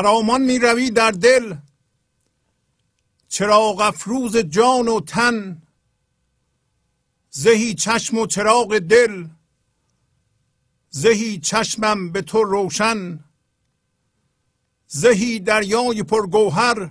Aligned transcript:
خرامان 0.00 0.42
می 0.42 0.58
روی 0.58 0.90
در 0.90 1.10
دل. 1.10 1.56
چراغ 3.28 3.80
افروز 3.80 4.36
جان 4.36 4.88
و 4.88 5.00
تن. 5.00 5.62
زهی 7.30 7.74
چشم 7.74 8.18
و 8.18 8.26
چراغ 8.26 8.78
دل. 8.78 9.26
زهی 10.90 11.38
چشمم 11.38 12.12
به 12.12 12.22
تو 12.22 12.42
روشن. 12.44 13.24
زهی 14.86 15.38
دریای 15.38 16.02
پرگوهر. 16.02 16.90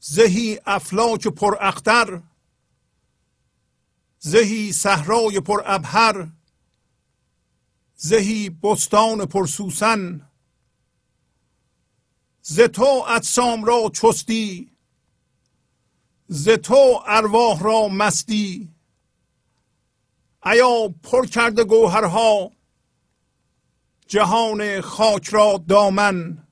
زهی 0.00 0.60
افلاک 0.66 1.28
پر 1.28 1.56
اختر 1.60 2.22
زهی 4.18 4.72
صحرای 4.72 5.40
پر 5.40 5.62
ابهر 5.66 6.28
زهی 7.96 8.50
بستان 8.50 9.26
پر 9.26 9.46
سوسن 9.46 10.29
ز 12.42 12.60
تو 12.60 13.04
اجسام 13.08 13.64
را 13.64 13.90
چستی 13.94 14.70
ز 16.28 16.48
تو 16.48 17.02
ارواح 17.06 17.62
را 17.62 17.88
مستی. 17.88 18.68
ایا 20.44 20.94
پر 21.02 21.26
کرده 21.26 21.64
گوهرها 21.64 22.52
جهان 24.06 24.80
خاک 24.80 25.28
را 25.28 25.64
دامن. 25.68 26.46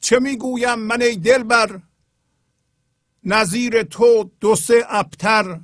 چه 0.00 0.18
می‌گویم 0.18 0.78
من 0.78 1.02
ای 1.02 1.16
دلبر؟ 1.16 1.80
نظیر 3.24 3.82
تو 3.82 4.30
دو 4.40 4.56
سه 4.56 4.84
ابتر. 4.88 5.60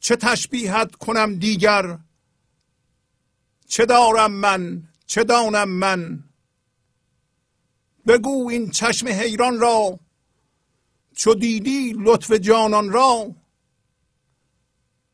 چه 0.00 0.16
تشبیهت 0.16 0.94
کنم 0.94 1.34
دیگر؟ 1.38 1.98
چه 3.66 3.86
دارم 3.86 4.32
من؟ 4.32 4.87
چه 5.08 5.24
دانم 5.24 5.68
من؟ 5.68 6.24
بگو 8.06 8.48
این 8.50 8.70
چشم 8.70 9.08
حیران 9.08 9.60
را 9.60 10.00
چو 11.16 11.34
دیدی 11.34 11.92
لطف 11.98 12.32
جانان 12.32 12.92
را؟ 12.92 13.34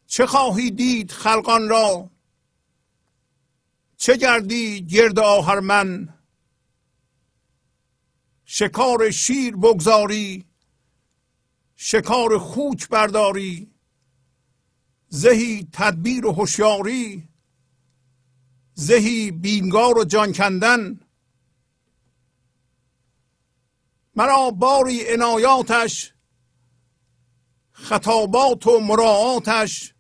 چه 0.07 0.27
خواهی 0.27 0.71
دید 0.71 1.11
خلقان 1.11 1.69
را؟ 1.69 2.11
چه 3.97 4.17
گردی 4.17 4.87
گرد 4.87 5.19
من؟ 5.63 6.15
شکار 8.45 9.11
شیر 9.11 9.57
بگذاری 9.57 10.45
شکار 11.77 12.39
خوک 12.39 12.89
برداری 12.89 13.71
زهی 15.09 15.69
تدبیر 15.73 16.27
و 16.27 16.33
هوشیاری 16.33 17.29
زهی 18.75 19.31
بینگار 19.31 19.99
و 19.99 20.05
جان 20.05 20.33
کندن. 20.33 21.01
مرا 24.17 24.51
باری 24.51 25.13
عنایاتش 25.13 26.15
خطابات 27.73 28.67
و 28.67 28.81
مراعاتش 28.81 29.95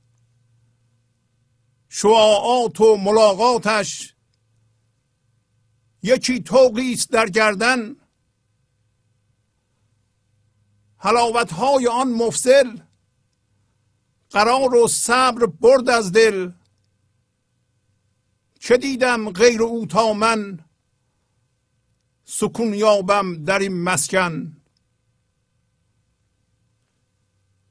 شعاعات 1.88 2.80
و 2.80 2.96
ملاقاتش. 2.96 4.14
یکی 6.02 6.40
توقیست 6.40 7.10
در 7.10 7.26
گردن. 7.26 7.96
حلاوت 10.96 11.52
های 11.52 11.86
آن 11.86 12.08
مفصل 12.08 12.78
قرار 14.30 14.74
و 14.74 14.88
صبر 14.88 15.46
برد 15.46 15.88
از 15.88 16.12
دل. 16.12 16.50
چه 18.64 18.76
دیدم 18.76 19.30
غیر 19.30 19.62
او 19.62 19.86
تا 19.86 20.12
من؟ 20.12 20.58
سکون 22.24 22.74
یابم 22.74 23.44
در 23.44 23.58
این 23.58 23.82
مسکن. 23.82 24.56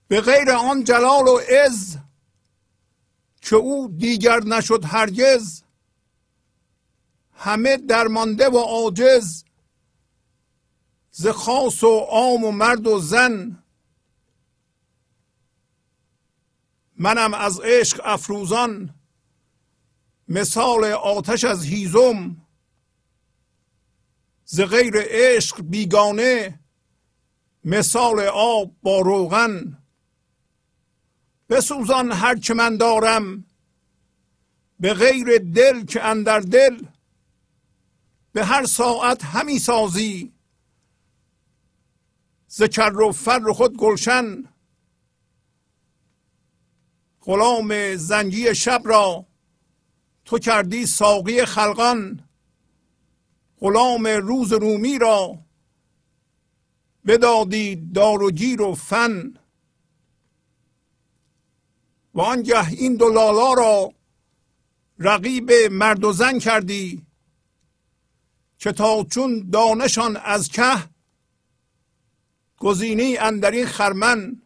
به 0.08 0.22
غیر 0.22 0.52
آن 0.52 0.84
جلال 0.84 1.28
و 1.28 1.38
عز 1.38 1.98
که 3.42 3.56
او 3.56 3.88
دیگر 3.98 4.40
نشد 4.40 4.86
هرگز 4.86 5.64
همه 7.34 7.78
درمانده 7.78 8.50
و 8.50 8.58
عاجز 8.58 9.44
ز 11.12 11.28
خاص 11.28 11.84
و 11.84 12.00
عام 12.00 12.44
و 12.44 12.52
مرد 12.52 12.88
و 12.88 13.00
زن. 13.00 13.64
منم 16.98 17.34
از 17.34 17.60
عشق 17.60 18.02
افروزان. 18.04 19.03
مثال 20.28 20.86
آتش 20.86 21.44
از 21.44 21.64
هیزم. 21.64 22.38
ز 24.46 24.62
غیر 24.62 24.94
عشق 24.98 25.62
بیگانه 25.62 26.60
مثال 27.64 28.20
آب 28.34 28.76
با 28.82 29.00
روغن. 29.00 29.78
بسوزان 31.50 32.12
هر 32.12 32.36
چه 32.36 32.54
من 32.54 32.78
دارم 32.78 33.46
به 34.80 34.94
غیر 34.94 35.38
دل 35.38 35.86
که 35.86 36.04
اندر 36.04 36.40
دل. 36.40 36.86
به 38.32 38.46
هر 38.46 38.66
ساعت 38.66 39.24
همی 39.24 39.60
سازی. 39.60 40.34
ز 42.48 42.64
کر 42.64 43.00
و 43.00 43.12
فر 43.12 43.52
خود 43.52 43.78
گلشن. 43.78 44.44
غلام 47.22 47.96
زنگی 47.96 48.56
شب 48.56 48.82
را 48.86 49.26
تو 50.26 50.40
کردی 50.40 50.86
ساقی 50.86 51.46
خلقان 51.46 52.30
غلام 53.60 54.08
روز 54.08 54.54
رومی 54.54 55.00
را 55.00 55.40
بدادی 57.06 57.76
دار 57.76 58.24
و 58.24 58.32
گیر 58.32 58.62
و 58.62 58.76
فن. 58.76 59.34
و 62.14 62.22
آنگه 62.22 62.70
این 62.70 62.96
دو 62.96 63.10
لالا 63.10 63.54
را 63.54 63.94
رقیب 65.00 65.52
مرد 65.52 66.04
و 66.04 66.14
زن 66.14 66.40
کردی 66.40 67.06
که 68.58 68.72
تا 68.72 69.04
چون 69.04 69.50
دانشان 69.50 70.18
از 70.18 70.50
که 70.50 70.90
گزینی 72.58 73.18
اندرین 73.18 73.66
خرمن. 73.66 74.42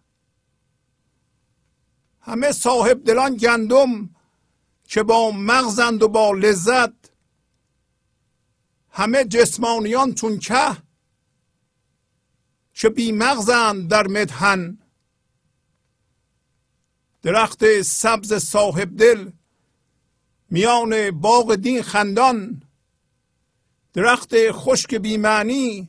همه 2.22 2.51
صاحب 2.51 3.03
دلان 3.03 3.36
گندم 3.36 4.10
که 4.88 5.03
با 5.03 5.32
مغزند 5.32 6.03
و 6.03 6.08
با 6.08 6.32
لذت 6.32 6.94
همه 8.89 9.24
جسمانیان 9.24 10.13
چون 10.13 10.39
که 10.39 10.77
که 12.74 12.89
بی 12.89 13.12
مغزند 13.12 13.89
در 13.89 14.08
مدهن 14.08 14.77
درخت 17.21 17.82
سبز 17.82 18.34
صاحب 18.34 18.97
دل 18.97 19.32
میان 20.50 21.12
باغ 21.12 21.56
دین 21.56 21.82
خندان. 21.82 22.63
درخت 23.93 24.52
خشک 24.52 24.95
بی 24.95 25.17
معنی 25.17 25.88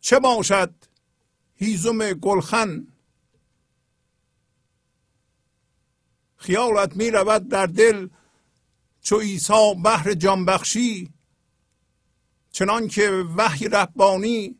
چه 0.00 0.18
باشد 0.18 0.74
هیزم 1.54 2.12
گلخن؟ 2.12 2.91
خیالت 6.42 6.96
می 6.96 7.10
رود 7.10 7.48
در 7.48 7.66
دل 7.66 8.08
چو 9.02 9.18
عیسی 9.18 9.74
بحر 9.84 10.14
جانبخشی. 10.14 11.12
چنان 12.52 12.88
که 12.88 13.10
وحی 13.36 13.68
ربانی 13.68 14.58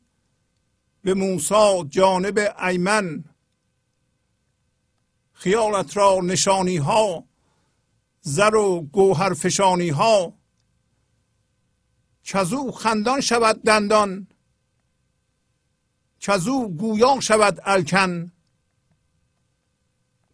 به 1.03 1.15
موسی 1.15 1.85
جانب 1.89 2.39
ایمن. 2.69 3.25
خیالت 5.33 5.97
را 5.97 6.21
نشانی 6.23 6.77
ها 6.77 7.25
زر 8.21 8.55
و 8.55 8.81
گوهر 8.81 9.35
فشانی 9.35 9.89
ها 9.89 10.35
چزو 12.23 12.71
خندان 12.71 13.21
شود 13.21 13.63
دندان 13.63 14.27
چزو 16.19 16.69
گویان 16.69 17.21
شود 17.21 17.61
الکن. 17.65 18.33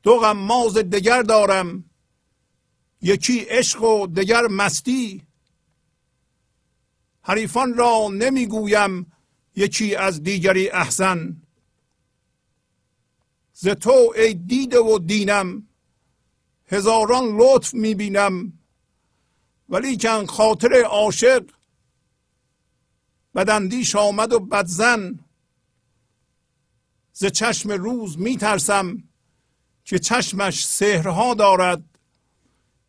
دو 0.09 0.18
غماز 0.18 0.75
دگر 0.75 1.23
دارم. 1.23 1.85
یکی 3.03 3.38
عشق 3.38 3.83
و 3.83 4.07
دگر 4.07 4.47
مستی. 4.47 5.23
حریفان 7.23 7.75
را 7.75 8.09
نمی‌گویم 8.12 9.12
یکی 9.57 9.97
از 9.97 10.23
دیگری 10.23 10.68
احسن. 10.68 11.42
ز 13.53 13.68
تو 13.68 14.12
ای 14.16 14.35
دیده 14.35 14.79
و 14.79 14.99
دینم 14.99 15.68
هزاران 16.66 17.37
لطف 17.37 17.75
می‌بینم. 17.75 18.53
ولی 19.68 19.97
کن 19.97 20.27
خاطر 20.27 20.83
عاشق 20.83 21.51
بدندیش 23.35 23.97
آمد 23.97 24.33
و 24.33 24.40
بدزن. 24.40 25.18
ز 27.12 27.25
چشم 27.27 27.71
روز 27.71 28.18
میترسم. 28.18 29.08
که 29.88 29.98
چشمش 29.98 30.66
سهرها 30.66 31.35
دارد. 31.35 31.85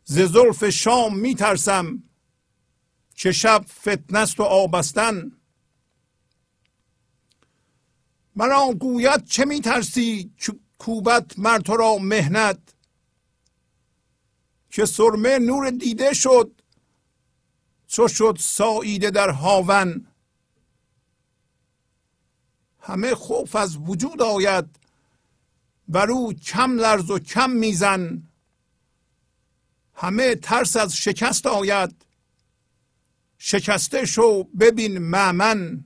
ز 0.04 0.18
زلف 0.18 0.68
شام 0.68 1.18
میترسم 1.18 2.02
که 3.14 3.32
شب 3.32 3.64
فتنست 3.68 4.40
و 4.40 4.42
آبستن. 4.42 5.32
مرا 8.36 8.74
گوید 8.80 9.24
چه 9.24 9.44
میترسی 9.44 10.32
کوبت 10.78 11.38
مر 11.38 11.58
تو 11.58 11.76
را 11.76 11.98
مهنت 11.98 12.58
که 14.70 14.84
سرمه 14.84 15.38
نور 15.38 15.70
دیده 15.70 16.14
شد 16.14 16.62
چو 17.86 18.08
شد 18.08 18.36
ساییده 18.40 19.10
در 19.10 19.30
هاون. 19.30 20.06
همه 22.80 23.14
خوف 23.14 23.56
از 23.56 23.76
وجود 23.76 24.22
آید. 24.22 24.79
بر 25.90 26.10
او 26.10 26.32
کم 26.32 26.78
لرز 26.78 27.10
و 27.10 27.18
کم 27.18 27.50
میزن. 27.50 28.22
همه 29.94 30.34
ترس 30.34 30.76
از 30.76 30.96
شکست 30.96 31.46
آید. 31.46 32.06
شکسته 33.38 34.06
شو 34.06 34.42
ببین 34.42 34.98
معمن 34.98 35.84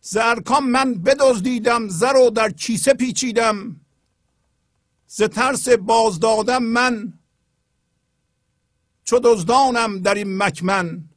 زرکام 0.00 0.70
من 0.70 0.94
بدزدیدم 0.94 1.88
زر 1.88 2.16
و 2.16 2.30
در 2.30 2.50
کیسه 2.50 2.94
پیچیدم. 2.94 3.80
ز 5.06 5.22
ترس 5.22 5.68
بازدادم 5.68 6.62
من. 6.62 7.18
چو 9.04 9.20
دزدانم 9.24 9.98
در 9.98 10.14
این 10.14 10.36
مکمن 10.36 11.08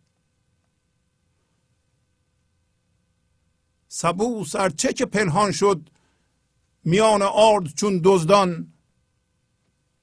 سبو 3.87 4.45
سرچه 4.45 4.93
که 4.93 5.05
پنهان 5.05 5.51
شد 5.51 5.89
میان 6.85 7.21
آرد 7.21 7.67
چون 7.75 8.01
دزدان 8.03 8.73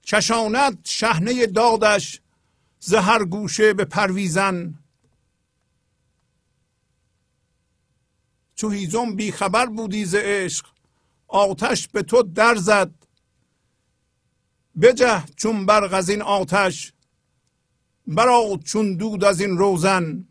چشاند 0.02 0.78
شهنه 0.84 1.46
دادش 1.46 2.20
زهر 2.80 3.24
گوشه 3.24 3.72
به 3.72 3.84
پرویزن. 3.84 4.74
چو 8.54 8.70
هیزم 8.70 9.16
بی 9.16 9.32
خبر 9.32 9.66
بودی 9.66 10.04
ز 10.04 10.14
عشق 10.14 10.66
آتش 11.28 11.88
به 11.88 12.02
تو 12.02 12.22
در 12.22 12.54
زد. 12.56 12.90
بجه 14.80 15.24
چون 15.36 15.66
برق 15.66 15.94
از 15.94 16.08
این 16.08 16.22
آتش 16.22 16.92
برا 18.06 18.60
چون 18.64 18.96
دود 18.96 19.24
از 19.24 19.40
این 19.40 19.58
روزن. 19.58 20.28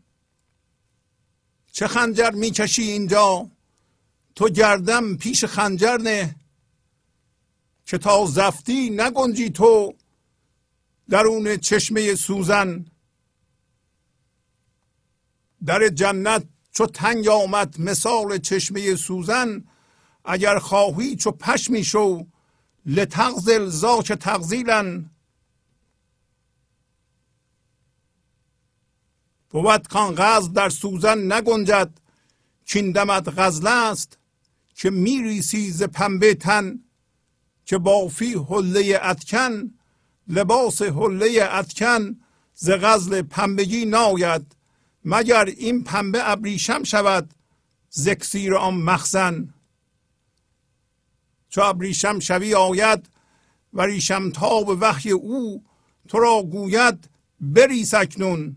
چه 1.72 1.86
خنجر 1.88 2.30
می‌کشی 2.30 2.82
اینجا؟ 2.82 3.50
تو 4.34 4.48
گردم 4.48 5.16
پیش 5.16 5.44
خنجر 5.44 5.96
نه 5.96 6.41
که 7.84 7.98
تا 7.98 8.26
زفتی 8.26 8.90
نگنجی 8.90 9.50
تو 9.50 9.94
درون 11.08 11.56
چشمه 11.56 12.14
سوزن. 12.14 12.84
در 15.66 15.88
جنت 15.88 16.44
چو 16.72 16.86
تنگ 16.86 17.28
آمد 17.28 17.80
مثال 17.80 18.38
چشمه 18.38 18.96
سوزن 18.96 19.64
اگر 20.24 20.58
خواهی 20.58 21.16
چو 21.16 21.30
پشمی 21.30 21.84
شو 21.84 22.26
لتغزل 22.86 23.66
زاک 23.66 24.12
تغزیلن 24.12 25.10
بود 29.50 29.88
کان 29.88 30.14
غزل 30.18 30.52
در 30.52 30.68
سوزن 30.68 31.32
نگنجد 31.32 31.90
چین 32.64 32.92
دمت 32.92 33.38
غزل 33.38 33.66
است 33.66 34.18
که 34.74 34.90
میریسی 34.90 35.70
ز 35.70 35.82
پنبه 35.82 36.34
تن. 36.34 36.80
که 37.64 37.78
بافی 37.78 38.34
حله 38.34 39.00
اتکن 39.02 39.70
لباس 40.28 40.82
حله 40.82 41.48
اتکن 41.52 42.20
ز 42.54 42.70
غزل 42.70 43.22
پنبگی 43.22 43.84
ناید. 43.84 44.56
مگر 45.04 45.44
این 45.44 45.84
پنبه 45.84 46.30
ابریشم 46.30 46.82
شود 46.82 47.34
زکسیر 47.90 48.54
آن 48.54 48.74
مخزن؟ 48.74 49.54
چو 51.48 51.60
ابریشم 51.60 52.18
شوی 52.18 52.54
آید 52.54 53.08
و 53.72 53.82
ریشم 53.82 54.30
تاب 54.30 54.68
وحی 54.80 55.10
او 55.10 55.64
تو 56.08 56.18
را 56.18 56.42
گوید 56.42 57.08
بری 57.40 57.84
سکنون 57.84 58.56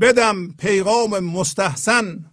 بدم 0.00 0.48
پیغام 0.58 1.18
مستحسن. 1.18 2.30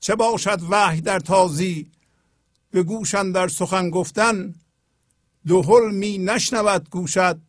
چه 0.00 0.14
باشد 0.14 0.60
وحی 0.70 1.00
در 1.00 1.18
تازی؟ 1.18 1.90
به 2.72 2.82
گوشن 2.82 3.32
در 3.32 3.48
سخن 3.48 3.90
گفتن 3.90 4.54
دهل 5.46 5.90
می 5.94 6.18
نشنود 6.18 6.90
گوشد 6.90 7.40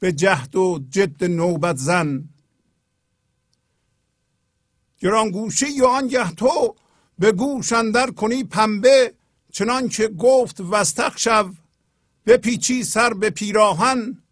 به 0.00 0.12
جهد 0.12 0.56
و 0.56 0.84
جد 0.90 1.24
نوبت 1.24 1.76
زن. 1.76 2.28
گران 4.98 5.30
گوشی 5.30 5.68
یا 5.68 5.88
آنگه 5.88 6.30
تو 6.32 6.74
به 7.18 7.32
گوش 7.32 7.72
اندر 7.72 8.10
کنی 8.10 8.44
پنبه 8.44 9.14
چنان 9.52 9.88
که 9.88 10.08
گفت 10.08 10.60
وستخ 10.60 11.18
شو 11.18 11.54
پیچی 12.42 12.84
سر 12.84 13.14
به 13.14 13.30
پیراهن. 13.30 14.22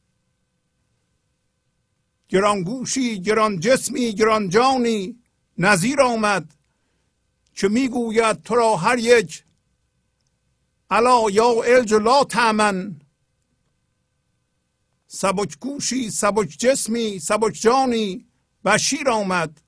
گران 2.28 2.62
گوشی 2.62 3.20
گران 3.20 3.60
جسمی 3.60 4.14
گران 4.14 4.48
جانی 4.48 5.16
نظیر 5.58 6.00
آمد 6.00 6.54
که 7.54 7.68
می‌گوید 7.68 8.42
تو 8.42 8.54
را 8.54 8.76
هر 8.76 8.98
یک 8.98 9.43
الا 10.90 11.30
یا 11.30 11.62
الج 11.62 11.94
لا 11.94 12.24
تامن 12.24 13.00
سبک 15.06 15.58
گوشی 15.60 16.10
سبک 16.10 16.48
جسمی 16.58 17.18
سبک 17.18 17.54
جانی 17.54 18.26
بشیر 18.64 19.10
آمد 19.10 19.60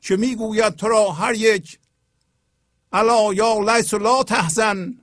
که 0.00 0.16
می‌گوید 0.16 0.74
تو 0.74 0.88
را 0.88 1.12
هر 1.12 1.34
یک. 1.34 1.78
الا 2.92 3.34
یا 3.34 3.58
لیس 3.58 3.94
لا 3.94 4.22
تحزن. 4.22 4.98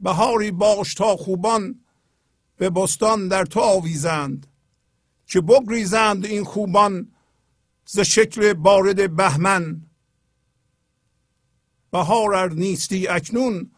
بهاری 0.00 0.50
باش 0.50 0.94
تا 0.94 1.16
خوبان 1.16 1.80
به 2.56 2.70
بستان 2.70 3.28
در 3.28 3.44
تو 3.44 3.60
آویزند 3.60 4.46
که 5.26 5.40
بگریزند 5.40 6.26
این 6.26 6.44
خوبان 6.44 7.12
ز 7.84 8.00
شکل 8.00 8.52
بارد 8.52 9.16
بهمن. 9.16 9.82
بهار 11.90 12.34
ار 12.34 12.52
نیستی 12.52 13.08
اکنون 13.08 13.70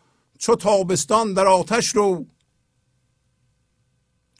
چو 0.43 0.57
تابستان 0.57 1.35
در 1.35 1.47
آتش 1.47 1.89
رو. 1.89 2.27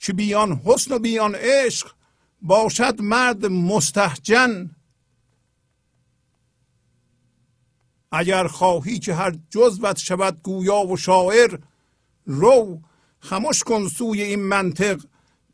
که 0.01 0.13
بیان 0.13 0.53
حسن 0.53 0.95
و 0.95 0.99
بیان 0.99 1.35
عشق 1.35 1.93
باشد 2.43 3.01
مرد 3.01 3.47
مستحجن 3.47 4.71
اگر 8.13 8.47
خواهی 8.47 8.99
که 8.99 9.15
هر 9.15 9.39
جزوت 9.51 9.99
شود 9.99 10.43
گویا 10.43 10.87
و 10.87 10.97
شاعر 10.97 11.59
رو 12.27 12.83
خموش 13.21 13.63
کن 13.63 13.89
سوی 13.89 14.23
این 14.23 14.43
منطق 14.43 15.05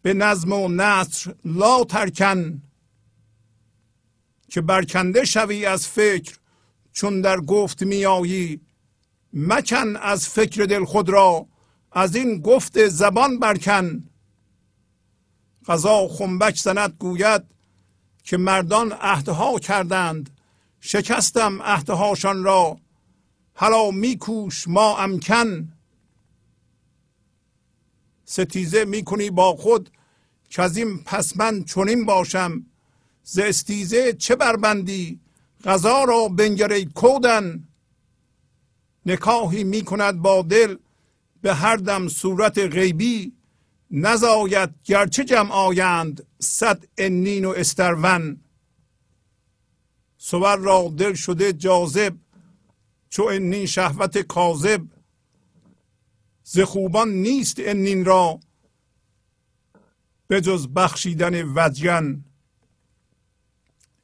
به 0.03 0.15
نظم 0.15 0.53
و 0.53 0.69
نصر 0.69 1.35
لا 1.45 1.85
ترکن. 1.85 2.63
که 4.49 4.61
برکنده 4.61 5.25
شوی 5.25 5.67
از 5.67 5.89
فکر 5.89 6.39
چون 6.93 7.21
در 7.21 7.41
گفت 7.41 7.83
میایی 7.83 8.68
مکن 9.41 9.97
از 9.97 10.29
فکر 10.29 10.65
دل 10.65 10.85
خود 10.85 11.09
را 11.09 11.47
از 11.93 12.17
این 12.17 12.41
گفت 12.41 12.89
زبان 12.89 13.39
برکن. 13.39 14.05
قضا 15.67 16.09
خنبک 16.09 16.57
زند 16.57 16.97
گوید 16.99 17.43
که 18.25 18.37
مردان 18.37 18.93
عهدها 18.93 19.59
کردند 19.59 20.31
شکستم 20.81 21.63
عهدهاشان 21.63 22.45
را. 22.45 22.79
حالا 23.55 23.91
میکوش 23.91 24.69
ما 24.69 24.99
امکن. 24.99 25.73
ستیزه 28.25 28.85
می‌کنی 28.85 29.31
با 29.31 29.57
خود 29.57 29.91
که 30.51 30.63
از 30.63 30.77
این 30.77 30.99
پس 31.05 31.37
من 31.37 31.65
چنین 31.65 32.05
باشم. 32.07 32.67
ز 33.23 33.39
استیزه 33.39 34.13
چه 34.13 34.37
بربندی؟ 34.37 35.21
غذا 35.65 36.05
را 36.05 36.29
بنگری 36.29 36.85
کودن. 36.85 37.68
نکاهی 39.09 39.65
می‌کند 39.65 40.23
با 40.23 40.43
دل 40.43 40.77
به 41.43 41.55
هر 41.55 41.77
دم 41.77 42.09
صورت 42.09 42.59
غیبی 42.59 43.33
نزاید 43.91 44.71
گرچه 44.85 45.25
جمع 45.25 45.53
آیند 45.53 46.27
صد 46.39 46.85
انین 46.99 47.45
و 47.45 47.51
استرون. 47.51 48.41
سور 50.19 50.57
را 50.57 50.95
دل 50.97 51.15
شده 51.15 51.53
جاذب 51.53 52.15
چو 53.09 53.23
انین 53.25 53.67
شهوت 53.67 54.19
کاذب. 54.19 54.83
ز 56.43 56.61
خوبان 56.61 57.09
نیست 57.09 57.57
انین 57.59 58.05
را 58.05 58.41
به 60.27 60.41
جز 60.41 60.69
بخشیدن 60.69 61.43
وجگن 61.55 62.25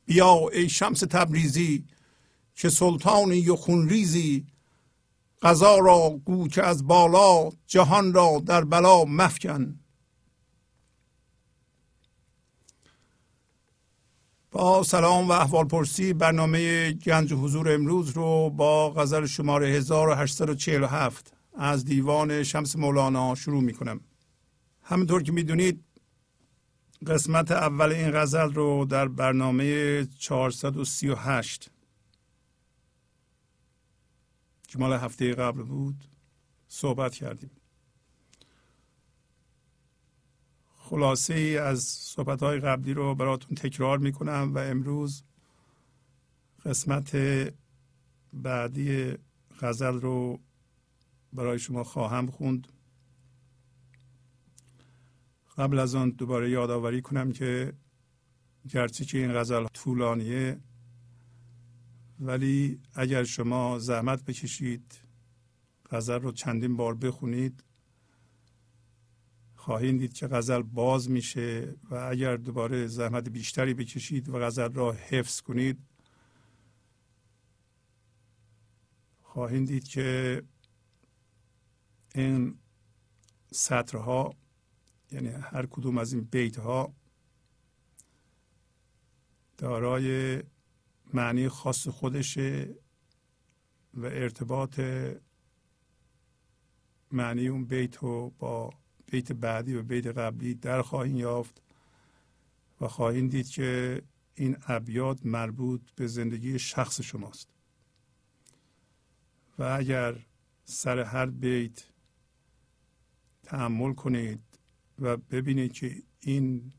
بیا 0.06 0.48
ای 0.52 0.68
شمس 0.68 1.00
تبریزی 1.00 1.84
که 2.54 2.68
سلطانی 2.70 3.48
و 3.48 3.56
خونریزی 3.56 4.46
قضا 5.42 5.78
را 5.78 6.20
گو 6.24 6.48
که 6.48 6.62
از 6.62 6.86
بالا 6.86 7.50
جهان 7.66 8.12
را 8.12 8.42
در 8.46 8.64
بلا 8.64 9.04
مفکن. 9.04 9.78
با 14.50 14.82
سلام 14.82 15.28
و 15.28 15.32
احوال 15.32 15.64
پرسی 15.64 16.12
برنامه 16.12 16.92
گنج 16.92 17.32
حضور 17.32 17.72
امروز 17.74 18.10
رو 18.10 18.50
با 18.50 18.90
غزل 18.90 19.26
شماره 19.26 19.68
1847 19.68 21.32
از 21.54 21.84
دیوان 21.84 22.42
شمس 22.42 22.76
مولانا 22.76 23.34
شروع 23.34 23.62
می 23.62 23.72
کنم. 23.72 24.00
همینطور 24.82 25.22
که 25.22 25.32
می‌دونید 25.32 25.84
قسمت 27.06 27.50
اول 27.50 27.92
این 27.92 28.10
غزل 28.10 28.52
رو 28.52 28.84
در 28.84 29.08
برنامه 29.08 30.04
438 30.18 31.70
که 34.74 34.80
مال 34.80 34.92
هفته 34.92 35.34
قبل 35.34 35.62
بود 35.62 36.04
صحبت 36.68 37.14
کردیم. 37.14 37.50
خلاصه 40.76 41.34
ای 41.34 41.58
از 41.58 41.82
صحبت 41.82 42.42
های 42.42 42.60
قبلی 42.60 42.94
رو 42.94 43.14
براتون 43.14 43.54
تکرار 43.54 43.98
می‌کنم 43.98 44.50
و 44.54 44.58
امروز 44.58 45.22
قسمت 46.64 47.16
بعدی 48.32 49.14
غزل 49.60 50.00
رو 50.00 50.40
برای 51.32 51.58
شما 51.58 51.84
خواهم 51.84 52.26
خوند. 52.26 52.68
قبل 55.56 55.78
از 55.78 55.94
آن 55.94 56.10
دوباره 56.10 56.50
یادآوری 56.50 57.02
کنم 57.02 57.32
که 57.32 57.72
گرچه 58.68 59.04
که 59.04 59.18
این 59.18 59.32
غزل 59.32 59.66
طولانیه 59.66 60.60
ولی 62.20 62.80
اگر 62.94 63.24
شما 63.24 63.78
زحمت 63.78 64.24
بکشید 64.24 65.00
غزل 65.90 66.20
رو 66.20 66.32
چندین 66.32 66.76
بار 66.76 66.94
بخونید 66.94 67.64
خواهید 69.54 69.98
دید 69.98 70.12
که 70.12 70.26
غزل 70.26 70.62
باز 70.62 71.10
میشه 71.10 71.76
و 71.90 71.94
اگر 71.94 72.36
دوباره 72.36 72.86
زحمت 72.86 73.28
بیشتری 73.28 73.74
بکشید 73.74 74.28
و 74.28 74.38
غزل 74.38 74.72
را 74.72 74.92
حفظ 74.92 75.40
کنید 75.40 75.78
خواهید 79.22 79.66
دید 79.66 79.88
که 79.88 80.42
این 82.14 82.58
سطرها 83.52 84.34
یعنی 85.12 85.28
هر 85.28 85.66
کدوم 85.66 85.98
از 85.98 86.12
این 86.12 86.24
بیت 86.24 86.58
ها 86.58 86.94
دارای 89.58 90.42
معنی 91.14 91.48
خاص 91.48 91.88
خودشه 91.88 92.74
و 93.94 94.04
ارتباط 94.04 94.80
معنی 97.12 97.48
اون 97.48 97.64
بیت 97.64 97.96
رو 97.96 98.32
با 98.38 98.70
بیت 99.06 99.32
بعدی 99.32 99.74
و 99.74 99.82
بیت 99.82 100.06
قبلی 100.06 100.54
در 100.54 100.82
خواهیم 100.82 101.16
یافت 101.16 101.62
و 102.80 102.88
خواهیم 102.88 103.28
دید 103.28 103.48
که 103.48 104.02
این 104.34 104.56
ابیات 104.68 105.26
مربوط 105.26 105.80
به 105.96 106.06
زندگی 106.06 106.58
شخص 106.58 107.00
شماست. 107.00 107.48
و 109.58 109.62
اگر 109.62 110.26
سر 110.64 110.98
هر 110.98 111.26
بیت 111.26 111.84
تحمل 113.42 113.94
کنید 113.94 114.40
و 114.98 115.16
ببینید 115.16 115.72
که 115.72 116.02
این 116.20 116.72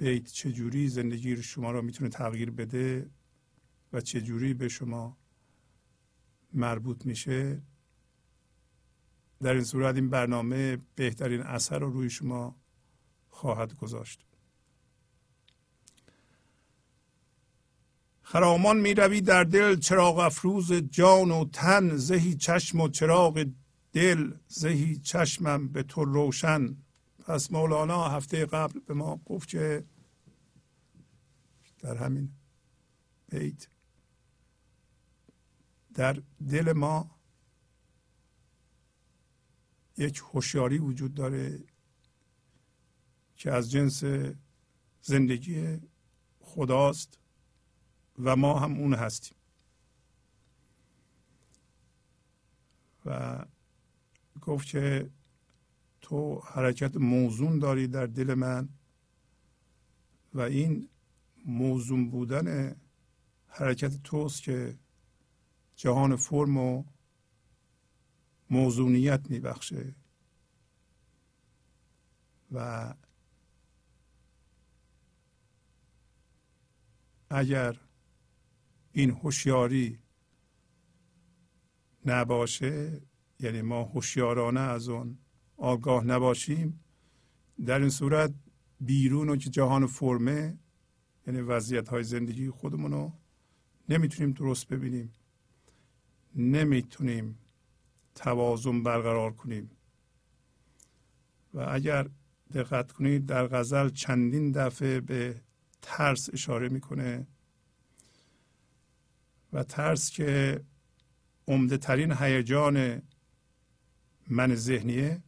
بیت 0.00 0.26
چجوری 0.26 0.88
زندگی 0.88 1.42
شما 1.42 1.70
را 1.70 1.80
می‌تونه 1.80 2.10
تغییر 2.10 2.50
بده 2.50 3.10
و 3.92 4.00
چجوری 4.00 4.54
به 4.54 4.68
شما 4.68 5.16
مربوط 6.52 7.06
میشه؟ 7.06 7.62
در 9.40 9.52
این 9.52 9.64
صورت 9.64 9.94
این 9.94 10.10
برنامه 10.10 10.78
بهترین 10.94 11.40
اثر 11.40 11.78
رو 11.78 11.90
روی 11.90 12.10
شما 12.10 12.56
خواهد 13.28 13.74
گذاشت. 13.74 14.20
خرامان 18.22 18.80
می 18.80 18.94
روی 18.94 19.20
در 19.20 19.44
دل 19.44 19.76
چراغ 19.76 20.18
افروز 20.18 20.72
جان 20.72 21.30
و 21.30 21.44
تن 21.44 21.96
زهی 21.96 22.34
چشم 22.34 22.80
و 22.80 22.88
چراغ 22.88 23.46
دل 23.92 24.32
زهی 24.48 24.96
چشمم 24.96 25.68
به 25.68 25.82
تو 25.82 26.04
روشن. 26.04 26.76
پس 27.26 27.52
مولانا 27.52 28.08
هفته 28.08 28.46
قبل 28.46 28.80
به 28.80 28.94
ما 28.94 29.20
گفت 29.26 29.48
که 29.48 29.84
در 31.82 31.96
همین 31.96 32.32
بیت. 33.28 33.68
در 35.94 36.22
دل 36.48 36.72
ما 36.72 37.20
یک 39.96 40.22
هوشیاری 40.32 40.78
وجود 40.78 41.14
داره 41.14 41.64
که 43.36 43.52
از 43.52 43.70
جنس 43.70 44.04
زندگی 45.00 45.80
خداست 46.40 47.18
و 48.18 48.36
ما 48.36 48.58
هم 48.58 48.78
اون 48.78 48.94
هستیم. 48.94 49.36
و 53.04 53.44
گفت 54.40 54.66
که 54.66 55.10
تو 56.00 56.40
حرکت 56.40 56.96
موزون 56.96 57.58
داری 57.58 57.88
در 57.88 58.06
دل 58.06 58.34
من 58.34 58.68
و 60.34 60.40
این 60.40 60.89
موزون 61.46 62.10
بودن 62.10 62.76
حرکت 63.46 64.02
توست 64.02 64.42
که 64.42 64.78
جهان 65.76 66.16
فرم 66.16 66.56
و 66.56 66.84
موزونیت 68.50 69.30
میبخشه. 69.30 69.94
و 72.52 72.94
اگر 77.30 77.80
این 78.92 79.10
هوشیاری 79.10 79.98
نباشه 82.06 83.02
یعنی 83.40 83.62
ما 83.62 83.82
هوشیارانه 83.82 84.60
از 84.60 84.88
اون 84.88 85.18
آگاه 85.56 86.04
نباشیم 86.04 86.84
در 87.66 87.78
این 87.78 87.90
صورت 87.90 88.34
بیرون 88.80 89.28
و 89.28 89.36
که 89.36 89.50
جهان 89.50 89.86
فرمه 89.86 90.58
یعنی 91.30 91.42
وضعیت 91.42 91.88
های 91.88 92.04
زندگی 92.04 92.50
خودمون 92.50 92.92
رو 92.92 93.12
نمی‌تونیم 93.88 94.32
درست 94.32 94.68
ببینیم. 94.68 95.12
نمی‌تونیم 96.34 97.38
توازن 98.14 98.82
برقرار 98.82 99.32
کنیم. 99.32 99.70
و 101.54 101.66
اگر 101.70 102.08
دقت 102.54 102.92
کنید 102.92 103.26
در 103.26 103.46
غزل 103.46 103.88
چندین 103.88 104.52
دفعه 104.52 105.00
به 105.00 105.40
ترس 105.82 106.30
اشاره 106.32 106.68
می‌کنه. 106.68 107.26
و 109.52 109.64
ترس 109.64 110.10
که 110.10 110.60
عمده 111.48 111.76
ترین 111.76 112.12
هیجان 112.12 113.02
من 114.28 114.54
ذهنیه. 114.54 115.22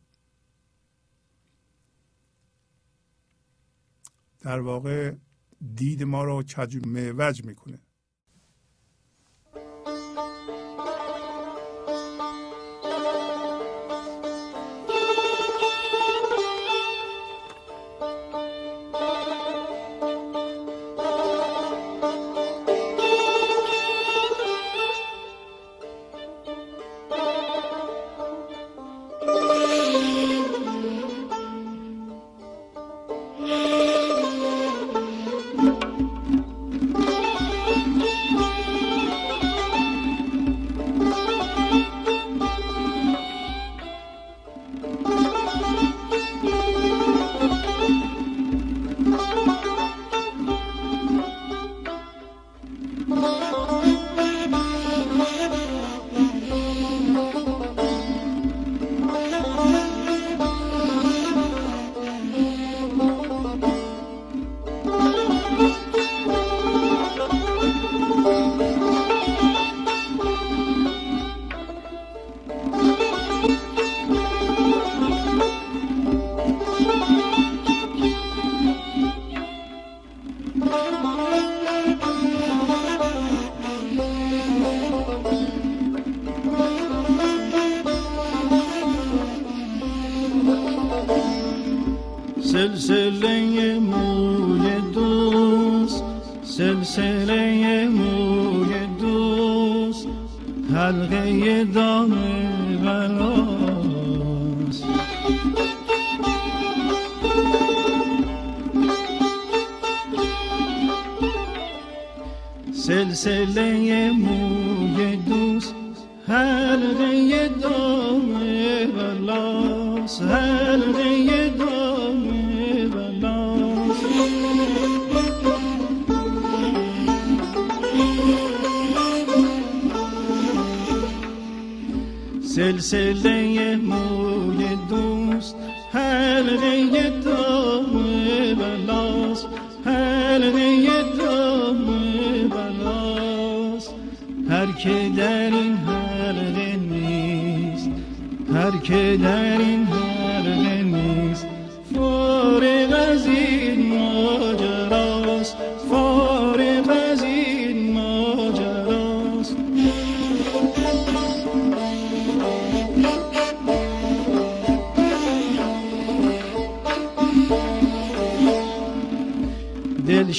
در 4.40 4.60
واقع 4.60 5.14
دید 5.76 6.02
ما 6.02 6.24
رو 6.24 6.42
کج 6.42 6.86
معوج 6.86 7.44
می‌کنه. 7.44 7.78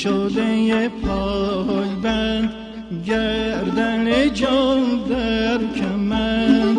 شده 0.04 0.90
پای 0.90 1.90
بند 2.04 2.54
گردن 3.06 4.34
جان 4.34 4.84
در 5.10 5.58
کمند. 5.76 6.78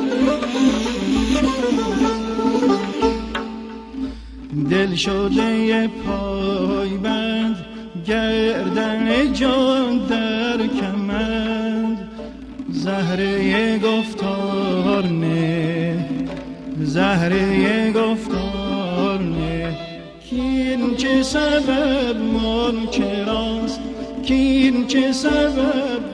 دل 4.70 4.94
شده 4.94 5.88
پای 5.88 6.88
بند 6.88 7.56
گردن 8.06 9.32
جان 9.32 9.98
در 9.98 10.66
کمند. 10.66 12.08
زهره 12.72 13.78
گفتار 13.78 15.06
نه 15.06 16.08
زهره 16.80 17.92
گفتار 17.92 18.43
چه 21.04 21.22
سبب 21.22 22.16
منکراست 22.16 23.80
که 24.22 24.34
کین 24.34 24.86
چه 24.86 25.12
سبب؟ 25.12 26.13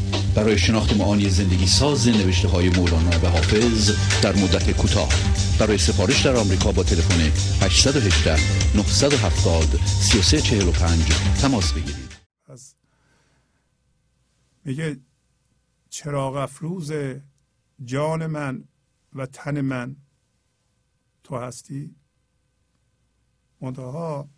برای 0.35 0.57
شناخت 0.57 0.97
معانی 0.97 1.29
زندگی 1.29 1.67
ساز 1.67 2.07
نوشته 2.07 2.47
های 2.47 2.69
مولانا 2.69 3.09
و 3.09 3.29
حافظ 3.29 3.91
در 4.23 4.35
مدت 4.35 4.71
کوتاه. 4.71 5.09
برای 5.59 5.77
سفارش 5.77 6.25
در 6.25 6.35
آمریکا 6.35 6.71
با 6.71 6.83
تلفن 6.83 7.21
818 7.65 8.35
970 8.75 9.79
3345 9.85 11.13
تماس 11.41 11.73
بگیرید. 11.73 12.11
از 12.47 12.75
میگه 14.65 14.99
چراغ 15.89 16.35
افروز 16.35 16.91
جان 17.83 18.27
من 18.27 18.63
و 19.13 19.25
تن 19.25 19.61
من 19.61 19.95
تو 21.23 21.37
هستی؟ 21.37 21.95
منتها 23.61 24.29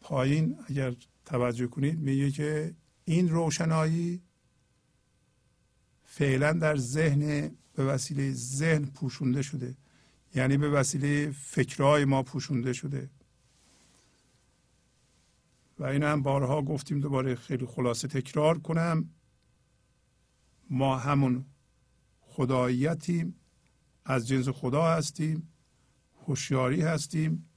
پایین 0.00 0.56
اگر 0.68 0.94
توجه 1.24 1.66
کنید 1.66 1.98
میگه 1.98 2.30
که 2.30 2.74
این 3.10 3.28
روشنایی 3.28 4.22
فعلا 6.04 6.52
در 6.52 6.76
ذهن 6.76 7.50
به 7.74 7.84
وسیله 7.84 8.32
ذهن 8.32 8.84
پوشونده 8.84 9.42
شده. 9.42 9.76
یعنی 10.34 10.56
به 10.56 10.70
وسیله 10.70 11.30
فکرهای 11.30 12.04
ما 12.04 12.22
پوشونده 12.22 12.72
شده. 12.72 13.10
و 15.78 15.84
این 15.84 16.02
هم 16.02 16.22
بارها 16.22 16.62
گفتیم 16.62 17.00
دوباره 17.00 17.34
خیلی 17.34 17.66
خلاصه 17.66 18.08
تکرار 18.08 18.58
کنم. 18.58 19.10
ما 20.70 20.98
همون 20.98 21.44
خداییتیم 22.20 23.34
از 24.04 24.28
جنس 24.28 24.48
خدا 24.48 24.84
هستیم 24.84 25.48
هوشیاری 26.26 26.82
هستیم 26.82 27.50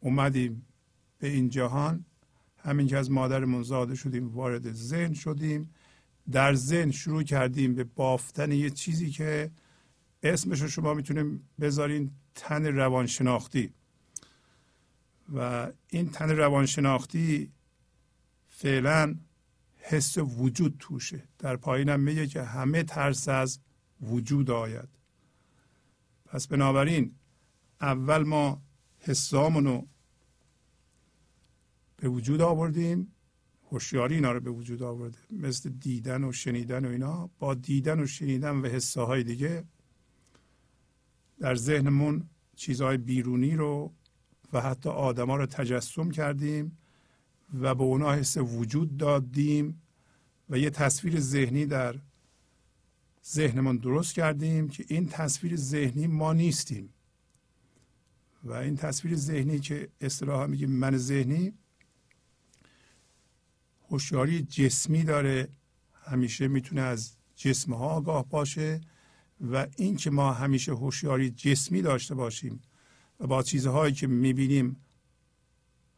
اومدیم 0.00 0.66
به 1.18 1.28
این 1.28 1.48
جهان. 1.48 2.04
همین 2.64 2.86
که 2.86 2.96
از 2.96 3.10
مادرمون 3.10 3.62
زاده 3.62 3.94
شدیم 3.94 4.28
وارد 4.28 4.72
ذهن 4.72 5.14
شدیم. 5.14 5.70
در 6.30 6.54
ذهن 6.54 6.90
شروع 6.90 7.22
کردیم 7.22 7.74
به 7.74 7.84
بافتن 7.84 8.52
یه 8.52 8.70
چیزی 8.70 9.10
که 9.10 9.50
اسمش 10.22 10.60
رو 10.62 10.68
شما 10.68 10.94
می‌تونیم 10.94 11.48
بذارین 11.60 12.10
تن 12.34 12.66
روانشناختی. 12.66 13.72
و 15.34 15.70
این 15.88 16.10
تن 16.10 16.30
روانشناختی 16.30 17.52
فعلا 18.48 19.14
حس 19.76 20.18
وجود 20.18 20.76
توشه. 20.78 21.28
در 21.38 21.56
پایینم 21.56 22.00
میگه 22.00 22.26
که 22.26 22.42
همه 22.42 22.82
ترس 22.82 23.28
از 23.28 23.60
وجود 24.00 24.50
آید. 24.50 24.88
پس 26.26 26.46
بنابراین 26.46 27.14
اول 27.80 28.22
ما 28.22 28.62
حسامونو 28.98 29.86
به 32.04 32.10
وجود 32.10 32.40
آوردیم 32.40 33.12
هوشیاری 33.70 34.14
اینا 34.14 34.32
رو 34.32 34.40
به 34.40 34.50
وجود 34.50 34.82
آورده. 34.82 35.18
مثل 35.30 35.70
دیدن 35.70 36.24
و 36.24 36.32
شنیدن 36.32 36.84
و 36.84 36.88
اینا. 36.88 37.30
با 37.38 37.54
دیدن 37.54 38.00
و 38.00 38.06
شنیدن 38.06 38.50
و 38.56 38.66
حسه 38.66 39.00
های 39.00 39.22
دیگه 39.22 39.64
در 41.38 41.54
ذهنمون 41.54 42.28
چیزهای 42.56 42.96
بیرونی 42.96 43.56
رو 43.56 43.92
و 44.52 44.60
حتی 44.60 44.88
آدما 44.88 45.36
رو 45.36 45.46
تجسم 45.46 46.10
کردیم 46.10 46.78
و 47.60 47.74
به 47.74 47.82
اونا 47.82 48.12
حس 48.12 48.36
وجود 48.36 48.96
دادیم 48.96 49.82
و 50.50 50.58
یه 50.58 50.70
تصویر 50.70 51.20
ذهنی 51.20 51.66
در 51.66 52.00
ذهنمون 53.26 53.76
درست 53.76 54.14
کردیم 54.14 54.68
که 54.68 54.84
این 54.88 55.08
تصویر 55.08 55.56
ذهنی 55.56 56.06
ما 56.06 56.32
نیستیم. 56.32 56.94
و 58.42 58.52
این 58.52 58.76
تصویر 58.76 59.16
ذهنی 59.16 59.58
که 59.58 59.88
اصطلاحا 60.00 60.46
میگیم 60.46 60.70
من 60.70 60.96
ذهنی 60.96 61.52
هوشیاری 63.94 64.42
جسمی 64.42 65.04
داره. 65.04 65.48
همیشه 66.06 66.48
می‌تونه 66.48 66.80
از 66.80 67.16
جسم 67.36 67.72
ها 67.72 67.88
آگاه 67.88 68.28
باشه 68.28 68.80
و 69.40 69.66
این 69.76 69.96
که 69.96 70.10
ما 70.10 70.32
همیشه 70.32 70.72
هوشیاری 70.72 71.30
جسمی 71.30 71.82
داشته 71.82 72.14
باشیم 72.14 72.60
و 73.20 73.26
با 73.26 73.42
چیزهایی 73.42 73.94
که 73.94 74.06
می‌بینیم 74.06 74.76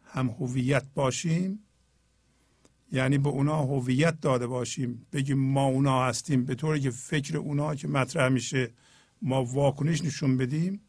هم 0.05 0.28
هویت 0.28 0.86
باشیم 0.94 1.59
یعنی 2.92 3.18
به 3.18 3.28
اونا 3.28 3.62
هویت 3.62 4.20
داده 4.20 4.47
باشیم 4.47 5.07
بگیم 5.12 5.38
ما 5.38 5.66
اونا 5.66 6.05
هستیم 6.05 6.44
به 6.44 6.55
طوری 6.55 6.80
که 6.80 6.90
فکر 6.90 7.36
اونا 7.36 7.74
که 7.74 7.88
مطرح 7.88 8.28
میشه 8.28 8.70
ما 9.22 9.44
واکنش 9.44 10.05
نشون 10.05 10.36
بدیم. 10.36 10.80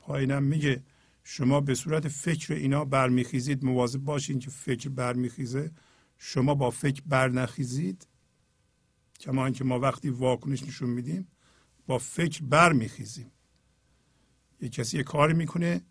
پایینم 0.00 0.42
میگه 0.42 0.82
شما 1.24 1.60
به 1.60 1.74
صورت 1.74 2.08
فکر 2.08 2.54
اینا 2.54 2.84
برمیخیزید. 2.84 3.64
مواظب 3.64 4.00
باشین 4.00 4.38
که 4.38 4.50
فکر 4.50 4.88
برمیخیزه. 4.88 5.70
شما 6.18 6.54
با 6.54 6.70
فکر 6.70 7.02
برنخیزید 7.06 8.06
کما 9.20 9.44
اینکه 9.44 9.64
ما 9.64 9.78
وقتی 9.78 10.10
واکنش 10.10 10.62
نشون 10.62 10.90
میدیم 10.90 11.28
با 11.86 11.98
فکر 11.98 12.42
برمیخیزیم. 12.44 13.30
یه 14.60 14.68
کسی 14.68 14.96
یه 14.96 15.02
کاری 15.02 15.34
می‌کنه 15.34 15.82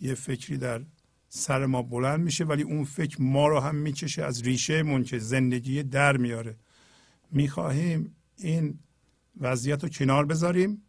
یه 0.00 0.14
فکری 0.14 0.58
در 0.58 0.86
سر 1.28 1.66
ما 1.66 1.82
بلند 1.82 2.20
میشه 2.20 2.44
ولی 2.44 2.62
اون 2.62 2.84
فکر 2.84 3.22
ما 3.22 3.48
رو 3.48 3.60
هم 3.60 3.74
می‌کشه 3.74 4.24
از 4.24 4.42
ریشه 4.42 4.82
من 4.82 5.04
که 5.04 5.18
زندگی 5.18 5.82
در 5.82 6.16
میاره. 6.16 6.56
می‌خواهیم 7.30 8.16
این 8.36 8.78
وضعیت 9.40 9.82
رو 9.82 9.88
کنار 9.88 10.24
بذاریم 10.26 10.82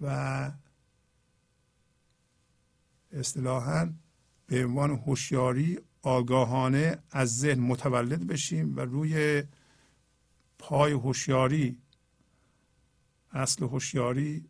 و 0.00 0.52
اصطلاحا 3.12 3.92
به 4.46 4.64
عنوان 4.64 4.90
هوشیاری 4.90 5.78
آگاهانه 6.02 6.98
از 7.10 7.38
ذهن 7.38 7.60
متولد 7.60 8.26
بشیم 8.26 8.76
و 8.76 8.80
روی 8.80 9.42
پای 10.58 10.92
هوشیاری 10.92 11.78
اصل 13.32 13.64
هوشیاری 13.64 14.44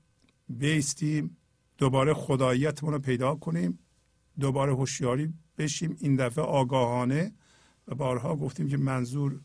بیستیم 0.48 1.36
دوباره 1.78 2.14
خداییتمون 2.14 2.92
رو 2.92 2.98
پیدا 2.98 3.34
کنیم 3.34 3.78
دوباره 4.40 4.74
هوشیاری 4.74 5.34
بشیم 5.58 5.96
این 6.00 6.16
دفعه 6.16 6.44
آگاهانه 6.44 7.32
و 7.88 7.94
بارها 7.94 8.36
گفتیم 8.36 8.68
که 8.68 8.76
منظور 8.76 9.40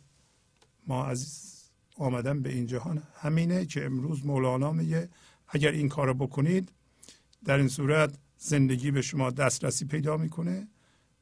ما 0.88 1.06
از 1.06 1.54
آمدن 1.98 2.42
به 2.42 2.50
این 2.50 2.66
جهان 2.66 3.04
همینه 3.16 3.66
که 3.66 3.86
امروز 3.86 4.26
مولانا 4.26 4.72
میگه 4.72 5.10
اگر 5.48 5.72
این 5.72 5.90
کار 5.90 6.14
بکنید 6.14 6.72
در 7.46 7.58
این 7.58 7.68
صورت 7.68 8.18
زندگی 8.38 8.92
به 8.92 9.02
شما 9.02 9.30
دسترسی 9.30 9.86
پیدا 9.86 10.18
می‌کنه. 10.18 10.68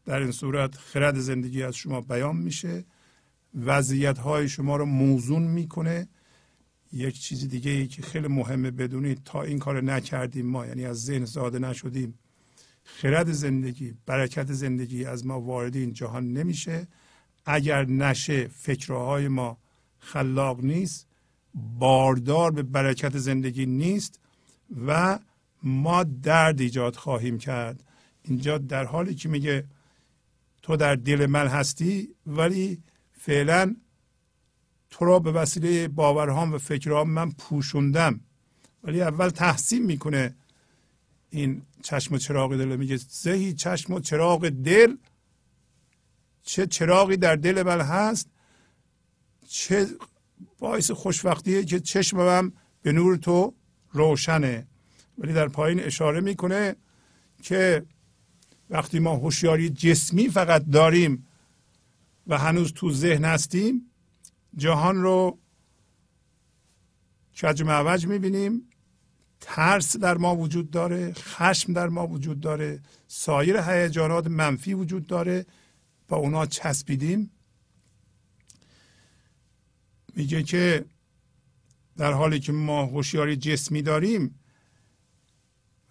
در 0.05 0.19
این 0.19 0.31
صورت 0.31 0.75
خرد 0.75 1.19
زندگی 1.19 1.63
از 1.63 1.75
شما 1.75 2.01
بیان 2.01 2.37
میشه. 2.37 2.85
وضعیت 3.55 4.17
های 4.17 4.49
شما 4.49 4.75
رو 4.75 4.85
موزون 4.85 5.43
می‌کنه. 5.43 6.07
یک 6.93 7.19
چیز 7.19 7.49
دیگه 7.49 7.71
ای 7.71 7.87
که 7.87 8.01
خیلی 8.01 8.27
مهمه 8.27 8.71
بدونید 8.71 9.21
تا 9.25 9.43
این 9.43 9.59
کار 9.59 9.81
نکردیم 9.81 10.45
ما 10.45 10.65
یعنی 10.65 10.85
از 10.85 11.05
ذهن 11.05 11.25
زاده 11.25 11.59
نشدیم. 11.59 12.19
خرد 12.83 13.31
زندگی 13.31 13.93
برکت 14.05 14.53
زندگی 14.53 15.05
از 15.05 15.25
ما 15.25 15.41
وارد 15.41 15.75
این 15.75 15.93
جهان 15.93 16.33
نمیشه. 16.33 16.87
اگر 17.45 17.85
نشه 17.85 18.47
فکرهای 18.47 19.27
ما 19.27 19.57
خلاق 19.99 20.63
نیست 20.63 21.07
باردار 21.79 22.51
به 22.51 22.63
برکت 22.63 23.17
زندگی 23.17 23.65
نیست 23.65 24.19
و 24.87 25.19
ما 25.63 26.03
درد 26.03 26.61
ایجاد 26.61 26.95
خواهیم 26.95 27.37
کرد. 27.37 27.83
اینجا 28.23 28.57
در 28.57 28.85
حالی 28.85 29.15
که 29.15 29.29
میگه 29.29 29.65
تو 30.61 30.75
در 30.75 30.95
دل 30.95 31.25
من 31.25 31.47
هستی 31.47 32.15
ولی 32.27 32.83
فعلا 33.11 33.75
تو 34.89 35.05
را 35.05 35.19
به 35.19 35.31
وسیله 35.31 35.87
باورهام 35.87 36.53
و 36.53 36.57
فکرهام 36.57 37.09
من 37.09 37.31
پوشوندم. 37.31 38.19
ولی 38.83 39.01
اول 39.01 39.29
تحسین 39.29 39.85
می‌کنه 39.85 40.35
این 41.29 41.61
چشم 41.83 42.15
و 42.15 42.17
چراغ 42.17 42.57
دل. 42.57 42.75
میگه 42.75 42.97
زهی 43.09 43.53
چشم 43.53 43.93
و 43.93 43.99
چراغ 43.99 44.49
دل. 44.49 44.95
چه 46.43 46.67
چراغی 46.67 47.17
در 47.17 47.35
دل 47.35 47.63
من 47.63 47.81
هست 47.81 48.27
چه 49.47 49.87
باعث 50.59 50.91
خوشوقتیه 50.91 51.65
که 51.65 51.79
چشم 51.79 52.17
من 52.17 52.51
به 52.81 52.91
نور 52.91 53.17
تو 53.17 53.53
روشنه. 53.91 54.67
ولی 55.17 55.33
در 55.33 55.47
پایین 55.47 55.79
اشاره 55.79 56.21
می‌کنه 56.21 56.75
که 57.43 57.85
وقتی 58.71 58.99
ما 58.99 59.15
هوشیاری 59.15 59.69
جسمی 59.69 60.29
فقط 60.29 60.65
داریم 60.65 61.27
و 62.27 62.37
هنوز 62.37 62.73
تو 62.73 62.91
ذهن 62.91 63.25
هستیم 63.25 63.91
جهان 64.57 65.01
رو 65.01 65.37
کج 67.41 67.63
معوج 67.63 68.07
می‌بینیم. 68.07 68.67
ترس 69.41 69.97
در 69.97 70.17
ما 70.17 70.35
وجود 70.35 70.71
داره 70.71 71.13
خشم 71.13 71.73
در 71.73 71.89
ما 71.89 72.07
وجود 72.07 72.39
داره 72.39 72.81
سایر 73.07 73.57
هیجانات 73.57 74.27
منفی 74.27 74.73
وجود 74.73 75.07
داره. 75.07 75.45
با 76.07 76.17
اونا 76.17 76.45
چسبیدیم. 76.45 77.31
میگه 80.15 80.43
که 80.43 80.85
در 81.97 82.13
حالی 82.13 82.39
که 82.39 82.51
ما 82.51 82.85
هوشیاری 82.85 83.35
جسمی 83.35 83.81
داریم 83.81 84.39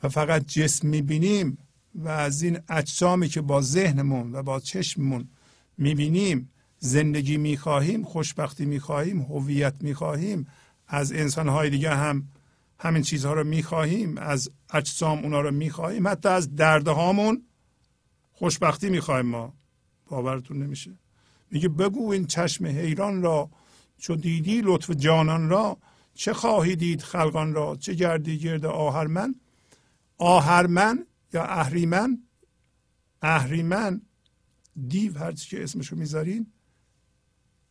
و 0.02 0.08
فقط 0.08 0.46
جسم 0.46 0.88
می‌بینیم 0.88 1.58
و 1.94 2.08
از 2.08 2.42
این 2.42 2.58
اجسامی 2.68 3.28
که 3.28 3.40
با 3.40 3.60
ذهنمون 3.60 4.34
و 4.34 4.42
با 4.42 4.60
چشممون 4.60 5.28
می‌بینیم 5.78 6.50
زندگی 6.78 7.36
می‌خواهیم 7.36 8.04
خوشبختی 8.04 8.64
می‌خواهیم 8.64 9.20
هویت 9.20 9.74
می‌خواهیم 9.80 10.46
از 10.88 11.12
انسانهای 11.12 11.70
دیگه 11.70 11.94
هم 11.94 12.28
همین 12.78 13.02
چیزها 13.02 13.32
رو 13.32 13.44
می‌خواهیم 13.44 14.18
از 14.18 14.50
اجسام 14.70 15.18
اونا 15.18 15.40
رو 15.40 15.50
می‌خواهیم 15.50 16.08
حتی 16.08 16.28
از 16.28 16.54
دردهامون 16.54 17.42
خوشبختی 18.32 18.90
می‌خواهیم 18.90 19.26
ما. 19.26 19.54
باورتون 20.06 20.62
نمیشه. 20.62 20.98
میگه 21.50 21.68
بگو 21.68 22.12
این 22.12 22.26
چشم 22.26 22.66
حیران 22.66 23.22
را 23.22 23.50
چو 23.98 24.16
دیدی 24.16 24.60
لطف 24.60 24.90
جانان 24.90 25.48
را 25.48 25.78
چه 26.14 26.32
خواهی 26.32 26.76
دید 26.76 27.02
خلقان 27.02 27.54
را 27.54 27.76
چه 27.76 27.94
گردی 27.94 28.38
گرد 28.38 28.64
آهرمن؟ 28.64 29.34
آهرمن 30.18 31.06
یا 31.32 31.44
اهریمن؟ 31.44 32.22
اهریمن 33.22 34.02
دیو 34.88 35.18
هرچی 35.18 35.56
که 35.56 35.62
اسمشو 35.62 35.96
می‌ذارین 35.96 36.52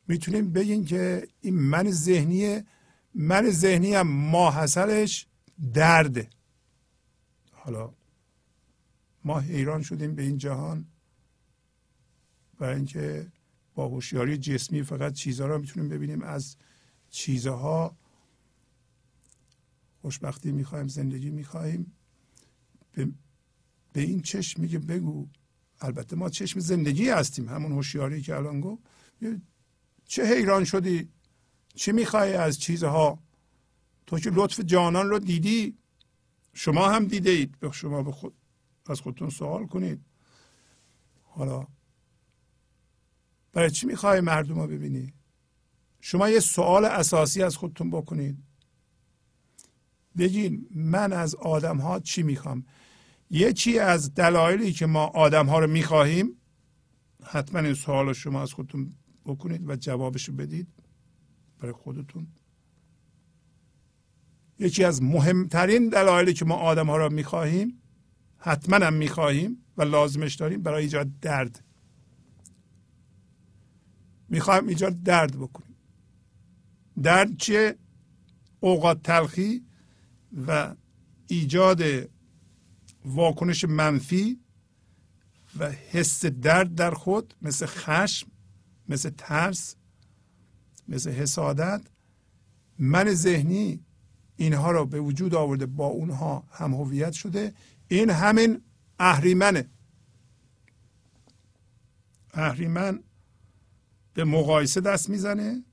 می‌تونیم 0.08 0.54
بگین 0.54 0.86
که 0.86 1.28
این 1.42 1.60
من 1.60 1.92
ذهنیه 1.92 2.66
من 3.14 3.50
ذهنی 3.50 3.94
هم 3.94 4.08
ماحصلش 4.08 5.28
درده. 5.74 6.30
حالا 7.52 7.94
ما 9.24 9.40
حیران 9.40 9.82
شدیم 9.82 10.16
به 10.16 10.22
این 10.22 10.38
جهان 10.38 10.86
برای 12.58 12.76
اینکه 12.76 13.32
با 13.76 13.88
هوشیاری 13.88 14.38
جسمی 14.38 14.84
فقط 14.84 15.14
چیزها 15.14 15.48
را 15.48 15.58
می‌تونیم 15.58 15.90
ببینیم. 15.90 16.22
از 16.24 16.56
چیزها 17.10 17.98
خوشبختی 20.02 20.52
می‌خوایم 20.52 20.88
زندگی 20.88 21.30
می‌خواهیم 21.30 21.94
به, 22.92 23.08
به 23.94 24.02
این 24.02 24.22
چشم 24.22 24.62
میگه 24.62 24.80
بگو. 24.80 25.28
البته 25.82 26.16
ما 26.16 26.30
چشم 26.30 26.60
زندگی 26.60 27.10
هستیم. 27.10 27.50
همون 27.50 27.72
هوشیاری 27.72 28.22
که 28.22 28.36
الان 28.36 28.62
گفت. 28.62 28.84
چه 30.06 30.26
حیران 30.26 30.64
شدی. 30.64 31.10
چی 31.76 31.92
می‌خوای 31.92 32.34
از 32.34 32.60
چیزها؟ 32.60 33.20
تو 34.08 34.20
که 34.20 34.30
لطف 34.30 34.60
جانان 34.60 35.10
رو 35.10 35.20
دیدی. 35.20 35.78
شما 36.54 36.90
هم 36.90 37.06
دیده 37.06 37.30
اید 37.30 37.60
به 37.60 37.72
شما 37.72 38.04
به 38.04 38.12
خود 38.12 38.34
از 38.86 39.02
خودتون 39.02 39.30
سوال 39.30 39.68
کنید. 39.68 40.06
حالا 41.24 41.68
برای 43.52 43.72
چی 43.72 43.86
می‌خوای 43.88 44.22
مردم 44.22 44.60
رو 44.60 44.68
ببینی؟ 44.68 45.14
شما 46.02 46.30
یه 46.30 46.40
سوال 46.40 46.86
اساسی 46.86 47.44
از 47.44 47.58
خودتون 47.58 47.92
بکنید. 47.92 48.38
بگین 50.18 50.68
من 50.76 51.14
از 51.14 51.36
آدم 51.36 51.78
ها 51.78 52.00
چی 52.00 52.24
می‌خوام؟ 52.24 52.66
یکی 53.30 53.80
از 53.80 54.14
دلایلی 54.14 54.74
که 54.74 54.86
ما 54.86 55.06
آدم 55.06 55.46
ها 55.46 55.60
رو 55.60 55.68
می‌خواهیم؟ 55.68 56.36
حتما 57.24 57.60
این 57.60 57.74
سوال 57.74 58.06
رو 58.06 58.14
شما 58.14 58.42
از 58.42 58.54
خودتون 58.54 58.94
بکنید 59.26 59.70
و 59.70 59.76
جوابش 59.76 60.30
بدید 60.30 60.68
برای 61.60 61.74
خودتون. 61.74 62.28
یکی 64.60 64.84
از 64.84 65.04
مهمترین 65.04 65.90
دلایلی 65.90 66.34
که 66.34 66.46
ما 66.46 66.56
آدم 66.56 66.88
ها 66.88 66.98
را 66.98 67.10
می‌خواهیم 67.10 67.82
حتما 68.38 68.86
هم 68.86 68.94
می‌خواهیم 68.94 69.66
و 69.78 69.82
لازمش 69.82 70.36
داریم 70.36 70.62
برای 70.62 70.84
ایجاد 70.84 71.20
درد. 71.20 71.64
می‌خوایم 74.30 74.68
ایجاد 74.68 75.04
درد 75.04 75.38
بکنیم. 75.38 75.76
درد 77.04 77.38
چیه؟ 77.38 77.76
اوقات 78.60 79.04
تلخی 79.04 79.66
و 80.48 80.76
ایجاد 81.28 81.82
واکنش 83.10 83.66
منفی 83.66 84.40
و 85.60 85.72
حس 85.72 86.26
درد 86.26 86.76
در 86.76 86.92
خود 86.92 87.34
مثل 87.42 87.66
خشم 87.66 88.28
مثل 88.90 89.10
ترس 89.10 89.76
مثل 90.88 91.12
حسادت. 91.12 91.82
من 92.80 93.14
ذهنی 93.14 93.80
اینها 94.36 94.72
را 94.72 94.86
به 94.86 95.00
وجود 95.00 95.36
آورده 95.36 95.66
با 95.66 95.86
اونها 95.86 96.44
هم 96.52 96.74
هویت 96.74 97.12
شده. 97.12 97.54
این 97.88 98.10
همین 98.10 98.62
اهریمنه. 99.00 99.70
اهریمن 102.34 103.00
به 104.14 104.24
مقایسه 104.24 104.82
دست 104.82 105.10
می‌زنه. 105.10 105.64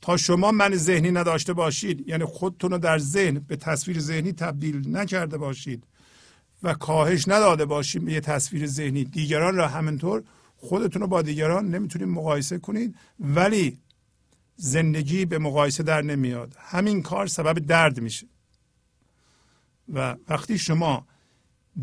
تا 0.00 0.16
شما 0.16 0.52
من 0.52 0.76
ذهنی 0.76 1.10
نداشته 1.10 1.52
باشید 1.52 2.08
یعنی 2.08 2.24
خودتون 2.24 2.70
رو 2.70 2.78
در 2.78 2.98
ذهن 2.98 3.38
به 3.38 3.56
تصویر 3.56 4.00
ذهنی 4.00 4.32
تبدیل 4.32 4.96
نکرده 4.96 5.38
باشید. 5.38 5.84
و 6.62 6.74
کاهش 6.74 7.28
نداده 7.28 7.64
باشید 7.64 8.04
به 8.04 8.12
یه 8.12 8.20
تصویر 8.20 8.66
ذهنی 8.66 9.04
دیگران 9.04 9.56
را 9.56 9.68
همینطور 9.68 10.22
خودتون 10.56 11.02
رو 11.02 11.08
با 11.08 11.22
دیگران 11.22 11.68
نمی‌تونید 11.68 12.08
مقایسه 12.08 12.58
کنید 12.58 12.96
ولی 13.20 13.78
زندگی 14.56 15.24
به 15.24 15.38
مقایسه 15.38 15.82
در 15.82 16.02
نمیاد. 16.02 16.56
همین 16.58 17.02
کار 17.02 17.26
سبب 17.26 17.58
درد 17.58 18.00
میشه. 18.00 18.26
و 19.92 20.16
وقتی 20.28 20.58
شما 20.58 21.06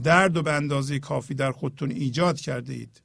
درد 0.04 0.38
و 0.38 0.44
به 0.44 0.52
اندازه 0.52 1.00
کافی 1.00 1.34
در 1.34 1.52
خودتون 1.52 1.92
ایجاد 1.92 2.40
کرده 2.40 2.74
اید 2.74 3.02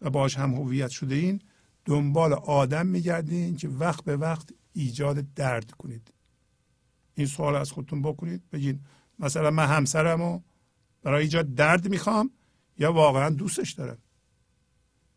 و 0.00 0.10
باش 0.10 0.38
هم 0.38 0.54
هویت 0.54 0.90
شده 0.90 1.14
این 1.14 1.40
دنبال 1.84 2.32
آدم 2.32 2.86
میگردین 2.86 3.56
که 3.56 3.68
وقت 3.68 4.04
به 4.04 4.16
وقت 4.16 4.48
ایجاد 4.72 5.34
درد 5.34 5.70
کنید. 5.70 6.12
این 7.14 7.26
سوال 7.26 7.56
از 7.56 7.72
خودتون 7.72 8.02
بکنید 8.02 8.42
بگین 8.52 8.80
مثلا 9.18 9.50
من 9.50 9.66
همسرمو 9.66 10.40
برای 11.02 11.22
ایجاد 11.22 11.54
درد 11.54 11.88
می‌خوام 11.88 12.30
یا 12.78 12.92
واقعا 12.92 13.30
دوستش 13.30 13.72
دارم؟ 13.72 13.98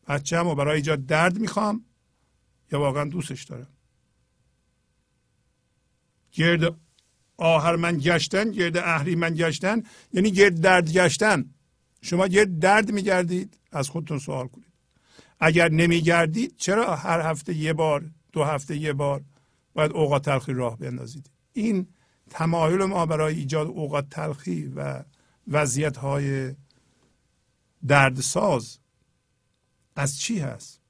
بچه‌مو 0.08 0.56
برای 0.56 0.76
ایجاد 0.76 1.06
درد 1.06 1.40
می‌خوام 1.40 1.86
یا 2.72 2.80
واقعا 2.80 3.06
دوستش 3.06 3.44
دارم؟ 3.44 3.68
گرد 6.32 6.76
من 7.80 7.98
گشتن 7.98 8.52
گرد 8.52 8.78
من 9.10 9.34
گشتن 9.36 9.84
یعنی 10.14 10.32
گرد 10.32 10.62
درد 10.62 10.92
گشتن. 10.92 11.46
شما 12.02 12.28
گرد 12.28 12.60
درد 12.60 12.92
میگردید 12.92 13.60
از 13.72 13.90
خودتون 13.90 14.20
سوال 14.20 14.48
کنید. 14.48 14.74
اگر 15.40 15.70
نمیگردید 15.70 16.56
چرا 16.58 16.96
هر 16.96 17.22
هفته 17.22 17.54
یه 17.54 17.74
بار 17.74 18.12
دو 18.32 18.44
هفته 18.44 18.78
یه 18.78 18.94
بار 18.94 19.24
باید 19.74 19.92
اوقات 19.92 20.26
تلخی 20.26 20.54
راه 20.54 20.78
بندازید 20.78 21.30
این 21.54 21.88
تمایل 22.30 22.84
ما 22.84 23.06
برای 23.06 23.36
ایجاد 23.36 23.68
اوقات 23.68 24.10
تلخی 24.10 24.68
و 24.76 25.04
وضعیت 25.48 25.98
های 25.98 26.56
دردساز 27.88 28.80
از 29.96 30.20
چی 30.20 30.40
هست؟ 30.40 30.82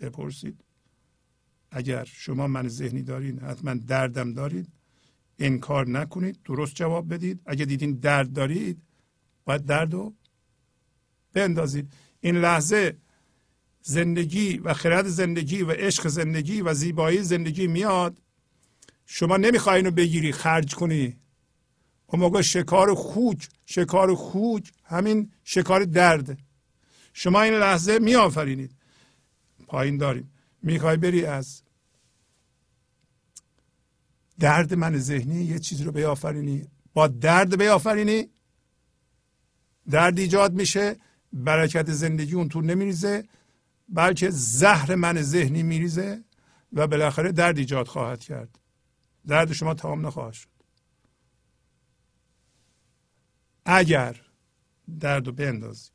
بپرسید. 0.00 0.64
اگر 1.70 2.04
شما 2.04 2.46
من 2.46 2.68
ذهنی 2.68 3.02
دارین 3.02 3.38
حتما 3.38 3.74
دردم 3.74 4.32
دارید. 4.32 4.68
انکار 5.38 5.88
نکنید 5.88 6.42
درست 6.44 6.74
جواب 6.74 7.14
بدید. 7.14 7.40
اگر 7.46 7.64
دیدین 7.64 7.92
درد 7.92 8.32
دارید 8.32 8.82
باید 9.44 9.64
درد 9.64 9.92
رو 9.92 10.14
بندازید. 11.32 11.92
این 12.20 12.36
لحظه 12.36 12.96
زندگی 13.82 14.58
و 14.58 14.74
خرد 14.74 15.06
زندگی 15.06 15.62
و 15.62 15.70
عشق 15.70 16.08
زندگی 16.08 16.62
و 16.62 16.74
زیبایی 16.74 17.22
زندگی 17.22 17.66
میاد. 17.66 18.22
شما 19.06 19.36
نمی‌خواین 19.36 19.84
رو 19.84 19.90
بگیری 19.90 20.32
خرج 20.32 20.74
کنی. 20.74 21.19
اون 22.12 22.22
موقع 22.22 22.40
شکار 22.40 22.94
خوک 22.94 23.48
شکار 23.66 24.14
خوک 24.14 24.72
همین 24.84 25.32
شکار 25.44 25.84
درد. 25.84 26.38
شما 27.12 27.42
این 27.42 27.54
لحظه 27.54 27.98
میآفرینید. 27.98 28.76
پایین 29.66 29.96
داریم. 29.96 30.32
می‌خوای 30.62 30.96
بری 30.96 31.24
از 31.24 31.62
درد 34.38 34.74
من 34.74 34.98
ذهنی 34.98 35.44
یه 35.44 35.58
چیزی 35.58 35.84
رو 35.84 35.92
بیافرینی. 35.92 36.66
با 36.94 37.06
درد 37.08 37.58
بیافرینی 37.58 38.28
درد 39.90 40.18
ایجاد 40.18 40.52
میشه 40.52 40.96
برکت 41.32 41.92
زندگی 41.92 42.34
اون 42.34 42.48
تو 42.48 42.60
نمیریزه 42.60 43.24
بلکه 43.88 44.30
زهر 44.30 44.94
من 44.94 45.22
ذهنی 45.22 45.62
میریزه 45.62 46.24
و 46.72 46.86
بالاخره 46.86 47.32
درد 47.32 47.58
ایجاد 47.58 47.86
خواهد 47.86 48.20
کرد. 48.20 48.58
درد 49.26 49.52
شما 49.52 49.74
تمام 49.74 50.06
نخواهد 50.06 50.32
شد. 50.32 50.59
اگر 53.64 54.20
درد 55.00 55.26
رو 55.26 55.32
بندازی 55.32 55.90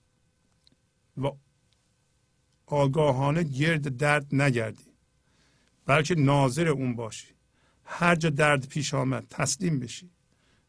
و 1.18 1.32
آگاهانه 2.66 3.44
گرد 3.44 3.98
درد 3.98 4.36
نگردی 4.36 4.86
بلکه 5.86 6.16
ناظر 6.16 6.68
اون 6.68 6.96
باشی. 6.96 7.28
هر 7.84 8.16
جا 8.16 8.30
درد 8.30 8.68
پیش 8.68 8.94
آمد 8.94 9.28
تسلیم 9.30 9.80
بشی 9.80 10.12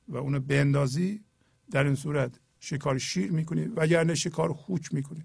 و 0.09 0.16
اونو 0.16 0.40
بندازی 0.40 1.24
در 1.70 1.84
این 1.84 1.94
صورت 1.94 2.40
شکار 2.61 2.99
شیر 2.99 3.32
می‌کنی 3.32 3.64
وگرنه 3.64 4.14
شکار 4.14 4.53
خوک 4.53 4.94
می‌کنی. 4.94 5.24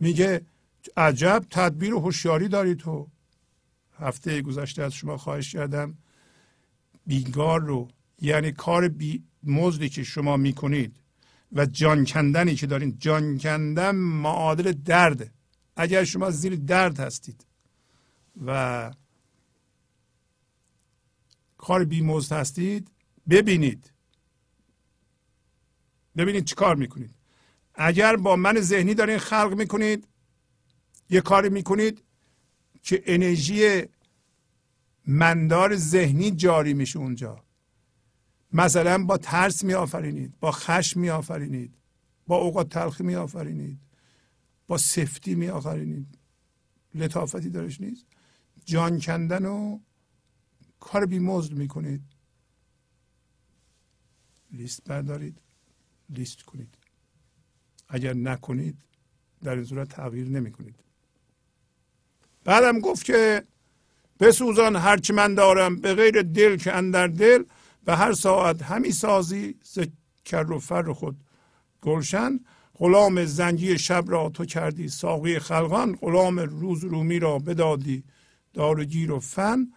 میگه 0.00 0.46
عجب 0.96 1.44
تدبیر 1.50 1.94
و 1.94 2.00
هوشیاری 2.00 2.48
داری 2.48 2.74
تو. 2.74 3.10
هفته 3.98 4.42
گذشته 4.42 4.82
از 4.82 4.94
شما 4.94 5.16
خواهش 5.16 5.52
کردم 5.52 5.98
بیگار 7.06 7.60
رو 7.60 7.88
یعنی 8.20 8.52
کار 8.52 8.88
بی 8.88 9.24
مزدی 9.44 9.88
که 9.88 10.04
شما 10.04 10.36
می‌کنید 10.36 10.96
و 11.52 11.66
جان 11.66 12.04
کندنی 12.04 12.54
که 12.54 12.66
دارین 12.66 12.98
جان 12.98 13.38
کندن 13.38 13.94
معادل 13.94 14.72
درده 14.72 15.32
اگر 15.76 16.04
شما 16.04 16.30
زیر 16.30 16.56
درد 16.56 17.00
هستید 17.00 17.46
و 18.46 18.90
کار 21.58 21.84
بیمزد 21.84 22.32
هستید 22.32 22.90
ببینید. 23.30 23.92
ببینید 26.16 26.44
چی 26.44 26.54
کار 26.54 26.76
می‌کنید. 26.76 27.14
اگر 27.74 28.16
با 28.16 28.36
من 28.36 28.60
ذهنی 28.60 28.94
دارین 28.94 29.18
خلق 29.18 29.54
می‌کنید 29.54 30.08
یه 31.10 31.20
کاری 31.20 31.48
می‌کنید 31.48 32.04
که 32.82 33.02
انرژی 33.06 33.82
مندار 35.06 35.76
ذهنی 35.76 36.30
جاری 36.30 36.74
میشه 36.74 36.98
اونجا. 36.98 37.41
مثلا 38.52 39.04
با 39.04 39.16
ترس 39.16 39.64
می 39.64 39.74
آفرینید 39.74 40.34
با 40.40 40.52
خشم 40.52 41.00
می 41.00 41.10
آفرینید 41.10 41.74
با 42.26 42.36
اوقات 42.36 42.68
تلخی 42.68 43.02
می 43.04 43.14
آفرینید 43.14 43.78
با 44.66 44.78
سفتی 44.78 45.34
می 45.34 45.48
آفرینید 45.48 46.18
لطافتی 46.94 47.50
دارش 47.50 47.80
نیست. 47.80 48.06
جان 48.64 49.00
کندن 49.00 49.46
و 49.46 49.78
کار 50.80 51.06
بی 51.06 51.18
مزد 51.18 51.52
می 51.52 51.68
کنید 51.68 52.02
لیست 54.52 54.84
بردارید 54.84 55.40
لیست 56.10 56.42
کنید. 56.42 56.74
اگر 57.88 58.14
نکنید 58.14 58.76
در 59.42 59.54
این 59.54 59.64
صورت 59.64 59.88
تغییر 59.88 60.28
نمی 60.28 60.52
کنید 60.52 60.74
بعدم 62.44 62.80
گفت 62.80 63.04
که 63.04 63.44
بسوزان 64.20 64.76
هرچی 64.76 65.12
من 65.12 65.34
دارم 65.34 65.76
به 65.76 65.94
غیر 65.94 66.22
دل 66.22 66.56
که 66.56 66.76
اندر 66.76 67.06
دل 67.06 67.44
و 67.86 67.96
هر 67.96 68.12
ساعت 68.12 68.62
همی 68.62 68.90
سازی 68.90 69.58
ز 69.62 69.78
کر 70.24 70.52
و 70.52 70.58
فر 70.58 70.92
خود 70.92 71.24
گلشن. 71.82 72.40
غلام 72.74 73.24
زنگی 73.24 73.78
شب 73.78 74.04
را 74.06 74.28
تو 74.28 74.44
کردی 74.44 74.88
ساقی 74.88 75.38
خلقان. 75.38 75.96
غلام 75.96 76.38
روز 76.38 76.84
رومی 76.84 77.18
را 77.18 77.38
بدادی 77.38 78.04
دارگیر 78.54 79.12
و 79.12 79.20
فن. 79.20 79.72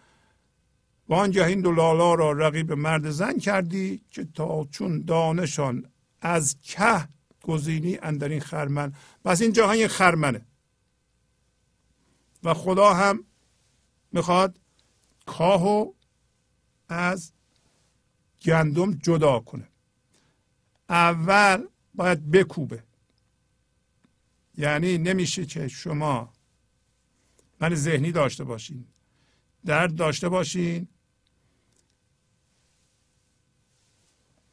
و 1.08 1.14
آنگه 1.14 1.46
این 1.46 1.60
دو 1.60 1.72
لالا 1.72 2.14
را 2.14 2.32
رقیب 2.32 2.72
مرد 2.72 3.10
زن 3.10 3.38
کردی 3.38 4.04
که 4.10 4.24
تا 4.34 4.64
چون 4.70 5.02
دانشان 5.02 5.84
از 6.20 6.56
که 6.62 7.08
گزینی 7.42 7.98
اندرین 8.02 8.40
خرمن. 8.40 8.92
پس 9.24 9.40
این 9.42 9.52
جهان 9.52 9.86
خرمنه. 9.86 10.46
و 12.44 12.54
خدا 12.54 12.94
هم 12.94 13.24
می‌خواد 14.12 14.58
کاهو 15.26 15.92
از 16.88 17.32
گندم 18.46 18.92
جدا 18.92 19.40
کنه. 19.40 19.68
اول 20.88 21.66
باید 21.94 22.30
بکوبه. 22.30 22.82
یعنی 24.58 24.98
نمیشه 24.98 25.46
که 25.46 25.68
شما 25.68 26.32
من 27.60 27.74
ذهنی 27.74 28.12
داشته 28.12 28.44
باشین. 28.44 28.86
درد 29.64 29.94
داشته 29.94 30.28
باشین 30.28 30.88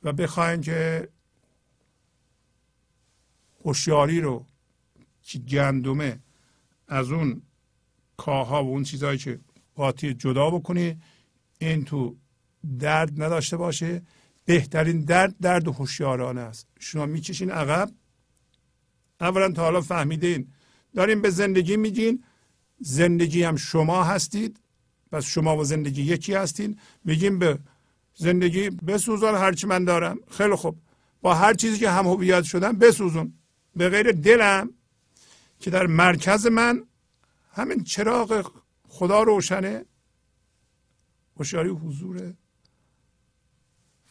و 0.04 0.14
بخواین 0.14 0.62
که 0.62 1.10
هوشیاری 3.66 4.22
رو 4.22 4.46
که 5.22 5.40
گندمه 5.40 6.20
از 6.88 7.12
اون 7.12 7.42
کاها 8.18 8.64
و 8.64 8.68
اون 8.68 8.84
چیزهایی 8.84 9.18
که 9.18 9.40
قاطی 9.76 10.14
جدا 10.14 10.50
بکنی 10.50 11.02
این 11.60 11.86
تو 11.86 12.18
درد 12.80 13.24
نداشته 13.24 13.58
باشه. 13.58 14.02
بهترین 14.46 15.02
درد 15.02 15.36
درد 15.42 15.68
هوشیارانه 15.68 16.42
است. 16.42 16.68
شما 16.80 17.06
می‌کشین 17.06 17.52
عقب. 17.52 17.92
اولا 19.22 19.52
تا 19.52 19.62
حالا 19.62 19.82
فهمیدین. 19.82 20.48
داریم 20.96 21.22
به 21.22 21.30
زندگی 21.30 21.78
میگین. 21.78 22.24
زندگی 22.80 23.44
هم 23.44 23.56
شما 23.56 24.04
هستید. 24.04 24.60
پس 25.12 25.26
شما 25.26 25.58
و 25.58 25.64
زندگی 25.64 26.02
یکی 26.02 26.34
هستین. 26.34 26.80
میگیم 27.06 27.40
به 27.40 27.60
زندگی 28.16 28.70
بسوزان 28.70 29.36
هرچی 29.36 29.68
من 29.68 29.84
دارم. 29.86 30.20
خیلی 30.32 30.56
خوب. 30.56 30.78
با 31.22 31.34
هر 31.34 31.54
چیزی 31.54 31.80
که 31.80 31.90
هم 31.90 32.08
هویت 32.08 32.44
شدم 32.44 32.78
بسوزون. 32.78 33.34
به 33.76 33.90
غیر 33.90 34.12
دلم 34.12 34.70
که 35.60 35.70
در 35.70 35.88
مرکز 35.88 36.48
من 36.48 36.84
همین 37.52 37.84
چراغ 37.84 38.52
خدا 38.88 39.24
روشنه. 39.24 39.86
هوشیاری 41.38 41.70
حضوره. 41.70 42.34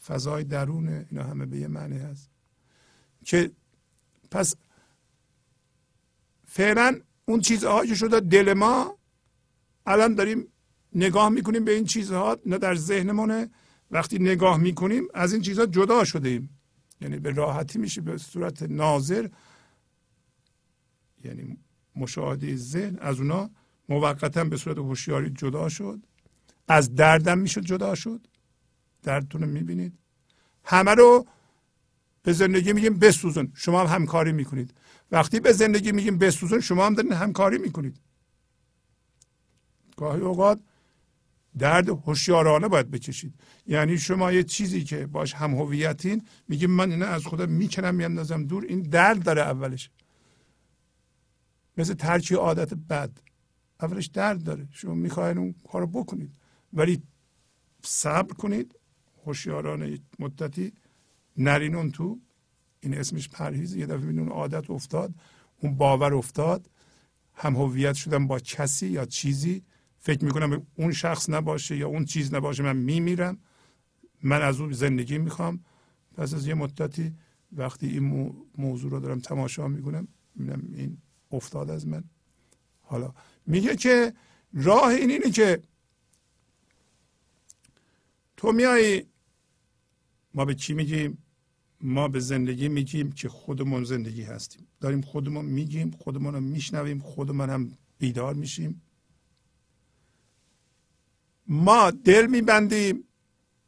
فضای 0.06 0.44
درونه 0.44 1.06
اینا 1.10 1.22
همه 1.22 1.46
به 1.46 1.58
یه 1.58 1.68
معنی 1.68 1.98
هست. 1.98 2.30
که 3.24 3.50
پس 4.30 4.54
فعلا 6.46 7.00
اون 7.24 7.40
چیزهایی 7.40 7.88
که 7.88 7.94
شده 7.94 8.20
دل 8.20 8.52
ما 8.52 8.98
الان 9.86 10.14
داریم 10.14 10.48
نگاه 10.94 11.28
می‌کنیم 11.28 11.64
به 11.64 11.74
این 11.74 11.84
چیزها 11.84 12.38
نه 12.46 12.58
در 12.58 12.74
ذهنمونه. 12.74 13.50
وقتی 13.90 14.18
نگاه 14.18 14.58
می‌کنیم 14.58 15.04
از 15.14 15.32
این 15.32 15.42
چیزها 15.42 15.66
جدا 15.66 16.04
شده 16.04 16.28
ایم 16.28 16.58
یعنی 17.00 17.18
به 17.18 17.30
راحتی 17.30 17.78
میشه 17.78 18.00
به 18.00 18.18
صورت 18.18 18.62
ناظر. 18.62 19.28
یعنی 21.24 21.56
مشاهده 21.96 22.56
ذهن 22.56 22.98
از 22.98 23.20
اونا 23.20 23.50
موقتا 23.88 24.44
به 24.44 24.56
صورت 24.56 24.78
هوشیاری 24.78 25.30
جدا 25.30 25.68
شد. 25.68 26.06
از 26.68 26.94
دردم 26.94 27.38
می‌شد 27.38 27.60
جدا 27.60 27.94
شد. 27.94 28.26
دردتون 29.02 29.40
رو 29.40 29.46
می‌بینید. 29.46 29.98
همه 30.64 30.94
رو 30.94 31.26
به 32.22 32.32
زندگی 32.32 32.72
میگیم 32.72 32.98
بسوزون. 32.98 33.52
شما 33.54 33.80
هم 33.80 33.94
همکاری 33.94 34.32
می‌کنید. 34.32 34.74
وقتی 35.10 35.40
به 35.40 35.52
زندگی 35.52 35.92
میگیم 35.92 36.18
بسوزون 36.18 36.60
شما 36.60 36.86
هم 36.86 36.94
دارین 36.94 37.12
همکاری 37.12 37.58
می‌کنید. 37.58 38.00
گاهی 39.96 40.20
اوقات 40.20 40.60
درد 41.58 41.88
هوشیارانه 41.88 42.68
باید 42.68 42.90
بکشید. 42.90 43.34
یعنی 43.66 43.98
شما 43.98 44.32
یه 44.32 44.42
چیزی 44.42 44.84
که 44.84 45.06
باش 45.06 45.34
هم 45.34 45.54
هویتین 45.54 46.26
میگیم 46.48 46.70
من 46.70 46.90
اینه 46.90 47.06
از 47.06 47.26
خودم 47.26 47.48
می‌کنم 47.48 47.94
میاندازم 47.94 48.44
دور. 48.44 48.64
این 48.64 48.82
درد 48.82 49.22
داره 49.22 49.42
اولش. 49.42 49.90
مثل 51.76 51.94
ترکی 51.94 52.34
عادت 52.34 52.74
بد. 52.74 53.10
اولش 53.80 54.06
درد 54.06 54.42
داره. 54.42 54.68
شما 54.72 54.94
می‌خواین 54.94 55.38
اون 55.38 55.54
کارو 55.72 55.86
بکنید. 55.86 56.32
ولی 56.72 57.02
صبر 57.82 58.34
کنید. 58.34 58.74
هوشیارانه 59.26 59.98
مدتی 60.18 60.72
نرین 61.36 61.74
اون 61.74 61.90
تو 61.90 62.20
این 62.80 62.94
اسمش 62.94 63.28
پرهیز 63.28 63.74
یه 63.76 63.86
دفعه 63.86 64.08
اون 64.08 64.28
عادت 64.28 64.70
افتاد 64.70 65.14
اون 65.60 65.74
باور 65.76 66.14
افتاد 66.14 66.70
هم 67.34 67.56
هویت 67.56 67.94
شدم 67.94 68.26
با 68.26 68.38
کسی 68.38 68.86
یا 68.86 69.04
چیزی 69.04 69.62
فکر 69.98 70.24
می‌کنم 70.24 70.66
اون 70.74 70.92
شخص 70.92 71.30
نباشه 71.30 71.76
یا 71.76 71.88
اون 71.88 72.04
چیز 72.04 72.34
نباشه 72.34 72.62
من 72.62 72.76
میمیرم 72.76 73.38
من 74.22 74.42
از 74.42 74.60
اون 74.60 74.72
زندگی 74.72 75.18
می‌خوام. 75.18 75.64
پس 76.16 76.34
از 76.34 76.46
یه 76.46 76.54
مدتی 76.54 77.14
وقتی 77.52 77.86
این 77.86 78.34
موضوع 78.58 78.90
رو 78.90 79.00
دارم 79.00 79.20
تماشا 79.20 79.68
می‌کنم 79.68 80.08
می‌بینم 80.34 80.74
این 80.74 80.98
افتاد 81.30 81.70
از 81.70 81.86
من. 81.86 82.04
حالا 82.80 83.14
میگه 83.46 83.76
که 83.76 84.14
راه 84.52 84.88
این 84.88 85.10
اینه 85.10 85.30
که 85.30 85.62
تو 88.36 88.52
میای 88.52 89.04
ما 90.34 90.44
به 90.44 90.54
چی 90.54 90.74
میگیم؟ 90.74 91.18
ما 91.80 92.08
به 92.08 92.20
زندگی 92.20 92.68
میگیم 92.68 93.12
که 93.12 93.28
خودمون 93.28 93.84
زندگی 93.84 94.22
هستیم. 94.22 94.66
داریم 94.80 95.00
خودمون 95.00 95.44
میگیم 95.44 95.90
خودمون 95.90 96.34
رو 96.34 96.40
میشنویم 96.40 96.98
خودمون 96.98 97.50
هم 97.50 97.78
بیدار 97.98 98.34
میشیم. 98.34 98.82
ما 101.46 101.90
دل 101.90 102.26
میبندیم 102.26 103.04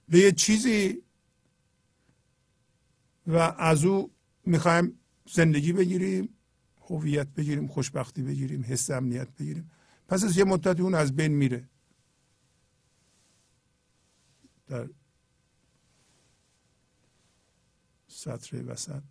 به 0.09 0.19
یه 0.19 0.33
چیزی 0.33 1.03
و 3.27 3.37
از 3.59 3.85
او 3.85 4.11
می‌خوایم 4.47 4.99
زندگی 5.31 5.73
بگیریم 5.73 6.29
هویت 6.81 7.29
بگیریم 7.29 7.67
خوشبختی 7.67 8.23
بگیریم 8.23 8.65
حس 8.69 8.91
امنیت 8.91 9.29
بگیریم. 9.37 9.71
پس 10.09 10.25
از 10.25 10.37
یه 10.37 10.45
مدت 10.45 10.81
اون 10.81 10.95
از 10.95 11.17
بین 11.17 11.33
میره. 11.33 11.69
در 14.67 14.89
سطر 18.25 18.65
وسط. 18.67 19.03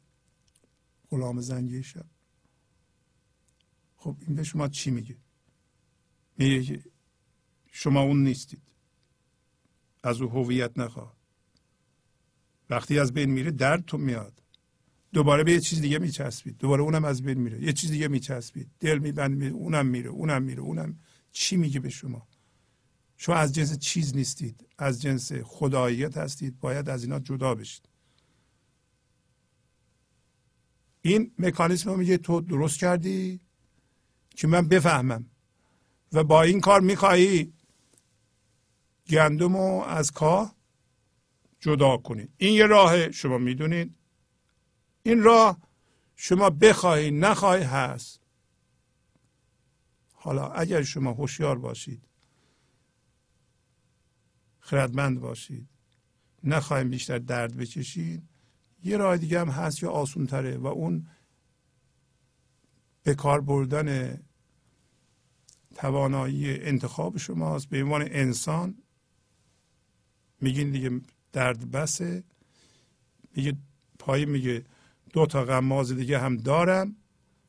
غلام 1.10 1.42
زنگی 1.42 1.84
شب. 1.84 2.06
خب 3.98 4.18
این 4.20 4.36
به 4.36 4.44
شما 4.44 4.68
چی 4.68 4.92
میگه؟ 4.92 5.18
میگه 6.38 6.64
که 6.64 6.84
شما 7.72 8.02
اون 8.02 8.24
نیستید. 8.24 8.62
از 10.04 10.22
او 10.22 10.30
هویت 10.30 10.80
نخواه 10.80 11.16
وقتی 12.70 13.00
از 13.00 13.14
بین 13.14 13.30
میره 13.30 13.52
درد 13.52 13.86
تو 13.86 13.98
میاد. 13.98 14.44
دوباره 15.14 15.44
به 15.44 15.52
یه 15.52 15.60
چیز 15.60 15.82
دیگه 15.82 16.00
میچسبید. 16.00 16.58
دوباره 16.58 16.82
اونم 16.82 17.06
از 17.06 17.22
بین 17.22 17.38
میره. 17.38 17.64
یه 17.64 17.74
چیز 17.74 17.92
دیگه 17.92 18.08
میچسبید. 18.08 18.72
دل 18.80 18.98
میبند 18.98 19.38
میره 19.38 19.52
اونم 19.52 19.86
میره 19.86 20.10
اونم 20.10 20.44
میره 20.44 20.62
اونم. 20.62 21.00
چی 21.32 21.58
میگه 21.58 21.80
به 21.80 21.90
شما؟ 21.90 22.28
شما 23.18 23.36
از 23.36 23.54
جنس 23.54 23.80
چیز 23.80 24.16
نیستید. 24.16 24.68
از 24.78 25.02
جنس 25.02 25.34
خداییت 25.34 26.18
هستید. 26.18 26.60
باید 26.60 26.90
از 26.90 27.04
اینا 27.04 27.20
جدا 27.20 27.56
بشید. 27.56 27.93
این 31.06 31.32
مکانیسم 31.40 31.90
رو 31.90 31.98
میگه 31.98 32.18
تو 32.18 32.42
درست 32.42 32.80
کردی 32.80 33.40
که 34.30 34.48
من 34.48 34.68
بفهمم. 34.68 35.26
و 36.14 36.24
با 36.24 36.44
این 36.44 36.62
کار 36.62 36.82
می‌خواهی 36.82 37.54
گندم 39.10 39.58
رو 39.58 39.84
از 39.88 40.12
کاه 40.12 40.56
جدا 41.60 41.98
کنید 41.98 42.34
این 42.38 42.54
یه 42.54 42.66
راه 42.66 43.12
شما 43.12 43.38
می‌دونید. 43.38 43.96
این 45.04 45.24
راه 45.24 45.58
شما 46.16 46.50
بخواهی 46.50 47.12
نخواهی 47.12 47.64
هست. 47.64 48.20
حالا 50.14 50.48
اگر 50.48 50.84
شما 50.84 51.12
هوشیار 51.12 51.60
باشید 51.60 52.02
خردمند 54.60 55.20
باشید 55.20 55.68
نخواهیم 56.44 56.90
بیشتر 56.90 57.18
درد 57.18 57.58
بکشید 57.58 58.24
یه 58.84 58.98
راه 58.98 59.18
دیگه 59.18 59.40
هم 59.40 59.50
هست 59.50 59.84
یا 59.84 59.90
آسون 59.90 60.28
تره 60.28 60.58
و 60.58 60.68
اون 60.68 61.08
به 63.04 63.16
کار 63.16 63.42
بردن 63.42 64.20
توانایی 65.76 66.60
انتخاب 66.60 67.18
شماست. 67.18 67.70
به 67.70 67.84
عنوان 67.84 68.02
انسان 68.02 68.76
میگین 70.42 70.72
دیگه 70.72 71.02
درد 71.32 71.72
بسه. 71.72 72.24
میگه 73.36 73.58
پای 74.00 74.26
میگه 74.26 74.66
دو 75.14 75.26
تا 75.26 75.46
غماز 75.46 75.92
دیگه 75.92 76.20
هم 76.20 76.38
دارم. 76.38 76.96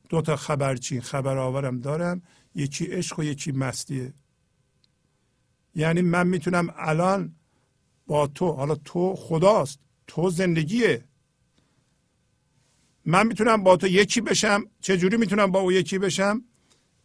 دو 0.09 0.23
تا 0.23 0.37
خبرچین 0.37 1.01
خبر 1.01 1.39
آورم 1.39 1.81
دارم. 1.81 2.23
یکی 2.55 2.87
عشق 2.87 3.19
و 3.19 3.23
یکی 3.23 3.53
مستیه 3.53 4.15
یعنی 5.75 6.03
من 6.03 6.27
می‌تونم 6.27 6.75
الان 6.77 7.35
با 8.07 8.27
تو 8.27 8.53
حالا 8.53 8.75
تو 8.75 9.15
خداست. 9.17 9.79
تو 10.07 10.31
زندگیه. 10.31 11.05
من 13.07 13.27
می‌تونم 13.27 13.63
با 13.63 13.77
تو 13.77 13.87
یکی 13.87 14.21
بشم 14.21 14.65
چجوری 14.81 15.17
می‌تونم 15.17 15.51
با 15.51 15.61
او 15.61 15.73
یکی 15.73 15.99
بشم؟ 15.99 16.45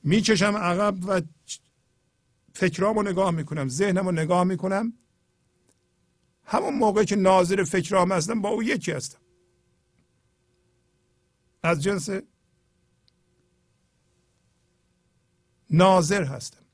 می‌کشم 0.03 0.57
عقب 0.57 1.05
و 1.07 1.21
فکرامو 2.53 3.03
نگاه 3.03 3.31
می‌کنم 3.31 3.69
ذهنمو 3.69 4.11
نگاه 4.11 4.43
می‌کنم. 4.43 4.93
همون 6.45 6.75
موقع 6.75 7.03
که 7.03 7.15
ناظر 7.15 7.63
فکرام 7.63 8.11
هستم 8.11 8.41
با 8.41 8.49
او 8.49 8.63
یکی 8.63 8.91
هستم. 8.91 9.19
از 11.63 11.83
جنس 11.83 12.09
ناظر 15.69 16.23
هستم. 16.23 16.65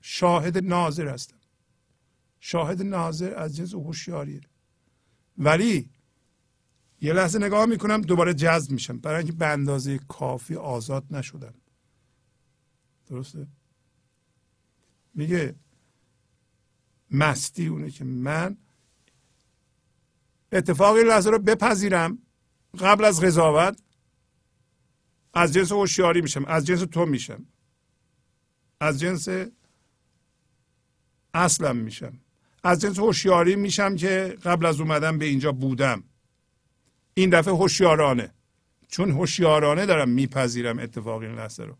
شاهد 0.00 0.58
ناظر 0.58 1.08
هستم. 1.08 1.36
شاهد 2.40 2.82
ناظر 2.82 3.34
از 3.34 3.56
جنس 3.56 3.74
هوشیاریه. 3.74 4.40
ولی 5.38 5.90
یه 7.04 7.12
لحظه 7.12 7.38
نگاه 7.38 7.66
می‌کنم 7.66 8.00
دوباره 8.00 8.34
جذب 8.34 8.70
میشم. 8.70 8.98
برای 8.98 9.18
اینکه 9.18 9.32
به 9.32 9.46
اندازه 9.46 9.98
کافی 9.98 10.54
آزاد 10.54 11.04
نشدم. 11.10 11.54
درسته؟ 13.06 13.46
میگه 15.14 15.54
مستی 17.10 17.66
اونه 17.66 17.90
که 17.90 18.04
من 18.04 18.56
اتفاقی 20.52 21.02
لحظه 21.02 21.30
رو 21.30 21.38
بپذیرم. 21.38 22.18
قبل 22.78 23.04
از 23.04 23.20
قضاوت 23.20 23.78
از 25.34 25.52
جنس 25.52 25.72
هوشیاری 25.72 26.20
میشم 26.20 26.44
از 26.44 26.66
جنس 26.66 26.80
تو 26.80 27.06
میشم. 27.06 27.46
از 28.80 29.00
جنس 29.00 29.28
اصلم 31.34 31.76
میشم. 31.76 32.20
از 32.62 32.80
جنس 32.80 32.98
هوشیاری 32.98 33.56
میشم 33.56 33.96
که 33.96 34.38
قبل 34.44 34.66
از 34.66 34.80
اومدن 34.80 35.18
به 35.18 35.24
اینجا 35.24 35.52
بودم. 35.52 36.04
این 37.14 37.30
دفعه 37.30 37.54
هوشیارانه. 37.54 38.30
چون 38.88 39.10
هوشیارانه 39.10 39.86
دارم 39.86 40.08
میپذیرم 40.08 40.78
اتفاق 40.78 41.22
این 41.22 41.34
لحظه 41.34 41.64
رو. 41.64 41.76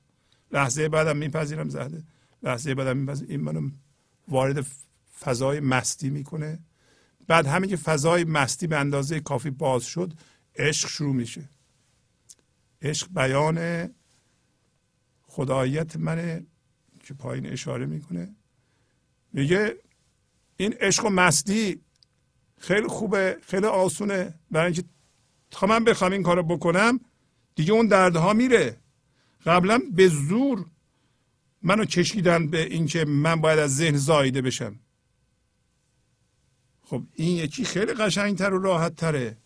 لحظه 0.52 0.88
بعدم 0.88 1.16
میپذیرم 1.16 1.68
زهده. 1.68 2.02
لحظه 2.42 2.74
بعدم 2.74 2.96
میپذیرم. 2.96 3.30
این 3.30 3.40
منو 3.40 3.70
وارد 4.28 4.66
فضای 5.20 5.60
مستی 5.60 6.10
می‌کنه. 6.10 6.58
بعد 7.26 7.46
همین 7.46 7.70
که 7.70 7.76
فضای 7.76 8.24
مستی 8.24 8.66
به 8.66 8.76
اندازه 8.76 9.20
کافی 9.20 9.50
باز 9.50 9.84
شد 9.84 10.12
عشق 10.56 10.88
شروع 10.88 11.14
میشه. 11.14 11.48
عشق 12.82 13.08
بیان 13.14 13.88
خداییت 15.22 15.96
منه 15.96 16.46
که 17.00 17.14
پایین 17.14 17.46
اشاره 17.46 17.86
می‌کنه. 17.86 18.34
میگه 19.32 19.74
این 20.56 20.72
عشق 20.72 21.04
و 21.04 21.08
مستی 21.08 21.80
خیلی 22.58 22.86
خوبه 22.86 23.38
خیلی 23.42 23.66
آسونه. 23.66 24.34
برای 24.50 24.72
اینکه 24.72 24.84
تا 25.54 25.66
من 25.66 25.84
بخوام 25.84 26.12
این 26.12 26.22
کارو 26.22 26.42
بکنم 26.42 27.00
دیگه 27.54 27.72
اون 27.72 27.86
دردها 27.86 28.32
میره. 28.32 28.76
قبلا 29.46 29.80
به 29.92 30.08
زور 30.08 30.66
منو 31.62 31.84
کشیدن 31.84 32.46
به 32.46 32.62
اینکه 32.62 33.04
من 33.04 33.40
باید 33.40 33.58
از 33.58 33.76
ذهن 33.76 33.96
زایده 33.96 34.42
بشم. 34.42 34.78
خب 36.82 37.02
این 37.14 37.36
یکی 37.36 37.64
خیلی 37.64 37.92
قشنگتر 37.92 38.54
و 38.54 38.62
راحت 38.62 38.96
تره 38.96 39.36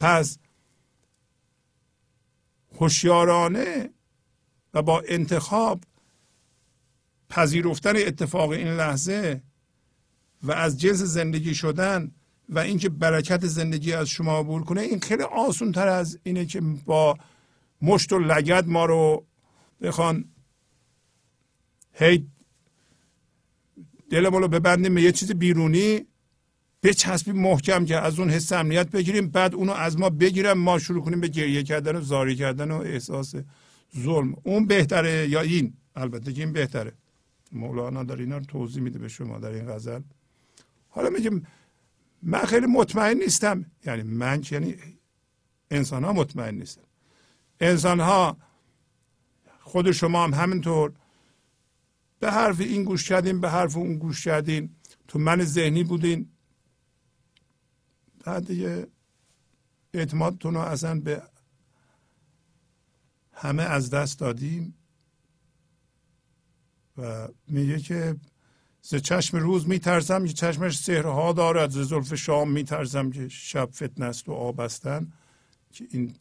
پس 0.00 0.38
هوشیارانه 2.80 3.90
و 4.74 4.82
با 4.82 5.02
انتخاب 5.08 5.80
پذیرفتن 7.28 7.96
اتفاق 7.96 8.50
این 8.50 8.68
لحظه 8.68 9.42
و 10.42 10.52
از 10.52 10.80
جنس 10.80 10.98
زندگی 10.98 11.54
شدن 11.54 12.12
و 12.50 12.58
اینکه 12.58 12.88
برکت 12.88 13.46
زندگی 13.46 13.92
از 13.92 14.08
شما 14.08 14.38
عبور 14.38 14.64
کنه 14.64 14.80
این 14.80 15.00
خیلی 15.00 15.22
آسون 15.22 15.72
تر 15.72 15.88
از 15.88 16.18
اینه 16.22 16.46
که 16.46 16.60
با 16.84 17.18
مشت 17.82 18.12
و 18.12 18.18
لگد 18.18 18.68
ما 18.68 18.84
رو 18.84 19.26
بخوان 19.82 20.24
هی 21.92 22.26
دلمون 24.10 24.42
رو 24.42 24.48
ببندیم 24.48 24.94
به 24.94 25.02
یه 25.02 25.12
چیز 25.12 25.32
بیرونی 25.32 26.06
بچسبیم 26.82 27.36
محکم 27.36 27.84
که 27.84 27.96
از 27.96 28.18
اون 28.18 28.30
حس 28.30 28.52
امنیت 28.52 28.90
بگیریم 28.90 29.28
بعد 29.28 29.54
اونو 29.54 29.72
از 29.72 29.98
ما 29.98 30.10
بگیرم 30.10 30.58
ما 30.58 30.78
شروع 30.78 31.04
کنیم 31.04 31.20
به 31.20 31.28
گریه 31.28 31.62
کردن 31.62 31.96
و 31.96 32.00
زاری 32.00 32.36
کردن 32.36 32.70
و 32.70 32.74
احساس 32.74 33.34
ظلم. 33.98 34.34
اون 34.42 34.66
بهتره 34.66 35.28
یا 35.28 35.40
این؟ 35.40 35.74
البته 35.96 36.32
که 36.32 36.42
این 36.42 36.52
بهتره. 36.52 36.92
مولانا 37.52 38.04
در 38.04 38.16
اینا 38.16 38.38
رو 38.38 38.44
توضیح 38.44 38.82
میده 38.82 38.98
به 38.98 39.08
شما 39.08 39.38
در 39.38 39.48
این 39.50 39.66
غزل. 39.66 40.00
حالا 40.88 41.10
میگیم 41.10 41.46
من 42.22 42.44
خیلی 42.44 42.66
مطمئن 42.66 43.16
نیستم. 43.16 43.64
یعنی 43.84 44.02
من 44.02 44.42
یعنی 44.50 44.76
انسان 45.70 46.04
ها 46.04 46.12
مطمئن 46.12 46.54
نیستم 46.54 46.82
انسان 47.60 48.00
ها 48.00 48.36
خود 49.60 49.90
شما 49.90 50.24
هم 50.24 50.34
همینطور. 50.34 50.92
به 52.18 52.30
حرف 52.30 52.60
این 52.60 52.84
گوش 52.84 53.08
کردین 53.08 53.40
به 53.40 53.50
حرف 53.50 53.76
اون 53.76 53.98
گوش 53.98 54.24
کردین. 54.24 54.76
تو 55.08 55.18
من 55.18 55.44
ذهنی 55.44 55.84
بودین. 55.84 56.30
بعد 58.24 58.46
دیگه 58.46 58.86
اعتمادتون 59.94 60.54
رو 60.54 60.60
اصلا 60.60 61.00
به 61.00 61.22
همه 63.32 63.62
از 63.62 63.90
دست 63.90 64.18
دادیم. 64.18 64.74
و 66.96 67.28
میگه 67.48 67.78
که 67.78 68.16
ز 68.82 68.94
چشم 68.94 69.36
روز 69.36 69.68
میترسم 69.68 70.26
که 70.26 70.32
چشمش 70.32 70.78
سهرها 70.78 71.32
دارد. 71.32 71.70
ز 71.70 71.78
زلف 71.78 72.14
شام 72.14 72.50
میترسم 72.50 73.10
که 73.10 73.28
شب 73.28 73.70
فتنه 73.74 74.06
است 74.06 74.28
و 74.28 74.32
آبستن. 74.32 75.12
که 75.72 75.86
این 75.90 76.14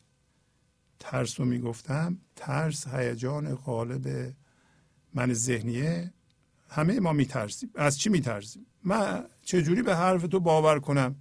ترس 0.99 1.39
رو 1.39 1.45
می‌گفتم 1.45 2.17
ترس 2.35 2.87
هیجان 2.87 3.55
غالب 3.55 4.33
من 5.13 5.33
ذهنیه. 5.33 6.13
همه 6.69 6.99
ما 6.99 7.13
میترسیم. 7.13 7.69
از 7.75 7.99
چی 7.99 8.09
میترسیم؟ 8.09 8.65
من 8.83 9.25
چجوری 9.43 9.81
به 9.81 9.95
حرف 9.95 10.21
تو 10.21 10.39
باور 10.39 10.79
کنم؟ 10.79 11.15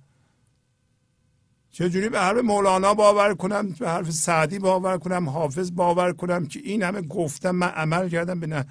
چجوری 1.71 2.09
به 2.09 2.21
حرف 2.21 2.39
مولانا 2.39 2.95
باور 2.95 3.35
کنم؟ 3.35 3.71
به 3.71 3.89
حرف 3.89 4.11
سعدی 4.11 4.59
باور 4.59 4.99
کنم؟ 4.99 5.29
حافظ 5.29 5.73
باور 5.73 6.13
کنم 6.13 6.47
که 6.47 6.61
این 6.65 6.83
همه 6.83 7.03
گفتم 7.03 7.51
من 7.51 7.69
عمل 7.69 8.09
کردم 8.09 8.41
به 8.41 8.65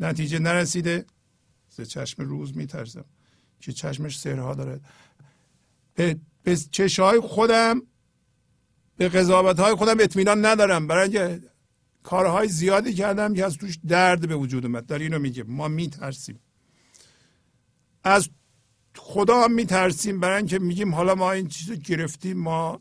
نتیجه 0.00 0.38
نرسیده. 0.38 1.04
ز 1.76 1.80
چشم 1.80 2.22
روز 2.22 2.56
میترسم 2.56 3.04
که 3.60 3.72
چشمش 3.72 4.18
سرها 4.18 4.54
دارد 4.54 4.80
به, 5.94 6.16
به 6.42 6.56
چشهای 6.56 7.20
خودم 7.20 7.82
به 8.96 9.08
قضاوت 9.08 9.60
های 9.60 9.74
خودم 9.74 9.96
اطمینان 10.00 10.44
ندارم. 10.44 10.86
برای 10.86 11.02
اینکه 11.02 11.46
کارهای 12.02 12.48
زیادی 12.48 12.94
کردم 12.94 13.34
که 13.34 13.44
از 13.44 13.56
توش 13.56 13.78
درد 13.88 14.28
به 14.28 14.36
وجود 14.36 14.66
اومد. 14.66 14.86
در 14.86 14.98
اینو 14.98 15.18
میگه. 15.18 15.42
ما 15.42 15.68
میترسیم. 15.68 16.40
از 18.04 18.28
خدا 18.96 19.44
هم 19.44 19.52
میترسیم. 19.52 20.20
برای 20.20 20.36
اینکه 20.36 20.58
میگیم 20.58 20.94
حالا 20.94 21.14
ما 21.14 21.32
این 21.32 21.48
چیز 21.48 21.70
رو 21.70 21.76
گرفتیم 21.76 22.38
ما 22.38 22.80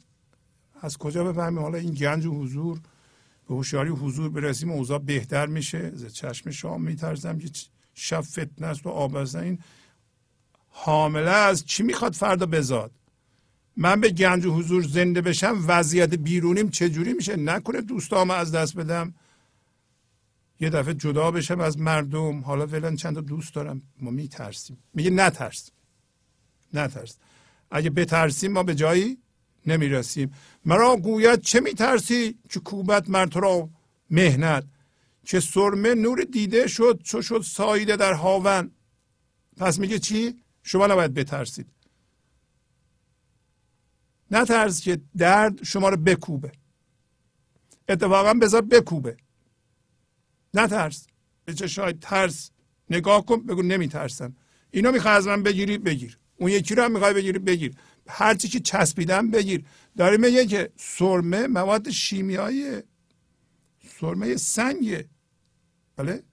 از 0.81 0.97
کجا 0.97 1.23
بفهمیم؟ 1.23 1.59
حالا 1.59 1.77
این 1.77 1.93
گنج 1.93 2.25
و 2.25 2.31
حضور 2.41 2.79
به 3.47 3.55
هوشیاری 3.55 3.89
حضور 3.89 4.29
برسیم 4.29 4.71
اوضاع 4.71 4.99
بهتر 4.99 5.45
میشه. 5.45 5.77
از 5.77 6.15
چشم 6.15 6.51
شام 6.51 6.81
میترسم 6.81 7.37
که 7.37 7.49
شب 7.93 8.21
فتنه 8.21 8.67
است 8.67 8.85
و 8.85 8.89
آب 8.89 9.15
این 9.15 9.59
حامله 10.69 11.31
از 11.31 11.65
چی 11.65 11.83
می‌خواد 11.83 12.13
فردا 12.13 12.45
بزاد؟ 12.45 12.91
من 13.77 14.01
به 14.01 14.09
گنج 14.09 14.45
و 14.45 14.53
حضور 14.53 14.83
زنده 14.83 15.21
بشم 15.21 15.63
وضعیت 15.67 16.13
بیرونیم 16.13 16.69
چجوری 16.69 17.13
میشه؟ 17.13 17.35
نکنه 17.35 17.81
دوستام 17.81 18.31
از 18.31 18.51
دست 18.51 18.75
بدم. 18.77 19.13
یه 20.59 20.69
دفعه 20.69 20.93
جدا 20.93 21.31
بشم 21.31 21.59
از 21.59 21.79
مردم. 21.79 22.39
حالا 22.39 22.67
فعلا 22.67 22.95
چند 22.95 23.15
تا 23.15 23.21
دوست 23.21 23.55
دارم. 23.55 23.81
ما 24.01 24.11
میترسیم. 24.11 24.77
میگه 24.93 25.09
نترس 25.09 25.69
نترس. 26.73 27.17
اگه 27.71 27.89
بترسیم 27.89 28.51
ما 28.51 28.63
به 28.63 28.75
جایی 28.75 29.17
نمی‌رسیم. 29.65 30.33
مرا 30.65 30.95
گوید 30.95 31.41
چه 31.41 31.59
میترسی؟ 31.59 32.39
که 32.49 32.59
کوبت 32.59 33.09
مرد 33.09 33.35
را؟ 33.35 33.69
مهنت. 34.09 34.63
که 35.26 35.39
سرمه 35.39 35.95
نور 35.95 36.24
دیده 36.24 36.67
شد 36.67 37.01
چو 37.03 37.21
شد 37.21 37.41
سایده 37.41 37.95
در 37.95 38.13
هاون. 38.13 38.71
پس 39.57 39.80
میگه 39.80 39.99
چی؟ 39.99 40.43
شما 40.63 40.88
نباید 40.88 41.13
بترسید. 41.13 41.67
نترس 44.32 44.82
که 44.82 45.01
درد 45.17 45.63
شما 45.63 45.89
رو 45.89 45.97
بکوبه. 45.97 46.51
اتفاقا 47.89 48.34
بذار 48.34 48.61
بکوبه. 48.61 49.17
نترس. 50.53 51.07
به 51.45 51.53
چشای 51.53 51.93
ترس. 51.93 52.51
نگاه 52.89 53.26
کن 53.26 53.45
بگو 53.45 53.61
نمیترسم. 53.61 54.36
اینا 54.71 54.91
می‌خوای 54.91 55.13
از 55.15 55.28
من 55.28 55.43
بگیری؟ 55.43 55.78
بگیر. 55.78 56.19
اون 56.36 56.51
یکی 56.51 56.76
رو 56.76 56.84
هم 56.84 56.91
می‌خوای 56.91 57.13
بگیری؟ 57.13 57.39
بگیر. 57.39 57.76
هرچی 58.07 58.47
که 58.47 58.59
چسبیدن 58.59 59.32
بگیر. 59.32 59.65
داره 59.97 60.17
میگه 60.17 60.45
که 60.45 60.71
سرمه 60.78 61.47
مواد 61.47 61.89
شیمیایی 61.89 62.82
سرمه 63.99 64.38
سنگه 64.38 65.09
بله؟ 65.95 66.23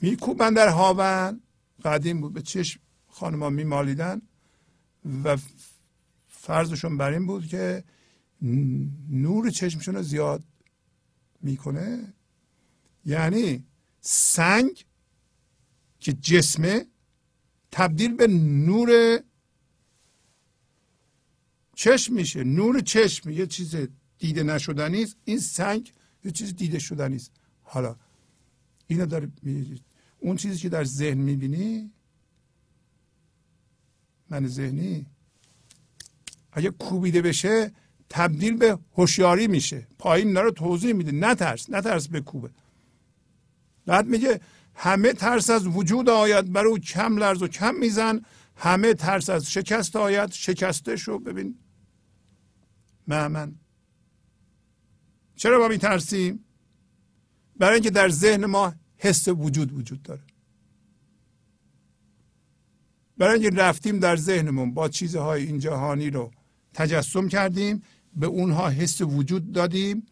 میکوبن 0.00 0.54
در 0.54 0.68
هاون 0.68 1.40
قدیم 1.84 2.20
بود 2.20 2.32
به 2.32 2.42
چشم 2.42 2.80
خانما 3.08 3.50
میمالیدن 3.50 4.22
و 5.24 5.38
فرضشون 6.28 6.96
بر 6.96 7.12
این 7.12 7.26
بود 7.26 7.46
که 7.46 7.84
نور 9.10 9.50
چشمشون 9.50 9.94
رو 9.94 10.02
زیاد 10.02 10.44
می‌کنه. 11.40 12.14
یعنی 13.04 13.64
سنگ 14.00 14.84
که 16.00 16.12
جسمه 16.12 16.86
تبدیل 17.72 18.14
به 18.14 18.26
نور 18.26 19.20
چشم 21.76 22.14
میشه. 22.14 22.44
نور 22.44 22.80
چشم 22.80 23.30
یه 23.30 23.46
چیز 23.46 23.76
دیده 24.18 24.42
نشدنی 24.42 25.02
است. 25.02 25.16
این 25.24 25.38
سنگ 25.38 25.92
یه 26.24 26.30
چیز 26.30 26.56
دیده 26.56 26.78
شدنی 26.78 27.16
است. 27.16 27.32
حالا 27.74 27.96
اینو 28.86 29.06
داره 29.06 29.28
اون 30.18 30.36
چیزی 30.36 30.58
که 30.58 30.68
در 30.68 30.84
ذهن 30.84 31.18
می‌بینی 31.18 31.92
من 34.30 34.46
ذهنی 34.46 35.06
اگه 36.52 36.70
کوبیده 36.70 37.22
بشه 37.22 37.72
تبدیل 38.08 38.56
به 38.56 38.78
هوشیاری 38.92 39.46
میشه. 39.46 39.86
پایین 39.98 40.32
داره 40.32 40.50
توضیح 40.50 40.92
میده. 40.92 41.12
نترس 41.12 41.70
نترس 41.70 42.08
به 42.08 42.20
کوبه. 42.20 42.50
بعد 43.86 44.06
میگه 44.06 44.40
همه 44.74 45.12
ترس 45.12 45.50
از 45.50 45.66
وجود 45.66 46.08
آید 46.08 46.52
بر 46.52 46.66
او 46.66 46.78
کم 46.78 47.16
لرز 47.16 47.42
و 47.42 47.48
کم 47.48 47.74
میزن. 47.74 48.20
همه 48.56 48.94
ترس 48.94 49.30
از 49.30 49.50
شکست 49.50 49.96
آید. 49.96 50.32
شکسته 50.32 50.96
شو 50.96 51.18
ببین. 51.18 51.58
من 53.06 53.54
چرا 55.36 55.58
ما 55.58 55.68
میترسیم؟ 55.68 56.44
برای 57.58 57.74
اینکه 57.74 57.90
در 57.90 58.08
ذهن 58.08 58.46
ما 58.46 58.74
حس 58.96 59.28
وجود 59.28 59.72
وجود 59.72 60.02
داره. 60.02 60.22
برای 63.18 63.40
اینکه 63.40 63.56
رفتیم 63.56 63.98
در 63.98 64.16
ذهنمون 64.16 64.74
با 64.74 64.88
چیزهای 64.88 65.46
این 65.46 65.58
جهانی 65.58 66.10
رو 66.10 66.30
تجسم 66.74 67.28
کردیم 67.28 67.82
به 68.16 68.26
اونها 68.26 68.68
حس 68.68 69.00
وجود 69.00 69.52
دادیم. 69.52 70.06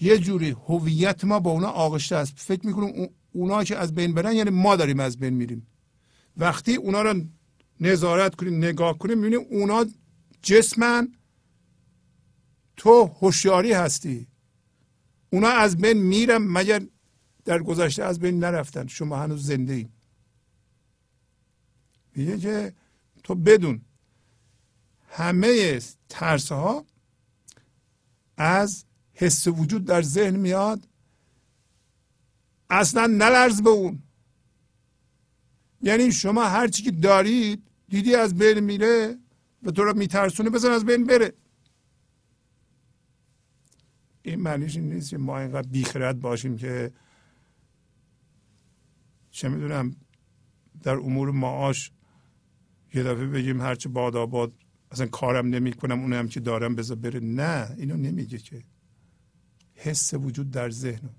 یه 0.00 0.18
جوری 0.18 0.50
هویت 0.50 1.24
ما 1.24 1.40
با 1.40 1.50
اونا 1.50 1.68
آغشته 1.68 2.16
است. 2.16 2.34
فکر 2.36 2.66
می‌کنیم 2.66 3.08
اونا 3.32 3.64
که 3.64 3.76
از 3.76 3.94
بین 3.94 4.14
برن 4.14 4.32
یعنی 4.32 4.50
ما 4.50 4.76
داریم 4.76 5.00
از 5.00 5.18
بین 5.18 5.34
میریم. 5.34 5.66
وقتی 6.36 6.74
اونا 6.74 7.02
رو 7.02 7.20
نظارت 7.80 8.34
کنیم 8.34 8.56
نگاه 8.56 8.98
کنیم 8.98 9.18
می‌بینیم 9.18 9.46
اونا 9.50 9.86
جسمن. 10.42 11.14
تو 12.76 13.04
هوشیاری 13.20 13.72
هستی. 13.72 14.26
اونا 15.34 15.48
از 15.48 15.76
بین 15.76 16.02
میرن 16.02 16.38
مگر 16.38 16.82
در 17.44 17.62
گذشته 17.62 18.04
از 18.04 18.18
بین 18.18 18.38
نرفتن؟ 18.38 18.86
شما 18.86 19.16
هنوز 19.16 19.46
زنده 19.46 19.72
ای 19.72 19.88
میگه 22.14 22.38
که 22.38 22.74
تو 23.24 23.34
بدون 23.34 23.80
همه 25.08 25.80
ترس 26.08 26.52
ها 26.52 26.86
از 28.36 28.84
حس 29.12 29.46
وجود 29.46 29.84
در 29.84 30.02
ذهن 30.02 30.36
میاد 30.36 30.88
اصلا 32.70 33.06
نلرز 33.06 33.62
به 33.62 33.70
اون. 33.70 34.02
یعنی 35.82 36.12
شما 36.12 36.44
هر 36.44 36.68
چی 36.68 36.82
که 36.82 36.90
دارید 36.90 37.62
دیدی 37.88 38.14
از 38.14 38.34
بین 38.34 38.60
میره 38.60 39.18
و 39.62 39.70
تو 39.70 39.84
رو 39.84 39.96
میترسونه 39.96 40.50
بزن 40.50 40.70
از 40.70 40.84
بین 40.84 41.04
بره. 41.04 41.32
این 44.26 44.40
معنیش 44.40 44.76
این 44.76 44.92
نیست 44.92 45.10
که 45.10 45.18
ما 45.18 45.38
اینقدر 45.38 45.68
بیخرد 45.68 46.20
باشیم 46.20 46.56
که 46.56 46.92
چه 49.30 49.48
می‌دونم 49.48 49.96
در 50.82 50.96
امور 50.96 51.30
معاش 51.30 51.92
یه 52.94 53.02
دفعه 53.02 53.26
بگیم 53.26 53.60
هرچه 53.60 53.88
باد 53.88 54.16
آباد 54.16 54.52
اصلا 54.90 55.06
کارم 55.06 55.46
نمی 55.46 55.72
کنم 55.72 56.00
اونم 56.00 56.28
که 56.28 56.40
دارم 56.40 56.74
بذار 56.74 56.96
بره. 56.96 57.20
نه 57.20 57.74
اینو 57.78 57.96
نمیگه 57.96 58.38
که. 58.38 58.62
حس 59.74 60.14
وجود 60.14 60.50
در 60.50 60.70
ذهن. 60.70 61.10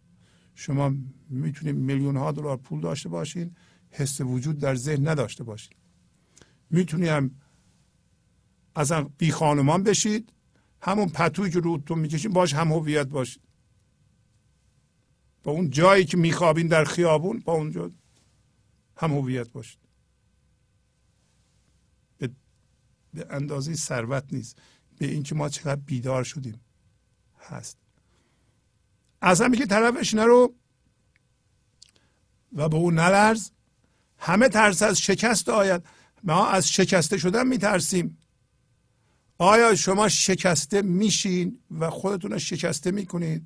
شما 0.56 0.96
می‌تونید 1.30 1.76
میلیون 1.76 2.18
ها 2.18 2.32
دلار 2.32 2.58
پول 2.58 2.82
داشته 2.82 3.10
باشین 3.10 3.56
حس 3.92 4.22
وجود 4.22 4.58
در 4.58 4.76
ذهن 4.76 5.08
نداشته 5.08 5.44
باشین. 5.44 5.74
می‌تونی 6.70 7.08
هم 7.08 7.32
اصلا 8.76 9.04
بی 9.04 9.32
خانمان 9.32 9.84
بشید 9.84 10.34
همون 10.86 11.10
پتوی 11.10 11.50
که 11.50 11.60
رودتون 11.60 12.00
می‌کشین 12.00 12.32
باش 12.32 12.54
هم 12.54 12.72
هویت 12.72 13.08
باشید 13.08 13.42
با 15.44 15.52
اون 15.52 15.70
جایی 15.70 16.06
که 16.06 16.18
میخوابین 16.18 16.68
در 16.68 16.84
خیابون 16.84 17.40
با 17.40 17.54
اونجا 17.54 17.92
هم 18.98 19.12
هویت 19.12 19.50
باشید 19.50 19.86
به 23.16 23.26
اندازه 23.30 23.76
ثروت 23.76 24.24
نیست. 24.32 24.58
به 24.98 25.06
اینکه 25.06 25.36
ما 25.36 25.50
چقدر 25.50 25.82
بیدار 25.82 26.24
شدیم. 26.24 26.62
هست. 27.40 27.78
اصلا 29.22 29.48
میگه 29.48 29.66
طرفش 29.66 30.14
نرو 30.14 30.54
و 32.54 32.70
به 32.70 32.76
او 32.76 32.92
نلرز 32.92 33.52
همه 34.18 34.50
ترس 34.50 34.82
از 34.82 35.00
شکست 35.00 35.50
آید. 35.50 35.84
ما 36.24 36.48
از 36.48 36.70
شکسته 36.70 37.18
شدن 37.18 37.48
میترسیم. 37.48 38.18
آیا 39.38 39.76
شما 39.76 40.10
شکسته 40.10 40.82
میشین 40.82 41.60
و 41.80 41.90
خودتون 41.90 42.32
رو 42.32 42.40
شکسته 42.40 42.92
می‌کنید؟ 42.92 43.46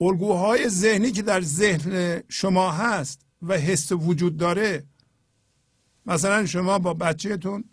الگوهای 0.00 0.68
ذهنی 0.68 1.12
که 1.12 1.22
در 1.22 1.40
ذهن 1.40 2.22
شما 2.28 2.70
هست 2.70 3.20
و 3.42 3.58
حس 3.58 3.92
وجود 3.92 4.36
داره 4.36 4.84
مثلا 6.06 6.46
شما 6.46 6.78
با 6.78 6.94
بچهتون 6.94 7.64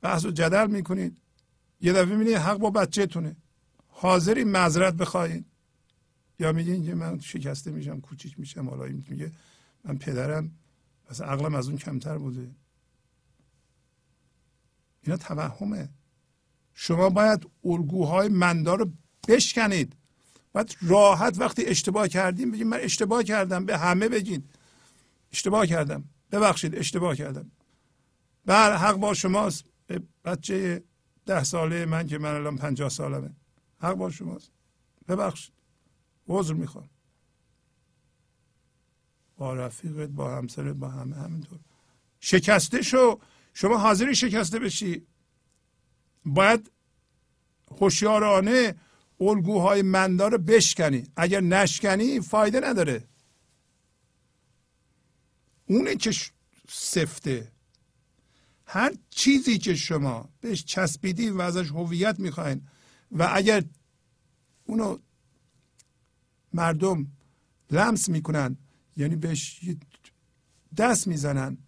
بحث 0.00 0.24
و 0.24 0.30
جدل 0.30 0.66
می‌کنید. 0.66 1.16
یه 1.80 1.92
دفعه 1.92 2.16
می‌بینید 2.16 2.36
حق 2.36 2.58
با 2.58 2.70
بچهتونه. 2.70 3.36
حاضری 3.88 4.44
معذرت 4.44 4.94
بخواهید 4.94 5.44
یا 6.38 6.52
میگین 6.52 6.86
که 6.86 6.94
من 6.94 7.18
شکسته 7.18 7.70
میشم 7.70 8.00
کوچیک 8.00 8.38
میشم 8.38 8.68
حالا 8.68 8.84
میگه 8.84 9.32
من 9.84 9.98
پدرم. 9.98 10.50
مثلا 11.10 11.26
عقلم 11.26 11.54
از 11.54 11.68
اون 11.68 11.78
کمتر 11.78 12.18
بوده. 12.18 12.50
اینا 15.02 15.16
توهمه. 15.16 15.88
شما 16.74 17.10
باید 17.10 17.50
الگوهای 17.64 18.28
مندار 18.28 18.78
رو 18.78 18.92
بشکنید. 19.28 19.96
باید 20.52 20.76
راحت 20.82 21.38
وقتی 21.38 21.64
اشتباه 21.64 22.08
کردیم 22.08 22.50
بگیم 22.50 22.68
من 22.68 22.80
اشتباه 22.80 23.22
کردم 23.22 23.66
به 23.66 23.78
همه 23.78 24.08
بگین. 24.08 24.44
اشتباه 25.32 25.66
کردم. 25.66 26.04
ببخشید 26.32 26.74
اشتباه 26.74 27.16
کردم. 27.16 27.50
بله 28.46 28.76
حق 28.76 28.96
با 28.96 29.14
شماست. 29.14 29.64
بچه 30.24 30.84
ده 31.26 31.44
ساله 31.44 31.86
من 31.86 32.06
که 32.06 32.18
من 32.18 32.34
الان 32.34 32.56
پنجاه 32.56 32.88
سالمه. 32.88 33.30
حق 33.78 33.94
با 33.94 34.10
شماست. 34.10 34.50
ببخشید. 35.08 35.54
عذر 36.28 36.54
می‌خوام. 36.54 36.88
با 39.36 39.54
رفیقت 39.54 40.08
با 40.08 40.36
همسرت 40.36 40.76
با 40.76 40.88
همه 40.88 41.16
همینطور. 41.16 41.58
شکسته 42.20 42.82
شو 42.82 43.20
شما 43.54 43.78
حاضری 43.78 44.14
شکسته 44.14 44.58
بشی. 44.58 45.06
باید 46.24 46.70
هوشیارانه 47.70 48.74
الگوهای 49.20 49.82
مندار 49.82 50.30
رو 50.30 50.38
بشکنی. 50.38 51.06
اگر 51.16 51.40
نشکنی 51.40 52.20
فایده 52.20 52.60
نداره. 52.60 53.04
اونه 55.66 55.96
که 55.96 56.14
سفته. 56.68 57.52
هر 58.66 58.92
چیزی 59.10 59.58
که 59.58 59.74
شما 59.74 60.28
بهش 60.40 60.64
چسبیدین 60.64 61.32
و 61.32 61.40
ازش 61.40 61.70
هویت 61.70 62.20
می‌خواین 62.20 62.68
و 63.12 63.28
اگر 63.32 63.64
اونو 64.64 64.98
مردم 66.52 67.06
لمس 67.70 68.08
می‌کنن 68.08 68.56
یعنی 68.96 69.16
بهش 69.16 69.60
دست 70.76 71.06
می‌زنن. 71.06 71.58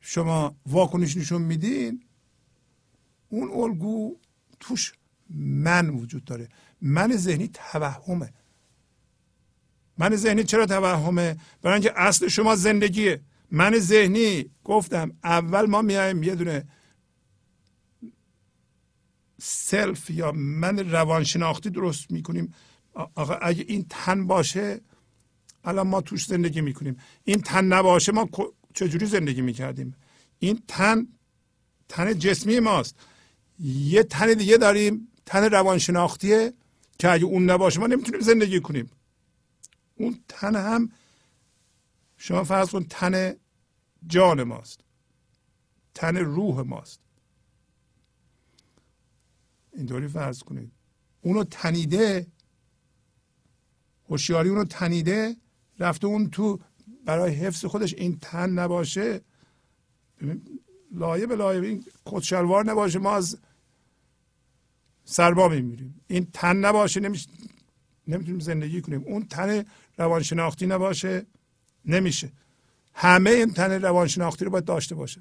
شما 0.00 0.56
واکنش 0.66 1.16
نشون 1.16 1.42
میدین 1.42 2.04
اون 3.28 3.50
الگو 3.62 4.16
توش 4.60 4.92
من 5.30 5.90
وجود 5.90 6.24
داره. 6.24 6.48
من 6.80 7.16
ذهنی 7.16 7.48
توهمه. 7.48 8.32
من 9.98 10.16
ذهنی 10.16 10.44
چرا 10.44 10.66
توهمه؟ 10.66 11.36
برای 11.62 11.74
اینکه 11.74 11.92
اصل 12.00 12.28
شما 12.28 12.56
زندگیه. 12.56 13.20
من 13.50 13.78
ذهنی 13.78 14.50
گفتم 14.64 15.12
اول 15.24 15.66
ما 15.66 15.82
میایم 15.82 16.22
یه 16.22 16.34
دونه 16.34 16.68
سلف 19.40 20.10
یا 20.10 20.32
من 20.32 20.78
روانشناختی 20.78 21.70
درست 21.70 22.10
می‌کنیم. 22.10 22.54
آقا 22.94 23.34
اگه 23.34 23.64
این 23.68 23.86
تن 23.90 24.26
باشه 24.26 24.80
الان 25.64 25.86
ما 25.86 26.00
توش 26.00 26.26
زندگی 26.26 26.60
می‌کنیم. 26.60 26.96
این 27.24 27.40
تن 27.40 27.64
نباشه 27.64 28.12
ما 28.12 28.28
چجوری 28.74 29.06
زندگی 29.06 29.40
می‌کردیم؟ 29.40 29.94
این 30.38 30.62
تن 30.68 31.08
تن 31.88 32.18
جسمی 32.18 32.60
ماست. 32.60 32.96
یه 33.64 34.02
تن 34.02 34.34
دیگه 34.34 34.56
داریم 34.56 35.08
تن 35.26 35.44
روانشناختیه 35.44 36.52
که 36.98 37.10
اگه 37.10 37.24
اون 37.24 37.50
نباشه 37.50 37.80
ما 37.80 37.86
نمی‌تونیم 37.86 38.20
زندگی 38.20 38.60
کنیم. 38.60 38.90
اون 39.94 40.24
تن 40.28 40.56
هم 40.56 40.92
شما 42.16 42.44
فرض 42.44 42.70
کن 42.70 42.84
تن 42.84 43.34
جان 44.06 44.42
ماست. 44.42 44.80
تن 45.94 46.16
روح 46.16 46.60
ماست. 46.60 47.00
اینطوری 49.76 50.08
فرض 50.08 50.42
کنید. 50.42 50.72
اونو 51.20 51.44
تنیده 51.44 52.26
هوشیاری 54.08 54.48
اونو 54.48 54.64
تنیده 54.64 55.36
رفته 55.78 56.06
اون 56.06 56.30
تو 56.30 56.60
برای 57.04 57.32
حفظ 57.32 57.64
خودش 57.64 57.94
این 57.94 58.18
تن 58.18 58.50
نباشه 58.50 59.20
لایه 60.92 61.26
به 61.26 61.36
لایه 61.36 61.60
این 61.60 61.84
کتشلوار 62.06 62.64
نباشه 62.64 62.98
ما 62.98 63.16
از 63.16 63.38
سرما 65.04 65.48
میمیریم. 65.48 66.00
این 66.06 66.28
تن 66.32 66.56
نباشه 66.56 67.00
نمیشه 67.00 67.28
نمی‌تونیم 68.08 68.40
زندگی 68.40 68.80
کنیم. 68.80 69.02
اون 69.06 69.26
تن 69.26 69.64
روانشناختی 69.98 70.66
نباشه 70.66 71.26
نمیشه. 71.84 72.32
همه 72.94 73.30
این 73.30 73.52
تن 73.52 73.82
روانشناختی 73.82 74.44
رو 74.44 74.50
باید 74.50 74.64
داشته 74.64 74.94
باشه. 74.94 75.20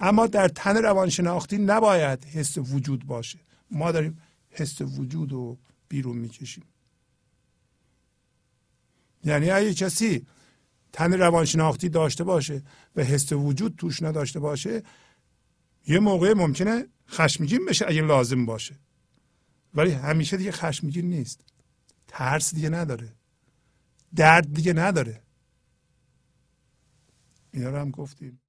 اما 0.00 0.26
در 0.26 0.48
تن 0.48 0.76
روانشناختی 0.76 1.58
نباید 1.58 2.24
حس 2.24 2.58
وجود 2.58 3.06
باشه. 3.06 3.38
ما 3.70 3.92
داریم 3.92 4.18
حس 4.50 4.80
وجود 4.80 5.32
رو 5.32 5.58
بیرون 5.88 6.16
می‌کشیم. 6.16 6.64
یعنی 9.24 9.50
اگه 9.50 9.74
کسی 9.74 10.26
تن 10.92 11.12
روانشناختی 11.12 11.88
داشته 11.88 12.24
باشه 12.24 12.62
و 12.96 13.02
حس 13.02 13.32
وجود 13.32 13.74
توش 13.76 14.02
نداشته 14.02 14.40
باشه 14.40 14.82
یه 15.86 15.98
موقع 15.98 16.34
ممکنه 16.34 16.86
خشمگین 17.08 17.66
بشه 17.66 17.84
اگه 17.88 18.02
لازم 18.02 18.46
باشه. 18.46 18.78
ولی 19.74 19.90
همیشه 19.90 20.36
دیگه 20.36 20.52
خشمگین 20.52 21.10
نیست. 21.10 21.44
ترس 22.08 22.54
دیگه 22.54 22.68
نداره. 22.68 23.12
درد 24.14 24.54
دیگه 24.54 24.72
نداره. 24.72 25.22
اینا 27.52 27.70
رو 27.70 27.76
هم 27.76 27.90
گفتیم. 27.90 28.40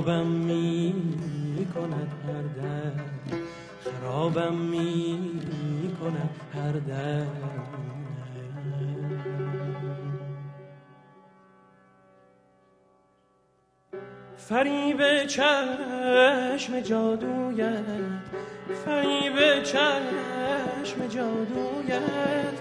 خرابم 0.00 0.26
می 0.26 1.66
کند 1.74 2.12
هر 2.26 2.62
در. 2.62 2.92
خرابم 3.90 4.54
می 4.54 5.96
کند 6.00 6.30
هر 6.54 6.72
در. 6.72 7.26
فریب 14.36 15.26
چشم 15.26 16.80
جادویت 16.80 17.84
فریب 18.84 19.62
چشم 19.62 21.06
جادویت 21.08 22.58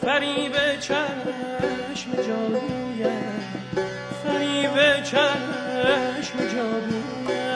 فریب 0.00 0.52
چشم 0.80 2.10
جادویت 2.16 3.08
فریب 4.24 5.02
چشم 5.02 5.67
جادویت 5.84 7.47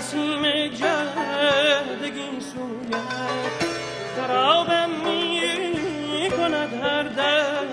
نسیم 0.00 0.42
جهدگی 0.68 2.40
سویت 2.40 3.64
خرابم 4.16 4.90
می 4.90 6.30
کند 6.30 6.74
هر 6.82 7.02
در 7.02 7.66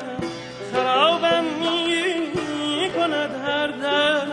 خرابم 0.73 1.43
می 1.43 2.89
کند 2.95 3.31
هر 3.45 3.67
در 3.67 4.27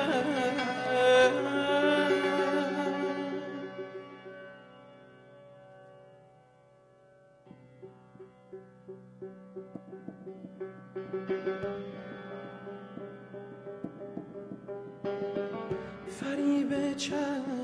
فریب 16.08 16.96
چند 16.96 17.63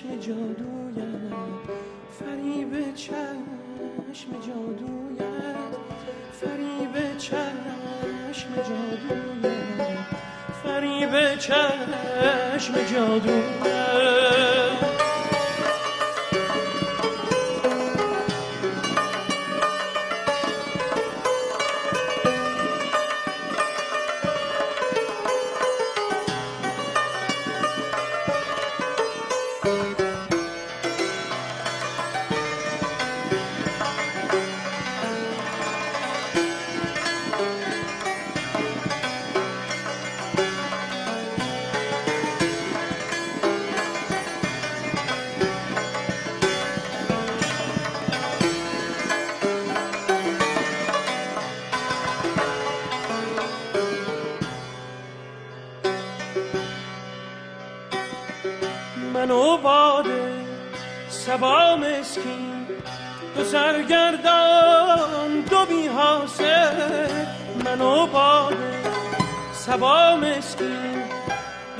چشم 0.00 0.16
جادویت 0.20 1.34
فریب 2.18 2.94
چشم 2.94 4.32
جادویت 4.46 5.76
فریب 6.40 7.16
چشم 7.18 8.54
جادویت 8.56 9.98
فریب 10.64 11.36
چشم 11.38 12.74
جادویت. 12.92 14.89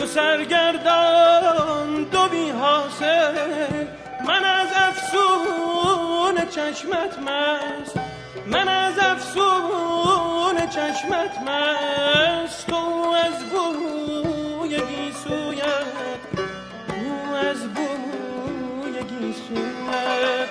دو 0.00 0.06
سرگردان 0.06 1.88
دو 2.04 2.28
بی 2.28 2.50
حاصل. 2.50 3.34
من 4.26 4.44
از 4.44 4.68
افسون 4.74 6.34
چشمت 6.50 7.18
مست. 7.18 7.96
من 8.46 8.68
از 8.68 8.98
افسون 8.98 10.66
چشمت 10.66 11.38
مست. 11.46 12.66
تو 12.66 13.14
از 13.26 13.44
بوی 13.50 14.68
گیسویت. 14.68 15.86
او 16.88 17.34
از 17.50 17.68
بوی 17.74 18.92
گیسویت. 18.92 20.48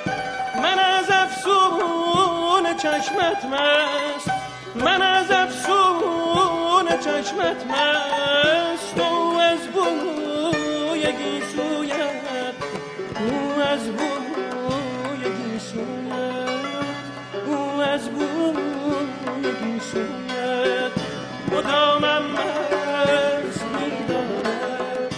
من 0.56 0.80
از 0.80 1.10
افسون 1.10 2.78
چشمت 2.78 3.46
مست. 3.46 4.32
من 4.76 5.02
از 5.02 5.32
افسون 5.32 6.88
چشمت 6.88 7.66
مست. 7.66 9.19
مدامم 21.60 22.24
مست 22.32 23.64
میدارد 23.64 25.16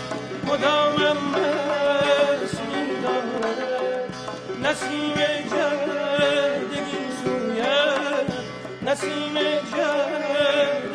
مدامم 0.48 1.18
مست 1.32 2.62
میدارد 2.62 4.16
نسیم 4.64 5.22
نسیم 8.86 9.34
جردگی 9.72 10.91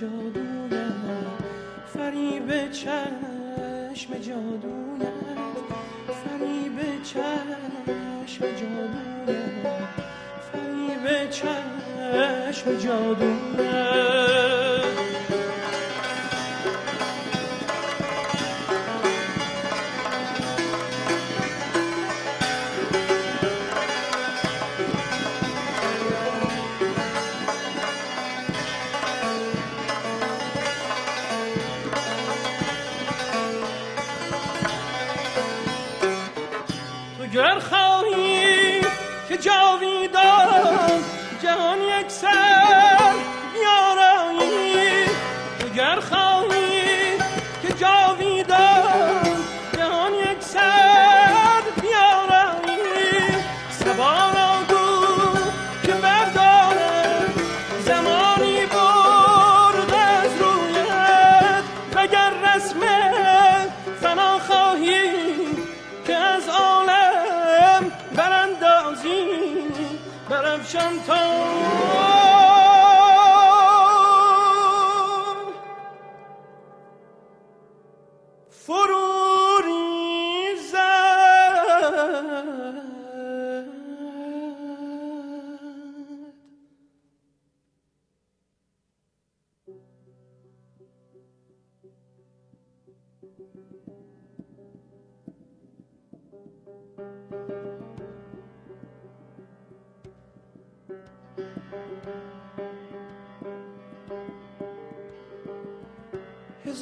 جادویت 0.00 0.92
فریب 1.94 2.70
چشم 2.70 4.14
جادویت 4.14 5.12
فریب 6.24 7.02
چشم 7.02 8.44
جادویت 8.44 9.66
فریب 10.52 11.30
چشم 11.30 12.78
جادویت 12.78 14.75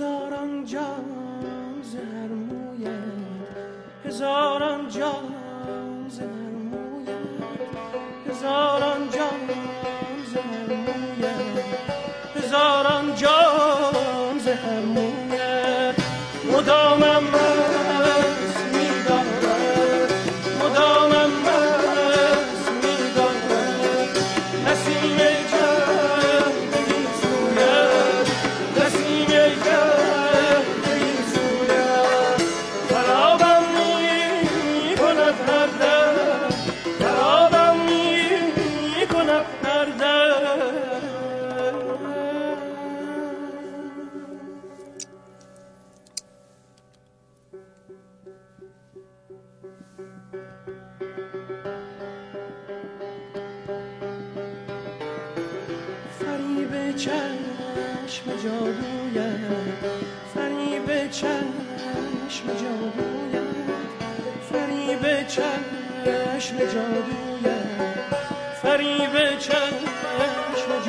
هزاران 0.05 0.65
جان 0.65 1.05
زهر 1.83 2.29
مویت 2.29 3.49
هزاران 4.05 4.89
جان 4.89 5.25
زهر 6.09 6.55
مویت 6.71 8.31
هزاران 8.31 9.11
جان 9.11 9.41
زهر 10.33 10.69
مویت 10.87 11.65
هزاران 12.37 13.15
جان 13.15 14.39
زهر 14.39 14.81
مویت 14.95 15.97
مدامم 16.53 17.25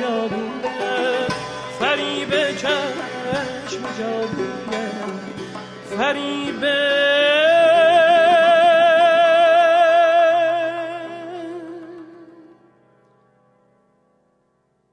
جادویم 0.06 0.62
فریب 1.78 2.56
چشم 2.56 3.82
جادویم 3.98 5.20
فریب 5.98 6.64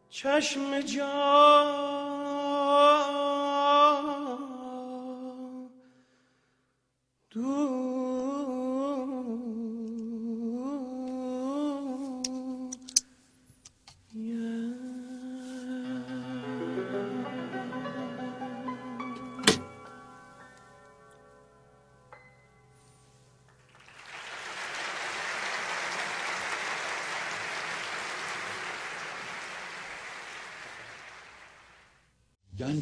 چشم 0.10 0.80
جادویم 0.80 1.93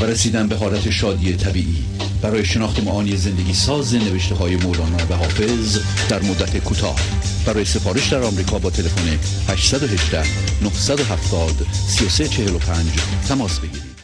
و 0.00 0.04
رسیدن 0.04 0.48
به 0.48 0.56
حالت 0.56 0.90
شادی 0.90 1.36
طبیعی. 1.36 1.84
برای 2.22 2.44
شناخت 2.44 2.84
معانی 2.84 3.16
زندگی 3.16 3.54
ساز 3.54 3.94
نوشته 3.94 4.34
های 4.34 4.56
مولانا 4.56 4.96
و 5.10 5.14
حافظ 5.14 5.78
در 6.08 6.22
مدت 6.22 6.64
کوتاه. 6.64 7.00
برای 7.46 7.64
سفارش 7.64 8.12
در 8.12 8.22
آمریکا 8.22 8.58
با 8.58 8.70
تلفن 8.70 9.18
818 9.48 10.22
970 10.62 11.66
3345 11.72 12.86
تماس 13.28 13.60
بگیرید. 13.60 13.96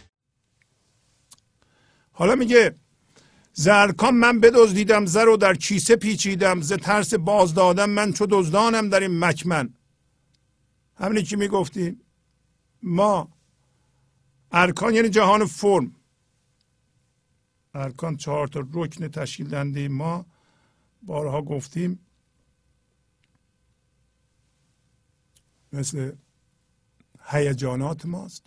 حالا 2.12 2.34
میگه 2.34 2.74
زرکان 3.52 4.14
من 4.14 4.40
بدزدیدم 4.40 5.06
زر 5.06 5.28
و 5.28 5.36
در 5.36 5.54
کیسه 5.54 5.96
پیچیدم 5.96 6.60
ز 6.60 6.72
ترس 6.72 7.14
باز 7.14 7.54
دادم 7.54 7.90
من 7.90 8.12
چو 8.12 8.26
دزدانم 8.30 8.88
در 8.88 9.00
این 9.00 9.18
مکمن. 9.18 9.74
همینی 10.96 11.22
که 11.22 11.36
می‌گفتیم 11.36 12.00
ما 12.82 13.31
ارکان 14.52 14.94
یعنی 14.94 15.08
جهان 15.08 15.46
فرم. 15.46 15.94
ارکان 17.74 18.16
چهار 18.16 18.48
تا 18.48 18.60
رکن 18.72 19.08
تشکیل 19.08 19.48
دنده 19.48 19.88
ما. 19.88 20.26
بارها 21.02 21.42
گفتیم. 21.42 21.98
مثل 25.72 26.16
هیجانات 27.20 28.06
ماست. 28.06 28.46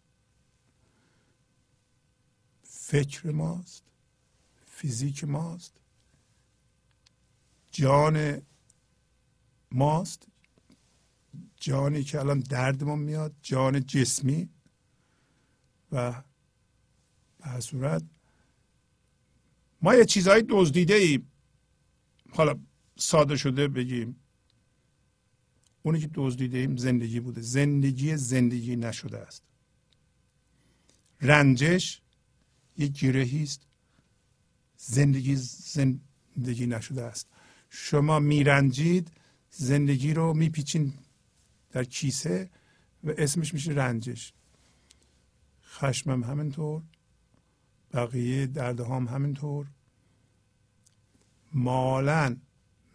فکر 2.64 3.32
ماست. 3.32 3.84
فیزیک 4.66 5.24
ماست. 5.24 5.74
جان 7.72 8.42
ماست. 9.72 10.28
جانی 11.56 12.04
که 12.04 12.20
الان 12.20 12.40
دردمون 12.40 13.00
میاد. 13.00 13.36
جان 13.42 13.86
جسمی. 13.86 14.55
و 15.96 16.24
به 17.40 17.60
صورت 17.60 18.04
ما 19.82 19.96
یه 19.96 20.06
چیزهایی 20.06 20.44
دزدیده 20.50 20.94
ایم. 20.94 21.32
حالا 22.30 22.60
ساده 22.98 23.38
شده 23.38 23.68
بگیم. 23.68 24.16
اونی 25.84 26.00
که 26.00 26.10
دزدیده 26.14 26.58
ایم 26.58 26.78
زندگی 26.78 27.20
بوده. 27.20 27.42
زندگی 27.42 28.18
زندگی 28.18 28.76
نشده 28.76 29.18
است. 29.18 29.44
رنجش 31.22 32.02
یک 32.78 33.00
گرهی 33.00 33.44
است. 33.44 33.62
زندگی 34.78 35.36
زندگی 35.36 36.68
نشده 36.68 37.04
است. 37.04 37.28
شما 37.70 38.20
میرنجید 38.20 39.12
زندگی 39.50 40.14
رو 40.14 40.34
میپیچین 40.34 40.94
در 41.72 41.84
کیسه 41.84 42.50
و 43.04 43.14
اسمش 43.18 43.54
میشه 43.54 43.72
رنجش. 43.72 44.34
خشمم 45.76 46.24
همینطور 46.24 46.84
بقیه 47.94 48.48
درد 48.48 48.80
هم 48.80 49.08
همینطور. 49.08 49.68
مالا 51.54 52.38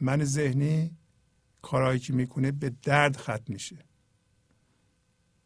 من 0.00 0.24
ذهنی 0.24 0.96
کارهایی 1.62 1.98
که 1.98 2.12
می‌کنه 2.12 2.52
به 2.52 2.70
درد 2.82 3.16
ختم 3.16 3.44
میشه. 3.48 3.84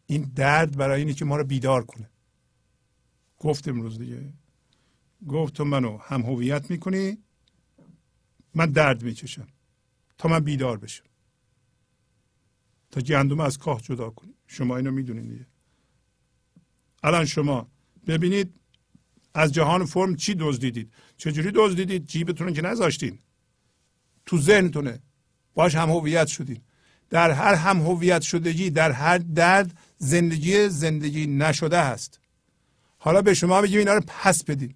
این 0.06 0.22
درد 0.22 0.76
برای 0.76 1.00
اینه 1.00 1.14
که 1.14 1.24
ما 1.24 1.36
رو 1.36 1.44
بیدار 1.44 1.84
کنه. 1.84 2.10
گفت 3.38 3.68
امروز 3.68 3.98
دیگه. 3.98 4.32
گفت 5.28 5.54
تو 5.54 5.64
منو 5.64 5.98
هم 5.98 6.22
هویت 6.22 6.70
می‌کنی 6.70 7.18
من 8.54 8.66
درد 8.66 9.02
می‌کشم. 9.02 9.48
تا 10.18 10.28
من 10.28 10.40
بیدار 10.40 10.78
بشم. 10.78 11.04
تا 12.90 13.00
گندم 13.00 13.40
از 13.40 13.58
کاه 13.58 13.80
جدا 13.80 14.10
کنی. 14.10 14.34
شما 14.46 14.76
اینو 14.76 14.90
می‌دونید 14.90 15.28
دیگه. 15.28 15.53
الان 17.04 17.24
شما 17.24 17.68
ببینید 18.06 18.54
از 19.34 19.52
جهان 19.52 19.84
فرم 19.84 20.16
چی 20.16 20.34
دزدیدید؟ 20.34 20.92
چجوری 21.16 21.52
دزدیدید؟ 21.54 22.06
جیبتون 22.06 22.52
که 22.52 22.62
نذاشتین. 22.62 23.18
تو 24.26 24.38
ذهنتونه. 24.38 25.02
باش 25.54 25.74
هم 25.74 25.90
هویت 25.90 26.26
شدین. 26.26 26.60
در 27.10 27.30
هر 27.30 27.54
هم 27.54 27.80
هویت 27.80 28.22
شدگی 28.22 28.70
در 28.70 28.92
هر 28.92 29.18
درد 29.18 29.78
زندگی 29.98 30.68
زندگی 30.68 31.26
نشده 31.26 31.82
هست. 31.82 32.20
حالا 32.98 33.22
به 33.22 33.34
شما 33.34 33.60
میگیم 33.60 33.78
اینا 33.78 33.94
رو 33.94 34.02
پس 34.06 34.44
بدین. 34.44 34.74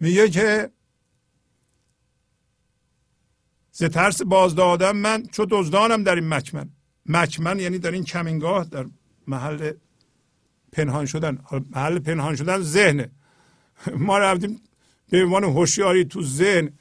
میگه 0.00 0.30
که 0.30 0.70
ز 3.70 3.84
ترس 3.84 4.22
بازدادم 4.22 4.96
من 4.96 5.22
چو 5.22 5.46
دزدانم 5.50 6.02
در 6.02 6.14
این 6.14 6.28
مکمن. 6.28 6.70
مکمن 7.06 7.58
یعنی 7.58 7.78
در 7.78 7.90
این 7.90 8.04
کمینگاه 8.04 8.64
در 8.64 8.86
محل 9.26 9.72
پنهان 10.72 11.06
شدن. 11.06 11.38
محل 11.70 11.98
پنهان 11.98 12.36
شدن 12.36 12.60
ذهنه. 12.60 13.10
ما 13.96 14.18
رفتیم 14.18 14.60
به 15.10 15.24
عنوان 15.24 15.44
هوشیاری 15.44 16.04
تو 16.04 16.22
ذهن 16.22 16.72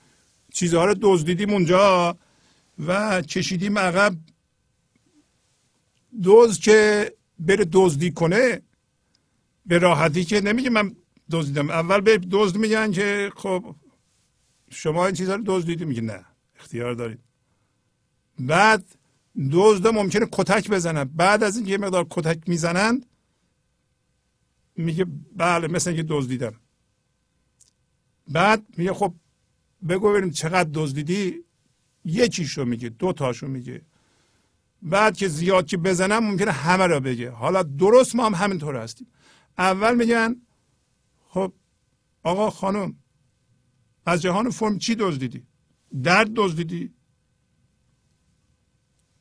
چیزها 0.54 0.86
رو 0.86 0.96
دزدیدیم 1.02 1.50
اونجا 1.50 2.18
و 2.88 3.22
کشیدیم 3.22 3.80
عقب. 3.80 4.16
دوز 6.24 6.60
که 6.60 7.12
بره 7.40 7.66
دزدی 7.72 8.12
کنه 8.12 8.62
به 9.66 9.78
راحتی 9.78 10.24
که 10.24 10.42
نمیگه 10.42 10.70
من 10.70 10.96
دزدیدم. 11.32 11.70
اول 11.70 12.02
به 12.02 12.18
دزد 12.18 12.58
میگن 12.58 12.92
که 12.92 13.32
خب 13.36 13.76
شما 14.70 15.06
این 15.06 15.16
چیزها 15.16 15.36
رو 15.36 15.44
دزدیدی؟ 15.46 15.86
میگه 15.86 16.02
نه 16.02 16.26
اختیار 16.60 16.94
دارید. 16.94 17.20
بعد 18.40 18.86
دزد 19.52 19.88
ممکنه 19.88 20.28
کتک 20.32 20.70
بزنن. 20.70 21.04
بعد 21.04 21.44
از 21.44 21.56
اینکه 21.56 21.72
یه 21.72 21.78
مقدار 21.78 22.08
کتک 22.10 22.50
می‌زنند 22.50 23.06
میگه 24.78 25.06
بله 25.36 25.68
مثل 25.68 25.90
اینکه 25.90 26.04
دزدیدم. 26.10 26.54
بعد 28.28 28.66
میگه 28.78 28.94
خب 28.94 29.14
بگو 29.90 30.10
ببینیم 30.10 30.30
چقدر 30.30 30.70
دزدیدی؟ 30.74 31.44
یکیشو 32.06 32.66
میگه 32.66 32.90
دو 32.90 33.14
تاشو 33.14 33.48
میگه. 33.48 33.82
بعد 34.82 35.18
که 35.18 35.28
زیاد 35.28 35.66
که 35.66 35.78
بزنم 35.78 36.24
ممکنه 36.24 36.52
همه 36.52 36.88
را 36.88 37.00
بگه. 37.00 37.30
حالا 37.30 37.64
درست 37.64 38.16
ما 38.16 38.26
هم 38.26 38.36
همینطور 38.36 38.76
هستیم. 38.76 39.08
اول 39.58 39.96
میگن 39.96 40.36
خب 41.30 41.54
آقا 42.24 42.50
خانم 42.50 42.96
از 44.06 44.22
جهان 44.22 44.50
فرم 44.50 44.78
چی 44.78 44.96
دزدیدی؟ 44.96 45.48
درد 46.04 46.34
دزدیدی؟ 46.36 46.94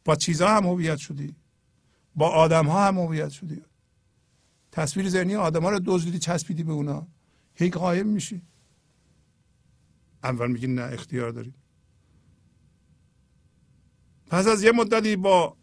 با 0.04 0.16
چیزها 0.16 0.56
هم 0.56 0.66
هویت 0.66 0.96
شدی؟ 0.96 1.36
با 2.14 2.28
آدم 2.28 2.66
ها 2.66 2.86
هم 2.86 2.98
هویت 2.98 3.28
شدی؟ 3.28 3.62
تصویر 4.74 5.08
ذهنی 5.08 5.34
آدم 5.34 5.62
ها 5.62 5.70
رو 5.70 5.80
دزدیدی 5.86 6.18
چسبیدی 6.18 6.62
به 6.62 6.72
اونا. 6.72 7.06
هی 7.54 7.70
قایم 7.70 8.06
میشی. 8.06 8.42
اول 10.24 10.50
میگی 10.50 10.66
نه 10.66 10.82
اختیار 10.82 11.30
داری. 11.30 11.54
پس 14.26 14.46
از 14.46 14.62
یه 14.62 14.72
مدتی 14.72 15.16
با 15.16 15.56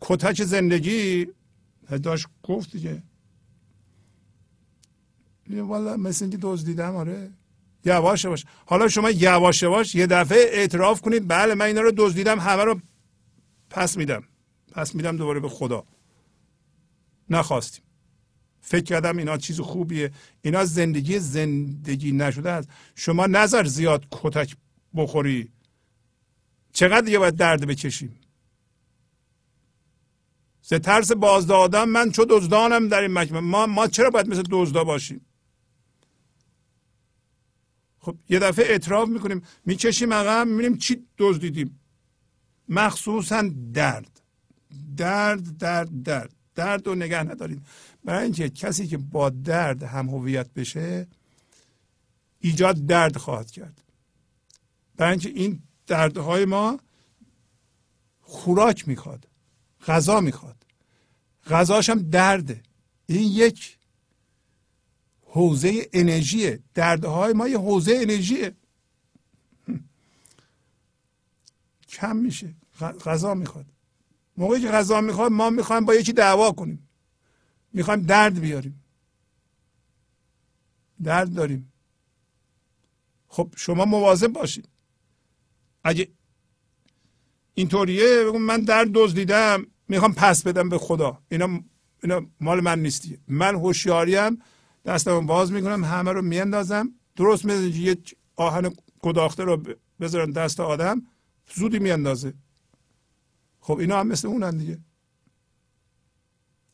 کتک 0.00 0.44
زندگی 0.44 1.26
داشت 2.02 2.26
گفت 2.42 2.72
دیگه. 2.72 3.02
والا 5.50 5.96
مثل 5.96 6.24
اینکه 6.24 6.38
دزدیدم 6.42 6.96
آره. 6.96 7.30
یواش 7.84 8.24
یواش. 8.24 8.44
حالا 8.66 8.88
شما 8.88 9.10
یواش 9.10 9.62
یواش 9.62 9.94
یه 9.94 10.06
دفعه 10.06 10.38
اعتراف 10.38 11.00
کنید 11.00 11.28
بله 11.28 11.54
من 11.54 11.64
اینا 11.64 11.80
رو 11.80 11.92
دزدیدم 11.96 12.38
همه 12.38 12.64
رو 12.64 12.80
پس 13.70 13.96
میدم. 13.96 14.24
پس 14.70 14.94
میدم 14.94 15.16
دوباره 15.16 15.40
به 15.40 15.48
خدا. 15.48 15.84
نخواستیم. 17.30 17.84
فکر 18.60 18.84
کردم 18.84 19.16
اینا 19.16 19.36
چیز 19.36 19.60
خوبیه. 19.60 20.12
اینا 20.42 20.64
زندگی 20.64 21.18
زندگی 21.18 22.12
نشده 22.12 22.50
است. 22.50 22.68
شما 22.94 23.26
نظر 23.26 23.64
زیاد 23.64 24.06
کتک 24.10 24.56
بخوری. 24.94 25.52
چقدر 26.72 27.00
دیگه 27.00 27.18
باید 27.18 27.36
درد 27.36 27.66
بکشیم؟ 27.66 28.20
ز 30.62 30.74
ترس 30.74 31.12
بازدادم 31.12 31.88
من 31.88 32.10
چو 32.10 32.24
دزدانم 32.24 32.88
در 32.88 33.00
این 33.00 33.12
مکمن 33.12 33.40
ما 33.40 33.66
ما 33.66 33.86
چرا 33.86 34.10
باید 34.10 34.28
مثل 34.28 34.42
دزدا 34.50 34.84
باشیم؟ 34.84 35.26
خب 37.98 38.16
یه 38.28 38.38
دفعه 38.38 38.66
اعتراف 38.66 39.08
می‌کنیم. 39.08 39.42
می‌کشیم 39.66 40.12
عقب 40.12 40.46
می‌بینیم 40.46 40.78
چی 40.78 41.06
دزدیدیم. 41.18 41.80
مخصوصا 42.68 43.50
درد. 43.74 44.19
درد 44.96 45.58
درد 45.58 46.02
درد. 46.02 46.32
درد 46.54 46.86
رو 46.86 46.94
نگه 46.94 47.22
ندارید. 47.22 47.62
برای 48.04 48.24
اینکه 48.24 48.50
کسی 48.50 48.86
که 48.86 48.98
با 48.98 49.30
درد 49.30 49.82
هم 49.82 50.08
هویت 50.08 50.50
بشه 50.50 51.06
ایجاد 52.40 52.86
درد 52.86 53.16
خواهد 53.16 53.50
کرد. 53.50 53.82
برای 54.96 55.10
اینکه 55.10 55.28
این 55.28 55.62
دردهای 55.86 56.44
ما 56.44 56.80
خوراک 58.20 58.88
می‌خواد 58.88 59.26
غذا 59.86 60.20
می‌خواد. 60.20 60.56
غذاش 61.46 61.90
هم 61.90 62.10
درده. 62.10 62.62
این 63.06 63.32
یک 63.32 63.78
حوزه 65.22 65.88
انرژیه. 65.92 66.60
دردهای 66.74 67.32
ما 67.32 67.48
یه 67.48 67.58
حوزه 67.58 67.98
انرژیه. 68.02 68.56
کم 71.88 72.16
میشه. 72.16 72.54
غذا 72.80 73.34
می‌خواد. 73.34 73.66
موقعی 74.40 74.60
که 74.60 74.68
غذا 74.68 75.00
می‌خواد 75.00 75.32
ما 75.32 75.50
می‌خوایم 75.50 75.84
با 75.84 75.94
یکی 75.94 76.12
دعوا 76.12 76.52
کنیم. 76.52 76.88
می‌خوایم 77.72 78.02
درد 78.02 78.40
بیاریم. 78.40 78.84
درد 81.02 81.34
داریم. 81.34 81.72
خب 83.28 83.52
شما 83.56 83.84
مواظب 83.84 84.32
باشید. 84.32 84.68
اگه 85.84 86.08
اینطوریه 87.54 88.24
بگم 88.24 88.42
من 88.42 88.60
درد 88.60 88.88
دزدیدم 88.94 89.66
می‌خوام 89.88 90.14
پس 90.14 90.42
بدم 90.42 90.68
به 90.68 90.78
خدا. 90.78 91.18
اینا 91.28 91.60
اینا 92.02 92.26
مال 92.40 92.60
من 92.60 92.82
نیستی 92.82 93.18
من 93.28 93.54
هوشیاریم 93.54 94.42
دستم 94.84 95.26
باز 95.26 95.52
می‌کنم 95.52 95.84
همه 95.84 96.12
رو 96.12 96.22
میاندازم. 96.22 96.94
درست 97.16 97.44
مثل 97.44 97.62
یه 97.62 97.96
آهن 98.36 98.70
گداخته 99.00 99.44
رو 99.44 99.62
بذارن 100.00 100.30
دست 100.30 100.60
آدم 100.60 101.02
زودی 101.54 101.78
میاندازه. 101.78 102.34
خب 103.60 103.78
اینا 103.78 104.00
هم 104.00 104.06
مثل 104.06 104.28
اونن 104.28 104.56
دیگه. 104.56 104.78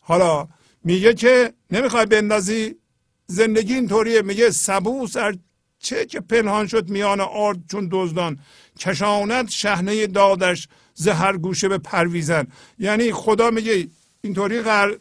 حالا 0.01 0.49
میگه 0.85 1.15
که 1.15 1.55
نمی‌خوای 1.71 2.07
بندازی؟ 2.07 2.77
زندگی 3.27 3.75
اینطوریه. 3.75 4.23
میگه 4.23 4.51
سبو 4.51 5.07
سر 5.07 5.39
چه 5.79 6.07
که 6.07 6.21
پنهان 6.21 6.67
شد 6.67 6.89
میان 6.89 7.21
آرد 7.21 7.59
چون 7.71 7.89
دزدان. 7.93 8.39
کشاند 8.79 9.49
شهنه 9.49 10.07
دادش 10.07 10.69
زهر 10.95 11.37
گوشه 11.37 11.69
به 11.69 11.79
پرویزن. 11.79 12.47
یعنی 12.79 13.13
خدا 13.13 13.51
میگه 13.51 13.89
اینطوری 14.21 14.63
غر 14.63 14.97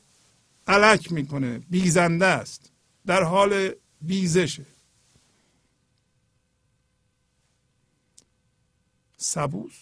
علک 0.68 1.12
می‌کنه. 1.12 1.60
بیزنده 1.60 2.26
است. 2.26 2.72
در 3.06 3.24
حال 3.24 3.72
بیزشه. 4.02 4.66
سبوس؟ 9.18 9.74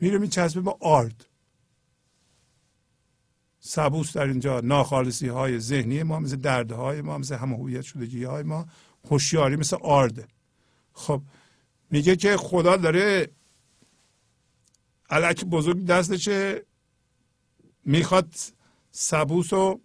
میره 0.00 0.18
میچسبه 0.18 0.60
با 0.60 0.78
آرد. 0.80 1.26
سبوس 3.60 4.12
در 4.12 4.26
اینجا 4.26 4.60
ناخالصی 4.60 5.28
های 5.28 5.58
ذهنی 5.58 6.02
ما 6.02 6.20
مثل 6.20 6.36
دردهای 6.36 7.02
ما 7.02 7.18
مثل 7.18 7.34
همه 7.34 7.56
هویت 7.56 7.82
شدگی 7.82 8.24
های 8.24 8.42
ما 8.42 8.66
هوشیاری 9.10 9.56
مثل 9.56 9.76
آرده 9.76 10.28
خب 10.92 11.22
میگه 11.90 12.16
که 12.16 12.36
خدا 12.36 12.76
داره 12.76 13.30
علک 15.10 15.44
بزرگ 15.44 15.86
دستشه 15.86 16.66
می‌خواد 17.84 18.34
سبوس 18.90 19.52
رو 19.52 19.80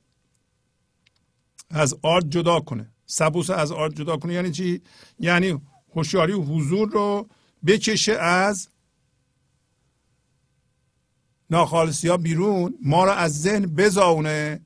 از 1.69 1.95
آرد 2.01 2.29
جدا 2.29 2.59
کنه. 2.59 2.91
سبوس 3.05 3.49
از 3.49 3.71
آرد 3.71 3.95
جدا 3.95 4.17
کنه 4.17 4.33
یعنی 4.33 4.51
چی؟ 4.51 4.81
یعنی 5.19 5.61
هوشیاری 5.95 6.33
و 6.33 6.41
حضور 6.41 6.89
رو 6.89 7.29
بکشه 7.65 8.13
از 8.13 8.69
ناخالصی 11.49 12.07
ها 12.07 12.17
بیرون 12.17 12.75
ما 12.81 13.05
را 13.05 13.13
از 13.13 13.41
ذهن 13.41 13.65
بزاونه 13.65 14.61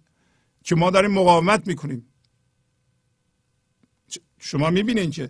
که 0.64 0.76
ما 0.76 0.90
داریم 0.90 1.12
مقاومت 1.12 1.68
می‌کنیم. 1.68 2.06
شما 4.40 4.70
می‌بینید 4.70 5.12
که 5.12 5.30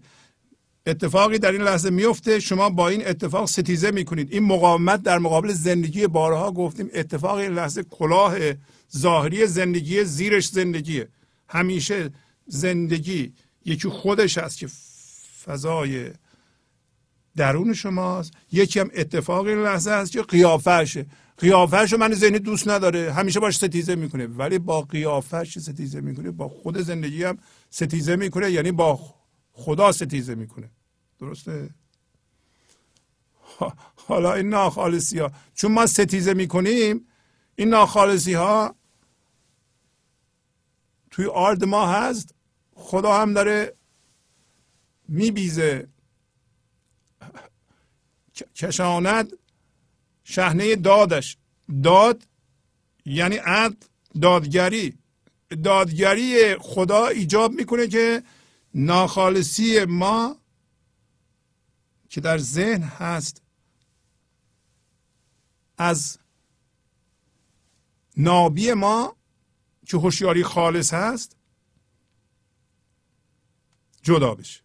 اتفاقی 0.85 1.39
در 1.39 1.51
این 1.51 1.61
لحظه 1.61 1.89
میفته 1.89 2.39
شما 2.39 2.69
با 2.69 2.89
این 2.89 3.07
اتفاق 3.07 3.45
ستیزه 3.47 3.91
می‌کنید. 3.91 4.33
این 4.33 4.43
مقاومت 4.43 5.03
در 5.03 5.19
مقابل 5.19 5.53
زندگی 5.53 6.07
بارها 6.07 6.51
گفتیم 6.51 6.89
اتفاق 6.93 7.37
این 7.37 7.51
لحظه 7.51 7.83
کلاه 7.83 8.35
ظاهری 8.97 9.47
زندگی 9.47 10.03
زیرش 10.03 10.47
زندگیه 10.47 11.07
همیشه 11.47 12.09
زندگی 12.47 13.33
یکی 13.65 13.89
خودش 13.89 14.37
هست 14.37 14.57
که 14.57 14.67
فضای 15.45 16.11
درون 17.35 17.73
شماست. 17.73 18.33
یکی 18.51 18.79
هم 18.79 18.91
اتفاق 18.93 19.45
این 19.45 19.63
لحظه 19.63 19.91
هست 19.91 20.11
که 20.11 20.21
قیافهشه 20.21 21.05
قیافهش 21.39 21.93
من 21.93 22.13
ذهنی 22.13 22.39
دوست 22.39 22.67
نداره. 22.67 23.13
همیشه 23.13 23.39
باش 23.39 23.57
ستیزه 23.57 23.95
می‌کنه. 23.95 24.27
ولی 24.27 24.59
با 24.59 24.81
قیافهش 24.81 25.59
ستیزه 25.59 26.01
می‌کنه. 26.01 26.31
با 26.31 26.49
خود 26.49 26.77
زندگی 26.77 27.23
هم 27.23 27.37
ستیزه 27.69 28.15
می‌کنه. 28.15 28.51
یعنی 28.51 28.71
با 28.71 28.99
خدا 29.51 29.91
ستیزه 29.91 30.35
می‌کنه. 30.35 30.69
درسته؟ 31.19 31.69
حالا 33.95 34.33
این 34.33 34.49
ناخالصی 34.49 35.19
ها 35.19 35.31
چون 35.55 35.71
ما 35.71 35.85
ستیزه 35.85 36.33
می‌کنیم 36.33 37.07
این 37.55 37.69
ناخالصی 37.69 38.33
ها 38.33 38.75
توی 41.11 41.25
آرد 41.25 41.63
ما 41.65 41.87
هست. 41.87 42.35
خدا 42.73 43.21
هم 43.21 43.33
داره 43.33 43.75
میبیزه. 45.07 45.87
کشاند 48.55 49.33
شهنه 50.29 50.75
دادش. 50.75 51.37
داد 51.83 52.27
یعنی 53.05 53.35
عدل 53.35 53.75
دادگری. 54.21 54.97
دادگری 55.63 56.55
خدا 56.55 57.07
ایجاب 57.07 57.53
می‌کنه 57.53 57.87
که 57.87 58.23
ناخالصی 58.73 59.85
ما 59.85 60.37
که 62.09 62.21
در 62.21 62.37
ذهن 62.37 62.83
هست 62.83 63.41
از 65.77 66.17
نابی 68.17 68.73
ما 68.73 69.15
که 69.85 69.97
هوشیاری 69.97 70.43
خالص 70.43 70.93
هست 70.93 71.35
جدا 74.01 74.35
بشه. 74.35 74.61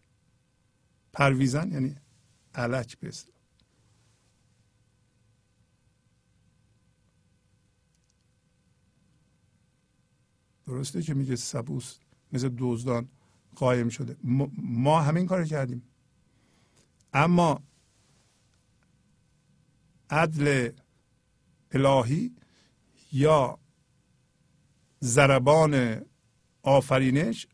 پرویزن 1.13 1.71
یعنی 1.71 1.95
علک 2.55 2.99
بست. 2.99 3.34
درسته 10.67 11.01
که 11.01 11.13
میگه 11.13 11.35
سبوس 11.35 11.95
مثل 12.33 12.49
دزدان 12.57 13.09
قایم 13.55 13.89
شده. 13.89 14.17
ما 14.57 15.01
همین 15.01 15.25
کار 15.25 15.45
کردیم. 15.45 15.83
اما 17.13 17.63
عدل 20.09 20.69
الهی 21.71 22.35
یا 23.11 23.59
ضربان 25.03 26.01
آفرینش 26.63 27.47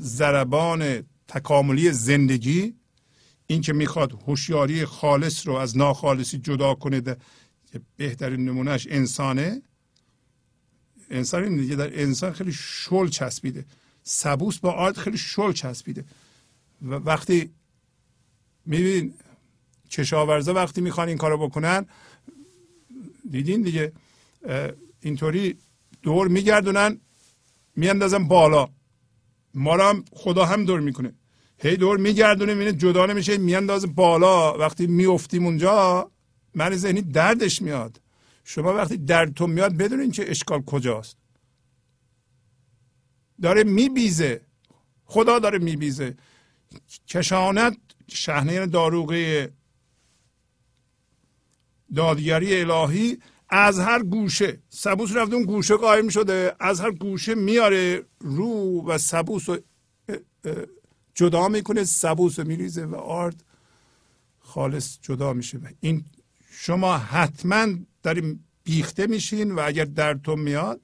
ضربان 0.00 1.02
تکاملی 1.28 1.92
زندگی 1.92 2.74
این 3.46 3.60
که 3.60 3.72
می‌خواد 3.72 4.12
هوشیاری 4.12 4.84
خالص 4.84 5.46
رو 5.46 5.54
از 5.54 5.76
ناخالصی 5.76 6.38
جدا 6.38 6.74
کنه 6.74 7.02
بهترین 7.96 8.44
نمونهش 8.48 8.86
انسانه 8.90 9.62
انسان 11.10 11.44
این 11.44 11.56
دیگه 11.56 11.76
در 11.76 12.00
انسان 12.00 12.32
خیلی 12.32 12.52
شل 12.52 13.08
چسبیده. 13.08 13.64
سبوس 14.02 14.58
با 14.58 14.72
آرد 14.72 14.96
خیلی 14.96 15.18
شل 15.18 15.52
چسبیده. 15.52 16.04
و 16.82 16.94
وقتی 16.94 17.50
میبین 18.66 19.14
کشاورزا 19.90 20.54
وقتی 20.54 20.80
می‌خوان 20.80 21.08
این 21.08 21.18
کارو 21.18 21.48
بکنن 21.48 21.86
دیدین 23.30 23.62
دیگه 23.62 23.92
اینطوری 25.00 25.58
دور 26.02 26.28
میگردونن 26.28 27.00
میاندازن 27.76 28.28
بالا. 28.28 28.68
ما 29.54 29.76
رو 29.76 29.82
هم 29.82 30.04
خدا 30.12 30.44
هم 30.44 30.64
دور 30.64 30.80
می‌کنه. 30.80 31.12
هی 31.58 31.76
دور 31.76 31.96
میگردونه 31.96 32.54
می‌بینه 32.54 32.72
جدا 32.72 33.06
نمیشه 33.06 33.36
میاندازه 33.36 33.86
بالا. 33.86 34.58
وقتی 34.58 34.86
میفتیم 34.86 35.44
اونجا 35.46 36.10
من 36.54 36.76
ذهنی 36.76 37.02
دردش 37.02 37.62
میاد. 37.62 38.00
شما 38.48 38.74
وقتی 38.74 38.96
دردتون 38.96 39.50
میاد 39.50 39.76
بدونین 39.76 40.10
که 40.10 40.30
اشکال 40.30 40.62
کجاست. 40.62 41.16
داره 43.42 43.64
میبیزه. 43.64 44.40
خدا 45.04 45.38
داره 45.38 45.58
میبیزه. 45.58 46.16
کشانت 47.08 47.76
شهنه 48.08 48.66
داروغه 48.66 49.52
دادگری 51.94 52.60
الهی 52.60 53.18
از 53.48 53.78
هر 53.78 54.02
گوشه. 54.02 54.62
سبوس 54.68 55.16
رفته 55.16 55.34
اون 55.34 55.44
گوشه 55.44 55.76
قایم 55.76 56.08
شده. 56.08 56.56
از 56.60 56.80
هر 56.80 56.90
گوشه 56.90 57.34
میاره 57.34 58.02
رو 58.18 58.84
و 58.86 58.98
سبوس 58.98 59.48
رو 59.48 59.58
جدا 61.14 61.48
می‌کنه 61.48 61.84
سبوس 61.84 62.38
رو 62.38 62.46
میریزه 62.46 62.84
و 62.84 62.94
آرد 62.94 63.44
خالص 64.38 64.98
جدا 65.02 65.32
میشه. 65.32 65.60
این 65.80 66.04
شما 66.50 66.98
حتما 66.98 67.66
داریم 68.06 68.44
بیخته 68.64 69.06
میشین 69.06 69.52
و 69.52 69.62
اگر 69.66 69.84
دردتون 69.84 70.40
میاد 70.40 70.80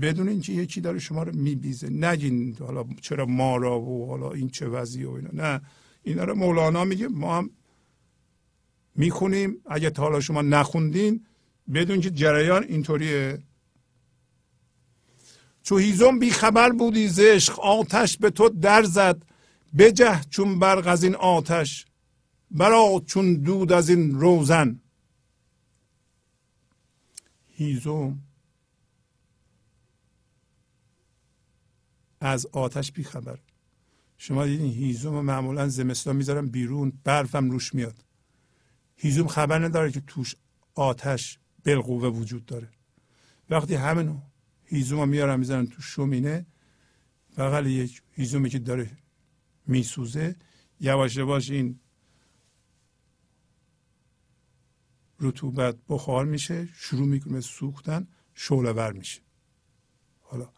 بدونین 0.00 0.40
که 0.40 0.52
یکی 0.52 0.80
داره 0.80 0.98
شما 0.98 1.22
رو 1.22 1.34
میبیزه. 1.36 1.88
نگین 1.90 2.56
حالا 2.60 2.84
چرا 3.00 3.26
ما 3.26 3.56
را 3.56 3.80
و 3.80 4.06
حالا 4.06 4.32
این 4.32 4.48
چه 4.48 4.68
وضعی 4.68 5.04
و 5.04 5.10
اینا. 5.10 5.30
نه. 5.32 5.60
اینا 6.02 6.24
رو 6.24 6.34
مولانا 6.34 6.84
میگه 6.84 7.08
ما 7.08 7.38
هم 7.38 7.50
می‌خونیم. 8.94 9.56
اگه 9.66 9.90
تا 9.90 10.02
حالا 10.02 10.20
شما 10.20 10.42
نخوندین 10.42 11.26
بدون 11.74 12.00
که 12.00 12.10
جریان 12.10 12.64
اینطوریه. 12.64 13.38
چو 15.62 15.76
هیزم 15.76 16.18
بی 16.18 16.30
خبر 16.30 16.72
بودی 16.72 17.08
زشق 17.08 17.60
آتش 17.60 18.16
به 18.18 18.30
تو 18.30 18.48
در 18.48 18.82
زد. 18.82 19.22
بجه 19.78 20.20
چون 20.30 20.58
برق 20.58 20.86
از 20.86 21.04
این 21.04 21.14
آتش. 21.14 21.86
برا 22.50 23.02
چون 23.06 23.34
دود 23.34 23.72
از 23.72 23.88
این 23.88 24.20
روزن. 24.20 24.80
هیزم. 27.58 28.18
از 32.20 32.46
آتش 32.46 32.92
بی 32.92 33.04
خبر. 33.04 33.38
شما 34.18 34.46
دیدین 34.46 34.72
هیزم 34.72 35.20
معمولا 35.20 35.68
زمستان 35.68 36.16
می‌ذارن 36.16 36.46
بیرون 36.46 36.92
برفم 37.04 37.50
روش 37.50 37.74
میاد. 37.74 38.04
هیزم 38.96 39.26
خبر 39.26 39.64
نداره 39.64 39.92
که 39.92 40.00
توش 40.00 40.34
آتش 40.74 41.38
بالقوه 41.64 42.08
وجود 42.08 42.46
داره. 42.46 42.68
وقتی 43.50 43.74
همینو 43.74 44.20
هیزم 44.64 45.08
میارن 45.08 45.38
می‌ذارن 45.38 45.66
تو 45.66 45.82
شومینه 45.82 46.46
بغل 47.36 47.66
یک 47.66 48.02
هیزومی 48.12 48.50
که 48.50 48.58
داره 48.58 48.90
میسوزه 49.66 50.36
یواش 50.80 51.16
یواش 51.16 51.50
این 51.50 51.80
رطوبت 55.20 55.76
بخار 55.88 56.24
میشه 56.24 56.68
شروع 56.74 57.06
می‌کنه 57.06 57.40
سوختن 57.40 58.06
شعله 58.34 58.72
ور 58.72 58.92
میشه. 58.92 59.20
حالا 60.20 60.48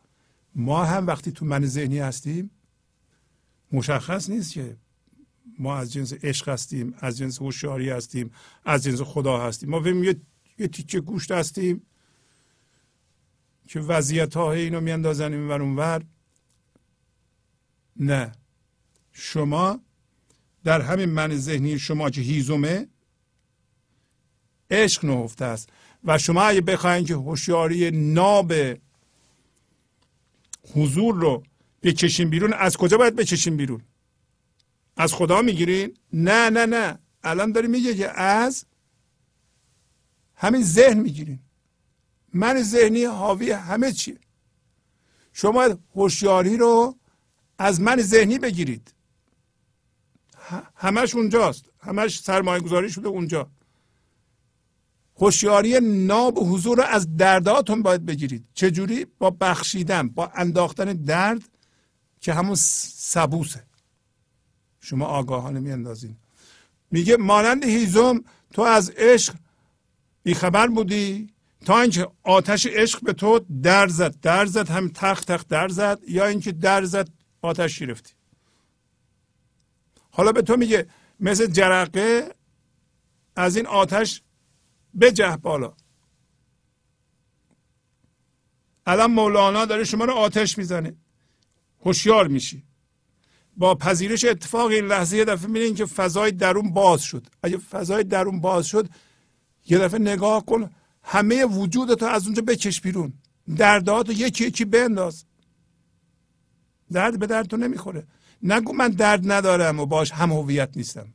ما 0.55 0.85
هم 0.85 1.07
وقتی 1.07 1.33
تو 1.33 1.45
من 1.45 1.67
ذهنی 1.67 1.99
هستیم 1.99 2.51
مشخص 3.73 4.31
نیست 4.31 4.53
که 4.53 4.77
ما 5.59 5.77
از 5.77 5.93
جنس 5.93 6.13
عشق 6.13 6.49
هستیم 6.49 6.95
از 6.99 7.19
جنس 7.19 7.43
هوشیاری 7.43 7.91
هستیم 7.91 8.31
از 8.65 8.85
جنس 8.85 9.01
خدا 9.01 9.39
هستیم. 9.39 9.71
ما 9.71 9.81
فهمیم 9.81 10.05
یه, 10.05 10.21
یه 10.59 10.69
تیکه 10.69 11.01
گوشت 11.01 11.31
هستیم 11.31 11.83
که 13.67 13.81
وضعیت 13.81 14.37
ها 14.37 14.53
اینو 14.53 14.81
میاندازن 14.81 15.33
این 15.33 15.49
ور 15.49 15.63
ور. 15.63 16.05
نه. 17.97 18.33
شما 19.13 19.81
در 20.65 20.81
همین 20.81 21.09
من 21.09 21.37
ذهنی 21.37 21.79
شما 21.79 22.11
که 22.11 22.21
هیزومه 22.21 22.89
عشق 24.71 25.05
نهفته 25.05 25.45
است. 25.45 25.69
و 26.05 26.19
شما 26.19 26.43
اگه 26.43 26.61
بخواین 26.61 27.05
که 27.05 27.15
هوشیاری 27.15 27.91
ناب 27.91 28.53
حضور 30.75 31.15
رو 31.15 31.43
بکشین 31.83 32.31
بیرون 32.31 32.53
از 32.53 32.77
کجا 32.77 32.97
باید 32.99 33.17
بکشین 33.17 33.57
بیرون؟ 33.57 33.83
از 34.97 35.15
خدا 35.15 35.43
می‌گیرین؟ 35.43 35.97
نه 36.13 36.51
نه 36.51 36.67
نه. 36.67 36.99
الان 37.25 37.53
داری 37.53 37.69
میگه 37.69 37.95
که 37.95 38.21
از 38.21 38.65
همین 40.35 40.63
ذهن 40.63 40.99
می‌گیرین. 40.99 41.39
من 42.35 42.63
ذهنی 42.63 43.05
حاوی 43.05 43.51
همه 43.51 43.93
چیه. 43.93 44.19
شما 45.33 45.77
هوشیاری 45.95 46.57
رو 46.57 46.97
از 47.59 47.81
من 47.81 48.03
ذهنی 48.03 48.39
بگیرید. 48.39 48.95
همش 50.77 51.15
اونجاست. 51.15 51.65
همش 51.81 52.21
سرمایه 52.21 52.61
گذاری 52.61 52.91
شده 52.91 53.09
اونجا. 53.09 53.51
هوشیاری 55.21 55.81
ناب 55.81 56.39
و 56.39 56.49
حضور 56.49 56.77
رو 56.79 56.85
از 56.85 57.17
درداتون 57.17 57.83
باید 57.83 58.07
بگیرید. 58.07 58.45
چجوری؟ 58.55 59.07
با 59.19 59.31
بخشیدن 59.31 60.09
با 60.09 60.31
انداختن 60.35 60.93
درد 60.93 61.43
که 62.21 62.33
همون 62.33 62.55
سبوسه. 62.55 63.65
شما 64.81 65.07
آگاهانه 65.07 65.61
میاندازین. 65.61 66.17
میگه 66.91 67.17
مانند 67.17 67.65
هیزم 67.65 68.25
تو 68.53 68.63
از 68.63 68.91
عشق 68.91 69.35
بیخبر 70.23 70.67
بودی. 70.67 71.35
تا 71.67 71.81
اینکه 71.81 72.09
آتش 72.23 72.67
عشق 72.67 73.05
به 73.05 73.13
تو 73.13 73.41
در 73.63 73.89
زد. 73.89 74.21
در 74.21 74.47
زد 74.47 74.69
هم 74.69 74.89
تخت 74.89 75.33
تخت 75.33 75.49
در 75.49 75.69
زد 75.69 76.01
یا 76.09 76.27
اینکه 76.27 76.53
در 76.53 76.85
زد 76.85 77.09
آتش 77.43 77.79
گرفتی. 77.79 78.13
حالا 80.11 80.33
به 80.33 80.43
تو 80.43 80.57
میگه 80.57 80.87
مثل 81.21 81.47
جرقه 81.47 82.35
از 83.37 83.57
این 83.57 83.67
آتش 83.67 84.23
بجه 85.01 85.37
بالا. 85.37 85.73
الان 88.87 89.11
مولانا 89.11 89.65
داره 89.65 89.85
شما 89.85 90.05
رو 90.05 90.13
آتش 90.13 90.59
می‌زنه. 90.59 90.97
هوشیار 91.85 92.29
میشی. 92.29 92.65
با 93.57 93.75
پذیرش 93.75 94.25
اتفاق 94.25 94.67
این 94.67 94.85
لحظه 94.85 95.17
یه 95.17 95.25
دفعه 95.25 95.47
می‌بینین 95.47 95.75
که 95.75 95.87
فضای 95.87 96.33
درون 96.33 96.73
باز 96.73 97.03
شد. 97.03 97.27
اگه 97.43 97.59
فضای 97.59 98.05
درون 98.05 98.41
باز 98.41 98.67
شد 98.67 98.89
یه 99.67 99.79
دفعه 99.79 100.01
نگاه 100.01 100.47
کن 100.47 100.71
همه 101.03 101.45
وجودتو 101.45 102.07
از 102.07 102.27
اونجا 102.27 102.43
بکش 102.43 102.81
بیرون. 102.81 103.13
دردات 103.57 104.11
یکی 104.11 104.45
یکی 104.45 104.65
بنداز. 104.65 105.25
درد 106.93 107.19
به 107.19 107.27
درد 107.27 107.47
تو 107.47 107.57
نمی‌خوره. 107.57 108.07
نگو 108.43 108.73
من 108.73 108.89
درد 108.89 109.33
ندارم 109.33 109.81
و 109.81 109.87
باش 109.87 110.13
هم 110.13 110.33
هویت 110.33 110.77
نیستم. 110.77 111.15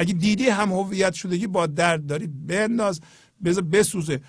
اگه 0.00 0.12
دیدی 0.14 0.48
هم 0.48 0.72
هویت 0.72 1.12
شدگی 1.12 1.46
با 1.46 1.66
درد 1.66 2.06
داری 2.06 2.26
بنداز 2.26 3.00
بذار 3.44 3.62
بسوزه. 3.62 4.20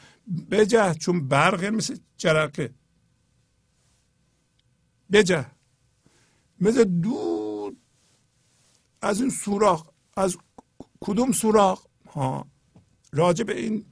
بجه 0.51 0.93
چون 0.93 1.27
برق 1.27 1.65
مثل 1.65 1.97
جرقه. 2.17 2.73
بجه. 5.11 5.45
مثل 6.59 6.83
دود 6.83 7.77
از 9.01 9.21
این 9.21 9.29
سوراخ 9.29 9.89
از 10.17 10.37
کدوم 10.99 11.31
سوراخ؟ 11.31 11.85
ها. 12.13 12.47
راجع 13.11 13.43
به 13.43 13.59
این 13.59 13.85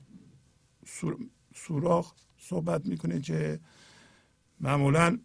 سوراخ 1.55 2.13
صحبت 2.37 2.85
می‌کنه 2.85 3.21
که 3.21 3.59
معمولا 4.59 5.19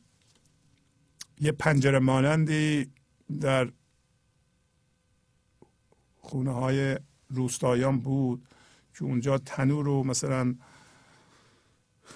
یه 1.41 1.53
پنجره 1.53 1.99
مانندی 1.99 2.91
در 3.41 3.73
خونه 6.25 6.51
های 6.51 6.99
روستایان 7.29 8.01
بود 8.01 8.49
که 8.95 9.05
اونجا 9.05 9.39
تنور 9.39 9.85
رو 9.85 10.05
مثلا 10.05 10.55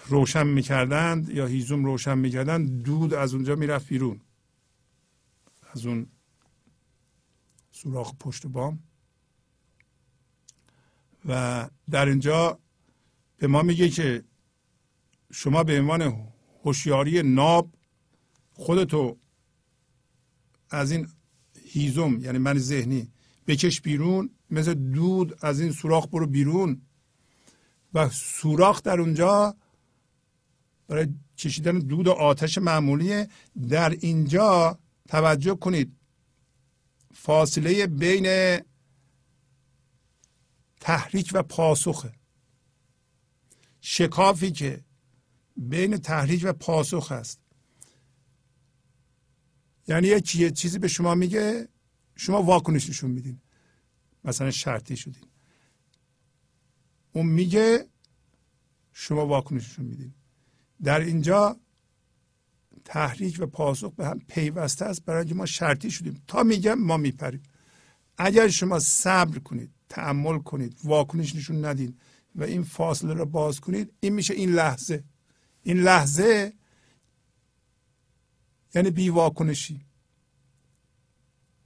روشن 0.06 0.46
می‌کردند 0.46 1.28
یا 1.28 1.46
هیزوم 1.46 1.84
روشن 1.84 2.18
می‌کردند 2.18 2.82
دود 2.82 3.14
از 3.14 3.34
اونجا 3.34 3.54
می‌رفت 3.56 3.88
بیرون. 3.88 4.20
از 5.72 5.86
اون 5.86 6.06
سوراخ 7.70 8.14
پشت 8.20 8.46
بام. 8.46 8.78
و 11.28 11.70
در 11.90 12.06
اینجا 12.06 12.58
به 13.36 13.46
ما 13.46 13.62
میگه 13.62 13.88
که 13.88 14.24
شما 15.32 15.64
به 15.64 15.80
عنوان 15.80 16.28
هوشیاری 16.64 17.22
ناب 17.22 17.74
خودتو 18.52 19.16
از 20.70 20.90
این 20.90 21.08
هیزم 21.64 22.18
یعنی 22.20 22.38
من 22.38 22.58
ذهنی 22.58 23.12
بکش 23.48 23.80
بیرون 23.80 24.30
مثل 24.50 24.74
دود 24.74 25.44
از 25.44 25.60
این 25.60 25.72
سوراخ 25.72 26.06
برو 26.06 26.26
بیرون. 26.26 26.82
و 27.94 28.08
سوراخ 28.08 28.82
در 28.82 29.00
اونجا 29.00 29.56
برای 30.88 31.08
کشیدن 31.38 31.78
دود 31.78 32.06
و 32.06 32.12
آتش 32.12 32.58
معمولیه. 32.58 33.28
در 33.68 33.90
اینجا 33.90 34.78
توجه 35.08 35.54
کنید 35.54 35.92
فاصله 37.14 37.86
بین 37.86 38.58
تحریک 40.80 41.30
و 41.34 41.42
پاسخه. 41.42 42.12
شکافی 43.80 44.50
که 44.50 44.84
بین 45.56 45.96
تحریک 45.96 46.40
و 46.44 46.52
پاسخ 46.52 47.12
هست 47.12 47.40
یعنی 49.88 50.08
یه 50.08 50.50
چیزی 50.50 50.78
به 50.78 50.88
شما 50.88 51.14
میگه 51.14 51.68
شما 52.18 52.42
واکنش 52.42 52.90
نشون 52.90 53.10
میدین. 53.10 53.40
مثلا 54.24 54.50
شرطی 54.50 54.96
شدین. 54.96 55.24
اون 57.12 57.26
میگه 57.26 57.86
شما 58.92 59.26
واکنش 59.26 59.62
نشون 59.62 59.84
میدین. 59.84 60.14
در 60.82 61.00
اینجا 61.00 61.56
تحریک 62.84 63.36
و 63.40 63.46
پاسخ 63.46 63.92
به 63.94 64.06
هم 64.06 64.18
پیوسته 64.28 64.84
است 64.84 65.04
برای 65.04 65.20
اینکه 65.20 65.34
ما 65.34 65.46
شرطی 65.46 65.90
شدیم. 65.90 66.22
تا 66.26 66.42
میگم 66.42 66.74
ما 66.78 66.96
میپریم. 66.96 67.42
اگر 68.18 68.48
شما 68.48 68.78
صبر 68.78 69.38
کنید 69.38 69.70
تعمل 69.88 70.38
کنید 70.38 70.76
واکنش 70.84 71.34
نشون 71.34 71.64
ندین 71.64 71.98
و 72.34 72.44
این 72.44 72.64
فاصله 72.64 73.14
رو 73.14 73.26
باز 73.26 73.60
کنید 73.60 73.92
این 74.00 74.12
میشه 74.12 74.34
این 74.34 74.52
لحظه. 74.52 75.04
این 75.62 75.76
لحظه 75.76 76.52
یعنی 78.74 78.90
بی 78.90 79.08
واکنشی. 79.08 79.87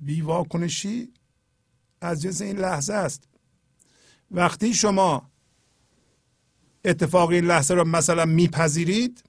بی 0.03 0.21
واکنشی 0.21 1.13
از 2.01 2.23
جنس 2.23 2.41
این 2.41 2.59
لحظه 2.59 2.93
است. 2.93 3.29
وقتی 4.31 4.75
شما 4.75 5.31
اتفاق 6.85 7.31
این 7.31 7.45
لحظه 7.45 7.75
رو 7.75 7.85
مثلا 7.85 8.25
میپذیرید 8.25 9.25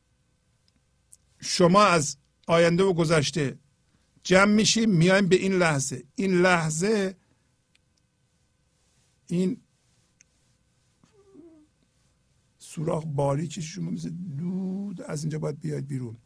شما 1.39 1.83
از 1.83 2.17
آینده 2.47 2.83
و 2.83 2.93
گذشته 2.93 3.59
جمع 4.23 4.53
میشیم 4.53 4.89
میایم 4.89 5.27
به 5.27 5.35
این 5.35 5.53
لحظه. 5.53 6.03
این 6.15 6.41
لحظه 6.41 7.15
این 9.27 9.57
سوراخ 12.57 13.03
باریکی 13.07 13.61
شما 13.61 13.91
مثل 13.91 14.09
دود 14.09 15.01
از 15.01 15.23
اینجا 15.23 15.39
باید 15.39 15.59
بیاید 15.59 15.87
بیرون. 15.87 16.17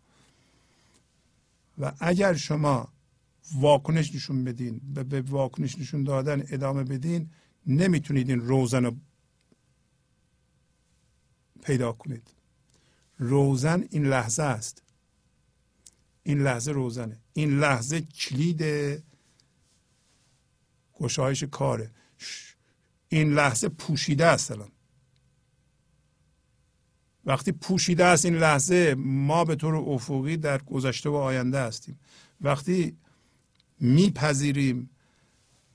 و 1.77 1.93
اگر 1.99 2.33
شما 2.33 2.93
واکنش 3.55 4.15
نشون 4.15 4.43
بدین 4.43 4.81
و 4.95 5.03
به 5.03 5.21
واکنش 5.21 5.79
نشون 5.79 6.03
دادن 6.03 6.43
ادامه 6.49 6.83
بدین 6.83 7.29
نمی‌تونید 7.65 8.29
این 8.29 8.39
روزن 8.39 8.85
رو 8.85 8.95
پیدا 11.63 11.91
کنید. 11.91 12.31
روزن 13.17 13.87
این 13.89 14.05
لحظه 14.05 14.43
است. 14.43 14.83
این 16.23 16.41
لحظه 16.41 16.71
روزنه. 16.71 17.19
این 17.33 17.59
لحظه 17.59 18.01
کلید 18.01 18.63
گشایش 20.93 21.43
کاره. 21.43 21.91
این 23.09 23.33
لحظه 23.33 23.69
پوشیده 23.69 24.25
است 24.25 24.51
الان. 24.51 24.71
وقتی 27.25 27.51
پوشیده 27.51 28.05
است 28.05 28.25
این 28.25 28.35
لحظه 28.35 28.95
ما 28.97 29.45
به 29.45 29.55
طور 29.55 29.75
افقی 29.75 30.37
در 30.37 30.61
گذشته 30.61 31.09
و 31.09 31.13
آینده 31.13 31.59
هستیم. 31.59 31.99
وقتی 32.41 32.97
میپذیریم 33.79 34.89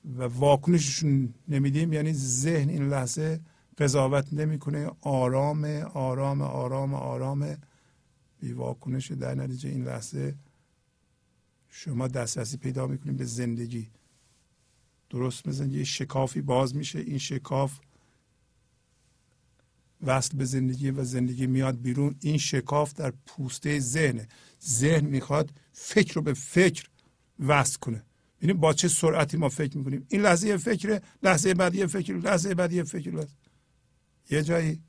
و 0.04 0.22
واکنششون 0.22 1.34
نمیدیم 1.48 1.92
یعنی 1.92 2.12
ذهن 2.12 2.68
این 2.68 2.88
لحظه 2.88 3.40
قضاوت 3.78 4.32
نمی‌کنه. 4.32 4.90
آرام 5.00 5.64
آرام 5.94 6.42
آرام 6.42 6.94
آرام. 6.94 7.56
بی 8.40 8.52
واکنش 8.52 9.12
در 9.12 9.34
نتیجه 9.34 9.68
این 9.68 9.84
لحظه 9.84 10.34
شما 11.68 12.08
دسترسی 12.08 12.56
پیدا 12.56 12.86
می‌کنید 12.86 13.16
به 13.16 13.24
زندگی. 13.24 13.88
درست 15.10 15.48
مثل 15.48 15.70
یه 15.70 15.84
شکافی 15.84 16.40
باز 16.40 16.76
میشه. 16.76 16.98
این 16.98 17.18
شکاف 17.18 17.78
وصل 20.02 20.36
به 20.36 20.44
زندگی 20.44 20.90
و 20.90 21.04
زندگی 21.04 21.46
میاد 21.46 21.80
بیرون. 21.80 22.14
این 22.20 22.38
شکاف 22.38 22.94
در 22.94 23.12
پوسته 23.26 23.78
ذهنه. 23.78 24.28
ذهن 24.66 25.06
می‌خواد 25.06 25.50
فکر 25.72 26.14
رو 26.14 26.22
به 26.22 26.34
فکر 26.34 26.88
وصل 27.46 27.78
کنه. 27.78 28.04
ببینیم 28.38 28.60
با 28.60 28.72
چه 28.72 28.88
سرعتی 28.88 29.36
ما 29.36 29.48
فکر 29.48 29.78
می‌کنیم؟ 29.78 30.06
این 30.08 30.22
لحظه 30.22 30.48
یه 30.48 30.56
فکره 30.56 31.02
لحظه 31.22 31.54
بعدی 31.54 31.78
یه 31.78 31.86
فکر 31.86 32.16
لحظه 32.16 32.54
بعدی 32.54 32.76
یه 32.76 32.84
فکر 32.84 33.10
لحظه. 33.10 33.34
یه 34.30 34.42
جایی. 34.42 34.82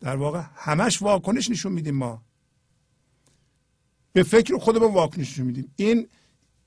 در 0.00 0.16
واقع 0.16 0.42
همش 0.54 1.02
واکنش 1.02 1.50
نشون 1.50 1.72
میدیم 1.72 1.94
ما. 1.94 2.22
به 4.12 4.22
فکر 4.22 4.58
خودمون 4.58 4.92
واکنش 4.92 5.30
نشون 5.30 5.46
میدیم. 5.46 5.72
این 5.76 6.08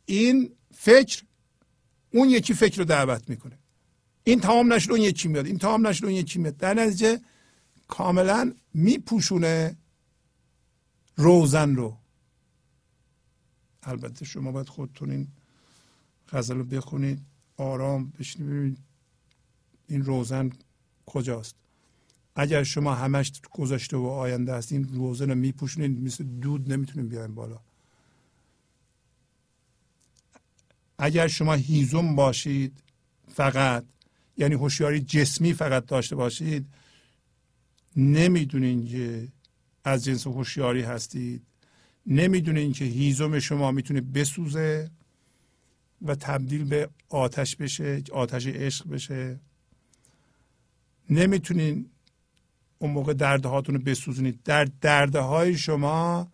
این 0.06 0.52
فکر 0.74 1.24
اون 2.12 2.30
یکی 2.30 2.54
فکر 2.54 2.78
رو 2.78 2.86
دعوت 2.86 3.30
می‌کنه. 3.30 3.60
این 4.24 4.40
تمام 4.40 4.74
نشد 4.74 4.92
اون 4.92 5.02
یکی 5.02 5.28
میاد. 5.28 5.46
این 5.46 5.58
تمام 5.58 5.88
نشد 5.88 6.06
اون 6.06 6.14
یکی 6.14 6.40
میاد. 6.40 6.58
در 6.58 6.74
نتیجه 6.74 7.22
کاملا 7.88 8.54
میپوشونه 8.74 9.78
روزن 11.16 11.76
رو. 11.76 11.98
البته 13.86 14.26
شما 14.26 14.52
باید 14.52 14.70
خودتون 14.70 15.12
این 15.12 15.28
غزل 16.30 16.57
رو 16.57 16.64
بخونید 16.64 17.22
آرام 17.57 18.14
بشنید 18.20 18.78
این 19.88 20.06
روزن 20.06 20.49
کجاست. 21.06 21.56
اگر 22.36 22.64
شما 22.64 22.95
همش 22.95 23.32
گذشته 23.52 23.98
و 23.98 24.06
آینده 24.06 24.53
هستین 24.53 24.84
روزن 24.94 25.30
رو 25.30 25.36
میپوشونید 25.36 26.03
مثل 26.03 26.24
دود 26.24 26.74
نمی‌تونین 26.74 27.07
بیاین 27.07 27.36
بالا. 27.36 27.60
اگر 30.98 31.28
شما 31.28 31.53
هیزم 31.53 32.16
باشید 32.16 32.84
فقط 33.34 33.86
یعنی 34.38 34.56
هوشیاری 34.56 34.99
جسمی 34.99 35.53
فقط 35.53 35.86
داشته 35.86 36.16
باشید 36.16 36.66
نمی‌دونین 37.95 38.88
که 38.88 39.28
از 39.84 40.03
جنس 40.03 40.28
هوشیاری 40.28 40.82
هستید. 40.82 41.41
نمی‌دونین 42.07 42.73
که 42.73 42.86
هیزم 42.86 43.40
شما 43.40 43.72
می‌تونه 43.72 44.02
بسوزه 44.02 44.91
و 46.02 46.15
تبدیل 46.15 46.64
به 46.64 46.90
آتش 47.10 47.56
بشه 47.56 48.03
آتش 48.11 48.48
عشق 48.48 48.90
بشه. 48.90 49.40
نمی‌تونین 51.10 51.90
اون 52.80 52.91
موقع 52.91 53.14
دردهاتون 53.14 53.76
رو 53.76 53.82
بسوزونید. 53.82 54.44
در 54.44 54.65
دردهای 54.82 55.57
شما 55.57 56.32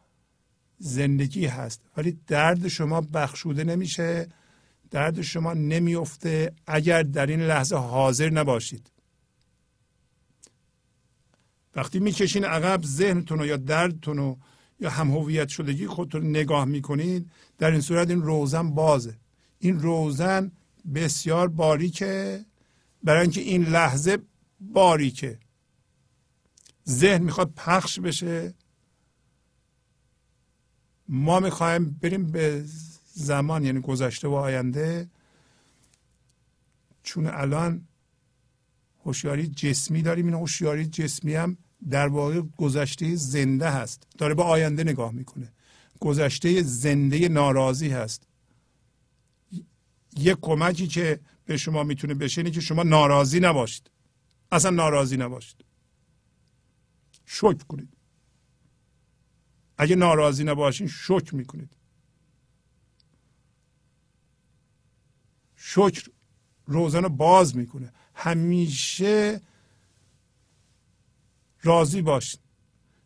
زندگی 0.77 1.45
هست 1.45 1.81
ولی 1.97 2.19
درد 2.27 2.67
شما 2.67 3.01
بخشوده 3.01 3.63
نمیشه. 3.63 4.27
درد 4.91 5.21
شما 5.21 5.53
نمیفته 5.53 6.53
اگر 6.67 7.03
در 7.03 7.25
این 7.25 7.41
لحظه 7.41 7.75
حاضر 7.75 8.29
نباشید. 8.29 8.91
وقتی 11.75 11.99
می‌کشین 11.99 12.45
عقب 12.45 12.83
ذهنتون 12.83 13.39
رو 13.39 13.45
یا 13.45 13.57
دردتون 13.57 14.17
رو 14.17 14.37
یا 14.81 14.89
هم 14.89 15.11
هویت 15.11 15.47
شدگی 15.47 15.87
خودتون 15.87 16.29
نگاه 16.29 16.65
می‌کنید 16.65 17.31
در 17.57 17.71
این 17.71 17.81
صورت 17.81 18.09
این 18.09 18.21
روزن 18.21 18.71
بازه. 18.71 19.17
این 19.59 19.79
روزن 19.79 20.51
بسیار 20.95 21.47
باریکه. 21.47 22.45
برای 23.03 23.21
اینکه 23.21 23.41
این 23.41 23.63
لحظه 23.63 24.17
باریکه. 24.59 25.39
ذهن 26.89 27.23
می‌خواد 27.23 27.51
پخش 27.55 27.99
بشه. 27.99 28.53
ما 31.07 31.39
می‌خوایم 31.39 31.97
بریم 32.01 32.31
به 32.31 32.65
زمان 33.13 33.65
یعنی 33.65 33.79
گذشته 33.79 34.27
و 34.27 34.33
آینده. 34.33 35.09
چون 37.03 37.27
الان 37.27 37.87
هوشیاری 39.05 39.47
جسمی 39.47 40.01
داریم. 40.01 40.25
این 40.25 40.35
هوشیاری 40.35 40.85
جسمی 40.85 41.35
هم 41.35 41.57
در 41.89 42.07
واقع 42.07 42.41
گذشته 42.57 43.15
زنده 43.15 43.69
هست. 43.69 44.07
داره 44.17 44.33
به 44.33 44.43
آینده 44.43 44.83
نگاه 44.83 45.11
می‌کنه. 45.11 45.53
گذشته 45.99 46.61
زنده 46.61 47.29
ناراضی 47.29 47.89
هست. 47.89 48.27
یک 50.17 50.37
کمکی 50.41 50.87
که 50.87 51.19
به 51.45 51.57
شما 51.57 51.83
می‌تونه 51.83 52.13
بشه 52.13 52.41
اینه 52.41 52.51
که 52.51 52.61
شما 52.61 52.83
ناراضی 52.83 53.39
نباشید. 53.39 53.91
اصلا 54.51 54.71
ناراضی 54.71 55.17
نباشید. 55.17 55.65
شکر 57.25 57.63
کنید. 57.67 57.93
اگه 59.77 59.95
ناراضی 59.95 60.43
نباشین 60.43 60.87
شکر 60.87 61.35
می‌کنید. 61.35 61.73
شکر 65.55 66.09
روزن 66.65 67.03
رو 67.03 67.09
باز 67.09 67.55
می‌کنه. 67.55 67.93
همیشه 68.13 69.41
راضی 71.63 72.01
باشین. 72.01 72.39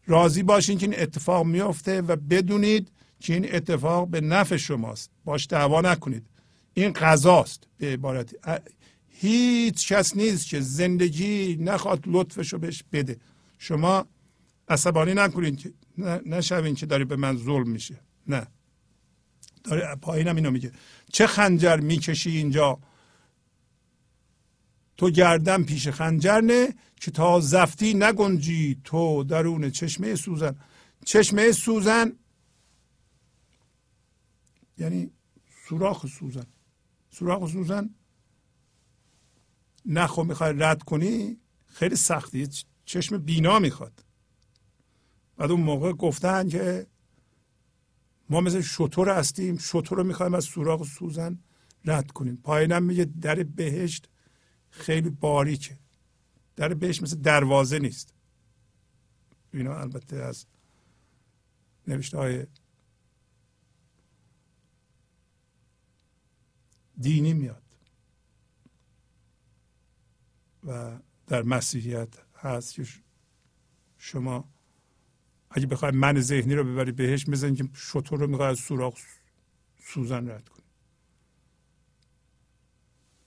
راضی 0.05 0.43
باشین 0.43 0.77
که 0.77 0.85
این 0.85 0.99
اتفاق 0.99 1.45
میافته 1.45 2.01
و 2.01 2.15
بدونید 2.15 2.91
که 3.19 3.33
این 3.33 3.55
اتفاق 3.55 4.07
به 4.07 4.21
نفع 4.21 4.57
شماست. 4.57 5.11
باش 5.25 5.47
دعوا 5.49 5.81
نکنید. 5.81 6.27
این 6.73 6.93
قضاست 6.93 7.67
به 7.77 7.93
عبارت. 7.93 8.35
هیچ 9.07 9.93
کس 9.93 10.17
نیست 10.17 10.47
که 10.47 10.59
زندگی 10.59 11.57
نخواد 11.59 12.03
لطفش 12.07 12.53
رو 12.53 12.59
بهش 12.59 12.83
بده. 12.91 13.17
شما 13.57 14.05
عصبانی 14.67 15.13
نکنید 15.13 15.57
که 15.57 15.73
نشوین 16.25 16.75
که 16.75 16.85
داری 16.85 17.05
به 17.05 17.15
من 17.15 17.37
ظلم 17.37 17.69
میشه. 17.69 17.99
نه. 18.27 18.47
داره 19.63 19.95
پایینم 19.95 20.35
اینو 20.35 20.51
میگه. 20.51 20.71
چه 21.13 21.27
خنجر 21.27 21.77
می‌کشی 21.77 22.29
اینجا؟ 22.29 22.79
تو 24.97 25.09
گردن 25.09 25.63
پیش 25.63 25.87
خنجر 25.87 26.41
نه 26.41 26.73
که 26.95 27.11
تا 27.11 27.39
زفتی 27.39 27.93
نگنجی 27.93 28.81
تو 28.83 29.23
درون 29.23 29.69
چشمه 29.69 30.15
سوزن. 30.15 30.55
چشمه 31.05 31.51
سوزن 31.51 32.13
یعنی 34.77 35.11
سوراخ 35.67 36.05
سوزن. 36.07 36.45
سوراخ 37.09 37.51
سوزن. 37.51 37.89
نخو 39.85 40.23
می‌خوای 40.23 40.53
رد 40.57 40.83
کنی 40.83 41.37
خیلی 41.65 41.95
سختی 41.95 42.47
چشم 42.85 43.17
بینا 43.17 43.59
می‌خواد. 43.59 44.03
بعد 45.37 45.51
اون 45.51 45.61
موقع 45.61 45.91
گفتن 45.91 46.49
که 46.49 46.87
ما 48.29 48.41
مثل 48.41 48.61
شطور 48.61 49.09
هستیم 49.09 49.57
شطور 49.57 49.97
رو 49.97 50.03
می‌خوایم 50.03 50.33
از 50.33 50.43
سوراخ 50.43 50.83
سوزن 50.83 51.39
رد 51.85 52.11
کنیم. 52.11 52.35
پایینم 52.35 52.83
میگه 52.83 53.05
در 53.05 53.43
بهشت 53.43 54.09
خیلی 54.69 55.09
باریکه. 55.09 55.77
در 56.55 56.73
بهشت 56.73 57.03
مثل 57.03 57.15
دروازه 57.15 57.79
نیست. 57.79 58.13
اینا 59.53 59.79
البته 59.79 60.15
از 60.15 60.45
نوشته 61.87 62.17
های 62.17 62.47
دینی 66.97 67.33
میاد. 67.33 67.61
و 70.63 70.99
در 71.27 71.43
مسیحیت 71.43 72.17
هست 72.35 72.75
شما 73.97 74.49
اگه 75.49 75.67
بخوای 75.67 75.91
من 75.91 76.19
ذهنی 76.21 76.55
رو 76.55 76.63
ببری 76.63 76.91
بهش 76.91 77.29
مثل 77.29 77.55
که 77.55 77.69
شطور 77.73 78.19
رو 78.19 78.27
می‌خوای 78.27 78.49
از 78.49 78.59
سوراخ 78.59 78.99
سوزن 79.83 80.29
رد 80.29 80.49
کنی. 80.49 80.65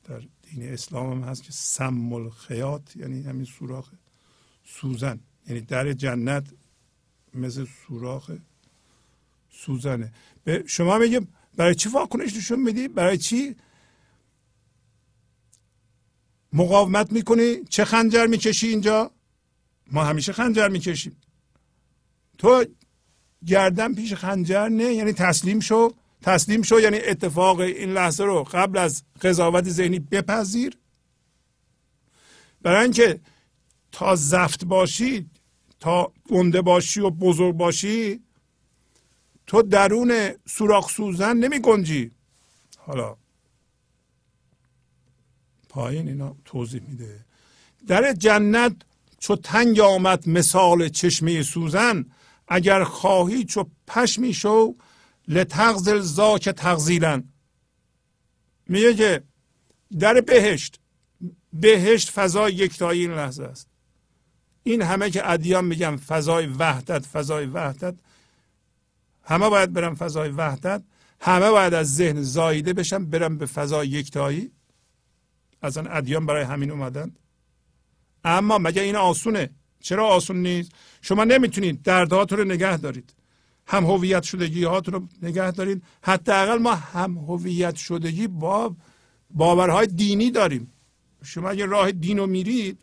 در 0.04 0.28
دین 0.50 0.72
اسلام 0.72 1.12
هم 1.12 1.28
هست 1.28 1.42
که 1.42 1.52
سم 1.52 2.12
الخیات 2.12 2.96
یعنی 2.96 3.22
همین 3.22 3.44
سوراخ 3.44 3.90
سوزن. 4.64 5.20
یعنی 5.46 5.60
در 5.60 5.92
جنت 5.92 6.48
مثل 7.34 7.66
سوراخ 7.86 8.30
سوزنه. 9.50 10.12
به 10.44 10.64
شما 10.66 10.98
میگم 10.98 11.26
برای 11.56 11.74
چی 11.74 11.88
واکنش 11.88 12.36
نشون 12.36 12.62
میدی؟ 12.62 12.88
برای 12.88 13.18
چی 13.18 13.56
مقاومت 16.52 17.12
می‌کنی؟ 17.12 17.64
چه 17.64 17.84
خنجر 17.84 18.26
می‌کشی 18.26 18.68
اینجا؟ 18.68 19.10
ما 19.92 20.04
همیشه 20.04 20.32
خنجر 20.32 20.68
می‌کشیم. 20.68 21.16
تو 22.38 22.64
گردن 23.46 23.94
پیش 23.94 24.14
خنجر 24.14 24.68
نه 24.68 24.94
یعنی 24.94 25.12
تسلیم 25.12 25.60
شو. 25.60 25.94
تسلیم 26.22 26.62
شو 26.62 26.80
یعنی 26.80 26.98
اتفاق 26.98 27.60
این 27.60 27.92
لحظه 27.92 28.24
رو 28.24 28.44
قبل 28.44 28.78
از 28.78 29.02
قضاوت 29.22 29.68
ذهنی 29.68 29.98
بپذیر. 29.98 30.78
برای 32.62 32.82
اینکه 32.82 33.20
تا 33.92 34.16
زفت 34.16 34.64
باشی 34.64 35.30
تا 35.80 36.12
گنده 36.30 36.62
باشی 36.62 37.00
و 37.00 37.10
بزرگ 37.10 37.54
باشی 37.54 38.20
تو 39.46 39.62
درون 39.62 40.30
سوراخ 40.46 40.90
سوزن 40.90 41.36
نمی 41.36 41.58
گنجی. 41.58 42.10
حالا 42.78 43.16
پایین 45.68 46.08
اینا 46.08 46.36
توضیح 46.44 46.82
میده. 46.88 47.24
در 47.86 48.12
جنت 48.12 48.76
چو 49.18 49.36
تنگ 49.36 49.80
آمد 49.80 50.28
مثال 50.28 50.88
چشمه 50.88 51.42
سوزن 51.42 52.04
اگر 52.48 52.84
خواهی 52.84 53.44
چو 53.44 53.64
پشمی 53.86 54.34
شو 54.34 54.74
لتغزل 55.28 56.00
زاک 56.00 56.48
تغزیلن 56.48 57.24
میگه 58.66 58.94
که 58.94 59.22
در 59.98 60.20
بهشت 60.20 60.80
بهشت 61.52 62.10
فضای 62.10 62.52
یکتایی 62.52 63.00
این 63.00 63.14
لحظه 63.14 63.44
است. 63.44 63.68
این 64.62 64.82
همه 64.82 65.10
که 65.10 65.30
ادیان 65.30 65.64
میگن 65.64 65.96
فضای 65.96 66.46
وحدت 66.46 67.06
فضای 67.06 67.46
وحدت 67.46 67.94
همه 69.22 69.48
باید 69.48 69.72
برن 69.72 69.94
فضای 69.94 70.30
وحدت 70.30 70.82
همه 71.20 71.50
باید 71.50 71.74
از 71.74 71.94
ذهن 71.94 72.22
زایده 72.22 72.72
بشن 72.72 73.04
برن 73.04 73.38
به 73.38 73.46
فضای 73.46 73.88
یکتایی. 73.88 74.52
آن 75.62 75.88
ادیان 75.90 76.26
برای 76.26 76.44
همین 76.44 76.70
اومدن. 76.70 77.12
اما 78.24 78.58
مگه 78.58 78.82
این 78.82 78.96
آسونه؟ 78.96 79.50
چرا 79.80 80.06
آسون 80.06 80.36
نیست؟ 80.36 80.72
شما 81.02 81.24
نمی‌تونید 81.24 81.82
دردهاتون 81.82 82.38
رو 82.38 82.44
نگه 82.44 82.76
دارید. 82.76 83.14
هم 83.68 83.84
هویت 83.84 84.22
شدگی 84.22 84.64
هاتون 84.64 84.94
رو 84.94 85.08
نگه 85.22 85.50
دارید 85.50 85.82
حداقل 86.02 86.58
ما 86.58 86.74
هم 86.74 87.18
هویت 87.18 87.76
شدگی 87.76 88.26
با 88.26 88.76
باورهای 89.30 89.86
دینی 89.86 90.30
داریم. 90.30 90.72
شما 91.22 91.48
اگه 91.48 91.66
راه 91.66 91.92
دین 91.92 92.18
رو 92.18 92.26
میرید 92.26 92.78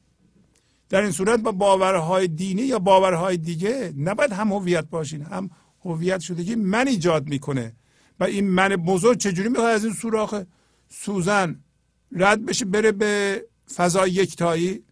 در 0.89 1.01
این 1.01 1.11
صورت 1.11 1.39
با 1.39 1.51
باورهای 1.51 2.27
دینی 2.27 2.61
یا 2.61 2.79
باورهای 2.79 3.37
دیگه 3.37 3.93
نباید 3.97 4.31
هم 4.31 4.53
هویت 4.53 4.85
باشین 4.89 5.21
هم 5.21 5.49
هویت 5.85 6.19
شدگی 6.19 6.55
من 6.55 6.87
ایجاد 6.87 7.27
می‌کنه. 7.27 7.75
و 8.19 8.23
این 8.23 8.49
من 8.49 8.69
بزرگ 8.69 9.17
چجوری 9.17 9.49
می‌خواد 9.49 9.67
از 9.67 9.85
این 9.85 9.93
سوراخ 9.93 10.43
سوزن 10.89 11.63
رد 12.11 12.45
بشه 12.45 12.65
بره 12.65 12.91
به 12.91 13.45
فضای 13.75 14.11
یکتایی؟ 14.11 14.83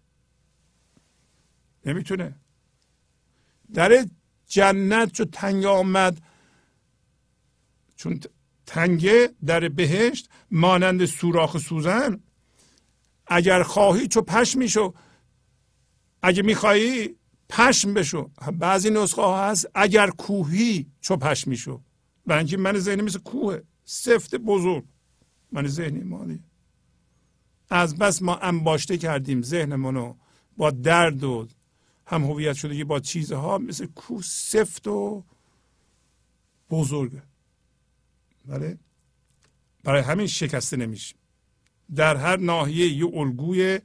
نمی‌تونه. 1.86 2.36
در 3.74 4.06
جنت 4.54 5.12
چو 5.12 5.26
تنگ 5.26 5.66
آمد. 5.66 6.22
چون 7.96 8.20
تنگه 8.66 9.30
در 9.46 9.70
بهشت 9.70 10.30
مانند 10.52 11.06
سوراخ 11.06 11.58
سوزن. 11.58 12.20
اگر 13.28 13.64
خواهی 13.64 14.08
چو 14.08 14.22
پشم 14.22 14.60
میشو. 14.60 14.94
اگه 16.24 16.42
میخوایی 16.42 17.16
پشم 17.50 17.94
بشو. 17.94 18.32
بعضی 18.60 18.90
نسخه 18.90 19.22
ها 19.22 19.50
هست 19.50 19.68
اگر 19.76 20.10
کوهی 20.10 20.92
چو 21.02 21.18
پشم 21.18 21.50
میشو. 21.50 21.82
و 22.26 22.34
اینکه 22.34 22.58
من 22.58 22.80
ذهنی 22.80 23.02
مثل 23.02 23.20
کوه. 23.20 23.60
سفت 23.86 24.36
بزرگ. 24.36 24.86
من 25.52 25.68
ذهنی 25.68 26.04
مالی. 26.04 26.40
از 27.70 27.98
بس 27.98 28.22
ما 28.22 28.36
انباشته 28.36 28.98
کردیم 28.98 29.42
ذهنمونو 29.42 30.16
با 30.58 30.72
درد 30.72 31.24
و 31.24 31.48
هم 32.06 32.24
هویت 32.24 32.54
شده 32.54 32.84
با 32.84 33.00
چیزها 33.00 33.58
مثل 33.58 33.86
کوه 33.86 34.22
سفت 34.22 34.88
و 34.88 35.24
بزرگه 36.70 37.24
بله؟ 38.46 38.78
برای 39.84 40.02
همین 40.02 40.28
شکسته 40.28 40.78
نمیشه 40.78 41.16
در 41.96 42.16
هر 42.16 42.38
ناحیه 42.38 42.88
یه 42.88 43.06
الگوی 43.14 43.80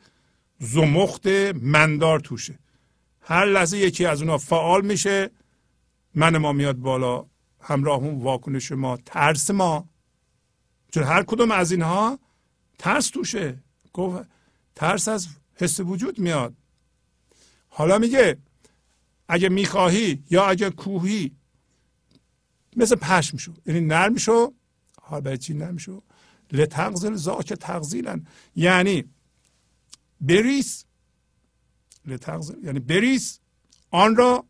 زمخت 0.58 1.26
مندار 1.62 2.20
توشه. 2.20 2.58
هر 3.20 3.44
لحظه 3.44 3.78
یکی 3.78 4.06
از 4.06 4.22
اونها 4.22 4.38
فعال 4.38 4.86
میشه 4.86 5.30
من 6.14 6.36
ما 6.36 6.52
میاد 6.52 6.76
بالا. 6.76 7.26
همراه 7.60 7.98
اون 7.98 8.22
واکنش 8.22 8.72
ما 8.72 8.96
ترس 8.96 9.50
ما. 9.50 9.88
چون 10.92 11.02
هر 11.02 11.22
کدوم 11.22 11.50
از 11.50 11.72
اینها 11.72 12.18
ترس 12.78 13.08
توشه. 13.08 13.62
گفت 13.92 14.28
ترس 14.74 15.08
از 15.08 15.28
حس 15.54 15.80
وجود 15.80 16.18
میاد. 16.18 16.54
حالا 17.78 17.98
میگه 17.98 18.38
اگه 19.28 19.48
می‌خواهی 19.48 20.24
یا 20.30 20.46
اگه 20.46 20.70
کوهی 20.70 21.36
مثل 22.76 22.96
پشم 22.96 23.36
شو. 23.36 23.52
یعنی 23.66 23.80
نرم 23.80 24.16
شو. 24.16 24.54
حالا 25.02 25.20
برای 25.20 25.38
چی 25.38 25.54
نرم 25.54 25.76
شو؟ 25.76 26.02
لتغزل 26.52 27.14
زاک 27.14 27.52
تغزیلن 27.52 28.26
یعنی 28.56 29.04
بریس 30.20 30.84
لتغزل 32.04 32.64
یعنی 32.64 32.78
بریس 32.78 33.40
آن 33.90 34.16
را 34.16 34.44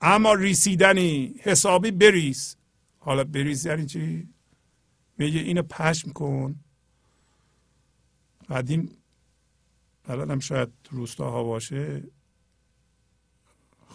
اما 0.00 0.34
ریسیدنی 0.34 1.34
حسابی 1.42 1.90
بریس 1.90 2.56
حالا 2.98 3.24
بریس 3.24 3.66
یعنی 3.66 3.86
چی؟ 3.86 4.28
میگه 5.18 5.40
اینو 5.40 5.62
پشم 5.62 6.12
کن. 6.12 6.60
قدیم 8.48 8.90
الان 10.04 10.30
هم 10.30 10.38
شاید 10.38 10.68
روستاها 10.90 11.44
باشه. 11.44 12.02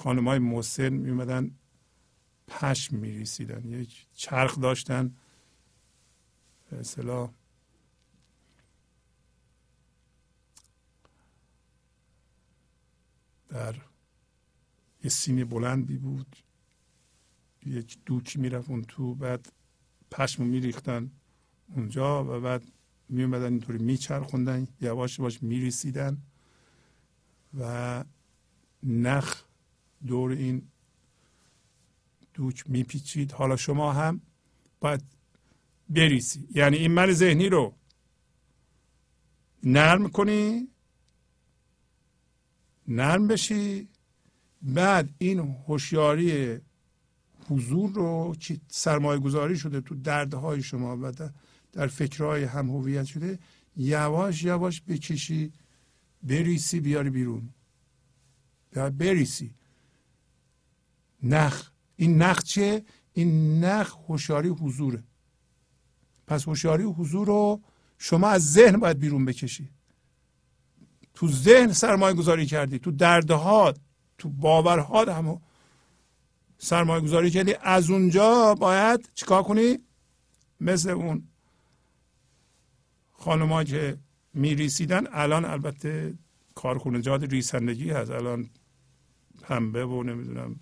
خانم 0.02 0.28
های 0.28 0.40
مسن 0.40 0.90
میومدن 0.90 1.52
پشم 2.48 2.96
میریسیدن 2.96 3.70
یک 3.70 4.08
چرخ 4.14 4.60
داشتن. 4.60 5.16
به 6.70 6.80
اصطلاح 6.80 7.32
در 13.50 13.76
یه 15.04 15.10
سینی 15.10 15.44
بلندی 15.44 15.98
بود 15.98 16.36
یک 17.66 17.98
دوکی 18.06 18.40
می‌رفت 18.40 18.70
اون 18.70 18.82
تو 18.82 19.16
بعد 19.16 19.52
پشم 20.12 20.46
میریختن 20.46 21.12
اونجا 21.76 22.24
و 22.24 22.42
بعد 22.42 22.64
میومدن 23.10 23.52
اینطوری 23.52 23.78
میچرخوندن 23.78 24.68
یواش 24.82 25.20
یواش 25.20 25.44
میریسیدن 25.44 26.18
و 27.60 28.04
نخ 28.84 29.51
دور 30.08 30.32
این 30.32 30.62
دوک 32.34 32.64
میپیچید. 32.68 33.32
حالا 33.32 33.56
شما 33.56 33.94
هم 33.94 34.22
باید 34.80 35.02
بریسی 35.90 36.48
یعنی 36.52 36.78
این 36.78 36.92
من 36.92 37.12
ذهنی 37.12 37.50
رو 37.50 37.76
نرم 39.64 40.10
کنی 40.10 40.68
نرم 42.88 43.28
بشی 43.28 43.90
بعد 44.62 45.10
این 45.18 45.40
هوشیاری 45.40 46.58
حضور 47.50 47.92
رو 47.92 48.36
که 48.40 48.60
سرمایه 48.68 49.20
گذاری 49.20 49.58
شده 49.58 49.82
تو 49.82 49.96
دردهای 49.96 50.64
شما 50.64 50.98
و 51.02 51.12
در 51.72 51.88
فکرهای 51.88 52.44
هم 52.44 52.70
هویت 52.70 53.06
شده 53.06 53.40
یواش 53.76 54.44
یواش 54.44 54.82
بکشی 54.82 55.54
بریسی 56.24 56.80
بیاری 56.80 57.10
بیرون. 57.10 57.50
بریسی 58.98 59.54
نخ. 61.24 61.72
این 61.96 62.22
نخ 62.22 62.44
چیه؟ 62.44 62.86
این 63.14 63.60
نخ 63.64 63.96
هوشیاری 64.08 64.50
حضوره. 64.50 65.04
پس 66.28 66.48
هوشیاری 66.48 66.84
حضور 66.84 67.28
رو 67.28 67.62
شما 67.98 68.28
از 68.30 68.54
ذهن 68.54 68.80
باید 68.80 69.00
بیرون 69.00 69.26
بکشی. 69.26 69.70
تو 71.14 71.28
ذهن 71.28 71.74
سرمایه 71.74 72.16
گذاری 72.16 72.46
کردی 72.46 72.80
تو 72.80 72.92
دردها 72.92 73.74
تو 74.18 74.30
باورها 74.30 75.14
هم 75.14 75.42
سرمایه 76.58 77.02
گذاری 77.02 77.32
کردی. 77.32 77.54
از 77.62 77.90
اونجا 77.90 78.56
باید 78.56 79.10
چیکار 79.14 79.44
کنی؟ 79.44 79.80
مثل 80.60 80.90
اون 80.90 81.28
خانمها 83.12 83.64
که 83.64 83.98
میریسیدن 84.34 85.04
الان 85.12 85.46
البته 85.46 86.14
کارخونجات 86.56 87.24
ریسندگی 87.24 87.90
هست. 87.90 88.12
الان 88.12 88.50
پنبه 89.42 89.86
و 89.86 90.04
نمی‌دونم 90.04 90.60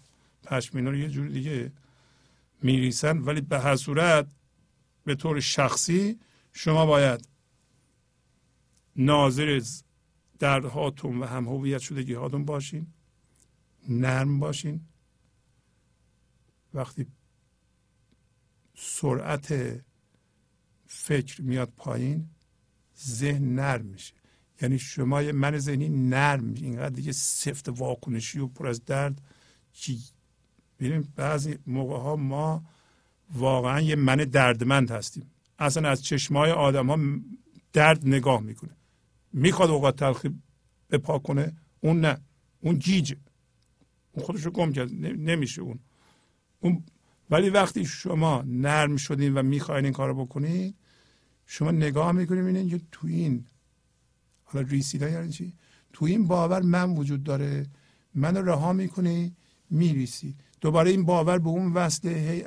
پشمینا 0.49 0.89
رو 0.89 0.97
یه 0.97 1.09
جور 1.09 1.27
دیگه 1.27 1.71
میریسن 2.61 3.17
ولی 3.17 3.41
به 3.41 3.59
هر 3.59 3.75
صورت 3.75 4.27
به 5.03 5.15
طور 5.15 5.39
شخصی 5.39 6.19
شما 6.53 6.85
باید 6.85 7.27
ناظر 8.95 9.61
دردهاتون 10.39 11.19
و 11.19 11.25
هم 11.25 11.47
هویت 11.47 11.81
شدگی 11.81 12.13
هاتون 12.13 12.45
باشین 12.45 12.87
نرم 13.89 14.39
باشین. 14.39 14.81
وقتی 16.73 17.07
سرعت 18.75 19.53
فکر 20.87 21.41
میاد 21.41 21.73
پایین 21.77 22.29
ذهن 22.99 23.55
نرم 23.55 23.85
میشه. 23.85 24.13
یعنی 24.61 24.79
شما 24.79 25.21
من 25.21 25.57
ذهنی 25.57 25.89
نرم 25.89 26.53
اینقدر 26.53 26.95
دیگه 26.95 27.11
سفت 27.11 27.69
واکنشی 27.69 28.39
و 28.39 28.47
پر 28.47 28.67
از 28.67 28.85
درد 28.85 29.21
چی 29.73 30.03
ببینیم 30.79 31.13
بعضی 31.15 31.57
موقع 31.67 31.97
ها 31.97 32.15
ما 32.15 32.63
واقعا 33.33 33.81
یه 33.81 33.95
من 33.95 34.15
دردمند 34.15 34.91
هستیم. 34.91 35.31
اصلا 35.59 35.89
از 35.89 36.03
چشمای 36.03 36.51
آدم 36.51 36.89
ها 36.89 37.19
درد 37.73 38.07
نگاه 38.07 38.41
می‌کنه. 38.41 38.71
می‌خواد 39.33 39.69
اوقات 39.69 39.95
تلخی 39.95 40.41
بپا 40.89 41.19
کنه 41.19 41.53
اون 41.81 41.99
نه. 41.99 42.17
اون 42.61 42.79
جیجه. 42.79 43.17
اون 44.11 44.25
خودش 44.25 44.45
رو 44.45 44.51
گم 44.51 44.71
کرد. 44.71 44.93
نمیشه 45.03 45.61
اون. 45.61 45.79
اون 46.59 46.83
ولی 47.29 47.49
وقتی 47.49 47.85
شما 47.85 48.43
نرم 48.47 48.97
شدین 48.97 49.33
و 49.33 49.43
می‌خواین 49.43 49.85
این 49.85 49.93
کارو 49.93 50.25
بکنین 50.25 50.73
شما 51.45 51.71
نگاه 51.71 52.11
می‌کنید 52.11 52.43
می‌بینید 52.43 52.69
که 52.69 52.85
تو 52.91 53.07
این 53.07 53.45
حالا 54.43 54.67
ریسیدن 54.67 55.11
یعنی 55.11 55.29
چی؟ 55.29 55.53
تو 55.93 56.05
این 56.05 56.27
باور 56.27 56.61
من 56.61 56.89
وجود 56.89 57.23
داره. 57.23 57.67
منو 58.15 58.41
رها 58.41 58.73
می‌کنی 58.73 59.35
میریسی. 59.69 60.35
دوباره 60.61 60.91
این 60.91 61.05
باور 61.05 61.37
به 61.37 61.49
اون 61.49 61.73
وصله 61.73 62.11
هی 62.11 62.43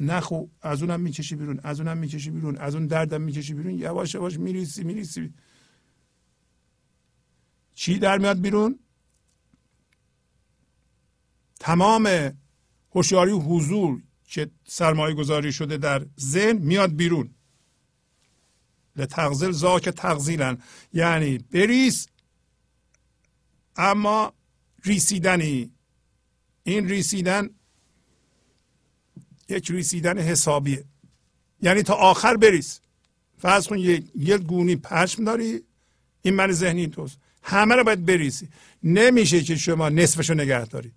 نخو 0.00 0.46
از 0.62 0.82
اونم 0.82 1.00
می‌کشی 1.00 1.36
بیرون 1.36 1.60
از 1.62 1.80
اونم 1.80 1.98
می‌کشی 1.98 2.30
بیرون 2.30 2.56
از 2.56 2.74
اون 2.74 2.86
دردم 2.86 3.22
می‌کشی 3.22 3.54
بیرون 3.54 3.74
یواش 3.78 4.14
یواش 4.14 4.38
میریسی 4.38 4.84
میریسی 4.84 5.34
چی 7.74 7.98
در 7.98 8.18
میاد 8.18 8.40
بیرون؟ 8.40 8.78
تمام 11.60 12.32
هوشیاری 12.90 13.32
حضور 13.32 14.02
که 14.24 14.50
سرمایه 14.64 15.14
گذاری 15.14 15.52
شده 15.52 15.76
در 15.76 16.06
ذهن 16.20 16.58
میاد 16.58 16.96
بیرون. 16.96 17.30
لتغزل 18.96 19.50
زاک 19.50 19.88
تغزیلن 19.88 20.58
یعنی 20.92 21.38
بریس 21.38 22.06
اما 23.76 24.32
ریسیدنی. 24.84 25.75
این 26.66 26.88
ریسیدن 26.88 27.50
یک 29.48 29.70
ریسیدن 29.70 30.18
حسابیه. 30.18 30.84
یعنی 31.62 31.82
تا 31.82 31.94
آخر 31.94 32.36
بریس 32.36 32.80
فرض 33.38 33.66
کن 33.66 33.78
یه, 33.78 34.02
یه 34.14 34.38
گونی 34.38 34.76
پشم 34.76 35.24
داری 35.24 35.62
این 36.22 36.34
من 36.34 36.52
ذهنی 36.52 36.86
توست. 36.86 37.18
همه 37.42 37.74
رو 37.74 37.84
باید 37.84 38.06
بریسی 38.06 38.48
نمیشه 38.82 39.42
که 39.42 39.56
شما 39.56 39.88
نصفشو 39.88 40.34
نگه 40.34 40.64
داری. 40.64 40.92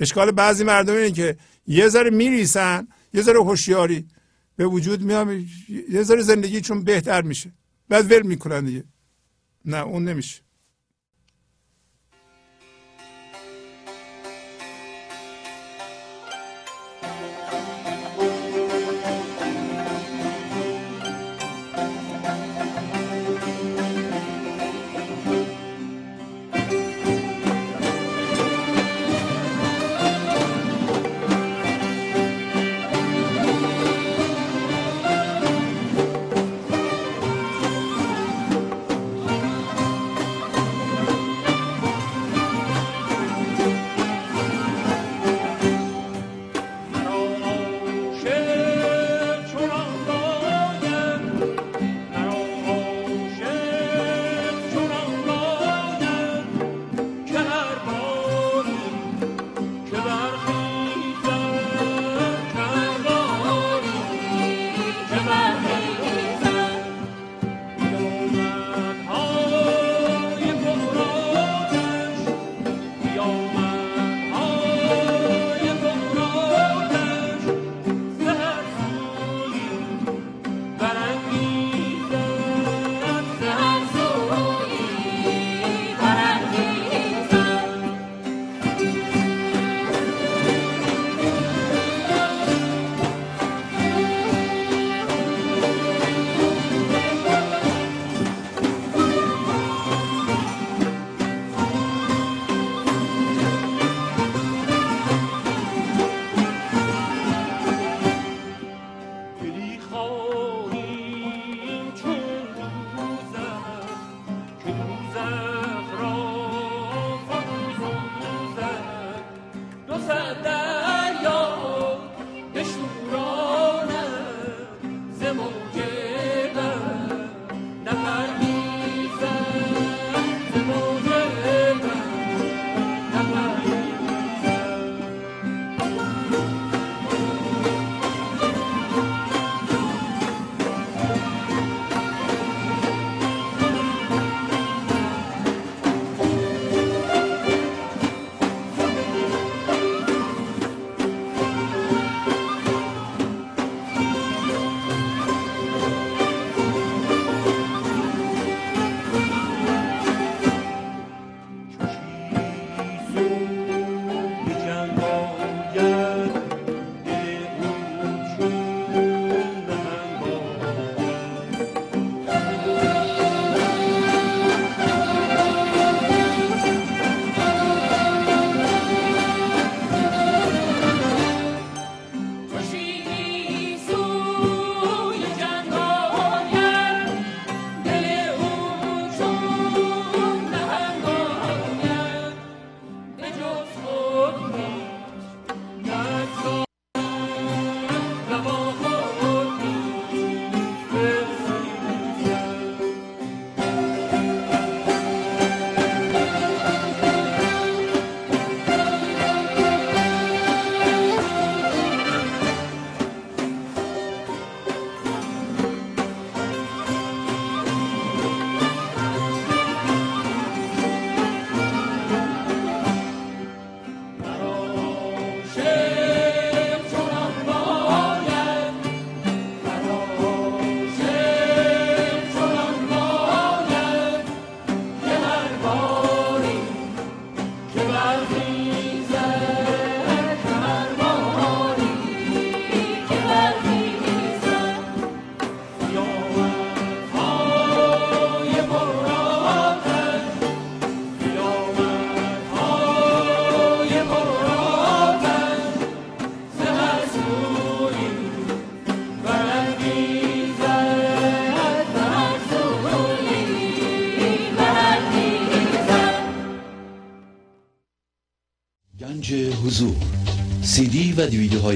اشکال 0.00 0.30
بعضی 0.30 0.64
مردم 0.64 0.94
اینه 0.94 1.10
که 1.10 1.36
یه 1.66 1.88
ذره 1.88 2.10
میریسن 2.10 2.88
یه 3.14 3.22
ذره 3.22 3.38
هوشیاری 3.38 4.08
به 4.56 4.66
وجود 4.66 5.02
میام 5.02 5.46
یه 5.88 6.02
ذره 6.02 6.22
زندگی 6.22 6.60
چون 6.60 6.84
بهتر 6.84 7.22
میشه. 7.22 7.52
بعد 7.88 8.12
ول 8.12 8.22
می‌کنن 8.22 8.64
دیگه. 8.64 8.84
نه 9.64 9.76
اون 9.76 10.04
نمیشه. 10.04 10.40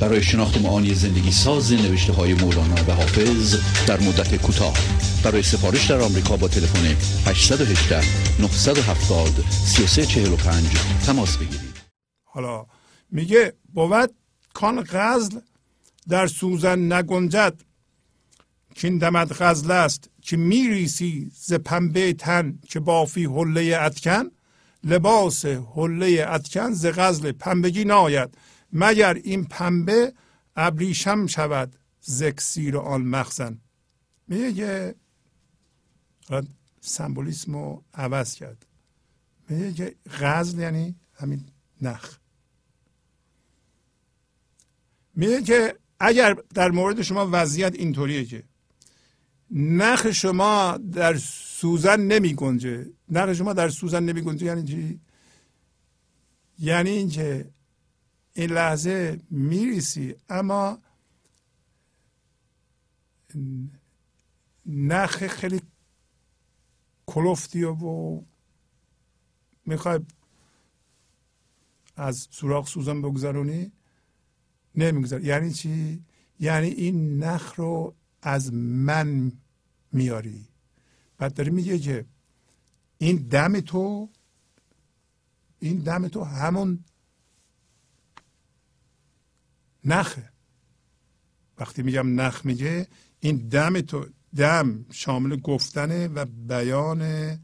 برای 0.00 0.22
شناخت 0.22 0.60
معانی 0.60 0.94
زندگی 0.94 1.30
ساز 1.30 1.72
نوشته 1.72 2.12
های 2.12 2.34
مولانا 2.34 2.74
و 2.88 2.92
حافظ 2.92 3.56
در 3.86 4.00
مدت 4.00 4.42
کوتاه. 4.42 4.74
برای 5.24 5.42
سفارش 5.42 5.90
در 5.90 6.00
آمریکا 6.00 6.36
با 6.36 6.48
تلفن 6.48 6.86
818 7.26 8.00
970 8.40 9.44
3345 9.50 10.66
تماس 11.06 11.36
بگیرید. 11.36 11.74
حالا 12.24 12.66
میگه 13.10 13.52
بود 13.74 14.10
کان 14.54 14.84
غزل 14.90 15.38
در 16.08 16.26
سوزن 16.26 16.92
نگنجد. 16.92 17.54
این 18.82 18.98
دمد 18.98 19.32
غزل 19.32 19.70
است 19.70 20.10
که 20.22 20.36
میریسی 20.36 21.30
ز 21.34 21.52
پنبه 21.52 22.12
تن 22.12 22.58
که 22.68 22.80
بافی 22.80 23.24
حله 23.24 23.78
اتکن 23.82 24.24
لباس 24.84 25.46
حله 25.46 26.26
اتکن 26.28 26.72
ز 26.72 26.86
غزل 26.86 27.32
پنبگی 27.32 27.84
ناید. 27.84 28.30
مگر 28.72 29.14
این 29.14 29.44
پنبه 29.44 30.12
ابریشم 30.56 31.26
شود 31.26 31.76
زکسیر 32.00 32.76
آن 32.76 33.02
مخزن؟ 33.02 33.58
میگه 34.28 34.94
سمبولیسم 36.80 37.52
رو 37.52 37.84
عوض 37.94 38.34
کرد. 38.34 38.66
میگه 39.48 39.72
که 39.72 39.94
غزل 40.10 40.58
یعنی 40.58 40.96
همین 41.14 41.48
نخ. 41.82 42.18
میگه 45.14 45.42
که 45.42 45.76
اگر 46.00 46.36
در 46.54 46.70
مورد 46.70 47.02
شما 47.02 47.28
وضعیت 47.32 47.74
اینطوریه 47.74 48.24
که 48.24 48.42
نخ 49.50 50.10
شما 50.10 50.78
در 50.92 51.16
سوزن 51.16 52.00
نمی 52.00 52.34
گنجه 52.34 52.86
نخ 53.08 53.32
شما 53.32 53.52
در 53.52 53.68
سوزن 53.68 54.02
نمی 54.02 54.20
گنجه 54.20 54.46
یعنی 54.46 54.64
چی؟ 54.64 55.00
یعنی 56.58 56.90
اینکه 56.90 57.50
این 58.32 58.50
لحظه 58.50 59.20
میریسی 59.30 60.14
اما 60.28 60.78
نخ 64.66 65.26
خیلی 65.26 65.60
کلفتی 67.06 67.64
و 67.64 68.22
می‌خوای 69.66 70.00
از 71.96 72.28
سوراخ 72.30 72.68
سوزن 72.68 73.02
بگذرونی؟ 73.02 73.72
نمیگذار 74.74 75.24
یعنی 75.24 75.52
چی؟ 75.52 76.04
یعنی 76.40 76.68
این 76.68 77.24
نخ 77.24 77.54
رو 77.56 77.94
از 78.22 78.52
من 78.54 79.32
میاری. 79.92 80.48
بعد 81.18 81.34
داره 81.34 81.50
میگه 81.50 81.78
که 81.78 82.06
این 82.98 83.16
دم 83.16 83.60
تو 83.60 84.08
این 85.58 85.78
دم 85.78 86.08
تو 86.08 86.24
همون 86.24 86.84
نخه. 89.84 90.32
وقتی 91.58 91.82
میگم 91.82 92.20
نخ 92.20 92.46
میگه 92.46 92.88
این 93.20 93.36
دم 93.36 93.80
تو 93.80 94.06
دم 94.36 94.86
شامل 94.90 95.36
گفتنه 95.36 96.08
و 96.08 96.24
بیان 96.24 97.38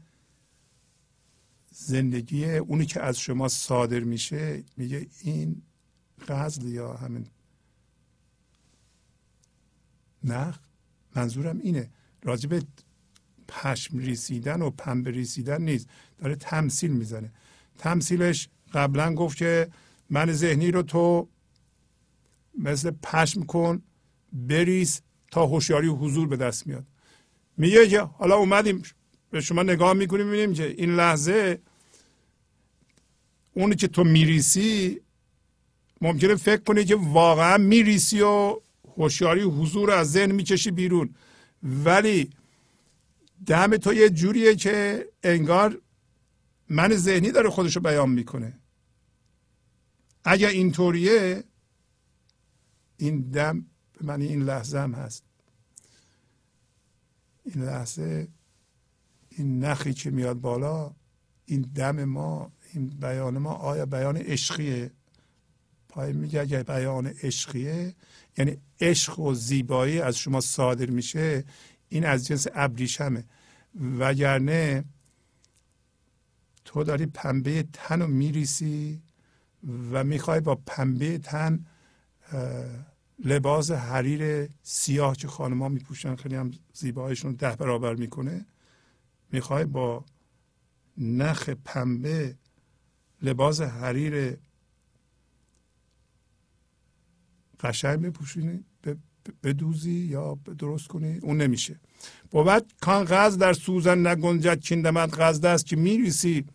زندگی 1.71 2.45
اونی 2.45 2.85
که 2.85 3.01
از 3.01 3.19
شما 3.19 3.47
صادر 3.47 3.99
میشه 3.99 4.63
میگه 4.77 5.07
این 5.21 5.61
غزل 6.27 6.67
یا 6.67 6.93
همین 6.93 7.27
نخ 10.23 10.59
منظورم 11.15 11.59
اینه. 11.59 11.89
راجب 12.23 12.63
پشم 13.47 13.97
ریسیدن 13.97 14.61
و 14.61 14.69
پنبه 14.69 15.11
ریسیدن 15.11 15.61
نیست 15.61 15.89
داره 16.17 16.35
تمثیل 16.35 16.91
می‌زنه. 16.91 17.31
تمثیلش 17.77 18.49
قبلا 18.73 19.13
گفت 19.13 19.37
که 19.37 19.69
من 20.09 20.31
ذهنی 20.31 20.71
رو 20.71 20.81
تو 20.81 21.29
مثل 22.57 22.91
پشم 23.03 23.43
کن 23.43 23.81
بریز 24.33 25.01
تا 25.31 25.45
هوشیاری 25.45 25.87
و 25.87 25.95
حضور 25.95 26.27
به 26.27 26.37
دست 26.37 26.67
میاد. 26.67 26.85
میگه 27.57 27.87
که 27.87 27.99
حالا 27.99 28.35
اومدیم 28.35 28.83
به 29.31 29.41
شما 29.41 29.63
نگاه 29.63 29.93
می‌کنیم 29.93 30.25
می‌بینیم 30.25 30.53
که 30.53 30.75
این 30.77 30.95
لحظه 30.95 31.59
اونی 33.53 33.75
که 33.75 33.87
تو 33.87 34.03
میریسی 34.03 35.01
ممکنه 36.01 36.35
فکر 36.35 36.61
کنی 36.61 36.85
که 36.85 36.95
واقعا 36.95 37.57
میریسی 37.57 38.21
و 38.21 38.59
هوشیاری 38.97 39.41
و 39.41 39.49
حضور 39.49 39.91
از 39.91 40.11
ذهن 40.11 40.31
می‌کشی 40.31 40.71
بیرون. 40.71 41.15
ولی 41.63 42.29
دم 43.45 43.77
تو 43.77 43.93
یه 43.93 44.09
جوریه 44.09 44.55
که 44.55 45.07
انگار 45.23 45.81
من 46.69 46.95
ذهنی 46.95 47.31
داره 47.31 47.49
خودشو 47.49 47.79
بیان 47.79 48.09
می‌کنه. 48.09 48.59
اگر 50.25 50.49
اینطوریه 50.49 51.43
این 52.97 53.21
دم 53.21 53.65
به 53.93 54.05
معنی 54.05 54.27
این 54.27 54.41
لحظه 54.41 54.79
هم 54.79 54.93
هست. 54.93 55.23
این 57.43 57.63
لحظه 57.63 58.27
این 59.29 59.63
نخی 59.63 59.93
که 59.93 60.11
میاد 60.11 60.39
بالا 60.39 60.91
این 61.45 61.61
دم 61.61 62.03
ما 62.03 62.51
این 62.73 62.87
بیان 62.87 63.37
ما 63.37 63.53
آیا 63.53 63.85
بیان 63.85 64.17
عشقیه؟ 64.17 64.91
پای 65.89 66.13
میگه 66.13 66.41
اگر 66.41 66.63
بیان 66.63 67.07
عشقیه 67.07 67.95
یعنی 68.37 68.57
عشق 68.81 69.19
و 69.19 69.33
زیبایی 69.33 69.99
از 69.99 70.17
شما 70.17 70.41
صادر 70.41 70.89
میشه 70.89 71.43
این 71.89 72.05
از 72.05 72.25
جنس 72.25 72.47
ابریشمه. 72.53 73.23
وگرنه 73.99 74.83
تو 76.65 76.83
داری 76.83 77.05
پنبه 77.05 77.65
تن 77.73 78.01
رو 78.01 78.07
میریسی 78.07 79.01
و 79.91 80.03
می‌خوای 80.03 80.39
با 80.39 80.55
پنبه 80.55 81.17
تن 81.17 81.65
لباس 83.23 83.71
حریر 83.71 84.49
سیاه 84.63 85.15
که 85.15 85.27
خانمها 85.27 85.69
میپوشن 85.69 86.15
خیلی 86.15 86.35
هم 86.35 86.51
زیبایشون 86.73 87.33
ده 87.33 87.55
برابر 87.55 87.95
می‌کنه 87.95 88.45
می‌خوای 89.31 89.65
با 89.65 90.05
نخ 90.97 91.49
پنبه 91.49 92.35
لباس 93.21 93.61
حریر 93.61 94.37
قشنگ 97.59 98.01
بپوشونی 98.01 98.65
بدوزی 99.43 99.91
یا 99.91 100.37
درست 100.57 100.87
کنی؟ 100.87 101.17
اون 101.17 101.41
نمیشه. 101.41 101.79
بود 102.31 102.73
کان 102.81 103.05
غز 103.05 103.37
در 103.37 103.53
سوزن 103.53 104.07
نگنجد 104.07 104.59
چندمت 104.59 105.19
غزد 105.19 105.45
است 105.45 105.65
که 105.65 105.75
میریسی 105.75 106.45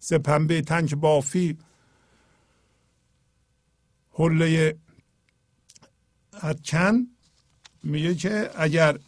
ز 0.00 0.12
پنبه 0.12 0.62
بافی 1.00 1.58
حله 4.12 4.76
اتکن 6.42 7.06
میگه 7.82 8.14
که 8.14 8.50
اگر 8.54 8.98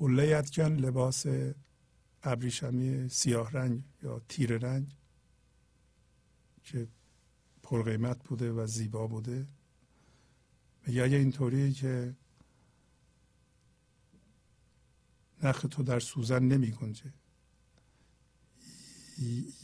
حله 0.00 0.36
اتکن 0.36 0.72
لباس 0.72 1.26
ابریشمی 2.22 3.08
سیاه 3.08 3.50
رنگ 3.50 3.84
یا 4.02 4.20
تیر 4.28 4.58
رنگ 4.58 4.96
که 6.64 6.88
پرقیمت 7.62 8.24
بوده 8.24 8.52
و 8.52 8.66
زیبا 8.66 9.06
بوده 9.06 9.46
میگه 10.86 11.02
اگه 11.02 11.16
اینطوری 11.16 11.72
که 11.72 12.14
نخ 15.42 15.66
تو 15.70 15.82
در 15.82 16.00
سوزن 16.00 16.42
نمی 16.42 16.70
گنجه 16.70 17.12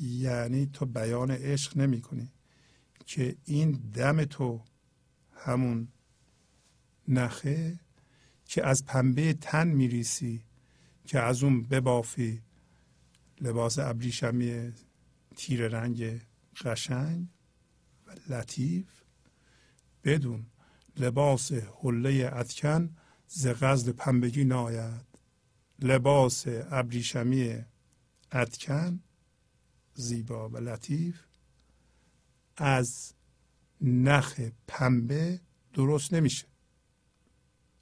یعنی 0.01 0.67
تو 0.67 0.87
بیان 0.87 1.31
عشق 1.31 1.77
نمی 1.77 2.01
کنی. 2.01 2.33
که 3.07 3.37
این 3.45 3.71
دم 3.71 4.25
تو 4.25 4.65
همون 5.33 5.89
نخه 7.09 7.81
که 8.45 8.67
از 8.67 8.85
پنبه 8.85 9.33
تن 9.33 9.69
میریسی 9.69 10.43
که 11.07 11.21
از 11.21 11.43
اون 11.43 11.63
ببافی 11.63 12.43
لباس 13.41 13.79
ابریشمی 13.79 14.73
تیر 15.37 15.69
رنگ 15.69 16.21
قشنگ 16.65 17.29
و 18.07 18.15
لطیف. 18.29 18.87
بدون 20.05 20.47
لباس 20.97 21.53
حله 21.53 22.31
اتکن 22.33 22.97
ز 23.29 23.47
قصد 23.47 23.89
پنبگی 23.89 24.45
ناید. 24.45 25.07
لباس 25.79 26.45
ابریشمی 26.71 27.65
اتکن 28.33 29.01
زیبا 29.97 30.49
و 30.49 30.57
لطیف 30.57 31.21
از 32.57 33.13
نخ 33.81 34.41
پنبه 34.67 35.41
درست 35.73 36.15
نمیشه. 36.15 36.47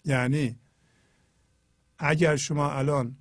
یعنی 0.05 0.59
اگر 1.99 2.37
شما 2.37 2.73
الان 2.73 3.17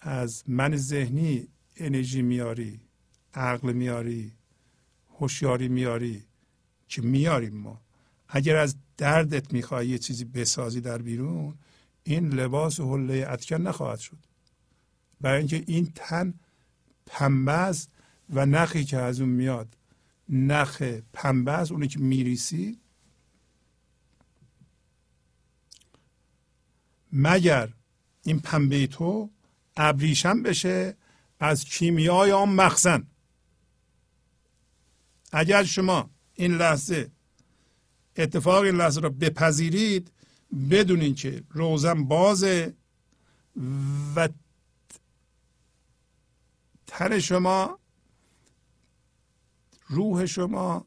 از 0.00 0.44
من 0.46 0.76
ذهنی 0.76 1.48
انرژی 1.76 2.22
میاری 2.22 2.80
عقل 3.34 3.72
میاری 3.72 4.32
هوشیاری 5.18 5.68
میاری 5.68 6.24
که 6.88 7.02
میاریم 7.02 7.54
ما 7.54 7.82
اگر 8.28 8.56
از 8.56 8.76
دردت 8.96 9.52
می‌خوای 9.52 9.88
یه 9.88 9.98
چیزی 9.98 10.24
بسازی 10.24 10.80
در 10.80 11.02
بیرون 11.02 11.58
این 12.04 12.28
لباس 12.28 12.80
حله 12.80 13.26
اتکن 13.28 13.62
نخواهد 13.62 13.98
شد. 13.98 14.18
برای 15.20 15.38
اینکه 15.38 15.64
این 15.66 15.92
تن 15.94 16.34
پنبه 17.06 17.52
است 17.52 17.90
و 18.30 18.46
نخی 18.46 18.84
که 18.84 18.96
از 18.96 19.20
اون 19.20 19.28
میاد. 19.28 19.76
نخ 20.28 20.82
پنبه 21.12 21.52
است 21.52 21.72
اونی 21.72 21.88
که 21.88 21.98
میریسی. 21.98 22.80
مگر 27.12 27.72
این 28.22 28.40
پنبه 28.40 28.86
تو 28.86 29.30
ابریشم 29.76 30.42
بشه؟ 30.42 30.96
از 31.40 31.64
کیمیای 31.64 32.32
آن 32.32 32.48
مخزن. 32.48 33.06
اگر 35.32 35.64
شما 35.64 36.10
این 36.34 36.56
لحظه 36.56 37.10
اتفاق 38.16 38.62
این 38.62 38.76
لحظه 38.76 39.00
را 39.00 39.08
بپذیرید 39.08 40.12
بدونین 40.70 41.14
که 41.14 41.42
روزن 41.50 42.04
بازه 42.04 42.74
و 44.16 44.28
تن 46.94 47.18
شما 47.18 47.78
روح 49.86 50.26
شما 50.26 50.86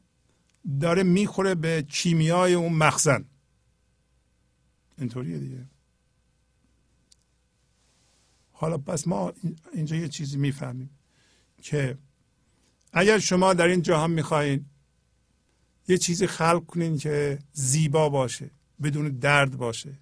داره 0.80 1.02
می‌خوره 1.02 1.54
به 1.54 1.82
کیمیای 1.82 2.54
اون 2.54 2.72
مخزن. 2.72 3.24
اینطوریه 4.98 5.38
دیگه. 5.38 5.66
حالا 8.52 8.78
پس 8.78 9.06
ما 9.06 9.32
اینجا 9.72 9.96
یه 9.96 10.08
چیزی 10.08 10.36
می‌فهمیم 10.36 10.90
که 11.62 11.98
اگر 12.92 13.18
شما 13.18 13.54
در 13.54 13.66
این 13.66 13.82
جهان 13.82 14.10
می‌خواین 14.10 14.66
یه 15.88 15.98
چیزی 15.98 16.26
خلق 16.26 16.66
کنین 16.66 16.98
که 16.98 17.38
زیبا 17.52 18.08
باشه 18.08 18.50
بدون 18.82 19.08
درد 19.08 19.56
باشه. 19.56 19.98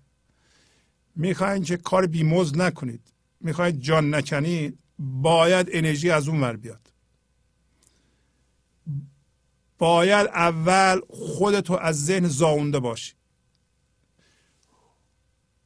می‌خواین 1.17 1.63
که 1.63 1.77
کار 1.77 2.07
بیموز 2.07 2.57
نکنید. 2.57 3.13
می‌خواید 3.41 3.81
جان 3.81 4.15
نکنید. 4.15 4.79
باید 4.99 5.69
انرژی 5.73 6.11
از 6.11 6.29
اون 6.29 6.41
ور 6.41 6.57
بیاد. 6.57 6.93
باید 9.79 10.27
اول 10.27 11.01
خودتو 11.11 11.75
از 11.75 12.05
ذهن 12.05 12.29
زاونده 12.29 12.79
باشی. 12.79 13.13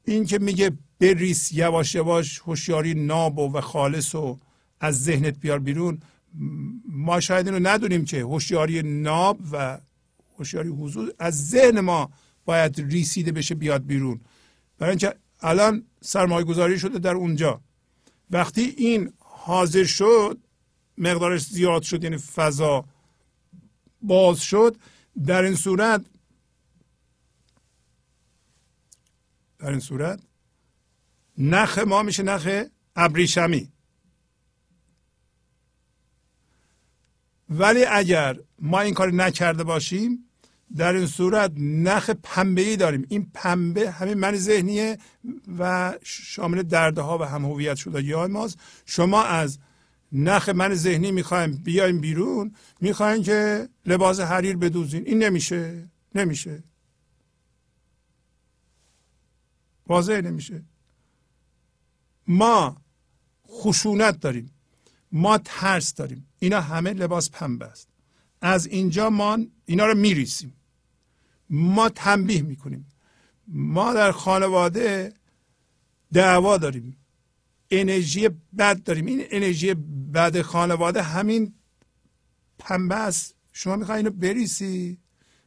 این 0.04 0.26
که 0.26 0.38
میگه 0.38 0.72
بریس 1.00 1.52
یواش 1.52 1.94
یواش 1.94 2.38
هوشیاری 2.38 2.94
ناب 2.94 3.38
و 3.38 3.60
خالص 3.60 4.14
و 4.14 4.38
از 4.80 5.02
ذهنت 5.02 5.38
بیار 5.38 5.58
بیرون 5.58 6.00
ما 6.88 7.20
شاید 7.20 7.48
اینو 7.48 7.68
ندونیم 7.68 8.04
که 8.04 8.20
هوشیاری 8.20 8.82
ناب 8.82 9.40
و 9.52 9.78
هوشیاری 10.38 10.68
حضور 10.68 11.12
از 11.18 11.48
ذهن 11.48 11.80
ما 11.80 12.10
باید 12.44 12.80
ریسیده 12.80 13.32
بشه 13.32 13.54
بیاد 13.54 13.86
بیرون. 13.86 14.20
برای 14.78 14.90
اینکه 14.90 15.14
الان 15.40 15.86
سرمایه 16.00 16.44
گذاری 16.44 16.78
شده 16.78 16.98
در 16.98 17.14
اونجا. 17.14 17.60
وقتی 18.30 18.74
این 18.76 19.12
حاضر 19.50 19.84
شد 19.84 20.38
مقدارش 20.98 21.40
زیاد 21.40 21.82
شد 21.82 22.04
یعنی 22.04 22.18
فضا 22.18 22.84
باز 24.02 24.40
شد 24.40 24.76
در 25.26 25.42
این 25.42 25.54
صورت 25.54 26.04
در 29.58 29.70
این 29.70 29.80
صورت 29.80 30.20
نخ 31.38 31.78
ما 31.78 32.02
میشه 32.02 32.22
نخ 32.22 32.64
ابریشمی. 32.96 33.72
ولی 37.48 37.84
اگر 37.84 38.40
ما 38.58 38.80
این 38.80 38.94
کار 38.94 39.12
نکرده 39.12 39.64
باشیم 39.64 40.29
در 40.76 40.92
این 40.92 41.06
صورت 41.06 41.52
نخ 41.56 42.10
پنبه 42.10 42.62
ای 42.62 42.76
داریم. 42.76 43.06
این 43.08 43.30
پنبه 43.34 43.90
همین 43.90 44.14
من 44.14 44.36
ذهنیه 44.36 44.98
و 45.58 45.94
شامل 46.02 46.62
دردها 46.62 47.18
و 47.18 47.22
هم 47.22 47.44
هویت 47.44 47.76
شده. 47.76 48.16
های 48.16 48.30
ماست 48.30 48.58
شما 48.86 49.22
از 49.22 49.58
نخ 50.12 50.48
من 50.48 50.74
ذهنی 50.74 51.12
می‌خوایم 51.12 51.52
بیایم 51.52 52.00
بیرون 52.00 52.54
می‌خوایم 52.80 53.22
که 53.22 53.68
لباس 53.86 54.20
حریر 54.20 54.56
بدوزین. 54.56 55.06
این 55.06 55.22
نمیشه 55.22 55.88
نمیشه. 56.14 56.62
واضح 59.86 60.20
نمیشه. 60.20 60.62
ما 62.26 62.76
خشونت 63.48 64.20
داریم. 64.20 64.50
ما 65.12 65.38
ترس 65.38 65.94
داریم. 65.94 66.26
اینا 66.38 66.60
همه 66.60 66.92
لباس 66.92 67.30
پنبه 67.30 67.66
است. 67.66 67.88
از 68.40 68.66
اینجا 68.66 69.10
ما 69.10 69.38
اینا 69.64 69.86
رو 69.86 69.98
میریسیم 69.98 70.59
ما 71.50 71.88
تنبیه 71.88 72.42
می‌کنیم. 72.42 72.88
ما 73.48 73.94
در 73.94 74.12
خانواده 74.12 75.12
دعوا 76.12 76.56
داریم. 76.56 76.96
انرژی 77.70 78.28
بد 78.58 78.82
داریم. 78.82 79.06
این 79.06 79.24
انرژی 79.30 79.74
بد 80.14 80.42
خانواده 80.42 81.02
همین 81.02 81.54
پنبه 82.58 82.94
است. 82.94 83.34
شما 83.52 83.76
می‌خوای 83.76 83.96
اینو 83.96 84.10
بریسی 84.10 84.98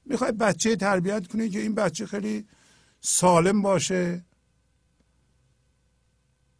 می‌خوای 0.06 0.32
بچه 0.32 0.76
تربیت 0.76 1.28
کنی 1.28 1.50
که 1.50 1.60
این 1.60 1.76
بچه 1.76 2.06
خیلی 2.06 2.46
سالم 3.02 3.62
باشه؟ 3.62 4.26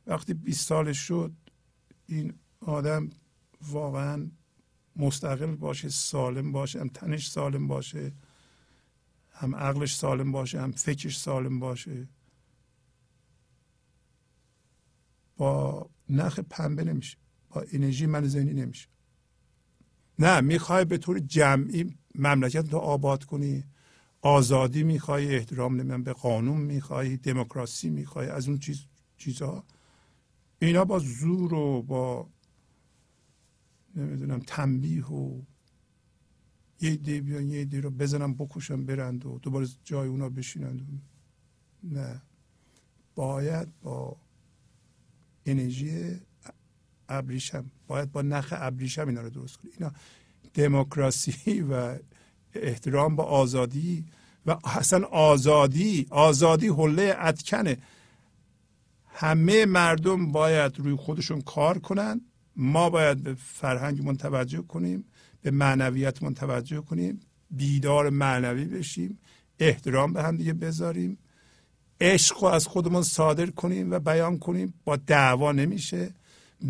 وقتی 0.08 0.34
20 0.34 0.68
سالش 0.68 0.98
شد 0.98 1.34
این 2.06 2.34
آدم 2.60 3.10
واقعا 3.62 4.32
مستقل 4.96 5.56
باشه 5.56 5.90
سالم 5.90 6.52
باشه 6.52 6.80
هم 6.80 6.88
تنش 6.88 7.30
سالم 7.30 7.68
باشه. 7.68 8.12
هم 9.34 9.56
عقلش 9.56 9.96
سالم 9.96 10.32
باشه 10.32 10.62
هم 10.62 10.72
فکرش 10.72 11.20
سالم 11.20 11.60
باشه. 11.60 12.08
با 15.38 15.90
نخ 16.10 16.40
پنبه 16.40 16.84
نمیشه 16.84 17.18
با 17.50 17.66
انرژی 17.72 18.06
من 18.06 18.28
ذهنی 18.28 18.54
نمیشه. 18.54 18.88
نه 20.20 20.42
می‌خوای 20.42 20.86
به 20.86 20.98
طور 20.98 21.20
جمعی 21.20 21.98
مملکت 22.16 22.74
رو 22.74 22.80
آباد 22.80 23.24
کنی 23.24 23.64
آزادی 24.22 24.84
می‌خوای 24.84 25.36
احترام 25.36 25.82
نمیم 25.82 26.04
به 26.04 26.14
قانون 26.14 26.62
می‌خوای 26.62 27.18
دموکراسی 27.18 27.90
می‌خوای 27.90 28.28
از 28.28 28.48
اون 28.48 28.58
چیز 28.58 28.86
چیزها 29.18 29.64
اینا 30.60 30.86
با 30.86 31.00
زور 31.00 31.54
و 31.54 31.82
با 31.82 32.30
نمی‌دونم 33.96 34.40
تنبیه 34.40 35.06
و 35.06 35.42
یه 36.84 36.96
دی 36.96 37.22
بیان 37.22 37.50
یه 37.50 37.66
دی 37.66 37.82
رو 37.82 37.90
بزنم 37.90 38.34
بکشم 38.34 38.86
برند 38.86 39.26
و 39.26 39.40
دوباره 39.40 39.68
جای 39.84 40.08
اونا 40.08 40.30
بشینند 40.30 41.02
نه. 41.84 42.22
باید 43.16 43.68
با 43.82 44.18
انرژی 45.46 46.20
ابریشم 47.10 47.72
باید 47.88 48.12
با 48.12 48.22
نخ 48.22 48.54
ابریشم 48.58 49.08
اینا 49.08 49.22
رو 49.22 49.30
درست 49.30 49.58
کنی. 49.58 49.72
اینا 49.78 49.92
دموکراسی 50.54 51.62
و 51.72 51.98
احترام 52.54 53.16
با 53.16 53.24
آزادی 53.24 54.06
و 54.46 54.58
اصلا 54.64 55.06
آزادی 55.06 56.08
آزادی 56.10 56.68
حله 56.68 57.16
اتکنه. 57.20 57.78
همه 59.08 59.66
مردم 59.66 60.32
باید 60.32 60.80
روی 60.80 60.96
خودشون 60.96 61.42
کار 61.42 61.78
کنن. 61.78 62.22
ما 62.56 62.90
باید 62.90 63.24
به 63.24 63.34
فرهنگمون 63.34 64.18
توجه 64.18 64.62
کنیم. 64.62 65.06
به 65.44 65.52
معنویتمون 65.52 66.34
توجه 66.34 66.82
کنیم 66.82 67.20
بیدار 67.52 68.10
معنوی 68.10 68.66
بشیم 68.66 69.20
احترام 69.60 70.14
به 70.14 70.24
هم 70.24 70.38
دیگه 70.38 70.54
بذاریم 70.54 71.18
عشق 72.02 72.44
رو 72.44 72.48
از 72.48 72.68
خودمون 72.68 73.04
صادر 73.04 73.50
کنیم 73.50 73.92
و 73.92 74.00
بیان 74.00 74.40
کنیم. 74.40 74.74
با 74.84 74.96
دعوا 74.96 75.52
نمیشه. 75.52 76.14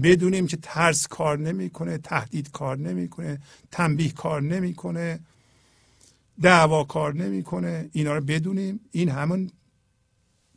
بدونیم 0.03 0.47
که 0.47 0.57
ترس 0.61 1.07
کار 1.07 1.39
نمی‌کنه 1.39 1.97
تهدید 1.97 2.51
کار 2.51 2.77
نمی‌کنه 2.77 3.39
تنبیه 3.71 4.11
کار 4.11 4.41
نمی‌کنه 4.41 5.19
دعوا 6.41 6.83
کار 6.83 7.13
نمی‌کنه. 7.13 7.89
اینا 7.91 8.15
رو 8.15 8.21
بدونیم. 8.21 8.79
این 8.91 9.09
همون 9.09 9.51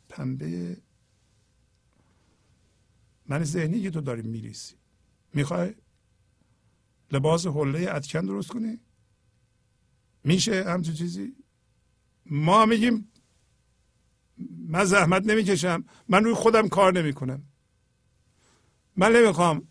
پنبه 0.09 0.77
من 3.25 3.43
ذهنی 3.43 3.81
که 3.81 3.91
تو 3.91 4.01
داری 4.01 4.21
میریسی 4.21 4.75
می‌خوای؟ 5.33 5.75
لباس 7.11 7.47
حله 7.47 7.91
اتکن 7.91 8.21
درست 8.21 8.49
کنی؟ 8.49 8.79
میشه 10.23 10.63
همچون 10.63 10.95
چیزی؟ 10.95 11.35
ما 12.25 12.65
میگیم 12.65 13.11
من 14.67 14.83
زحمت 14.85 15.25
نمی‌کشم 15.25 15.85
من 16.07 16.23
روی 16.23 16.33
خودم 16.33 16.67
کار 16.67 16.93
نمی‌کنم. 16.93 17.43
من 18.95 19.15
نمی‌خوام 19.15 19.67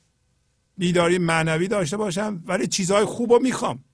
بیداری 0.79 1.19
معنوی 1.19 1.69
داشته 1.69 1.97
باشم 1.97 2.43
ولی 2.47 2.67
چیزهای 2.67 3.05
خوب 3.05 3.33
رو 3.33 3.43
می‌خوام. 3.43 3.85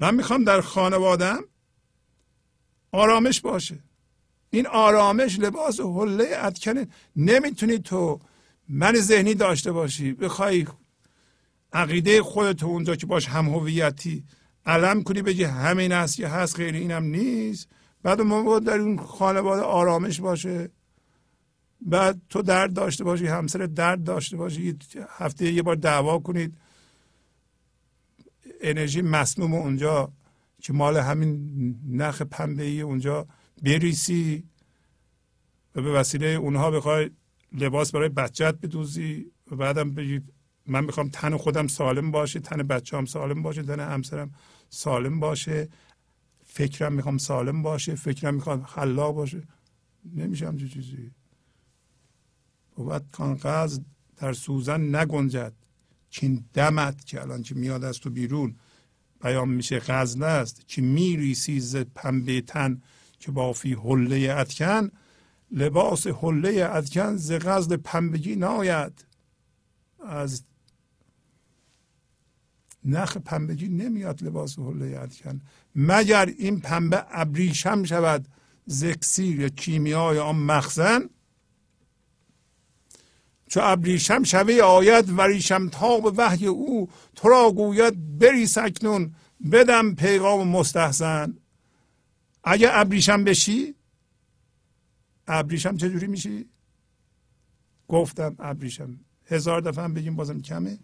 من 0.00 0.14
می‌خوام 0.14 0.44
در 0.44 0.60
خانوادم 0.60 1.44
آرامش 2.92 3.40
باشه. 3.40 3.78
این 4.50 4.66
آرامش 4.66 5.38
لباس 5.38 5.80
و 5.80 6.00
حله 6.00 6.36
اتکنه 6.36 6.88
نمی‌تونی 7.16 7.78
تو 7.78 8.20
من 8.68 8.94
ذهنی 8.94 9.34
داشته 9.34 9.72
باشی 9.72 10.12
بخوای 10.12 10.66
عقیده 11.72 12.22
خودت 12.22 12.62
اونجا 12.62 12.96
که 12.96 13.06
باش 13.06 13.28
هم 13.28 13.48
هویتی 13.48 14.24
علم 14.66 15.02
کنی 15.02 15.22
بگی 15.22 15.44
همین 15.44 15.92
است 15.92 16.18
یا 16.18 16.28
هست 16.28 16.56
غیر 16.56 16.74
اینم 16.74 17.04
نیست. 17.04 17.68
بعد 18.02 18.20
ما 18.20 18.58
در 18.58 18.78
این 18.78 18.98
خانواده 18.98 19.62
آرامش 19.62 20.20
باشه. 20.20 20.70
بعد 21.80 22.20
تو 22.28 22.42
درد 22.42 22.72
داشته 22.72 23.04
باشی 23.04 23.26
همسر 23.26 23.58
درد 23.58 24.04
داشته 24.04 24.36
باشی 24.36 24.78
هفته 25.08 25.52
یه 25.52 25.62
بار 25.62 25.76
دعوا 25.76 26.18
کنید. 26.18 26.56
انرژی 28.60 29.02
مسموم 29.02 29.54
اونجا 29.54 30.12
که 30.62 30.72
مال 30.72 30.96
همین 30.96 31.54
نخ 31.88 32.22
پنبه 32.22 32.64
اونجا 32.64 33.26
بریسی 33.62 34.44
و 35.74 35.82
به 35.82 35.92
وسیله 35.92 36.26
اونها 36.26 36.70
بخوای 36.70 37.10
لباس 37.54 37.92
برای 37.92 38.08
بچت 38.08 38.60
بدوزی 38.60 39.32
و 39.50 39.56
بعدم 39.56 39.94
بگی 39.94 40.20
من 40.66 40.84
می‌خوام 40.84 41.08
تن 41.08 41.36
خودم 41.36 41.66
سالم 41.66 42.10
باشه 42.10 42.40
تن 42.40 42.62
بچه 42.62 42.96
هم 42.96 43.04
سالم 43.04 43.42
باشه 43.42 43.62
تن 43.62 43.80
همسرم 43.80 44.34
سالم 44.68 45.20
باشه 45.20 45.68
فکرم 46.44 46.92
می‌خوام 46.92 47.18
سالم 47.18 47.62
باشه 47.62 47.94
فکرم 47.94 48.34
می‌خوام 48.34 48.62
خلاق 48.62 49.14
باشه. 49.14 49.42
نمیشه 50.14 50.46
همچه 50.46 50.68
چیزی. 50.68 51.10
بود 52.76 53.10
کان 53.12 53.40
در 54.16 54.32
سوزن 54.32 54.96
نگنجد. 54.96 55.52
چین 56.10 56.44
دمت 56.52 57.06
که 57.06 57.20
الان 57.22 57.42
که 57.42 57.54
میاد 57.54 57.84
از 57.84 58.00
تو 58.00 58.10
بیرون. 58.10 58.56
بیان 59.22 59.48
میشه 59.48 59.78
غزنه 59.78 60.26
است 60.26 60.68
که 60.68 60.82
میریسی 60.82 61.60
ز 61.60 61.76
پنبه 61.76 62.40
تن 62.40 62.82
که 63.18 63.32
بافی 63.32 63.72
حله 63.72 64.30
اتکن. 64.30 64.90
لباس 65.50 66.06
حله 66.06 66.68
ادکن 66.70 67.16
ز 67.16 67.32
غزل 67.32 67.76
پنبگی 67.76 68.36
ناید. 68.36 69.04
از 70.06 70.44
نخ 72.84 73.16
پنبگی 73.16 73.68
نمیاد 73.68 74.22
لباس 74.22 74.58
حله 74.58 75.00
ادکن 75.00 75.40
مگر 75.74 76.26
این 76.38 76.60
پنبه 76.60 77.06
ابریشم 77.10 77.84
شود 77.84 78.28
زکسیر 78.66 79.40
یا 79.40 79.48
کیمیای 79.48 80.18
آن 80.18 80.36
مخزن؟ 80.36 81.10
چو 83.48 83.60
ابریشم 83.62 84.22
شوی 84.22 84.60
آید 84.60 85.18
وریشم 85.18 85.68
تاب 85.68 86.14
وحی 86.16 86.46
او 86.46 86.88
تو 87.14 87.28
را 87.28 87.50
گوید 87.50 88.18
بری 88.18 88.46
سکنون 88.46 89.14
بدم 89.52 89.94
پیغام 89.94 90.48
مستحسن. 90.48 91.38
اگه 92.44 92.68
ابریشم 92.72 93.24
بشی 93.24 93.74
ابریشم 95.26 95.76
چجوری 95.76 96.06
میشی؟ 96.06 96.46
گفتم 97.88 98.36
ابریشم. 98.38 99.00
هزار 99.26 99.60
دفعه 99.60 99.84
هم 99.84 99.94
بگیم 99.94 100.16
بازم 100.16 100.40
کمه. 100.40 100.78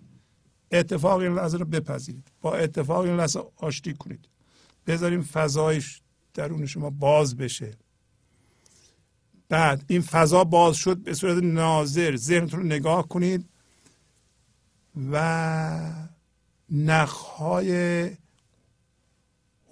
اتفاق 0.71 1.19
این 1.19 1.35
لحظه 1.35 1.59
رو 1.59 1.65
بپذیرید. 1.65 2.29
با 2.41 2.55
اتفاق 2.55 3.01
این 3.01 3.17
لحظه 3.17 3.43
آشتی 3.57 3.95
کنید. 3.95 4.29
بذاریم 4.87 5.23
فضایش 5.23 6.01
درون 6.35 6.67
شما 6.67 6.91
باز 6.91 7.37
بشه. 7.37 7.71
بعد 9.49 9.85
این 9.89 10.01
فضا 10.01 10.45
باز 10.45 10.77
شد 10.77 10.97
به 10.97 11.15
صورت 11.15 11.43
ناظر. 11.43 12.17
ذهنتون 12.17 12.61
رو 12.61 12.67
نگاه 12.67 13.09
کنید 13.09 13.49
و 15.13 15.95
نخهای 16.71 18.11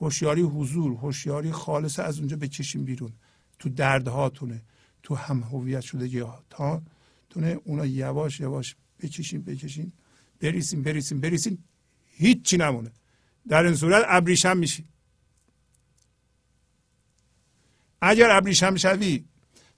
هوشیاری 0.00 0.42
حضور 0.42 0.92
هوشیاری 0.92 1.52
خالص 1.52 1.98
از 1.98 2.18
اونجا 2.18 2.36
بکشیم 2.36 2.84
بیرون. 2.84 3.12
تو 3.58 3.68
دردهاتونه 3.68 4.62
تو 5.02 5.14
هم 5.14 5.40
هویت 5.40 5.80
شده 5.80 6.24
تا 6.50 6.82
تونه. 7.30 7.58
اونا 7.64 7.86
یواش 7.86 8.40
یواش 8.40 8.76
بکشین 9.00 9.42
بکشین. 9.42 9.92
بریسیم 10.40 10.82
بریسیم 10.82 11.20
بریسیم 11.20 11.64
هیچی 12.06 12.56
نمونه. 12.56 12.90
در 13.48 13.64
این 13.64 13.74
صورت 13.74 14.04
ابریشم 14.08 14.56
میشی. 14.56 14.84
اگر 18.00 18.30
ابریشم 18.30 18.76
شوی 18.76 19.24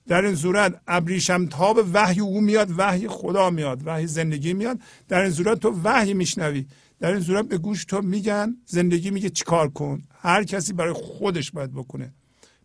در 0.07 0.25
این 0.25 0.35
صورت 0.35 0.81
ابریشم 0.87 1.45
تاب 1.45 1.79
وحی 1.93 2.19
او 2.19 2.41
میاد 2.41 2.69
وحی 2.77 3.07
خدا 3.07 3.49
میاد 3.49 3.87
وحی 3.87 4.07
زندگی 4.07 4.53
میاد. 4.53 4.79
در 5.07 5.21
این 5.21 5.31
صورت 5.31 5.59
تو 5.59 5.81
وحی 5.83 6.13
میشنوی. 6.13 6.67
در 6.99 7.11
این 7.11 7.21
صورت 7.21 7.45
به 7.45 7.57
گوش 7.57 7.85
تو 7.85 8.01
میگن 8.01 8.57
زندگی 8.65 9.11
میگه 9.11 9.29
چیکار 9.29 9.69
کن؟ 9.69 10.03
هر 10.19 10.43
کسی 10.43 10.73
برای 10.73 10.93
خودش 10.93 11.51
باید 11.51 11.73
بکنه. 11.73 12.13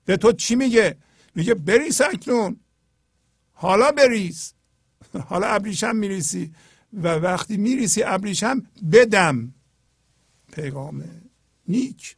به 0.05 0.17
تو 0.17 0.33
چی 0.33 0.57
میگه؟ 0.57 0.97
میگه 1.37 1.55
بریس 1.55 2.01
اکنون. 2.01 2.61
حالا 3.53 3.91
بریز. 3.91 4.55
حالا 5.31 5.47
ابریشم 5.47 5.97
میریسی 5.97 6.53
و 6.93 7.09
وقتی 7.09 7.57
میریسی 7.57 8.03
ابریشم 8.03 8.67
بدم. 8.93 9.55
پیغام 10.53 11.05
نیک. 11.69 12.17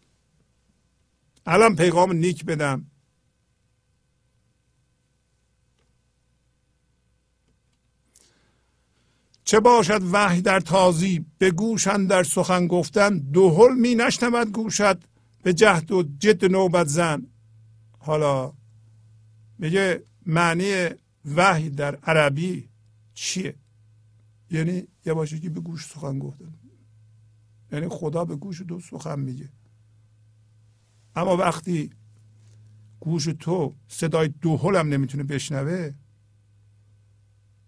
الان 1.46 1.76
پیغام 1.76 2.12
نیک 2.12 2.44
بدم. 2.44 2.86
چه 9.44 9.60
باشد 9.60 10.00
وحی 10.12 10.40
در 10.40 10.60
تازی؟ 10.60 11.26
به 11.38 11.50
گوشن 11.50 12.06
در 12.06 12.22
سخن 12.22 12.66
گفتن. 12.66 13.18
دو 13.18 13.68
می 13.76 13.94
نشنود 13.94 14.52
گوشد 14.52 15.04
به 15.42 15.52
جهد 15.52 15.92
و 15.92 16.02
جد 16.02 16.44
نوبت 16.44 16.86
زن. 16.86 17.26
حالا 17.98 18.57
میگه 19.58 20.02
معنی 20.26 20.88
وحی 21.24 21.70
در 21.70 21.96
عربی 21.96 22.68
چیه؟ 23.14 23.54
یعنی 24.50 24.88
یه 25.06 25.14
باشه 25.14 25.38
که 25.38 25.50
به 25.50 25.60
گوش 25.60 25.86
سخن 25.86 26.18
گفتن 26.18 26.54
یعنی 27.72 27.88
خدا 27.88 28.24
به 28.24 28.36
گوش 28.36 28.58
تو 28.58 28.80
سخن 28.80 29.20
میگه. 29.20 29.48
اما 31.16 31.36
وقتی 31.36 31.90
گوش 33.00 33.24
تو 33.24 33.74
صدای 33.88 34.28
دوهل 34.28 34.76
هم 34.76 34.88
نمی‌تونه 34.88 35.24
بشنوه 35.24 35.94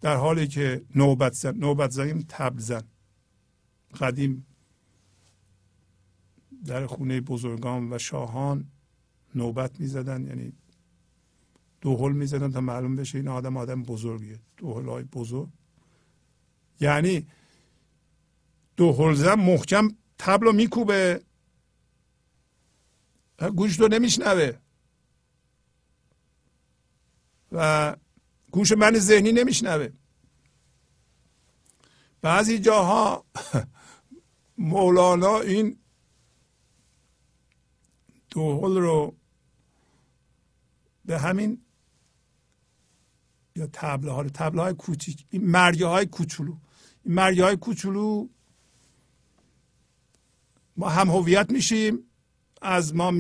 در 0.01 0.17
حالی 0.17 0.49
که 0.49 0.85
نوبت 0.95 1.33
زن 1.33 1.57
نوبت 1.57 1.91
زنیم 1.91 2.25
تبل 2.29 2.59
زن. 2.59 2.83
قدیم 4.01 4.47
در 6.67 6.87
خونه 6.87 7.21
بزرگان 7.21 7.93
و 7.93 7.99
شاهان 7.99 8.71
نوبت 9.35 9.81
می‌زدن 9.81 10.27
یعنی 10.27 10.53
دوهل 11.81 12.13
می‌زدن 12.13 12.53
تا 12.53 12.61
معلوم 12.61 12.97
بشه 12.97 13.19
این 13.19 13.29
آدم 13.29 13.57
آدم 13.57 13.83
بزرگیه. 13.83 14.39
دوهل 14.57 14.89
های 14.89 15.03
بزرگ. 15.03 15.49
یعنی 16.81 17.27
دوهل 18.77 19.15
زن 19.15 19.35
محکم 19.35 19.89
تبل 20.19 20.47
رو 20.47 20.53
میکوبه. 20.53 21.23
گوش 23.57 23.77
تو 23.77 23.89
نمیشنوه. 23.89 24.53
و 27.53 27.97
گوش 28.51 28.73
من 28.73 28.99
ذهنی 28.99 29.33
نمیشنوه. 29.33 29.89
بعضی 32.23 32.59
جاها 32.59 33.25
مولانا 34.59 35.41
این 35.41 35.79
دوهل 38.31 38.79
رو 38.79 39.15
به 41.05 41.19
همین 41.19 41.65
یا 43.57 43.69
تبله 43.73 44.13
ها 44.13 44.25
تبله 44.25 44.63
های 44.63 44.75
کوچیک. 44.75 45.27
این 45.31 45.47
مرگه 45.47 45.87
های 45.87 46.07
کوچولو. 46.07 46.57
این 47.05 47.15
مرگه 47.15 47.45
های 47.45 47.57
کوچولو 47.57 48.29
ما 50.77 50.89
هم 50.89 51.11
هویت 51.11 51.51
میشیم 51.51 51.99
از 52.63 52.95
ما 52.95 53.11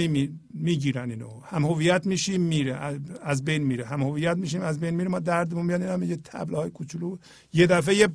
می‌گیرن 0.54 1.10
اینو. 1.10 1.40
هم 1.40 1.64
هویت 1.64 2.06
میشیم 2.06 2.40
میره. 2.40 3.00
از 3.22 3.44
بین 3.44 3.62
میره. 3.62 3.86
هم 3.86 4.02
هویت 4.02 4.36
میشیم 4.36 4.62
از 4.62 4.80
بین 4.80 4.94
میره. 4.94 5.08
ما 5.08 5.18
دردمون 5.18 5.66
میاد 5.66 5.82
اینا 5.82 6.04
یه 6.04 6.16
تبله 6.16 6.56
های 6.56 6.70
کوچولو. 6.70 7.18
یه 7.52 7.66
دفعه 7.66 7.94
یه 7.94 8.08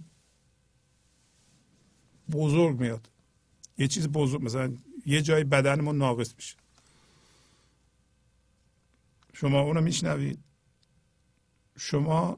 بزرگ 2.32 2.80
میاد. 2.80 3.10
یه 3.78 3.88
چیز 3.88 4.08
بزرگ 4.08 4.42
مثلا 4.42 4.74
یه 5.06 5.22
جای 5.22 5.44
بدنمون 5.44 5.98
ناقص 5.98 6.36
میشه. 6.36 6.56
شما 9.34 9.62
اونو 9.62 9.82
میشنوید؟ 9.82 10.40
شما 11.78 12.38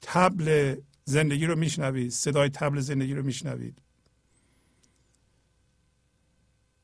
تبل 0.00 0.76
زندگی 1.04 1.46
رو 1.46 1.56
میشنوید 1.56 2.10
صدای 2.10 2.48
تبل 2.48 2.80
زندگی 2.80 3.14
رو 3.14 3.22
میشنوید. 3.22 3.78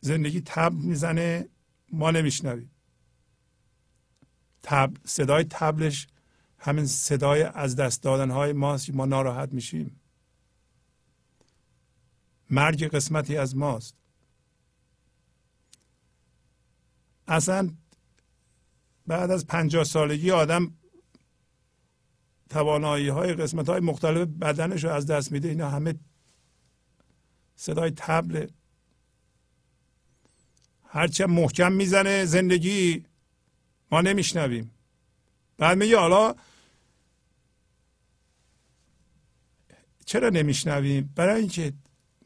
زندگی 0.01 0.41
تب 0.41 0.73
می‌زنه 0.73 1.49
ما 1.93 2.11
نمیشنویم. 2.11 2.71
تب 4.63 4.93
صدای 5.05 5.45
تبلش 5.45 6.07
همین 6.59 6.87
صدای 6.87 7.43
از 7.43 7.77
دست 7.77 8.03
دادن 8.03 8.31
های 8.31 8.53
ماست 8.53 8.91
ما 8.91 9.07
ناراحت 9.07 9.53
میشیم. 9.53 10.01
مرگ 12.51 12.85
قسمتی 12.85 13.37
از 13.37 13.57
ماست. 13.57 13.95
اصلا 17.29 17.71
بعد 19.07 19.31
از 19.31 19.47
پنجاه 19.47 19.85
سالگی 19.85 20.31
آدم 20.31 20.73
توانایی 22.51 23.09
های 23.09 23.35
قسمت 23.35 23.69
های 23.69 23.81
مختلف 23.81 24.29
بدنش 24.29 24.85
رو 24.85 24.91
از 24.91 25.07
دست 25.07 25.33
میده. 25.33 25.49
اینا 25.49 25.71
همه 25.71 25.95
صدای 27.57 27.91
تبل. 27.97 28.47
هرچه 30.89 31.27
محکم 31.27 31.73
می‌زنه 31.73 32.25
زندگی 32.25 33.05
ما 33.93 34.01
نمیشنویم. 34.01 34.71
بعد 35.59 35.79
میگه 35.79 35.99
حالا 35.99 36.35
چرا 40.05 40.29
نمیشنویم؟ 40.29 41.13
برای 41.17 41.41
اینکه 41.41 41.73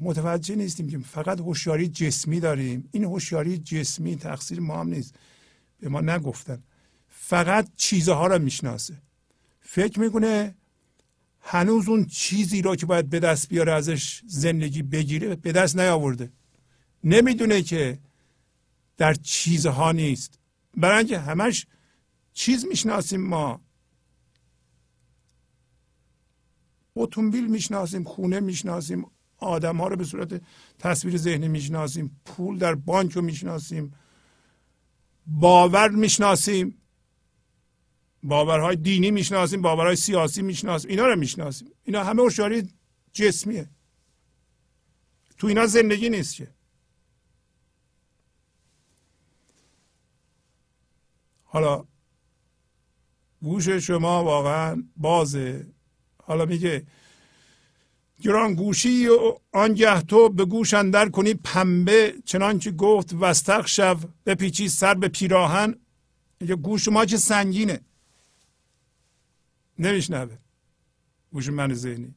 متوجه 0.00 0.54
نیستیم 0.54 0.90
که 0.90 0.98
فقط 0.98 1.40
هوشیاری 1.40 1.88
جسمی 1.88 2.40
داریم. 2.40 2.88
این 2.92 3.04
هوشیاری 3.04 3.58
جسمی 3.58 4.16
تقصیر 4.16 4.60
ما 4.60 4.80
هم 4.80 4.88
نیست. 4.88 5.14
به 5.80 5.88
ما 5.88 6.00
نگفتن. 6.00 6.62
فقط 7.08 7.68
چیزها 7.76 8.26
را 8.26 8.38
می‌شناسه. 8.38 9.03
فکر 9.64 10.00
می‌کنه 10.00 10.54
هنوز 11.40 11.88
اون 11.88 12.04
چیزی 12.04 12.62
را 12.62 12.76
که 12.76 12.86
باید 12.86 13.10
به 13.10 13.20
دست 13.20 13.48
بیاره 13.48 13.72
ازش 13.72 14.22
زندگی 14.26 14.82
بگیره 14.82 15.36
به 15.36 15.52
دست 15.52 15.76
نیاورده. 15.76 16.32
نمی‌دونه 17.04 17.62
که 17.62 17.98
در 18.96 19.14
چیزها 19.14 19.92
نیست. 19.92 20.38
برای 20.76 20.98
اینکه 20.98 21.18
همش 21.18 21.66
چیز 22.32 22.66
می‌شناسیم 22.66 23.20
ما. 23.20 23.60
اتومبیل 26.96 27.46
می‌شناسیم 27.46 28.04
خونه 28.04 28.40
می‌شناسیم 28.40 29.06
آدم 29.36 29.76
ها 29.76 29.88
رو 29.88 29.96
به 29.96 30.04
صورت 30.04 30.42
تصویر 30.78 31.16
ذهنی 31.16 31.48
می‌شناسیم 31.48 32.20
پول 32.24 32.58
در 32.58 32.74
بانک 32.74 33.12
رو 33.12 33.22
می‌شناسیم 33.22 33.94
باور 35.26 35.88
می‌شناسیم. 35.88 36.78
باورهای 38.24 38.76
دینی 38.76 39.10
می‌شناسیم 39.10 39.62
باورهای 39.62 39.96
سیاسی 39.96 40.42
می‌شناسیم 40.42 40.90
اینا 40.90 41.06
رو 41.06 41.16
می‌شناسیم. 41.16 41.68
اینا 41.84 42.04
همه 42.04 42.22
هوشیاری 42.22 42.68
جسمیه. 43.12 43.68
تو 45.38 45.46
اینا 45.46 45.66
زندگی 45.66 46.10
نیست 46.10 46.36
که. 46.36 46.48
حالا 51.44 51.84
گوش 53.42 53.68
شما 53.68 54.24
واقعا 54.24 54.82
بازه. 54.96 55.66
حالا 56.22 56.44
میگه 56.44 56.86
گران 58.20 58.54
گوشی 58.54 59.06
و 59.06 59.38
آنگه 59.52 60.02
تو 60.02 60.28
به 60.28 60.44
گوش 60.44 60.74
اندر 60.74 61.08
کنی 61.08 61.34
پنبه 61.34 62.14
چنانچه 62.24 62.70
گفت 62.70 63.14
وستق 63.20 63.66
شو 63.66 63.94
بپیچی 64.26 64.68
سر 64.68 64.94
به 64.94 65.08
پیراهن. 65.08 65.74
گوش 66.62 66.88
ما 66.88 67.04
که 67.04 67.16
سنگینه. 67.16 67.80
نمیشنوه. 69.78 70.38
گوش 71.32 71.48
من 71.48 71.74
ذهنی. 71.74 72.14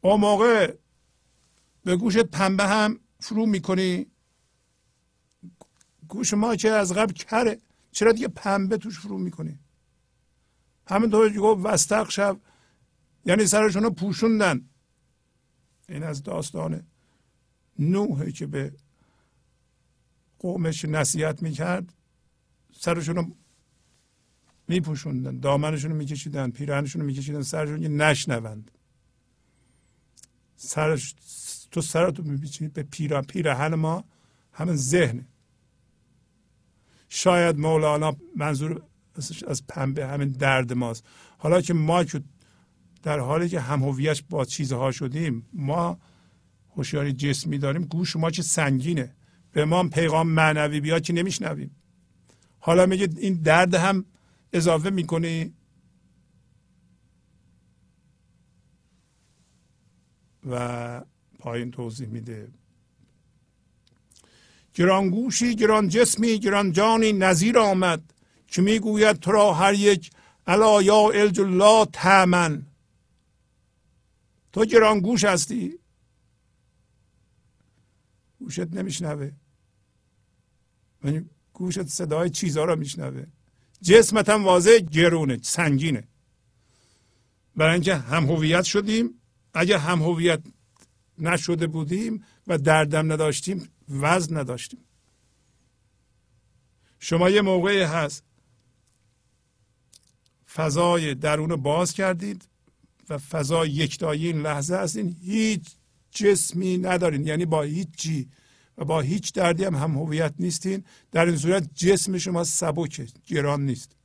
اون 0.00 0.20
موقع 0.20 0.74
به 1.84 1.96
گوش 1.96 2.16
پنبه 2.16 2.66
هم 2.66 3.00
فرو 3.20 3.46
می‌کنی. 3.46 4.06
گوش 6.08 6.34
ما 6.34 6.56
که 6.56 6.70
از 6.70 6.92
قبل 6.92 7.12
کره. 7.12 7.58
چرا 7.92 8.12
دیگه 8.12 8.28
پنبه 8.28 8.76
توش 8.76 9.00
فرو 9.00 9.18
می‌کنی؟ 9.18 9.58
همینطور 10.86 11.32
که 11.32 11.38
گفت 11.38 11.64
وستق 11.64 12.10
شب. 12.10 12.40
یعنی 13.24 13.46
سرشون 13.46 13.82
رو 13.82 13.90
پوشوندن. 13.90 14.68
این 15.88 16.02
از 16.02 16.22
داستان 16.22 16.86
نوحه 17.78 18.32
که 18.32 18.46
به 18.46 18.72
قومش 20.38 20.84
نصیحت 20.84 21.42
می‌کرد. 21.42 21.94
سرشون 22.72 23.16
رو 23.16 23.36
میپوشوندن 24.68 25.38
دامنشون 25.38 25.90
رو 25.90 25.96
میکشیدن 25.96 26.50
پیرهنشون 26.50 27.00
رو 27.00 27.06
میکشیدن 27.06 27.42
سرشون 27.42 27.80
که 27.80 27.88
نشنوند. 27.88 28.70
سرش 30.56 31.14
تو 31.70 31.80
سرتو 31.80 32.22
میپیچی 32.22 32.68
به 32.68 32.82
پیرا 32.82 33.22
پیرهن 33.22 33.74
ما 33.74 34.04
همین 34.52 34.76
ذهن 34.76 35.26
شاید 37.08 37.58
مولانا 37.58 38.16
منظور 38.36 38.82
از 39.46 39.66
پنبه 39.66 40.06
همین 40.06 40.28
درد 40.28 40.72
ماست. 40.72 41.04
حالا 41.38 41.60
که 41.60 41.74
ما 41.74 42.04
که 42.04 42.22
در 43.02 43.18
حالی 43.18 43.48
که 43.48 43.60
هم 43.60 43.82
هویت 43.82 44.22
با 44.30 44.44
چیزها 44.44 44.90
شدیم 44.90 45.46
ما 45.52 45.98
هوشیاری 46.76 47.12
جسمی 47.12 47.58
داریم 47.58 47.84
گوش 47.84 48.16
ما 48.16 48.30
چه 48.30 48.42
سنگینه. 48.42 49.14
به 49.52 49.64
ما 49.64 49.88
پیغام 49.88 50.28
معنوی 50.28 50.80
بیاد 50.80 51.02
که 51.02 51.12
نمیشنویم. 51.12 51.76
حالا 52.58 52.86
میگه 52.86 53.08
این 53.16 53.34
درد 53.34 53.74
هم 53.74 54.04
اضافه 54.52 54.90
می‌کنی؟ 54.90 55.54
و 60.50 61.04
پایین 61.38 61.70
توضیح 61.70 62.08
میده. 62.08 62.52
گرانگوشی 64.74 65.54
گران 65.54 65.88
جسمی 65.88 66.38
گران 66.38 66.72
جانی 66.72 67.12
نظیر 67.12 67.58
آمد 67.58 68.14
که 68.46 68.62
می‌گوید 68.62 69.16
تو 69.16 69.32
را 69.32 69.52
هر 69.52 69.74
یک 69.74 70.10
الا 70.46 70.82
یا 70.82 71.10
الج 71.10 71.40
الله 71.40 71.86
تمن 71.92 72.66
تو 74.52 74.64
گرانگوش 74.64 75.24
هستی؟ 75.24 75.78
گوشت 78.38 78.74
نمیشنوه. 78.74 79.30
یعنی 81.04 81.30
گوشت 81.52 81.82
صدای 81.82 82.30
چیزها 82.30 82.64
را 82.64 82.76
میشنوه. 82.76 83.26
جسمت 83.82 84.28
هم 84.28 84.44
واضح 84.44 84.78
گرونه 84.78 85.38
سنگینه. 85.42 86.04
برای 87.56 87.72
اینکه 87.72 87.94
هم 87.94 88.24
هویت 88.24 88.64
شدیم 88.64 89.20
اگر 89.54 89.78
هم 89.78 90.02
هویت 90.02 90.40
نشده 91.18 91.66
بودیم 91.66 92.24
و 92.46 92.58
دردم 92.58 93.12
نداشتیم 93.12 93.68
وزن 93.88 94.36
نداشتیم. 94.36 94.80
شما 96.98 97.30
یه 97.30 97.40
موقعی 97.40 97.82
هست 97.82 98.24
فضای 100.54 101.14
درون 101.14 101.56
باز 101.56 101.92
کردید 101.92 102.48
و 103.08 103.18
فضای 103.18 103.70
یکتایی 103.70 104.26
این 104.26 104.42
لحظه 104.42 104.76
هستین 104.76 105.16
هیچ 105.22 105.76
جسمی 106.10 106.78
ندارین 106.78 107.26
یعنی 107.26 107.44
با 107.44 107.62
هیچ 107.62 107.88
چی 107.96 108.28
و 108.78 108.84
با 108.84 109.00
هیچ 109.00 109.32
دردی 109.32 109.64
هم 109.64 109.74
هم 109.74 109.98
هویت 109.98 110.34
نیستین. 110.38 110.84
در 111.12 111.26
این 111.26 111.36
صورت 111.36 111.74
جسم 111.74 112.18
شما 112.18 112.44
سبکه 112.44 113.06
گران 113.26 113.66
نیست. 113.66 113.96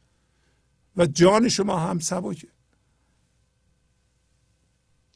و 0.97 1.05
جان 1.05 1.49
شما 1.49 1.79
هم 1.79 1.99
سبکه. 1.99 2.47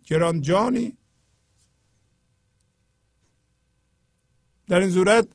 گران 0.04 0.42
جانی. 0.42 0.98
در 4.68 4.80
این 4.80 4.92
صورت 4.92 5.28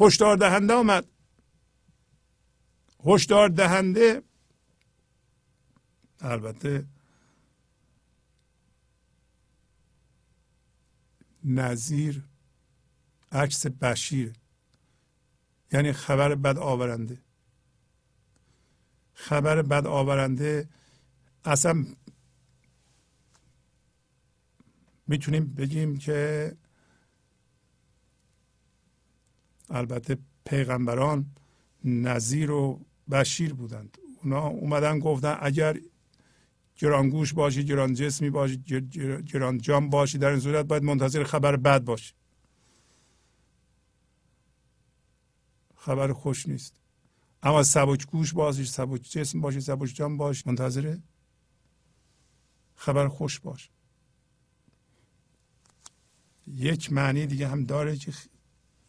هشدار 0.00 0.36
دهنده 0.36 0.74
آمد. 0.74 1.06
هشدار 3.06 3.48
دهنده. 3.48 4.22
البته 6.20 6.86
نظیر 11.44 12.29
عکس 13.32 13.66
بشیر 13.66 14.32
یعنی 15.72 15.92
خبر 15.92 16.34
بد 16.34 16.58
آورنده. 16.58 17.18
خبر 19.12 19.62
بد 19.62 19.86
آورنده 19.86 20.68
اصلا 21.44 21.84
می‌تونیم 25.06 25.54
بگیم 25.54 25.98
که 25.98 26.52
البته 29.70 30.18
پیغمبران 30.44 31.26
نظیر 31.84 32.50
و 32.50 32.80
بشیر 33.10 33.54
بودند. 33.54 33.98
اونا 34.22 34.46
اومدن 34.46 34.98
گفتن 34.98 35.38
اگر 35.40 35.80
گرانگوش 36.76 37.32
باشی 37.32 37.64
گران 37.64 37.94
جسمی 37.94 38.30
باشی 38.30 38.62
گران 39.32 39.58
جام 39.58 39.90
باشی 39.90 40.18
در 40.18 40.28
این 40.30 40.40
صورت 40.40 40.66
باید 40.66 40.82
منتظر 40.82 41.24
خبر 41.24 41.56
بد 41.56 41.84
باشی. 41.84 42.14
خبر 45.80 46.12
خوش 46.12 46.48
نیست. 46.48 46.74
اما 47.42 47.62
سبک 47.62 48.06
گوش 48.06 48.32
باشی 48.32 48.64
سبک 48.64 49.02
جسم 49.02 49.40
باشی 49.40 49.60
سبک 49.60 49.88
جام 49.88 50.16
باشی. 50.16 50.42
منتظر 50.46 50.96
خبر 52.76 53.08
خوش 53.08 53.40
باش. 53.40 53.70
یک 56.46 56.92
معنی 56.92 57.26
دیگه 57.26 57.48
هم 57.48 57.64
داره 57.64 57.96
که 57.96 58.12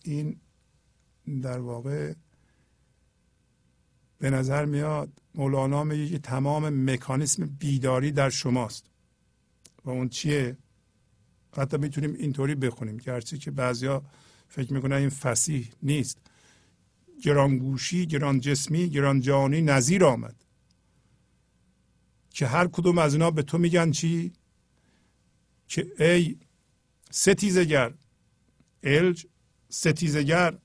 این 0.03 0.39
در 1.41 1.59
واقع 1.59 2.13
به 4.19 4.29
نظر 4.29 4.65
میاد 4.65 5.21
مولانا 5.35 5.83
میگه 5.83 6.09
که 6.09 6.19
تمام 6.19 6.91
مکانیسم 6.91 7.45
بیداری 7.45 8.11
در 8.11 8.29
شماست. 8.29 8.85
و 9.85 9.89
اون 9.89 10.09
چیه؟ 10.09 10.57
حتی 11.57 11.77
می‌تونیم 11.77 12.13
اینطوری 12.13 12.55
بخونیم. 12.55 12.97
گرچه 12.97 13.37
که 13.37 13.51
بعضیا 13.51 14.03
فکر 14.47 14.73
می‌کنن 14.73 14.95
این 14.95 15.09
فسیح 15.09 15.71
نیست. 15.83 16.17
گرانگوشی 17.21 18.05
گران 18.05 18.39
جسمی 18.39 18.89
گران 18.89 19.19
جانی 19.19 19.61
نظیر 19.61 20.05
آمد. 20.05 20.35
که 22.29 22.47
هر 22.47 22.67
کدوم 22.67 22.97
از 22.97 23.13
اینا 23.13 23.31
به 23.31 23.43
تو 23.43 23.57
میگن 23.57 23.91
چی؟ 23.91 24.33
که 25.67 25.91
ای 25.99 26.37
ستیزگر 27.11 27.93
الج 28.83 29.25
ستیزگر 29.69 30.57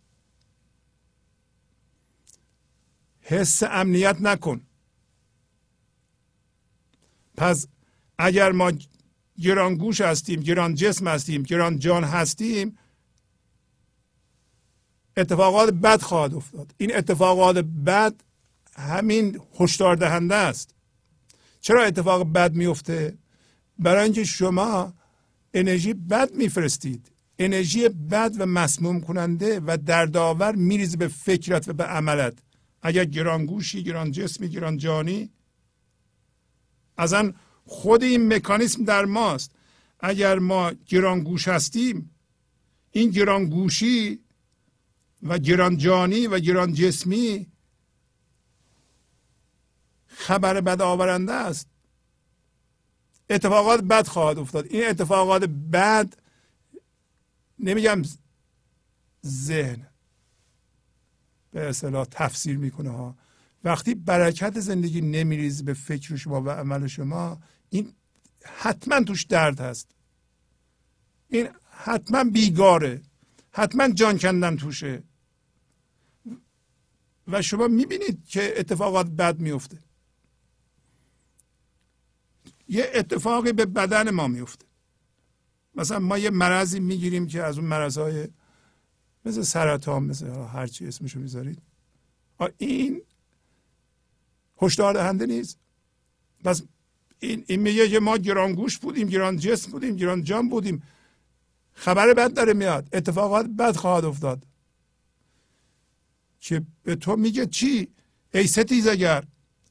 حس 3.21 3.63
امنیت 3.63 4.17
نکن. 4.21 4.61
پس 7.37 7.67
اگر 8.19 8.53
ما 8.53 8.73
گران 9.43 9.75
گوش 9.75 10.01
هستیم 10.01 10.41
گران 10.41 10.75
جسم 10.75 11.09
هستیم 11.09 11.43
گران 11.43 11.79
جان 11.79 12.05
هستیم 12.05 12.79
اتفاقات 15.17 15.71
بد 15.71 16.03
خواهد 16.03 16.35
افتاد. 16.35 16.75
این 16.77 16.97
اتفاقات 16.97 17.57
بد 17.59 18.15
همین 18.77 19.41
هشدار 19.61 19.97
دهنده 19.97 20.35
است. 20.35 20.75
چرا 21.61 21.85
اتفاق 21.85 22.33
بد 22.33 22.55
میفته؟ 22.55 23.19
برای 23.79 24.05
اینکه 24.05 24.25
شما 24.25 24.93
انرژی 25.55 25.95
بد 25.95 26.35
میفرستید. 26.35 27.13
انرژی 27.39 27.89
بد 27.89 28.35
و 28.39 28.47
مسموم 28.47 29.01
کننده 29.01 29.61
و 29.67 29.79
دردآور 29.87 30.55
میریزه 30.55 30.97
به 30.97 31.09
فکرت 31.09 31.69
و 31.69 31.73
به 31.73 31.85
عملت. 31.85 32.39
اگر 32.83 33.05
گرانگوشی 33.05 33.83
گران 33.83 34.11
جسمی 34.11 34.49
گران 34.49 34.77
جانی 34.77 35.31
ازن 36.99 37.35
خود 37.65 38.03
این 38.03 38.35
مکانیسم 38.35 38.85
در 38.85 39.05
ماست. 39.05 39.51
اگر 40.01 40.39
ما 40.39 40.73
گرانگوش 40.87 41.49
هستیم 41.49 42.11
این 42.91 43.11
گرانگوشی 43.11 44.19
و 45.29 45.39
گران 45.39 45.77
جانی 45.77 46.27
و 46.27 46.39
گران 46.39 46.73
جسمی 46.73 47.47
خبر 50.07 50.61
بد 50.61 50.83
آورنده 50.83 51.33
است. 51.33 51.69
اتفاقات 53.31 53.81
بد 53.81 54.07
خواهد 54.07 54.39
افتاد. 54.39 54.67
این 54.71 54.89
اتفاقات 54.89 55.45
بد 55.45 56.15
نمیگم 57.59 58.03
ذهن 59.27 59.87
به 61.51 61.69
اصطلاح 61.69 62.07
تفسیر 62.11 62.59
می‌کنه 62.59 62.91
ها. 62.91 63.17
وقتی 63.65 63.95
برکت 63.95 64.61
زندگی 64.61 65.01
نمیریز 65.01 65.65
به 65.65 65.75
فکر 65.75 66.17
شما 66.17 66.43
و 66.43 66.51
عمل 66.51 66.87
شما 66.87 67.41
این 67.71 67.93
حتما 68.45 69.01
توش 69.01 69.25
درد 69.25 69.61
هست. 69.61 69.89
این 71.29 71.49
حتما 71.71 72.25
بیگاره. 72.25 73.03
حتما 73.53 73.89
جان 73.89 74.19
کندن 74.19 74.57
توشه. 74.57 75.03
و 77.29 77.43
شما 77.43 77.69
می‌بینید 77.69 78.27
که 78.27 78.61
اتفاقات 78.61 79.07
بد 79.07 79.41
میفته 79.41 79.79
یه 82.69 82.91
اتفاقی 82.95 83.53
به 83.53 83.67
بدن 83.67 84.11
ما 84.11 84.29
میفته 84.29 84.67
مثلا 85.75 85.99
ما 85.99 86.19
یه 86.19 86.31
مرضی 86.31 86.81
می‌گیریم 86.81 87.27
که 87.27 87.43
از 87.43 87.59
اون 87.59 87.67
مرضهای 87.69 88.29
مثل 89.25 89.43
سرطان 89.43 90.03
مثل 90.03 90.27
هر 90.27 90.67
چی 90.67 90.87
اسمشو 90.87 91.21
می‌ذارید. 91.21 91.63
این 92.59 93.03
هشدار 94.63 94.95
دهنده 94.95 95.27
نیست. 95.27 95.59
پس 96.45 96.63
این, 97.19 97.45
این 97.47 97.61
میگه 97.61 97.89
که 97.89 98.01
ما 98.01 98.17
گرانگوش 98.17 98.79
بودیم 98.79 99.09
گران 99.09 99.37
جسم 99.37 99.71
بودیم 99.71 99.97
گران 99.97 100.23
جان 100.23 100.49
بودیم. 100.49 100.83
خبر 101.73 102.15
بد 102.15 102.35
داره 102.35 102.53
میاد. 102.53 102.89
اتفاقات 102.93 103.47
بد 103.47 103.77
خواهد 103.77 104.05
افتاد. 104.05 104.47
که 106.47 106.67
به 106.83 106.97
تو 106.97 107.17
میگه 107.17 107.47
چی؟ 107.47 107.89
ای 108.35 108.47
ستیزگر 108.47 109.25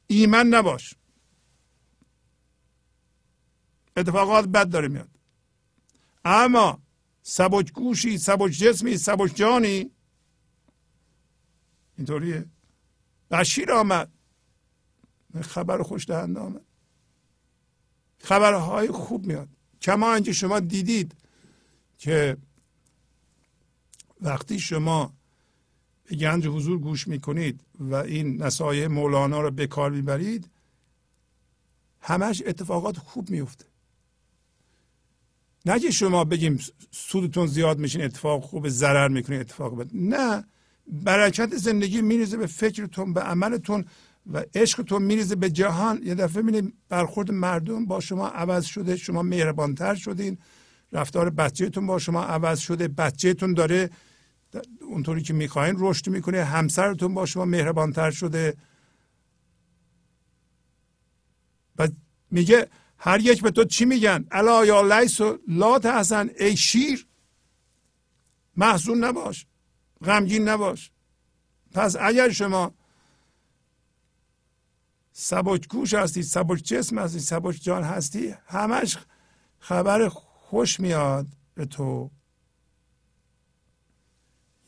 ایمن 0.08 0.48
نباش. 0.48 0.96
اتفاقات 3.98 4.46
بد 4.46 4.70
داره 4.70 4.88
میاد. 4.88 5.10
اما 6.26 6.84
سبک 7.22 7.74
گوشی 7.74 8.18
سبک 8.18 8.52
جسمی 8.52 8.98
سبک 8.98 9.36
جانی 9.36 9.92
اینطوریه. 11.98 12.46
بشیر 13.32 13.72
آمد. 13.72 14.12
خبر 15.42 15.84
خوش 15.84 16.08
دهنده 16.08 16.40
آمد. 16.40 16.66
خبرهای 18.18 18.88
خوب 18.88 19.26
میاد. 19.26 19.50
کما 19.82 20.14
اینکه 20.14 20.34
شما 20.34 20.60
دیدید 20.60 21.16
که 21.98 22.38
وقتی 24.22 24.60
شما 24.60 25.15
به 26.10 26.16
گنج 26.16 26.48
حضور 26.48 26.80
گوش 26.80 27.08
می‌کنید 27.08 27.62
و 27.80 27.96
این 27.96 28.44
نصایح 28.44 28.88
مولانا 28.88 29.42
رو 29.42 29.52
به 29.52 29.68
کار 29.68 29.92
می‌برید 29.92 30.50
همش 32.02 32.44
اتفاقات 32.46 32.98
خوب 32.98 33.30
میفته 33.30 33.66
نه 35.66 35.80
که 35.80 35.92
شما 35.92 36.24
بگیم 36.24 36.60
سودتون 36.92 37.48
زیاد 37.48 37.80
میشین 37.80 38.02
اتفاق 38.02 38.44
خوب 38.44 38.70
ضرر 38.70 39.08
می‌کنین 39.08 39.40
اتفاق 39.40 39.78
بد. 39.78 39.90
نه. 39.94 40.46
برکت 40.88 41.56
زندگی 41.58 42.02
میریزه 42.02 42.38
به 42.38 42.48
فکرتون 42.48 43.14
به 43.14 43.22
عملتون 43.22 43.86
و 44.34 44.44
عشقتون 44.56 45.02
میریزه 45.02 45.36
به 45.36 45.50
جهان. 45.50 46.04
یه 46.04 46.16
دفعه 46.16 46.42
می‌بینید 46.42 46.74
برخورد 46.90 47.32
مردم 47.32 47.86
با 47.86 48.00
شما 48.00 48.28
عوض 48.28 48.66
شده 48.66 48.96
شما 48.96 49.22
مهربانتر 49.22 49.96
شدین. 49.96 50.38
رفتار 50.92 51.30
بچهتون 51.30 51.88
با 51.88 52.00
شما 52.00 52.24
عوض 52.24 52.60
شده 52.60 52.88
بچهتون 52.88 53.54
داره 53.54 53.90
اونطوری 54.82 55.22
که 55.22 55.34
می‌خواین 55.34 55.76
رشد 55.80 56.10
می‌کنه. 56.10 56.44
همسرتون 56.44 57.14
با 57.14 57.26
شما 57.26 57.46
مهربانتر 57.46 58.12
شده. 58.12 58.58
و 61.78 61.88
میگه 62.32 62.68
هر 62.98 63.20
یک 63.20 63.42
به 63.42 63.52
تو 63.52 63.64
چی 63.64 63.86
میگن؟ 63.86 64.26
الا 64.32 64.66
یا 64.66 64.82
لیس 64.82 65.22
و 65.22 65.38
لا 65.48 65.80
تحسن 65.80 66.30
ای 66.40 66.58
شیر 66.58 67.08
محزون 68.58 69.04
نباش 69.04 69.48
غمگین 70.04 70.50
نباش. 70.50 70.92
پس 71.72 71.96
اگر 72.00 72.30
شما 72.30 72.74
سبک 75.12 75.68
گوش 75.68 75.94
هستی 75.94 76.24
سبک 76.24 76.58
جسم 76.58 77.00
هستی 77.00 77.20
سبک 77.20 77.56
جان 77.62 77.84
هستی 77.84 78.36
همش 78.48 78.98
خبر 79.60 80.10
خوش 80.10 80.80
میاد 80.80 81.28
به 81.54 81.66
تو. 81.66 82.12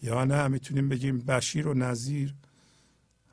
یا 0.02 0.26
نه 0.26 0.48
می‌تونیم 0.48 0.90
بگیم 0.90 1.18
بشیر 1.18 1.68
و 1.68 1.74
نظیر 1.74 2.34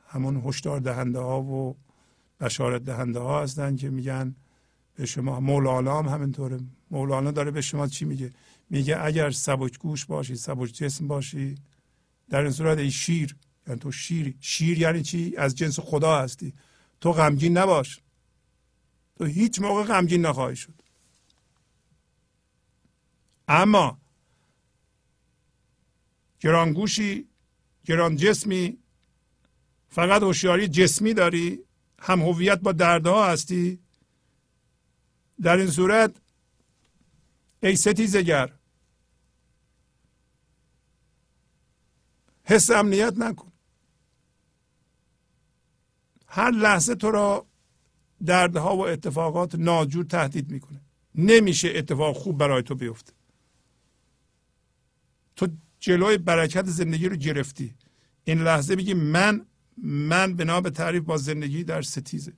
همون 0.09 0.43
هشدار 0.45 0.81
دهنده 0.81 1.19
ها 1.19 1.43
و 1.43 1.77
بشارت 2.41 2.85
دهنده 2.85 3.19
ها 3.19 3.43
هستن 3.43 3.77
که 3.77 3.91
میگن 3.91 4.35
به 4.95 5.07
شما. 5.07 5.41
مولانا 5.41 5.99
هم 5.99 6.09
همینطوره. 6.09 6.61
مولانا 6.91 7.31
داره 7.31 7.51
به 7.51 7.61
شما 7.61 7.87
چی 7.87 8.05
میگه؟ 8.05 8.33
میگه 8.71 9.05
اگر 9.05 9.31
سبک 9.31 9.79
گوش 9.79 10.05
باشی 10.05 10.37
سبک 10.37 10.69
جسم 10.69 11.09
باشی 11.09 11.55
در 12.31 12.43
این 12.43 12.51
صورت 12.51 12.79
ای 12.79 12.91
شیر 12.91 13.37
یعنی 13.67 13.81
تو 13.81 13.93
شیری 13.93 14.37
شیر 14.41 14.79
یعنی 14.79 15.03
چی؟ 15.03 15.35
از 15.37 15.55
جنس 15.55 15.81
خدا 15.81 16.19
هستی. 16.19 16.53
تو 17.01 17.13
غمگین 17.13 17.59
نباش. 17.59 18.01
تو 19.19 19.25
هیچ 19.25 19.61
موقع 19.61 19.83
غمگین 19.83 20.27
نخواهی 20.27 20.57
شد. 20.57 20.83
اما 23.49 23.99
گرانگوشی 26.45 27.29
گران 27.85 28.17
جسمی 28.17 28.79
فقط 29.89 30.23
هوشیاری 30.23 30.69
جسمی 30.69 31.15
داری 31.15 31.59
هم 31.99 32.23
هویت 32.23 32.61
با 32.61 32.73
دردها 32.73 33.27
هستی. 33.27 33.79
در 35.43 35.57
این 35.57 35.71
صورت 35.71 36.17
ای 37.63 37.77
ستیزگر 37.77 38.53
حس 42.45 42.71
امنیت 42.71 43.13
نکن. 43.17 43.53
هر 46.29 46.51
لحظه 46.51 46.95
تو 46.95 47.11
را 47.11 47.47
دردها 48.27 48.77
و 48.77 48.87
اتفاقات 48.87 49.55
ناجور 49.55 50.05
تهدید 50.05 50.51
می‌کنه. 50.51 50.81
نمیشه 51.15 51.73
اتفاق 51.75 52.17
خوب 52.17 52.39
برای 52.39 52.63
تو 52.63 52.75
بیفته. 52.75 53.13
تو 55.37 55.49
جلوی 55.85 56.19
برکت 56.19 56.67
زندگی 56.67 57.09
رو 57.09 57.17
گرفتی. 57.17 57.75
این 58.25 58.43
لحظه 58.43 58.77
میگی 58.77 58.95
من 58.95 59.47
من 59.79 60.37
بنا 60.37 60.61
به 60.61 60.71
تعریف 60.71 61.03
با 61.03 61.17
زندگی 61.17 61.65
در 61.65 61.83
ستیزه. 61.83 62.33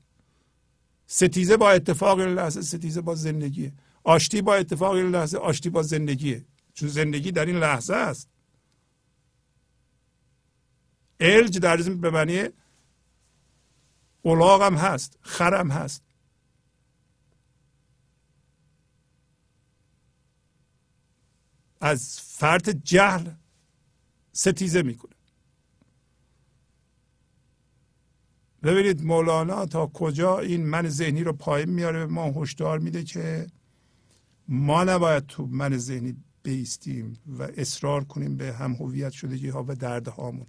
ستیزه 1.06 1.56
با 1.56 1.70
اتفاق 1.70 2.18
این 2.18 2.28
لحظه 2.28 2.62
ستیزه 2.62 3.00
با 3.00 3.14
زندگیه. 3.14 3.72
آشتی 4.04 4.42
با 4.42 4.54
اتفاق 4.54 4.92
این 4.92 5.10
لحظه 5.10 5.38
آشتی 5.38 5.70
با 5.70 5.82
زندگیه. 5.82 6.44
چون 6.74 6.88
زندگی 6.88 7.32
در 7.32 7.46
این 7.46 7.56
لحظه 7.56 7.94
است. 7.94 8.28
الج 11.20 11.58
در 11.58 11.76
به 11.76 12.10
معنی 12.10 12.48
اولاغم 14.22 14.74
هست 14.74 15.18
خرم 15.20 15.70
هست. 15.70 16.02
از 21.86 22.20
فرط 22.20 22.68
جهل 22.68 23.30
ستیزه 24.32 24.82
می‌کنه. 24.82 25.12
ببینید 28.62 29.04
مولانا 29.04 29.66
تا 29.66 29.86
کجا 29.86 30.38
این 30.38 30.66
من 30.66 30.88
ذهنی 30.88 31.24
رو 31.24 31.32
پایین 31.32 31.70
میاره 31.70 31.98
به 31.98 32.12
ما 32.12 32.24
هشدار 32.24 32.78
میده 32.78 33.04
که 33.04 33.46
ما 34.48 34.84
نباید 34.84 35.26
تو 35.26 35.46
من 35.46 35.78
ذهنی 35.78 36.16
بیستیم 36.42 37.18
و 37.38 37.42
اصرار 37.42 38.04
کنیم 38.04 38.36
به 38.36 38.52
هم 38.52 38.72
هویت 38.72 39.12
شدگی 39.12 39.48
ها 39.48 39.64
و 39.68 39.74
درد 39.74 40.08
هامون. 40.08 40.46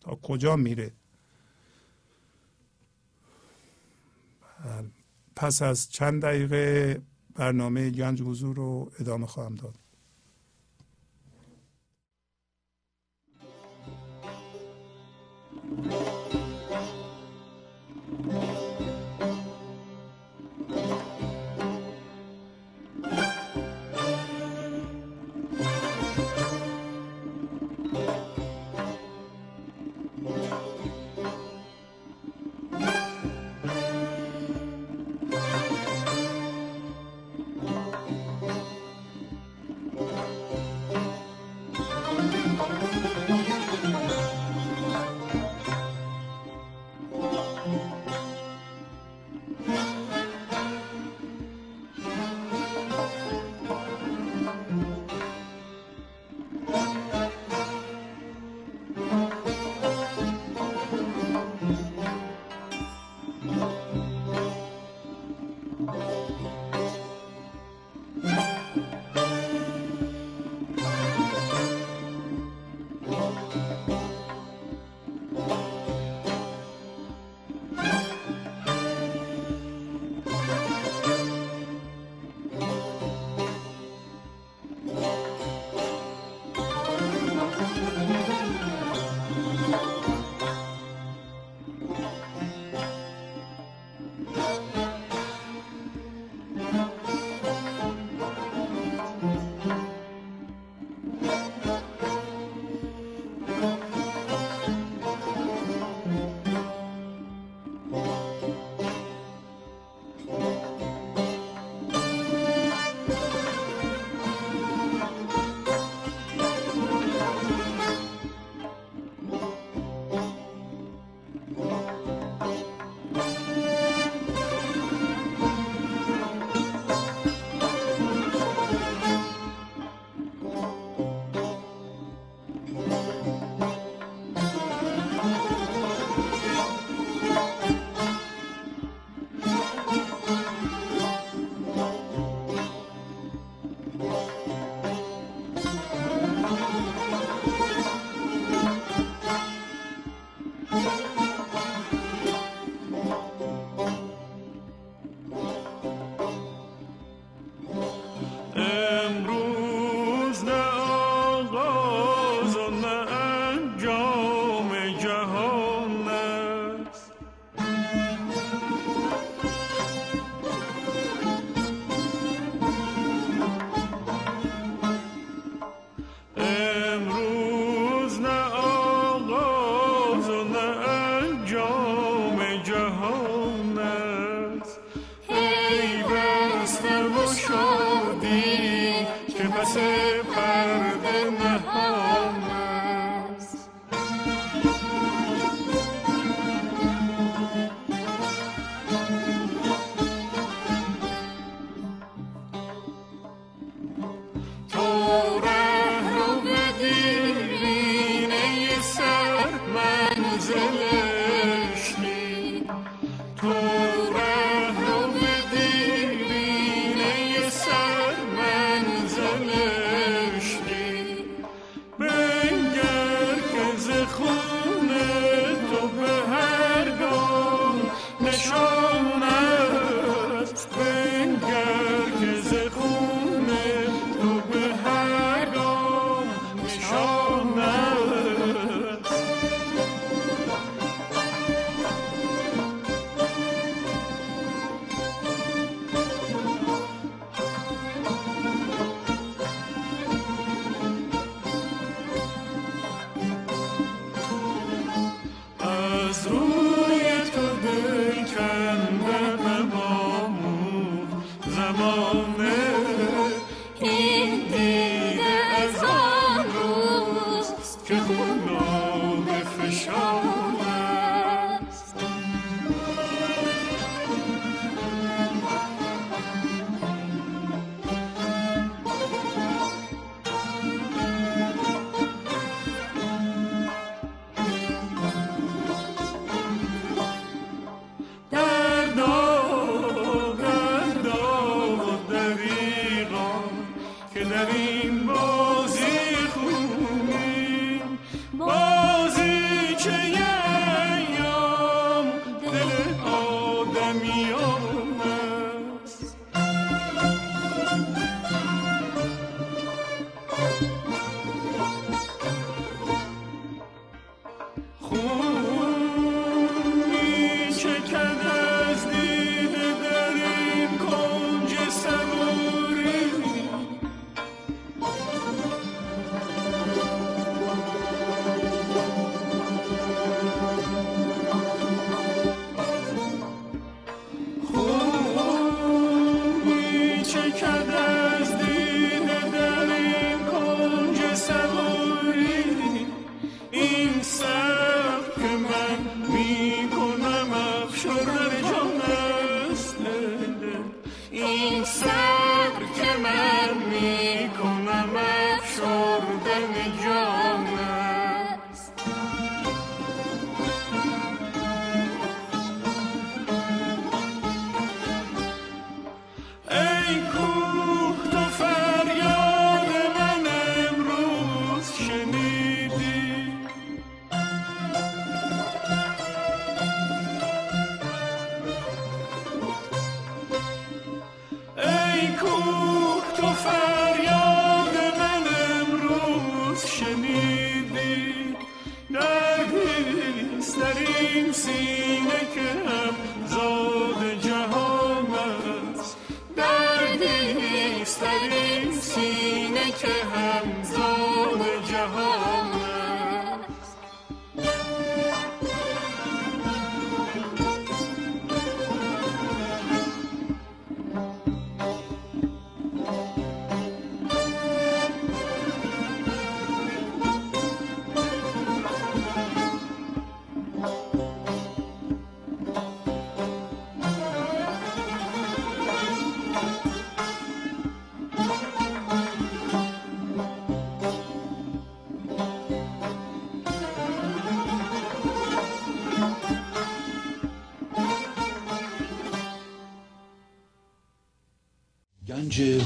تا 0.00 0.14
کجا 0.14 0.56
میره؟ 0.56 0.92
پس 5.36 5.62
از 5.62 5.90
چند 5.90 6.22
دقیقه 6.22 7.02
برنامه 7.34 7.90
گنج 7.90 8.22
حضور 8.22 8.56
رو 8.56 8.92
ادامه 9.00 9.26
خواهم 9.26 9.54
داد. 9.54 9.87
Música 15.70 16.47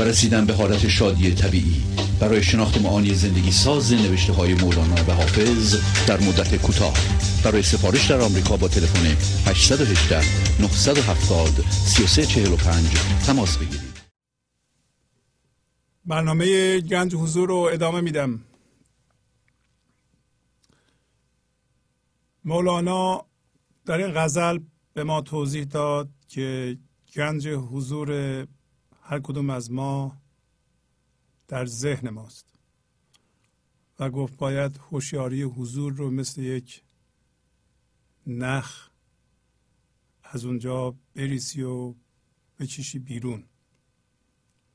و 0.00 0.02
رسیدن 0.02 0.46
به 0.46 0.54
حالت 0.54 0.88
شادی 0.88 1.34
طبیعی. 1.34 1.82
برای 2.20 2.42
شناخت 2.42 2.80
معانی 2.80 3.14
زندگی 3.14 3.50
ساز 3.50 3.92
نوشته 3.92 4.32
های 4.32 4.54
مولانا 4.54 4.94
و 4.94 5.12
حافظ 5.12 5.76
در 6.06 6.20
مدت 6.20 6.56
کوتاه. 6.56 6.94
برای 7.44 7.62
سفارش 7.62 8.10
در 8.10 8.20
آمریکا 8.20 8.56
با 8.56 8.68
تلفن 8.68 9.06
818 9.50 10.16
970 10.60 11.64
3345 11.70 12.86
تماس 13.26 13.56
بگیرید. 13.56 13.80
برنامه 16.04 16.80
گنج 16.80 17.14
حضور 17.14 17.48
رو 17.48 17.68
ادامه 17.72 18.00
میدم. 18.00 18.40
مولانا 22.44 23.24
در 23.86 23.98
این 23.98 24.12
غزل 24.14 24.58
به 24.94 25.04
ما 25.04 25.20
توضیح 25.20 25.64
داد 25.64 26.08
که 26.28 26.78
گنج 27.16 27.48
حضور 27.48 28.46
هر 29.10 29.20
کدوم 29.20 29.50
از 29.50 29.72
ما 29.72 30.16
در 31.48 31.66
ذهن 31.66 32.10
ماست 32.10 32.46
و 33.98 34.10
گفت 34.10 34.36
باید 34.36 34.76
هوشیاری 34.76 35.42
حضور 35.42 35.92
رو 35.92 36.10
مثل 36.10 36.42
یک 36.42 36.82
نخ 38.26 38.90
از 40.22 40.44
اونجا 40.44 40.94
بریسی 41.14 41.62
و 41.62 41.94
بکشی 42.58 42.98
بیرون. 42.98 43.44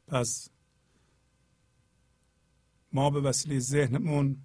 پس 0.07 0.49
ما 2.93 3.09
به 3.09 3.21
وسیله 3.21 3.59
ذهنمون 3.59 4.37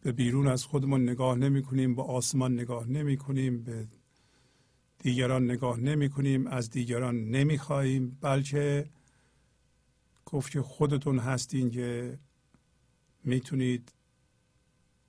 به 0.00 0.12
بیرون 0.12 0.46
از 0.48 0.64
خودمون 0.64 1.02
نگاه 1.02 1.36
نمی 1.36 1.62
کنیم 1.62 1.94
به 1.94 2.02
آسمان 2.02 2.54
نگاه 2.54 2.86
نمی 2.86 3.16
کنیم 3.16 3.62
به 3.62 3.88
دیگران 5.00 5.44
نگاه 5.50 5.80
نمی 5.80 6.08
کنیم 6.08 6.46
از 6.46 6.70
دیگران 6.70 7.24
نمی 7.24 7.58
خواهیم 7.58 8.18
بلکه 8.20 8.90
گفت 10.26 10.52
که 10.52 10.62
خودتون 10.62 11.18
هستین 11.18 11.70
که 11.70 12.18
می‌تونید 13.24 13.92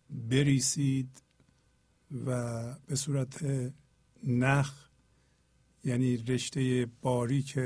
بریسید 0.09 1.23
و 2.25 2.73
به 2.87 2.95
صورت 2.95 3.45
نخ 4.23 4.89
یعنی 5.83 6.17
رشته 6.17 6.87
باریک 7.01 7.59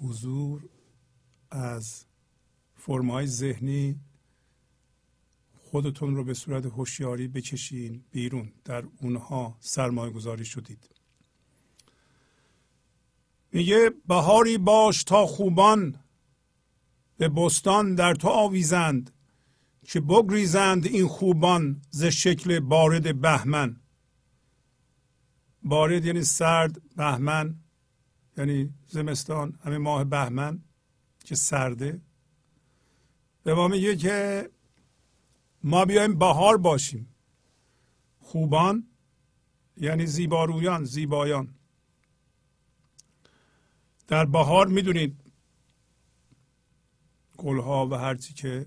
حضور 0.00 0.68
از 1.50 2.04
فرمای 2.74 3.26
ذهنی 3.26 4.00
خودتون 5.70 6.16
رو 6.16 6.24
به 6.24 6.34
صورت 6.34 6.66
هوشیاری 6.66 7.28
بکشین 7.28 8.04
بیرون. 8.10 8.52
در 8.64 8.84
اونها 9.00 9.56
سرمایه 9.60 10.12
گذاری 10.12 10.44
شدید. 10.44 10.90
میگه 13.52 13.90
بهاری 14.06 14.58
باش 14.58 15.04
تا 15.04 15.26
خوبان 15.26 16.00
به 17.16 17.28
بستان 17.28 17.94
در 17.94 18.14
تو 18.14 18.28
آویزند 18.28 19.10
که 19.84 20.00
بگریزند 20.00 20.86
این 20.86 21.06
خوبان 21.06 21.82
ز 21.90 22.04
شکل 22.04 22.60
بارد 22.60 23.20
بهمن. 23.20 23.80
بارد 25.62 26.04
یعنی 26.04 26.22
سرد 26.22 26.82
بهمن 26.96 27.60
یعنی 28.36 28.74
زمستان 28.86 29.58
همه 29.64 29.78
ماه 29.78 30.04
بهمن 30.04 30.64
که 31.24 31.34
سرده. 31.34 32.00
به 33.42 33.54
ما 33.54 33.68
میگه 33.68 33.96
که 33.96 34.50
ما 35.66 35.84
بیایم 35.84 36.18
بهار 36.18 36.56
باشیم. 36.56 37.14
خوبان 38.18 38.88
یعنی 39.76 40.06
زیبارویان 40.06 40.84
زیبایان. 40.84 41.54
در 44.08 44.24
بهار 44.24 44.66
می‌دونید 44.66 45.20
گلها 47.36 47.88
و 47.88 47.94
هرچی 47.94 48.34
که 48.34 48.66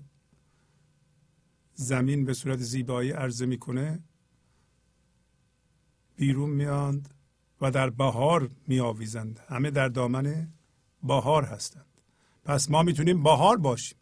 زمین 1.74 2.24
به 2.24 2.34
صورت 2.34 2.58
زیبایی 2.58 3.10
عرضه 3.10 3.46
می‌کنه 3.46 4.02
بیرون 6.16 6.50
میاند 6.50 7.14
و 7.60 7.70
در 7.70 7.90
بهار 7.90 8.50
میآویزند. 8.66 9.38
همه 9.48 9.70
در 9.70 9.88
دامن 9.88 10.52
بهار 11.02 11.44
هستند. 11.44 12.00
پس 12.44 12.70
ما 12.70 12.82
می‌تونیم 12.82 13.22
بهار 13.22 13.56
باشیم. 13.56 13.98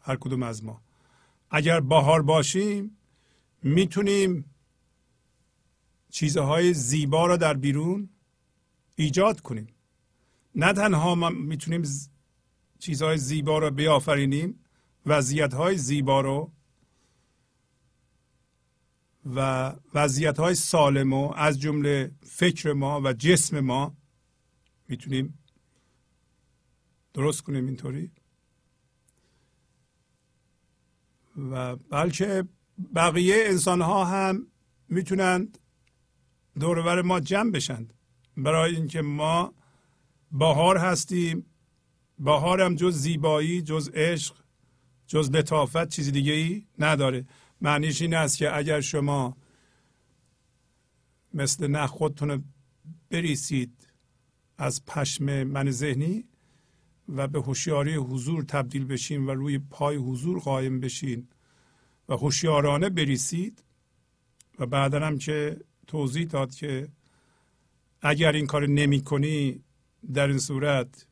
هر 0.00 0.16
کدوم 0.16 0.42
از 0.42 0.64
ما. 0.64 0.85
اگر 1.50 1.80
بهار 1.80 2.22
باشیم 2.22 2.96
می‌تونیم 3.62 4.44
چیزهای 6.10 6.74
زیبا 6.74 7.26
را 7.26 7.36
در 7.36 7.54
بیرون 7.54 8.08
ایجاد 8.96 9.40
کنیم. 9.40 9.68
نه 10.54 10.72
تنها 10.72 11.14
ما 11.14 11.30
می‌تونیم 11.30 11.82
چیزهای 12.78 13.18
زیبا 13.18 13.58
را 13.58 13.70
بیافرینیم 13.70 14.64
وضعیت 15.06 15.54
زیبا 15.76 16.20
رو 16.20 16.52
و 19.34 19.72
وضعیت 19.94 20.38
های 20.38 20.54
سالم 20.54 21.12
و 21.12 21.32
از 21.36 21.60
جمله 21.60 22.12
فکر 22.22 22.72
ما 22.72 23.00
و 23.00 23.12
جسم 23.12 23.60
ما 23.60 23.96
می‌تونیم 24.88 25.38
درست 27.14 27.42
کنیم 27.42 27.66
اینطوری. 27.66 28.10
و 31.36 31.76
بلکه 31.76 32.44
بقیه 32.94 33.44
انسان 33.46 33.80
ها 33.80 34.04
هم 34.04 34.46
می‌تونند 34.88 35.58
دورور 36.60 37.02
ما 37.02 37.20
جمع 37.20 37.50
بشند 37.50 37.94
برای 38.36 38.76
اینکه 38.76 39.02
ما 39.02 39.54
بهار 40.32 40.78
هستیم 40.78 41.46
بهار 42.18 42.60
هم 42.60 42.74
جز 42.74 42.96
زیبایی 42.96 43.62
جز 43.62 43.90
عشق 43.94 44.34
جز 45.06 45.30
لطافت 45.30 45.88
چیزی 45.88 46.10
دیگه 46.10 46.32
ای 46.32 46.66
نداره. 46.78 47.26
معنیش 47.60 48.02
این 48.02 48.14
است 48.14 48.38
که 48.38 48.56
اگر 48.56 48.80
شما 48.80 49.36
مثل 51.34 51.66
نه 51.66 51.86
خودتون 51.86 52.44
بریسید 53.10 53.88
از 54.58 54.84
پشم 54.84 55.44
من 55.44 55.70
ذهنی 55.70 56.24
و 57.08 57.28
به 57.28 57.40
هوشیاری 57.40 57.94
حضور 57.94 58.42
تبدیل 58.42 58.84
بشین 58.84 59.26
و 59.26 59.30
روی 59.30 59.58
پای 59.58 59.96
حضور 59.96 60.38
قایم 60.38 60.80
بشین 60.80 61.28
و 62.08 62.14
هوشیارانه 62.14 62.88
بریسید. 62.88 63.62
و 64.58 64.66
بعدا 64.66 65.06
هم 65.06 65.18
که 65.18 65.60
توضیح 65.86 66.26
داد 66.26 66.54
که 66.54 66.88
اگر 68.02 68.32
این 68.32 68.46
کار 68.46 68.66
نمی 68.66 69.00
کنی 69.00 69.64
در 70.14 70.28
این 70.28 70.38
صورت 70.38 71.06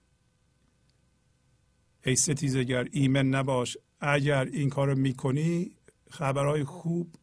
ای 2.04 2.16
ستیزگر 2.16 2.88
ایمن 2.92 3.26
نباش. 3.26 3.76
اگر 4.00 4.44
این 4.44 4.70
کار 4.70 4.88
رو 4.88 4.98
می‌کنی 4.98 5.76
خبرهای 6.10 6.64
خوب 6.64 7.14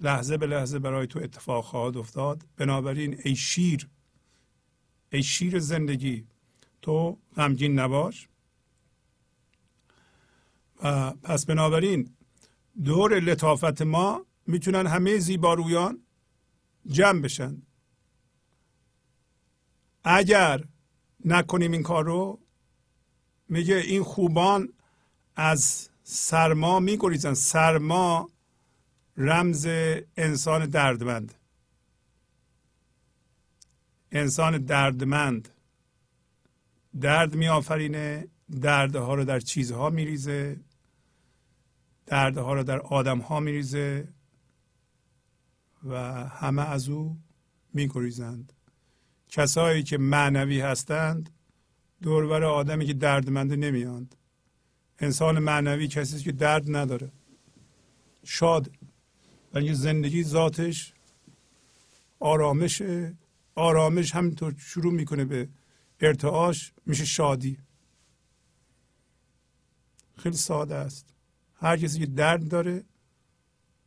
لحظه 0.00 0.36
به 0.36 0.46
لحظه 0.46 0.78
برای 0.78 1.06
تو 1.06 1.18
اتفاق 1.18 1.64
خواهد 1.64 1.96
افتاد. 1.96 2.46
بنابراین 2.56 3.20
ای 3.24 3.36
شیر 3.36 3.88
ای 5.12 5.22
شیر 5.22 5.58
زندگی 5.58 6.26
تو 6.82 7.18
غمگین 7.36 7.78
نباش. 7.78 8.28
و 10.82 11.10
پس 11.10 11.46
بنابراین 11.46 12.16
دور 12.84 13.20
لطافت 13.20 13.82
ما 13.82 14.26
می‌تونن 14.46 14.86
همه 14.86 15.18
زیبارویان 15.18 16.02
جمع 16.86 17.20
بشن. 17.20 17.62
اگر 20.04 20.64
نکنیم 21.24 21.72
این 21.72 21.82
کار 21.82 22.04
رو 22.04 22.40
میگه 23.48 23.76
این 23.76 24.02
خوبان 24.02 24.72
از 25.36 25.88
سرما 26.02 26.80
میگریزن. 26.80 27.34
سرما 27.34 28.30
رمز 29.16 29.66
انسان 30.16 30.66
دردمند. 30.66 31.34
انسان 34.12 34.58
دردمند. 34.58 35.48
درد 37.00 37.34
میآفرینه 37.34 38.28
دردها 38.60 39.14
رو 39.14 39.24
در 39.24 39.40
چیزها 39.40 39.90
میریزه 39.90 40.60
دردها 42.06 42.54
رو 42.54 42.62
در 42.62 42.78
آدمها 42.80 43.40
میریزه 43.40 44.08
و 45.84 45.98
همه 46.28 46.70
از 46.70 46.88
او 46.88 47.18
میگریزند. 47.74 48.52
کسایی 49.28 49.82
که 49.82 49.98
معنوی 49.98 50.60
هستند 50.60 51.30
دوربر 52.02 52.44
آدمی 52.44 52.86
که 52.86 52.92
دردمنده 52.92 53.56
نمیاند. 53.56 54.16
انسان 54.98 55.38
معنوی 55.38 55.88
کسی 55.88 56.18
که 56.18 56.32
درد 56.32 56.76
نداره. 56.76 57.12
شاد. 58.24 58.70
و 59.54 59.74
زندگی 59.74 60.24
ذاتش 60.24 60.92
آرامشه 62.20 63.14
آرامش 63.54 64.14
همینطور 64.14 64.54
شروع 64.58 64.92
می‌کنه 64.92 65.24
به 65.24 65.48
ارتعاش 66.00 66.72
میشه 66.86 67.04
شادی. 67.04 67.58
خیلی 70.16 70.36
ساده 70.36 70.74
است. 70.74 71.14
هر 71.54 71.76
کسی 71.76 71.98
که 71.98 72.06
درد 72.06 72.48
داره 72.48 72.84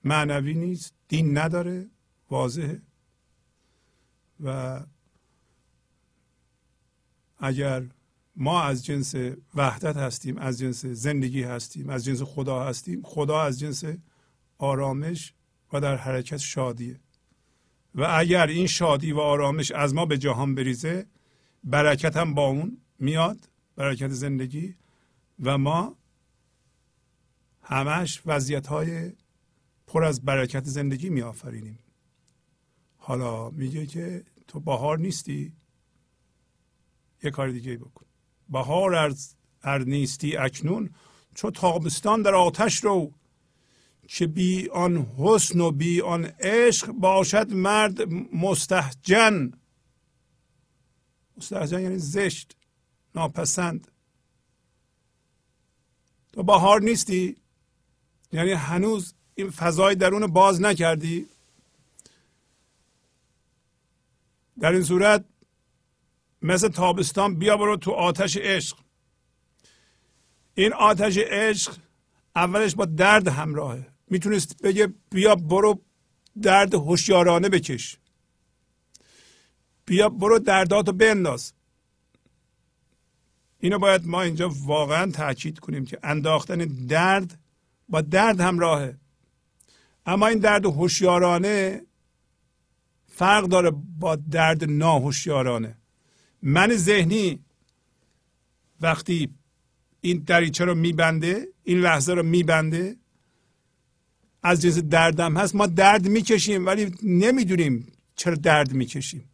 معنوی 0.03 0.53
نیست 0.53 0.93
دین 1.07 1.37
نداره 1.37 1.89
واضحه. 2.29 2.81
و 4.39 4.79
اگر 7.37 7.83
ما 8.35 8.61
از 8.61 8.85
جنس 8.85 9.15
وحدت 9.55 9.97
هستیم 9.97 10.37
از 10.37 10.59
جنس 10.59 10.85
زندگی 10.85 11.43
هستیم 11.43 11.89
از 11.89 12.05
جنس 12.05 12.21
خدا 12.21 12.63
هستیم 12.63 13.01
خدا 13.03 13.41
از 13.41 13.59
جنس 13.59 13.83
آرامش 14.57 15.33
و 15.73 15.79
در 15.79 15.95
حرکت 15.95 16.37
شادیه. 16.37 16.99
و 17.95 18.07
اگر 18.09 18.47
این 18.47 18.67
شادی 18.67 19.11
و 19.11 19.19
آرامش 19.19 19.71
از 19.71 19.93
ما 19.93 20.05
به 20.05 20.17
جهان 20.17 20.55
بریزه 20.55 21.05
برکت 21.63 22.17
هم 22.17 22.33
با 22.33 22.47
اون 22.47 22.77
میاد 22.99 23.49
برکت 23.75 24.07
زندگی 24.07 24.75
و 25.39 25.57
ما 25.57 25.97
همش 27.61 28.21
وضعیت 28.25 28.67
های 28.67 29.11
پر 29.87 30.03
از 30.03 30.25
برکت 30.25 30.63
زندگی 30.65 31.09
می 31.09 31.21
آفرینیم 31.21 31.79
حالا 32.97 33.49
میگه 33.49 33.85
که 33.85 34.23
تو 34.47 34.59
بهار 34.59 34.99
نیستی؟ 34.99 35.53
یه 37.23 37.31
کار 37.31 37.49
دیگه 37.51 37.77
بکن. 37.77 38.05
بهار 38.49 39.15
ار 39.63 39.83
نیستی 39.83 40.37
اکنون 40.37 40.89
چو 41.35 41.51
تابستان 41.51 42.21
در 42.21 42.35
آتش 42.35 42.83
رو 42.83 43.13
که 44.07 44.27
بی 44.27 44.69
آن 44.69 44.97
حسن 45.17 45.61
و 45.61 45.71
بی 45.71 46.01
آن 46.01 46.25
عشق 46.25 46.91
باشد 46.91 47.53
مرد 47.53 48.13
مستحجن. 48.33 49.51
مستحجن 51.37 51.81
یعنی 51.81 51.97
زشت 51.97 52.55
ناپسند. 53.15 53.87
تو 56.33 56.43
بهار 56.43 56.81
نیستی؟ 56.81 57.37
یعنی 58.31 58.51
هنوز 58.51 59.13
این 59.35 59.49
فضای 59.49 59.95
درون 59.95 60.27
باز 60.27 60.61
نکردی؟ 60.61 61.27
در 64.59 64.71
این 64.71 64.83
صورت 64.83 65.25
مثل 66.41 66.67
تابستان 66.67 67.35
بیا 67.35 67.57
برو 67.57 67.77
تو 67.77 67.91
آتش 67.91 68.37
عشق. 68.37 68.77
این 70.55 70.73
آتش 70.73 71.17
عشق 71.17 71.77
اولش 72.35 72.75
با 72.75 72.85
درد 72.85 73.27
همراهه. 73.27 73.87
می‌تونست 74.07 74.61
بگه 74.61 74.93
بیا 75.09 75.35
برو 75.35 75.81
درد 76.41 76.73
هوشیارانه 76.73 77.49
بکش. 77.49 77.97
بیا 79.85 80.09
برو 80.09 80.39
درداتو 80.39 80.91
بنداز. 80.91 81.53
اینو 83.59 83.79
باید 83.79 84.07
ما 84.07 84.21
اینجا 84.21 84.49
واقعا 84.49 85.11
تاکید 85.11 85.59
کنیم 85.59 85.85
که 85.85 85.99
انداختن 86.03 86.57
درد 86.87 87.39
با 87.89 88.01
درد 88.01 88.41
همراهه. 88.41 88.97
اما 90.05 90.27
این 90.27 90.39
درد 90.39 90.65
هوشیارانه 90.65 91.81
فرق 93.07 93.45
داره 93.45 93.71
با 93.99 94.15
درد 94.15 94.63
ناهوشیارانه. 94.63 95.77
من 96.41 96.75
ذهنی 96.75 97.39
وقتی 98.81 99.29
این 100.01 100.23
دریچه 100.27 100.65
رو 100.65 100.75
میبنده 100.75 101.47
این 101.63 101.79
لحظه 101.79 102.13
رو 102.13 102.23
میبنده 102.23 102.95
از 104.43 104.61
جنس 104.61 104.77
دردم 104.77 105.37
هست 105.37 105.55
ما 105.55 105.67
درد 105.67 106.07
می‌کشیم 106.07 106.65
ولی 106.65 106.95
نمی‌دونیم 107.03 107.91
چرا 108.15 108.35
درد 108.35 108.73
می‌کشیم. 108.73 109.29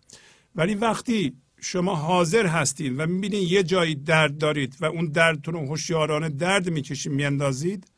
ولی 0.55 0.75
وقتی 0.75 1.33
شما 1.61 1.95
حاضر 1.95 2.45
هستید 2.45 2.99
و 2.99 3.05
می‌بینید 3.05 3.51
یه 3.51 3.63
جایی 3.63 3.95
درد 3.95 4.37
دارید 4.37 4.75
و 4.79 4.85
اون 4.85 5.05
دردتون 5.05 5.53
رو 5.53 5.67
هوشیارانه 5.67 6.29
درد 6.29 6.69
می‌کشید 6.69 7.11
میاندازید 7.11 7.91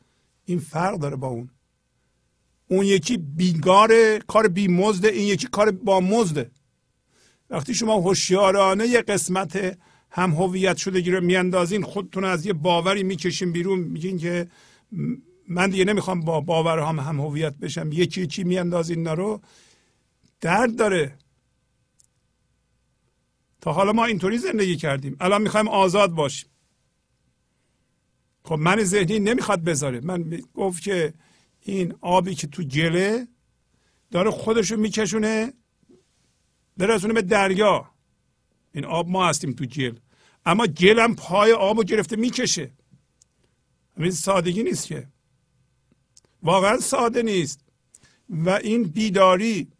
این 0.44 0.58
فرق 0.58 0.98
داره 0.98 1.16
با 1.16 1.26
اون. 1.26 1.50
اون 2.68 2.86
یکی 2.86 3.16
بیگار 3.16 4.18
کار 4.18 4.48
بی 4.48 4.68
مزده 4.68 5.08
این 5.08 5.28
یکی 5.28 5.46
کار 5.46 5.70
با 5.70 6.00
مزده 6.00 6.50
وقتی 7.50 7.74
شما 7.74 7.94
هوشیارانه 7.94 8.86
یه 8.86 9.02
قسمت 9.02 9.78
هم 10.10 10.30
هویت 10.30 10.76
شدگی 10.76 11.10
رو 11.10 11.24
میاندازین 11.24 11.82
خودتون 11.82 12.24
از 12.24 12.46
یه 12.46 12.52
باوری 12.52 13.02
می‌کشین 13.02 13.52
بیرون 13.52 13.78
میگین 13.78 14.18
که 14.18 14.48
من 15.48 15.70
دیگه 15.70 15.84
نمی‌خوام 15.84 16.20
با 16.20 16.40
باورهام 16.40 17.00
هم 17.00 17.20
هویت 17.20 17.54
بشم. 17.54 17.92
یکی 17.92 18.20
یکی 18.20 18.44
میاندازین 18.44 19.06
رو 19.06 19.40
درد 20.40 20.76
داره. 20.76 21.14
تا 23.62 23.72
حالا 23.72 23.92
ما 23.92 24.04
اینطوری 24.04 24.38
زندگی 24.38 24.76
کردیم. 24.76 25.16
الان 25.20 25.42
می‌خوایم 25.42 25.68
آزاد 25.68 26.10
باشیم. 26.10 26.50
خب 28.44 28.54
من 28.54 28.84
ذهنی 28.84 29.18
نمی‌خواد 29.18 29.64
بذاره. 29.64 30.00
من 30.00 30.40
گفت 30.54 30.82
که 30.82 31.14
این 31.60 31.94
آبی 32.00 32.34
که 32.34 32.46
تو 32.46 32.62
گله 32.62 33.28
داره 34.10 34.30
خودشو 34.30 34.76
میکشونه 34.76 35.52
برسونه 36.76 37.14
به 37.14 37.22
دریا. 37.22 37.90
این 38.74 38.84
آب 38.84 39.08
ما 39.08 39.28
هستیم 39.28 39.52
تو 39.52 39.64
گل. 39.64 39.98
اما 40.46 40.66
گل 40.66 40.98
هم 40.98 41.14
پای 41.14 41.52
آب 41.52 41.76
رو 41.76 41.84
گرفته 41.84 42.16
می‌کشه 42.16 42.70
همین 43.96 44.10
سادگی 44.10 44.62
نیست 44.62 44.86
که. 44.86 45.08
واقعا 46.42 46.78
ساده 46.78 47.22
نیست. 47.22 47.60
و 48.28 48.50
این 48.50 48.82
بیداری 48.82 49.72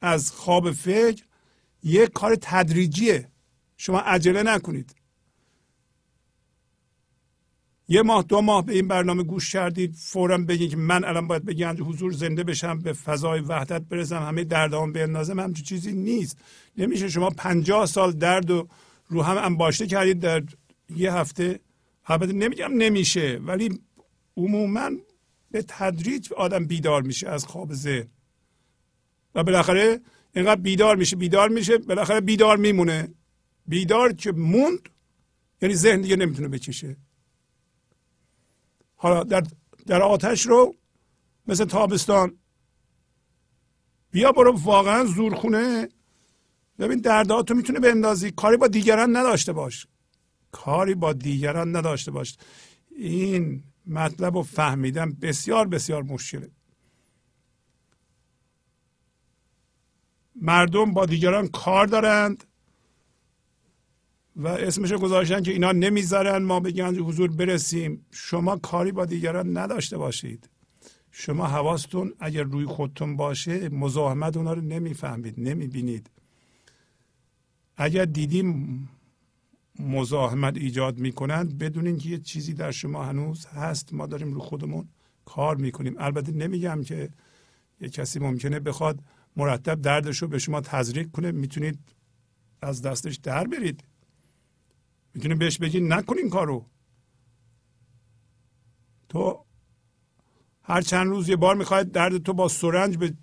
از 0.00 0.32
خواب 0.32 0.72
فکر 0.72 1.25
یک 1.86 2.12
کار 2.12 2.36
تدریجیه. 2.40 3.28
شما 3.76 3.98
عجله 3.98 4.42
نکنید. 4.42 4.94
یه 7.88 8.02
ماه 8.02 8.22
دو 8.22 8.40
ماه 8.40 8.66
به 8.66 8.72
این 8.72 8.88
برنامه 8.88 9.22
گوش 9.22 9.52
کردید 9.52 9.94
فورا 9.94 10.38
بگید 10.38 10.70
که 10.70 10.76
من 10.76 11.04
الان 11.04 11.26
باید 11.26 11.50
گنج 11.50 11.80
حضور 11.80 12.12
زنده 12.12 12.44
بشم 12.44 12.78
به 12.78 12.92
فضای 12.92 13.40
وحدت 13.40 13.82
برسم 13.82 14.22
همه 14.22 14.44
دردام 14.44 14.92
بندازم 14.92 15.40
همچون 15.40 15.64
چیزی 15.64 15.92
نیست. 15.92 16.38
نمیشه 16.76 17.08
شما 17.08 17.30
پنجاه 17.30 17.86
سال 17.86 18.12
درد 18.12 18.50
و 18.50 18.68
رو 19.08 19.22
هم 19.22 19.44
انباشته 19.44 19.86
کردید 19.86 20.20
در 20.20 20.42
یه 20.96 21.12
هفته. 21.12 21.60
البته 22.06 22.32
نمیگم 22.32 22.72
نمیشه 22.72 23.40
ولی 23.44 23.80
عموما 24.36 24.90
به 25.50 25.64
تدریج 25.68 26.32
آدم 26.32 26.66
بیدار 26.66 27.02
میشه 27.02 27.28
از 27.28 27.44
خواب 27.44 27.74
ذهن. 27.74 28.08
و 29.34 29.44
بالاخره 29.44 30.00
اینقدر 30.36 30.60
بیدار 30.60 30.96
میشه 30.96 31.16
بیدار 31.16 31.48
میشه 31.48 31.78
بالاخره 31.78 32.20
بیدار 32.20 32.56
میمونه. 32.56 33.14
بیدار 33.66 34.12
که 34.12 34.32
موند 34.32 34.88
یعنی 35.62 35.74
ذهن 35.74 36.00
دیگه 36.00 36.16
نمی‌تونه 36.16 36.48
بکشه. 36.48 36.96
حالا 38.96 39.24
در, 39.24 39.42
در 39.86 40.02
آتش 40.02 40.46
رو 40.46 40.74
مثل 41.46 41.64
تابستان. 41.64 42.38
بیا 44.10 44.32
برو 44.32 44.52
واقعا 44.52 45.04
زورخونه. 45.04 45.88
ببین 46.78 46.98
درداتو 46.98 47.54
می‌تونه 47.54 47.80
بندازی. 47.80 48.30
کاری 48.30 48.56
با 48.56 48.68
دیگران 48.68 49.16
نداشته 49.16 49.52
باش. 49.52 49.86
کاری 50.52 50.94
با 50.94 51.12
دیگران 51.12 51.76
نداشته 51.76 52.10
باش. 52.10 52.36
این 52.96 53.62
مطلب 53.86 54.36
رو 54.36 54.42
فهمیدن 54.42 55.12
بسیار 55.12 55.68
بسیار 55.68 56.02
مشکله. 56.02 56.50
مردم 60.42 60.92
با 60.92 61.06
دیگران 61.06 61.48
کار 61.48 61.86
دارند 61.86 62.44
و 64.36 64.48
اسمش 64.48 64.92
گذاشتن 64.92 65.42
که 65.42 65.50
اینا 65.50 65.72
نمی‌ذارن 65.72 66.42
ما 66.42 66.60
به 66.60 66.70
گنج 66.70 66.98
حضور 66.98 67.30
برسیم. 67.30 68.06
شما 68.10 68.56
کاری 68.56 68.92
با 68.92 69.04
دیگران 69.04 69.56
نداشته 69.56 69.98
باشید. 69.98 70.48
شما 71.10 71.46
حواستون 71.46 72.12
اگر 72.20 72.42
روی 72.42 72.64
خودتون 72.64 73.16
باشه 73.16 73.68
مزاحمت 73.68 74.36
اونا 74.36 74.52
رو 74.52 74.60
نمی‌فهمید 74.60 75.34
نمی‌بینید. 75.38 76.10
اگر 77.76 78.04
دیدیم 78.04 78.88
مزاحمت 79.78 80.56
ایجاد 80.56 80.98
می‌کنند 80.98 81.58
بدونین 81.58 81.98
که 81.98 82.08
یه 82.08 82.18
چیزی 82.18 82.54
در 82.54 82.70
شما 82.70 83.04
هنوز 83.04 83.46
هست 83.46 83.92
ما 83.92 84.06
داریم 84.06 84.32
رو 84.32 84.40
خودمون 84.40 84.88
کار 85.24 85.56
می‌کنیم. 85.56 85.94
البته 85.98 86.32
نمیگم 86.32 86.82
که 86.84 87.10
یه 87.80 87.88
کسی 87.88 88.18
ممکنه 88.18 88.60
بخواد 88.60 88.98
مرتب 89.36 89.82
دردش 89.82 90.22
رو 90.22 90.28
به 90.28 90.38
شما 90.38 90.60
تزریق 90.60 91.10
کنه 91.10 91.32
می‌تونید 91.32 91.78
از 92.62 92.82
دستش 92.82 93.16
در 93.16 93.46
برید. 93.46 93.84
می‌تونید 95.14 95.38
بهش 95.38 95.58
بگید 95.58 95.82
نکنین 95.82 96.30
کارو. 96.30 96.66
تو 99.08 99.44
هر 100.62 100.80
چند 100.80 101.06
روز 101.06 101.28
یه 101.28 101.36
بار 101.36 101.56
می‌خواید 101.56 101.92
درد 101.92 102.22
تو 102.22 102.32
با 102.32 102.48
سرنج 102.48 102.96
به 102.96 103.14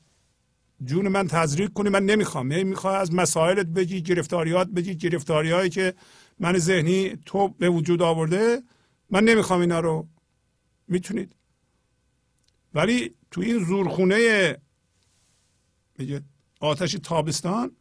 جون 0.84 1.08
من 1.08 1.28
تزریق 1.28 1.74
کنی 1.74 1.90
من 1.90 2.06
نمی‌خوام. 2.06 2.52
هی 2.52 2.64
می‌خوای 2.64 2.96
از 2.96 3.14
مسائلت 3.14 3.66
بگی 3.66 4.02
گرفتاریات 4.02 4.68
بگی 4.68 4.96
گرفتاریایی 4.96 5.70
که 5.70 5.94
من 6.40 6.58
ذهنی 6.58 7.18
تو 7.26 7.48
به 7.48 7.70
وجود 7.70 8.02
آورده 8.02 8.64
من 9.10 9.24
نمی‌خوام 9.24 9.62
اینا 9.62 9.80
رو. 9.80 10.08
می‌تونید. 10.88 11.36
ولی 12.74 13.16
تو 13.32 13.42
این 13.42 13.66
زورخونه 13.66 14.58
میگه 15.98 16.22
آتش 16.60 16.92
تابستان؟ 16.92 17.72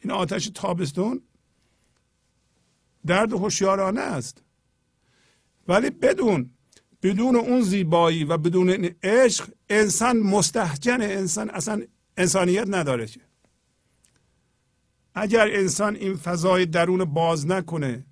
این 0.00 0.10
آتش 0.10 0.50
تابستان 0.54 1.22
درد 3.06 3.32
هوشیارانه 3.32 4.00
است. 4.00 4.42
ولی 5.68 5.90
بدون 5.90 6.50
بدون 7.02 7.36
اون 7.36 7.60
زیبایی 7.60 8.24
و 8.24 8.36
بدون 8.36 8.70
این 8.70 8.94
عشق 9.02 9.50
انسان 9.68 10.18
مستحجن 10.18 11.02
انسان 11.02 11.50
اصلا 11.50 11.82
انسانیت 12.16 12.64
نداره. 12.68 13.06
که 13.06 13.20
اگر 15.14 15.48
انسان 15.50 15.96
این 15.96 16.16
فضای 16.16 16.66
درون 16.66 17.04
باز 17.04 17.46
نکنه 17.46 18.04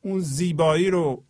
اون 0.00 0.20
زیبایی 0.20 0.90
رو 0.90 1.24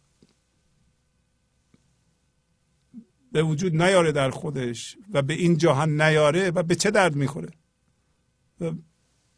به 3.32 3.42
وجود 3.42 3.82
نیاره 3.82 4.12
در 4.12 4.31
خودش 4.31 4.97
و 5.12 5.23
به 5.23 5.34
این 5.34 5.57
جهان 5.57 6.00
نیاره 6.00 6.50
و 6.50 6.62
به 6.62 6.74
چه 6.74 6.90
درد 6.90 7.16
می‌خوره؟ 7.16 7.50
و 8.60 8.73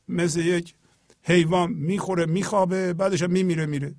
مثل 0.09 0.41
یک 0.41 0.75
حیوان 1.23 1.73
می‌خوره 1.73 2.27
میخوابه 2.27 2.93
بعدش 2.93 3.23
هم 3.23 3.31
میمیره 3.31 3.67
میره. 3.67 3.95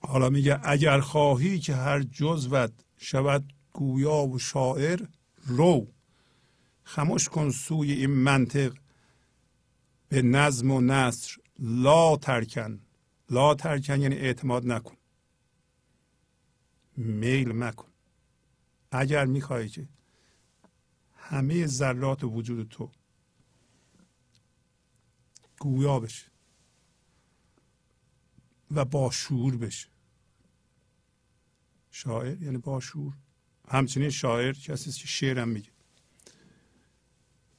حالا 0.00 0.30
میگه 0.30 0.60
اگر 0.62 1.00
خواهی 1.00 1.58
که 1.58 1.74
هر 1.74 2.02
جزوت 2.02 2.72
شود 2.96 3.52
گویا 3.72 4.26
و 4.26 4.38
شاعر 4.38 5.00
رو. 5.46 5.86
خموش 6.82 7.28
کن 7.28 7.50
سوی 7.50 7.92
این 7.92 8.10
منطق. 8.10 8.72
به 10.08 10.22
نظم 10.22 10.70
و 10.70 10.80
نصر 10.80 11.36
لا 11.58 12.16
ترکن. 12.16 12.80
لا 13.30 13.54
ترکن 13.54 14.00
یعنی 14.00 14.14
اعتماد 14.14 14.66
نکن. 14.66 14.96
میل 16.96 17.52
مکن. 17.52 17.88
اگر 18.96 19.24
می‌خوای 19.24 19.68
که 19.68 19.88
همه 21.14 21.66
ذرات 21.66 22.24
وجود 22.24 22.68
تو 22.68 22.90
گویا 25.58 26.00
بشه 26.00 26.26
و 28.70 28.84
با 28.84 29.10
شعور 29.10 29.56
بشه. 29.56 29.88
شاعر 31.90 32.42
یعنی 32.42 32.58
با 32.58 32.80
شعور. 32.80 33.14
همچنین 33.68 34.10
شاعر 34.10 34.52
کسی 34.52 34.90
که 34.90 35.06
شعرم 35.06 35.48
میگه. 35.48 35.70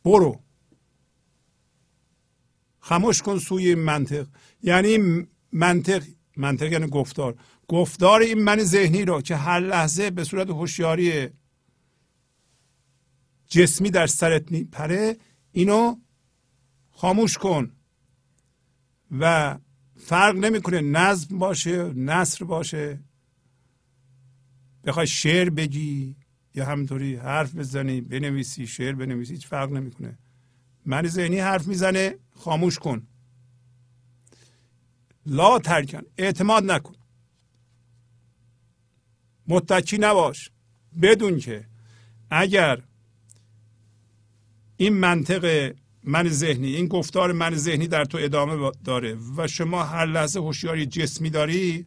برو. 0.04 0.44
خموش 2.80 3.22
کن 3.22 3.40
سوی 3.40 3.76
منطق. 3.76 4.28
یعنی 4.64 5.28
منطق 5.52 6.04
منطق 6.38 6.72
یعنی 6.72 6.88
گفتار. 6.88 7.40
گفتار 7.68 8.22
این 8.22 8.44
من 8.44 8.64
ذهنی 8.64 9.06
رو 9.06 9.22
که 9.22 9.36
هر 9.36 9.60
لحظه 9.60 10.12
به 10.12 10.24
صورت 10.24 10.50
هوشیاری 10.50 11.30
جسمی 13.48 13.90
در 13.90 14.08
سرت 14.08 14.52
میپره 14.52 15.18
اینو 15.52 15.96
خاموش 16.92 17.38
کن 17.38 17.72
و 19.12 19.58
فرق 19.96 20.36
نمی‌کنه 20.36 20.82
نظم 20.82 21.38
باشه 21.38 21.84
نصر 21.94 22.46
باشه. 22.46 23.00
بخوای 24.84 25.08
شعر 25.08 25.50
بگی 25.50 26.16
یا 26.56 26.66
همطوری 26.66 27.16
حرف 27.16 27.56
بزنی 27.56 28.02
بنویسی 28.02 28.68
شعر 28.68 28.94
بنویسی 28.96 29.34
هیچ 29.34 29.48
فرق 29.48 29.72
نمی‌کنه. 29.72 30.18
من 30.86 31.08
ذهنی 31.08 31.40
حرف 31.40 31.68
می‌زنه 31.68 32.16
خاموش 32.36 32.80
کن. 32.80 33.08
لا 35.26 35.60
ترکن 35.60 36.02
اعتماد 36.18 36.72
نکن. 36.72 36.97
متکی 39.48 39.98
نباش. 39.98 40.52
بدون 41.02 41.40
که. 41.40 41.66
اگر 42.32 42.82
این 44.78 44.94
منطق 44.94 45.74
من 46.04 46.30
ذهنی 46.30 46.76
این 46.76 46.88
گفتار 46.88 47.32
من 47.32 47.56
ذهنی 47.56 47.88
در 47.88 48.06
تو 48.06 48.18
ادامه 48.22 48.72
داره 48.84 49.18
و 49.38 49.48
شما 49.48 49.84
هر 49.84 50.06
لحظه 50.06 50.40
هوشیاری 50.40 50.86
جسمی 50.86 51.30
داری 51.30 51.86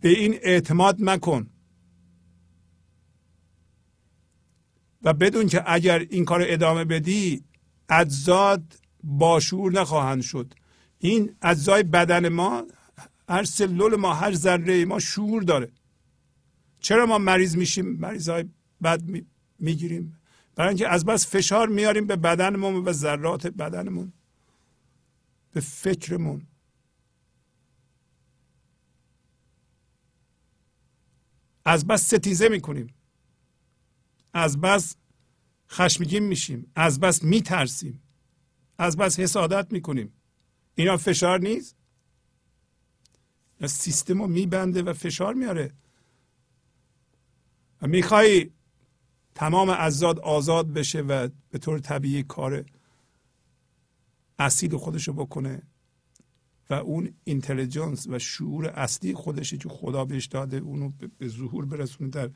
به 0.00 0.08
این 0.08 0.38
اعتماد 0.42 0.96
مکن. 1.00 1.46
و 5.02 5.12
بدون 5.12 5.46
که 5.46 5.62
اگر 5.66 5.98
این 5.98 6.24
کار 6.24 6.44
ادامه 6.44 6.84
بدی 6.84 7.44
اجزاد 7.88 8.62
باشور 9.02 9.72
نخواهند 9.72 10.22
شد. 10.22 10.54
این 10.98 11.36
اجزای 11.42 11.82
بدن 11.82 12.28
ما 12.28 12.64
هر 13.28 13.44
سلول 13.44 13.96
ما 13.96 14.14
هر 14.14 14.34
ذره 14.34 14.84
ما 14.84 14.98
شعور 14.98 15.42
داره. 15.42 15.72
چرا 16.84 17.06
ما 17.06 17.18
مریض 17.18 17.56
میشیم؟ 17.56 17.86
مریض 17.86 18.28
های 18.28 18.44
بد 18.82 19.02
می‌گیریم. 19.58 20.16
برای 20.54 20.68
اینکه 20.68 20.88
از 20.88 21.04
بس 21.04 21.26
فشار 21.26 21.68
میاریم 21.68 22.06
به 22.06 22.16
بدنمون 22.16 22.74
و 22.74 22.92
ذرات 22.92 23.46
بدنمون. 23.46 24.12
به 25.52 25.60
فکرمون. 25.60 26.46
از 31.64 31.86
بس 31.86 32.02
ستیزه 32.14 32.48
می‌کنیم. 32.48 32.94
از 34.32 34.60
بس 34.60 34.96
خشمگین 35.70 36.22
میشیم. 36.22 36.72
از 36.74 37.00
بس 37.00 37.22
میترسیم. 37.22 38.02
از 38.78 38.96
بس 38.96 39.20
حسادت 39.20 39.72
می‌کنیم. 39.72 40.12
اینا 40.74 40.96
فشار 40.96 41.40
نیست؟ 41.40 41.76
سیستم 43.66 44.22
رو 44.22 44.28
میبنده 44.28 44.82
و 44.82 44.92
فشار 44.92 45.34
میاره. 45.34 45.72
و 47.84 48.44
تمام 49.34 49.68
ازاد 49.68 50.18
آزاد 50.18 50.72
بشه 50.72 51.00
و 51.00 51.28
به 51.50 51.58
طور 51.58 51.78
طبیعی 51.78 52.22
کار 52.22 52.64
اصیل 54.38 54.76
خودشو 54.76 55.12
بکنه 55.12 55.62
و 56.70 56.74
اون 56.74 57.14
اینتلیجنس 57.24 58.06
و 58.06 58.18
شعور 58.18 58.66
اصلی 58.66 59.14
خودشی 59.14 59.58
که 59.58 59.68
خدا 59.68 60.04
بهش 60.04 60.26
داده 60.26 60.56
اونو 60.56 60.92
به 61.18 61.28
ظهور 61.28 61.66
برسونه 61.66 62.10
در 62.10 62.30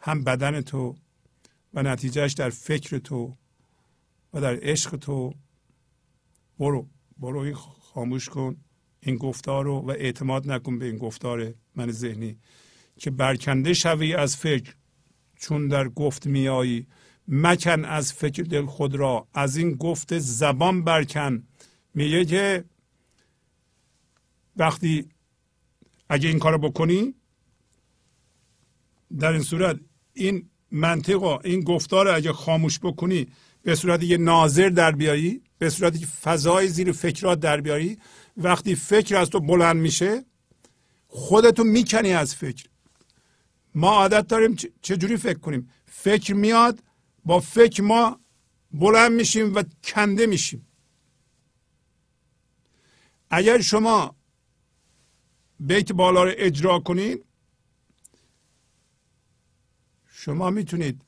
هم 0.00 0.24
بدن 0.24 0.60
تو 0.60 0.96
و 1.74 1.82
نتیجهش 1.82 2.32
در 2.32 2.50
فکر 2.50 2.98
تو 2.98 3.36
و 4.34 4.40
در 4.40 4.58
عشق 4.62 4.96
تو. 4.96 5.34
برو 6.58 6.88
برو 7.18 7.38
این 7.38 7.54
خاموش 7.54 8.28
کن 8.28 8.56
این 9.00 9.16
گفتار 9.16 9.64
رو 9.64 9.78
و 9.78 9.90
اعتماد 9.90 10.50
نکن 10.50 10.78
به 10.78 10.84
این 10.84 10.98
گفتار 10.98 11.54
من 11.74 11.90
ذهنی. 11.90 12.38
که 12.98 13.10
برکنده 13.10 13.74
شوی 13.74 14.14
از 14.14 14.36
فکر 14.36 14.74
چون 15.36 15.68
در 15.68 15.88
گفت 15.88 16.26
میایی 16.26 16.86
مکن 17.28 17.84
از 17.84 18.12
فکر 18.12 18.42
دل 18.42 18.66
خود 18.66 18.94
را 18.94 19.28
از 19.34 19.56
این 19.56 19.74
گفت 19.74 20.18
زبان 20.18 20.84
برکن. 20.84 21.42
میگه 21.94 22.24
که 22.24 22.64
وقتی 24.56 25.08
اگه 26.08 26.28
این 26.28 26.38
کارو 26.38 26.58
بکنی 26.58 27.14
در 29.18 29.32
این 29.32 29.42
صورت 29.42 29.80
این 30.14 30.50
منطق 30.70 31.22
و 31.22 31.38
این 31.44 31.60
گفتار 31.60 32.08
اگه 32.08 32.32
خاموش 32.32 32.78
بکنی 32.78 33.26
به 33.62 33.74
صورت 33.74 34.02
یه 34.02 34.16
ناظر 34.16 34.68
در 34.68 34.92
بیاری 34.92 35.42
به 35.58 35.70
صورتی 35.70 35.98
که 35.98 36.06
فضای 36.06 36.68
زیر 36.68 36.92
فکرات 36.92 37.40
در 37.40 37.60
بیاری 37.60 37.98
وقتی 38.36 38.74
فکر 38.74 39.16
از 39.16 39.30
تو 39.30 39.40
بلند 39.40 39.76
میشه 39.76 40.24
خودتو 41.08 41.64
می‌کنی 41.64 42.12
از 42.12 42.34
فکر. 42.34 42.64
ما 43.74 43.90
عادت 43.90 44.26
داریم 44.26 44.56
چجوری 44.82 45.16
فکر 45.16 45.38
کنیم؟ 45.38 45.70
فکر 45.86 46.34
میاد 46.34 46.82
با 47.24 47.40
فکر 47.40 47.82
ما 47.82 48.20
بلند 48.72 49.12
میشیم 49.12 49.54
و 49.54 49.62
کنده 49.84 50.26
میشیم. 50.26 50.66
اگر 53.30 53.60
شما 53.60 54.16
بیت 55.60 55.92
بالا 55.92 56.24
رو 56.24 56.32
اجرا 56.36 56.78
کنید 56.78 57.24
شما 60.06 60.50
می‌تونید 60.50 61.02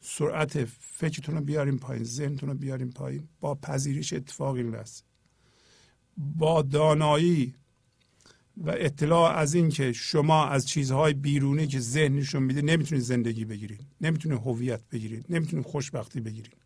سرعت 0.00 0.64
فکرتون 0.64 1.34
رو 1.34 1.40
بیاریم 1.40 1.78
پایین 1.78 2.04
ذهنتون 2.04 2.48
رو 2.48 2.54
بیاریم 2.54 2.90
پایین 2.90 3.28
با 3.40 3.54
پذیرش 3.54 4.12
اتفاق 4.12 4.54
این 4.54 4.70
لحظه 4.70 5.02
با 6.16 6.62
دانایی 6.62 7.54
و 8.56 8.70
اطلاع 8.70 9.36
از 9.36 9.54
این 9.54 9.68
که 9.68 9.92
شما 9.92 10.46
از 10.46 10.66
چیزهای 10.66 11.12
بیرونی 11.12 11.66
که 11.66 11.80
ذهنشون 11.80 12.42
میده 12.42 12.62
نمی‌تونید 12.62 13.04
زندگی 13.04 13.44
بگیرید. 13.44 13.86
نمی‌تونید 14.00 14.38
هویت 14.38 14.80
بگیرید. 14.92 15.26
نمی‌تونید 15.28 15.66
خوشبختی 15.66 16.20
بگیرید. 16.20 16.56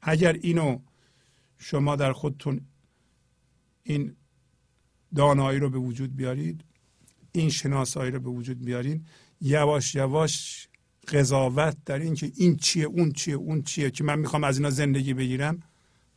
اگر 0.00 0.32
اینو 0.32 0.78
شما 1.58 1.96
در 1.96 2.12
خودتون 2.12 2.60
این 3.82 4.16
دانایی 5.14 5.58
رو 5.58 5.70
به 5.70 5.78
وجود 5.78 6.16
بیارید 6.16 6.64
این 7.32 7.50
شناسایی 7.50 8.10
رو 8.10 8.20
به 8.20 8.30
وجود 8.30 8.64
بیارید 8.64 9.06
یواش 9.40 9.94
یواش 9.94 10.68
قضاوت 11.08 11.76
در 11.84 11.98
این 11.98 12.14
که 12.14 12.32
این 12.36 12.56
چیه 12.56 12.84
اون 12.84 13.12
چیه 13.12 13.34
اون 13.34 13.62
چیه 13.62 13.90
که 13.90 14.04
من 14.04 14.18
می‌خوام 14.18 14.44
از 14.44 14.58
اینا 14.58 14.70
زندگی 14.70 15.14
بگیرم 15.14 15.62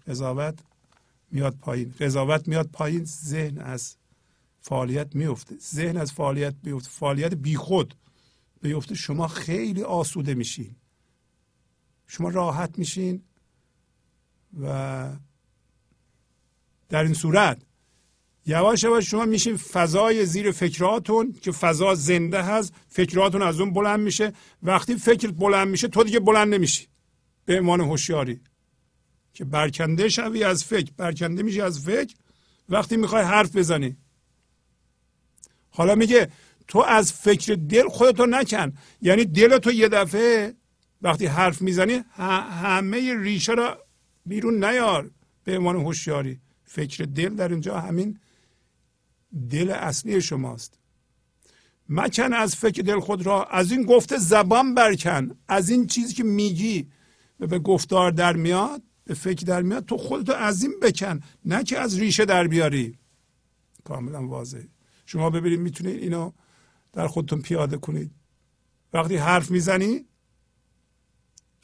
قضاوت 0.07 0.59
میاد 1.31 1.55
پایین. 1.55 1.93
قضاوت 1.99 2.47
میاد 2.47 2.69
پایین 2.73 3.03
ذهن 3.03 3.57
از 3.57 3.95
فعالیت 4.67 5.15
میفته. 5.15 5.55
ذهن 5.57 5.97
از 5.97 6.13
فعالیت 6.13 6.55
بیفته. 6.63 6.89
فعالیت 6.89 7.33
بیخود. 7.33 7.95
بیفته. 8.61 8.95
شما 8.95 9.27
خیلی 9.27 9.83
آسوده 9.83 10.33
میشین. 10.33 10.75
شما 12.07 12.29
راحت 12.29 12.79
میشین 12.79 13.23
و 14.61 15.17
در 16.89 17.03
این 17.03 17.13
صورت 17.13 17.61
یواش 18.45 18.83
یواش 18.83 19.11
شما 19.11 19.25
میشین 19.25 19.57
فضای 19.57 20.25
زیر 20.25 20.51
فکراتون 20.51 21.33
که 21.33 21.51
فضا 21.51 21.95
زنده 21.95 22.43
هست 22.43 22.73
فکراتون 22.87 23.41
از 23.41 23.59
اون 23.59 23.73
بلند 23.73 23.99
میشه. 23.99 24.33
وقتی 24.63 24.95
فکر 24.95 25.31
بلند 25.31 25.67
میشه 25.67 25.87
تو 25.87 26.03
دیگه 26.03 26.19
بلند 26.19 26.53
نمیشی. 26.53 26.87
به 27.45 27.59
عنوان 27.59 27.81
هوشیاری. 27.81 28.41
که 29.33 29.45
برکنده 29.45 30.09
شوی 30.09 30.43
از 30.43 30.63
فکر. 30.63 30.91
برکنده 30.97 31.43
میشی 31.43 31.61
از 31.61 31.79
فکر. 31.79 32.15
وقتی 32.69 32.97
می‌خوای 32.97 33.23
حرف 33.23 33.55
بزنی. 33.55 33.97
حالا 35.75 35.95
میگه 35.95 36.29
تو 36.67 36.79
از 36.79 37.13
فکر 37.13 37.53
دل 37.53 37.87
خودتو 37.87 38.25
نکن. 38.25 38.73
یعنی 39.01 39.25
دل 39.25 39.57
تو 39.57 39.71
یه 39.71 39.89
دفعه 39.89 40.53
وقتی 41.01 41.25
حرف 41.25 41.61
می‌زنی 41.61 42.03
همه 42.11 43.13
ریشه 43.17 43.53
را 43.53 43.85
بیرون 44.25 44.63
نیار 44.63 45.11
به 45.43 45.57
عنوان 45.57 45.75
هوشیاری. 45.75 46.39
فکر 46.63 47.03
دل 47.03 47.35
در 47.35 47.49
اینجا 47.49 47.79
همین 47.79 48.19
دل 49.49 49.69
اصلی 49.69 50.21
شماست. 50.21 50.79
مکن 51.89 52.33
از 52.33 52.55
فکر 52.55 52.81
دل 52.81 52.99
خود 52.99 53.25
را 53.25 53.43
از 53.43 53.71
این 53.71 53.83
گفته 53.83 54.17
زبان 54.17 54.75
برکن. 54.75 55.37
از 55.47 55.69
این 55.69 55.87
چیزی 55.87 56.13
که 56.13 56.23
میگی 56.23 56.87
و 57.39 57.47
به 57.47 57.59
گفتار 57.59 58.11
در 58.11 58.35
میاد 58.35 58.81
به 59.05 59.13
فکر 59.13 59.45
در 59.45 59.61
میاد 59.61 59.85
تو 59.85 59.97
خودتو 59.97 60.33
از 60.33 60.63
این 60.63 60.73
بکن. 60.81 61.19
نه 61.45 61.63
که 61.63 61.79
از 61.79 61.99
ریشه 61.99 62.25
در 62.25 62.47
بیاری. 62.47 62.97
کاملا 63.83 64.27
واضح 64.27 64.59
شما 65.05 65.29
ببینید 65.29 65.59
می‌تونید 65.59 66.01
اینو 66.01 66.31
در 66.93 67.07
خودتون 67.07 67.41
پیاده 67.41 67.77
کنید. 67.77 68.11
وقتی 68.93 69.15
حرف 69.15 69.51
می‌زنی 69.51 70.05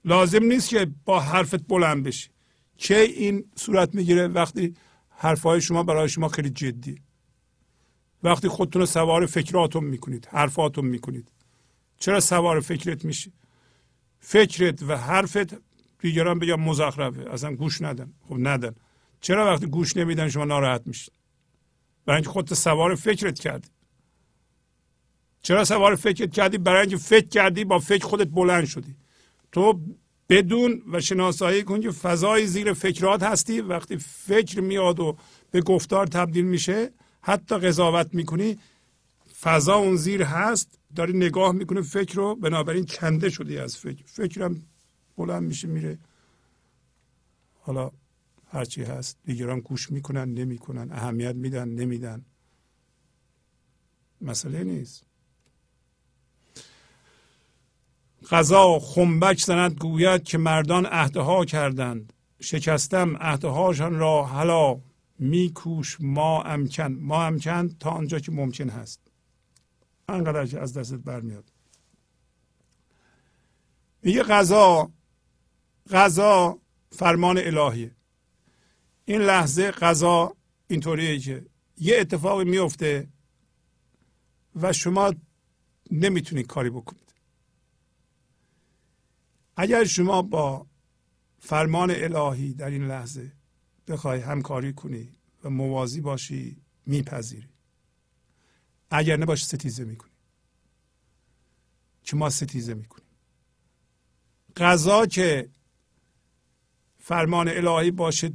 لازم 0.06 0.44
نیست 0.44 0.70
که 0.70 0.88
با 1.06 1.20
حرفت 1.20 1.68
بلند 1.68 2.04
بشی. 2.04 2.30
که 2.78 3.00
این 3.00 3.52
صورت 3.56 3.96
می‌گیره؟ 3.96 4.28
وقتی 4.28 4.74
حرفهای 5.10 5.62
شما 5.62 5.84
برای 5.84 6.10
شما 6.10 6.28
خیلی 6.28 6.50
جدی. 6.50 7.02
وقتی 8.24 8.48
خودتون 8.48 8.80
رو 8.80 8.86
سوار 8.86 9.26
فکراتون 9.26 9.84
می‌کنید 9.84 10.26
حرفاتون 10.32 10.86
می‌کنید. 10.86 11.32
چرا 11.98 12.20
سوار 12.20 12.60
فکرت 12.60 13.06
میشی؟ 13.06 13.34
فکرت 14.20 14.84
و 14.84 14.98
حرفت 14.98 15.62
دیگران 16.00 16.40
بگم 16.40 16.60
مزخرفه. 16.60 17.32
اصلا 17.32 17.56
گوش 17.56 17.82
ندن. 17.82 18.14
خب 18.30 18.36
ندن. 18.40 18.76
چرا 19.22 19.54
وقتی 19.54 19.66
گوش 19.66 19.98
نمیدن 19.98 20.30
شما 20.30 20.46
ناراحت 20.46 20.88
میشید؟ 20.88 21.14
برای 22.06 22.18
اینکه 22.18 22.30
خودت 22.30 22.54
سوار 22.54 22.96
فکرت 22.96 23.40
کردی. 23.40 23.70
چرا 25.42 25.66
سوار 25.66 25.96
فکرت 25.96 26.32
کردی؟ 26.32 26.58
برای 26.58 26.82
اینکه 26.82 26.98
فکر 26.98 27.28
کردی 27.28 27.64
با 27.64 27.80
فکر 27.80 28.06
خودت 28.06 28.28
بلند 28.28 28.66
شدی. 28.66 28.96
تو 29.52 29.82
بدون 30.30 30.82
و 30.92 31.02
شناسایی 31.02 31.64
کن 31.64 31.82
که 31.82 31.92
فضای 31.92 32.48
زیر 32.48 32.74
فکرات 32.74 33.24
هستی. 33.24 33.62
وقتی 33.62 33.98
فکر 33.98 34.62
میاد 34.62 35.00
و 35.00 35.18
به 35.52 35.62
گفتار 35.62 36.08
تبدیل 36.08 36.46
میشه 36.46 36.92
حتی 37.22 37.58
قضاوت 37.58 38.14
می‌کنی. 38.14 38.60
فضا 39.42 39.76
اون 39.76 39.96
زیر 39.96 40.24
هست 40.24 40.80
داری 40.96 41.14
نگاه 41.14 41.52
می‌کنه 41.52 41.82
فکر 41.82 42.16
رو 42.16 42.36
بنابراین 42.36 42.86
کنده 42.86 43.30
شدی 43.30 43.58
از 43.58 43.78
فکر. 43.78 44.04
فکرم 44.06 44.64
بلند 45.18 45.44
میشه 45.44 45.68
میره. 45.68 46.00
حالا 47.60 47.92
هرچی 48.52 48.84
هست. 48.84 49.18
دیگران 49.26 49.60
گوش 49.60 49.92
می‌کنن 49.92 50.34
نمی‌کنن. 50.34 50.92
اهمیت 50.92 51.36
میدن 51.36 51.70
نمیدن. 51.70 52.26
مسئله 54.22 54.64
نیست. 54.64 55.04
غذا 58.30 58.80
خنبک 58.80 59.40
زند 59.44 59.78
گوید 59.78 60.24
که 60.24 60.38
مردان 60.38 60.86
عهدها 60.86 61.46
کردند. 61.46 62.14
شکستم 62.40 63.18
عهدهاشان 63.18 63.96
را. 63.96 64.24
حالا 64.24 64.82
میکوش 65.20 65.98
ما 66.00 66.44
امکن. 66.44 66.94
ما 66.94 67.26
امکن 67.26 67.68
تا 67.68 67.90
آنجا 67.90 68.20
که 68.20 68.32
ممکن 68.32 68.70
هست. 68.70 69.02
انقدر 70.10 70.46
که 70.46 70.60
از 70.60 70.74
دستت 70.74 71.00
برمیاد. 71.00 71.52
میگه 74.04 74.24
غذا 74.24 74.92
غذا 75.92 76.60
فرمان 76.92 77.38
الهیه. 77.38 77.96
این 79.12 79.22
لحظه 79.22 79.72
غذا 79.72 80.36
اینطوریه 80.68 81.20
که 81.20 81.46
یه 81.78 81.98
اتفاقی 82.00 82.44
میفته 82.44 83.10
و 84.56 84.74
شما 84.74 85.14
نمی‌تونید 85.92 86.48
کاری 86.48 86.70
بکنید. 86.70 87.16
اگر 89.56 89.84
شما 89.84 90.22
با 90.22 90.68
فرمان 91.40 91.92
الهی 91.92 92.54
در 92.54 92.70
این 92.70 92.88
لحظه 92.88 93.32
بخوای 93.88 94.20
همکاری 94.20 94.74
کنی 94.74 95.12
و 95.44 95.50
موازی 95.50 96.02
باشی 96.02 96.62
میپذیری. 96.86 97.50
اگر 98.90 99.18
نباشه 99.18 99.46
ستیزه 99.46 99.84
می‌کنی. 99.84 100.12
که 102.04 102.16
ما 102.16 102.30
ستیزه 102.30 102.74
می‌کنیم؟ 102.74 103.08
غذا 104.58 105.06
که 105.06 105.50
فرمان 106.98 107.48
الهی 107.48 107.92
باشه 107.92 108.32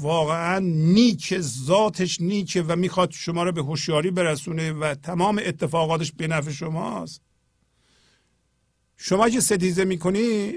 واقعا 0.00 0.58
نیک 0.58 1.40
ذاتش 1.40 2.20
نیکه 2.20 2.62
و 2.62 2.76
می‌خواد 2.76 3.10
شما 3.10 3.42
رو 3.44 3.52
به 3.52 3.62
هوشیاری 3.62 4.10
برسونه 4.10 4.72
و 4.72 4.94
تمام 4.94 5.40
اتفاقاتش 5.44 6.12
به 6.12 6.26
نفع 6.26 6.50
شماست. 6.50 7.20
شما 8.96 9.30
که 9.30 9.40
ستیزه 9.40 9.84
می‌کنی 9.84 10.52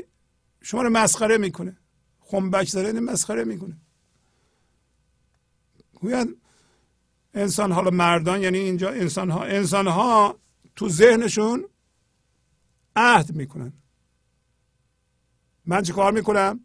شما 0.61 0.81
رو 0.81 0.89
مسخره 0.89 1.37
می‌کنه. 1.37 1.77
خنبک 2.19 2.69
زدن 2.69 2.99
مسخره 2.99 3.43
می‌کنه. 3.43 3.77
گوید 5.93 6.37
انسان 7.33 7.71
حالا 7.71 7.89
مردان 7.89 8.41
یعنی 8.41 8.57
اینجا 8.57 8.89
انسان 8.89 9.29
ها 9.29 9.43
انسان 9.43 9.87
ها 9.87 10.39
تو 10.75 10.89
ذهنشون 10.89 11.65
عهد 12.95 13.35
می‌کنن. 13.35 13.73
من 15.65 15.81
چه 15.81 15.93
کار 15.93 16.11
می‌کنم؟ 16.11 16.59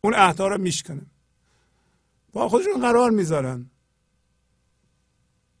اون 0.00 0.14
عهدها 0.14 0.48
رو 0.48 0.58
میشکنم. 0.58 1.11
با 2.32 2.48
خودشون 2.48 2.80
قرار 2.80 3.10
می‌ذارن. 3.10 3.70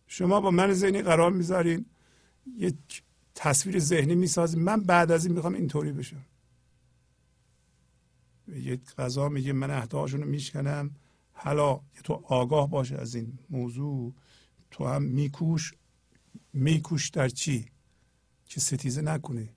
شما 0.06 0.40
با 0.40 0.50
من 0.50 0.72
ذهنی 0.72 1.02
قرار 1.02 1.32
می‌ذارین. 1.32 1.86
یک 2.56 3.02
تصویر 3.34 3.78
ذهنی 3.78 4.14
می‌سازیم. 4.14 4.62
من 4.62 4.82
بعد 4.82 5.10
از 5.10 5.26
این 5.26 5.34
می‌خوام 5.34 5.54
اینطوری 5.54 5.92
بشم. 5.92 6.24
یک 8.48 8.94
غذا 8.94 9.28
میگه 9.28 9.52
من 9.52 9.70
اهداشون 9.70 10.20
رو 10.20 10.28
میشکنم. 10.28 10.90
حالا 11.32 11.80
تو 12.04 12.22
آگاه 12.24 12.70
باشه 12.70 12.96
از 12.96 13.14
این 13.14 13.38
موضوع 13.50 14.14
تو 14.70 14.86
هم 14.86 15.02
میکوش. 15.02 15.74
میکوش 16.52 17.10
در 17.10 17.28
چی؟ 17.28 17.66
که 18.46 18.60
ستیزه 18.60 19.02
نکنی. 19.02 19.50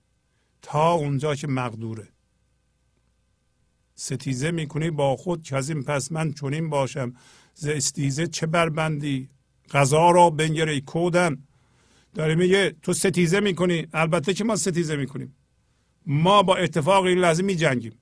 تا 0.62 0.92
اونجا 0.92 1.34
که 1.34 1.46
مقدوره. 1.46 2.08
ستیزه 3.96 4.50
می‌کنی 4.50 4.90
با 4.90 5.16
خود 5.16 5.42
که 5.42 5.56
از 5.56 5.70
این 5.70 5.82
پس 5.82 6.12
من 6.12 6.32
چنین 6.32 6.70
باشم. 6.70 7.14
ز 7.54 7.66
استیزه 7.66 8.26
چه 8.26 8.46
بربندی؟ 8.46 9.28
غذا 9.70 10.10
را 10.10 10.30
بنگری 10.30 10.80
کودن. 10.80 11.44
داره 12.14 12.34
میگه 12.34 12.76
تو 12.82 12.92
ستیزه 12.92 13.40
می‌کنی. 13.40 13.86
البته 13.92 14.34
که 14.34 14.44
ما 14.44 14.56
ستیزه 14.56 14.96
می‌کنیم. 14.96 15.36
ما 16.06 16.42
با 16.42 16.56
اتفاق 16.56 17.04
این 17.04 17.18
لحظه 17.18 17.42
میجنگیم 17.42 17.92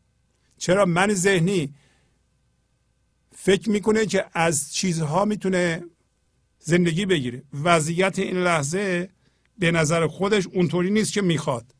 چرا 0.58 0.84
من 0.84 1.14
ذهنی 1.14 1.74
فکر 3.32 3.70
می‌کنه 3.70 4.06
که 4.06 4.24
از 4.32 4.74
چیزها 4.74 5.24
می‌تونه 5.24 5.84
زندگی 6.58 7.06
بگیره. 7.06 7.42
وضعیت 7.62 8.18
این 8.18 8.36
لحظه 8.36 9.10
به 9.58 9.70
نظر 9.70 10.06
خودش 10.06 10.46
اونطوری 10.46 10.90
نیست 10.90 11.12
که 11.12 11.22
می‌خواد. 11.22 11.74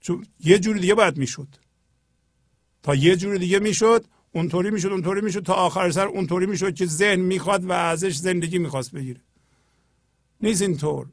چون 0.00 0.26
یه 0.40 0.58
جور 0.58 0.78
دیگه 0.78 0.94
باید 0.94 1.16
می‌شد. 1.16 1.48
تا 2.82 2.94
یه 2.94 3.16
جور 3.16 3.36
دیگه 3.36 3.58
می‌شد 3.58 4.04
اونطوری 4.32 4.70
می‌شد 4.70 4.88
اونطوری 4.88 5.20
می‌شد 5.20 5.42
تا 5.42 5.54
آخر 5.54 5.90
سر 5.90 6.06
اونطوری 6.06 6.46
می‌شد 6.46 6.74
که 6.74 6.86
ذهن 6.86 7.20
می‌خواد 7.20 7.64
و 7.64 7.72
ازش 7.72 8.16
زندگی 8.16 8.58
می‌خواست 8.58 8.92
بگیره. 8.92 9.20
نیست 10.40 10.62
اینطور. 10.62 11.08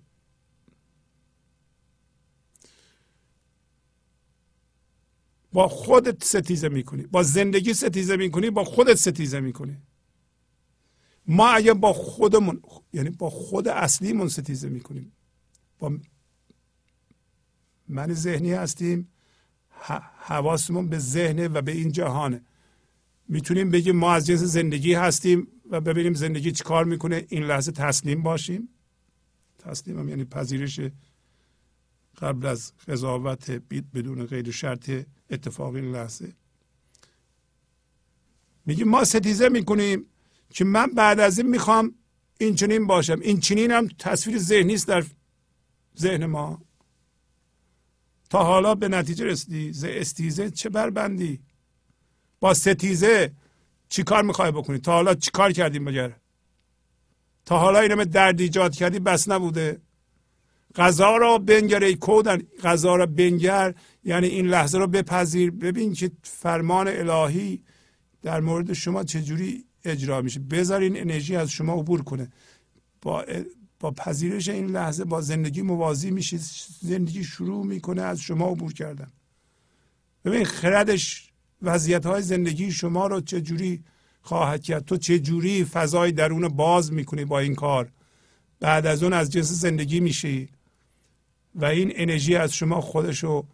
با 5.54 5.68
خودت 5.68 6.24
ستیزه 6.24 6.70
می‌کنی. 6.70 7.08
با 7.08 7.24
زندگی 7.24 7.74
ستیزه 7.74 8.16
می‌کنی 8.18 8.50
با 8.50 8.64
خودت 8.64 8.96
ستیزه 8.96 9.40
می‌کنی. 9.40 9.78
ما 11.28 11.48
اگه 11.48 11.74
با 11.74 11.94
خودمون 11.94 12.62
یعنی 12.94 13.10
با 13.10 13.30
خود 13.30 13.68
اصلیمون 13.68 14.28
ستیزه 14.28 14.70
می‌کنیم. 14.70 15.12
با 15.80 15.98
من 17.88 18.14
ذهنی 18.14 18.54
هستیم. 18.54 19.15
حواسمون 20.20 20.90
به 20.90 21.00
ذهنه 21.00 21.48
و 21.48 21.62
به 21.62 21.72
این 21.72 21.92
جهانه. 21.92 22.42
می‌تونیم 23.28 23.70
بگیم 23.70 23.96
ما 23.96 24.14
از 24.14 24.26
جنس 24.26 24.40
زندگی 24.40 24.94
هستیم 24.94 25.48
و 25.70 25.82
ببینیم 25.82 26.14
زندگی 26.14 26.52
چیکار 26.52 26.86
می‌کنه. 26.86 27.26
این 27.30 27.44
لحظه 27.44 27.72
تسلیم 27.72 28.24
باشیم. 28.24 28.70
تسلیم 29.60 30.00
هم 30.00 30.10
یعنی 30.10 30.26
پذیرش 30.26 30.80
قبل 32.22 32.46
از 32.46 32.74
قضاوت 32.88 33.52
بدون 33.94 34.26
غیر 34.26 34.52
شرط 34.52 34.92
اتفاق 35.30 35.76
این 35.76 35.92
لحظه. 35.92 36.34
میگیم 38.66 38.88
ما 38.88 39.04
ستیزه 39.04 39.50
می‌کنیم 39.50 40.06
که 40.50 40.66
من 40.66 40.88
بعد 40.88 41.20
از 41.20 41.38
این 41.38 41.50
می‌خوام 41.50 41.96
این 42.40 42.56
چنین 42.56 42.88
باشم. 42.88 43.20
این 43.20 43.40
چنین 43.40 43.72
هم 43.72 43.88
تصویر 43.88 44.38
ذهنی 44.38 44.74
است 44.74 44.88
در 44.88 45.06
ذهن 46.00 46.26
ما. 46.26 46.65
تا 48.30 48.44
حالا 48.44 48.76
به 48.76 48.88
نتیجه 48.88 49.26
رسیدی؟ 49.26 49.74
ز 49.74 49.86
استیزه 49.88 50.50
چه 50.50 50.70
بربندی؟ 50.70 51.40
با 52.40 52.54
ستیزه 52.54 53.32
چی 53.90 54.04
کار 54.04 54.24
می‌خوای 54.24 54.52
بکنی؟ 54.52 54.80
تا 54.80 54.92
حالا 54.92 55.14
چی 55.14 55.32
کار 55.32 55.52
کردیم 55.52 55.84
مگر؟ 55.84 56.16
تا 57.46 57.60
حالا 57.60 57.80
اینم 57.80 58.04
درد 58.04 58.42
ایجاد 58.42 58.76
کردی 58.76 59.00
بس 59.00 59.30
نبوده. 59.30 59.82
غذا 60.76 61.18
را 61.18 61.38
بنگر 61.38 61.84
ای 61.84 61.96
کودن 61.96 62.42
غذا 62.64 62.96
را 62.96 63.06
بنگر 63.06 63.74
یعنی 64.04 64.28
این 64.28 64.48
لحظه 64.48 64.78
رو 64.78 64.88
بپذیر. 64.88 65.52
ببین 65.52 65.94
که 65.94 66.12
فرمان 66.24 66.88
الهی 66.88 67.64
در 68.22 68.40
مورد 68.40 68.74
شما 68.74 69.04
چجوری 69.04 69.66
اجرا 69.84 70.22
میشه. 70.22 70.40
بذار 70.40 70.82
این 70.82 71.00
انرژی 71.00 71.36
از 71.36 71.52
شما 71.52 71.74
عبور 71.74 72.04
کنه. 72.04 72.32
با 73.02 73.26
با 73.86 73.92
پذیرش 73.92 74.50
این 74.50 74.66
لحظه 74.66 75.06
با 75.06 75.22
زندگی 75.22 75.62
موازی 75.62 76.12
میشه 76.12 76.38
زندگی 76.82 77.24
شروع 77.24 77.66
می‌کنه 77.66 78.02
از 78.02 78.20
شما 78.20 78.48
عبور 78.50 78.74
کردن. 78.74 79.12
ببین 80.26 80.46
خردش 80.46 81.32
وضعیت 81.62 82.06
های 82.06 82.22
زندگی 82.22 82.72
شما 82.72 83.08
رو 83.08 83.22
چجوری 83.22 83.84
خواهد 84.22 84.64
کرد؟ 84.64 84.86
تو 84.86 84.98
چجوری 84.98 85.66
فضای 85.66 86.12
درون 86.12 86.48
باز 86.48 86.94
می‌کنی 86.94 87.26
با 87.26 87.40
این 87.40 87.56
کار؟ 87.56 87.92
بعد 88.60 88.86
از 88.86 89.04
اون 89.04 89.14
از 89.14 89.32
جنس 89.32 89.52
زندگی 89.52 90.00
میشی 90.00 90.50
و 91.56 91.66
این 91.66 91.92
انرژی 91.96 92.36
از 92.36 92.54
شما 92.54 92.82
خودش 92.82 93.24
رو 93.24 93.48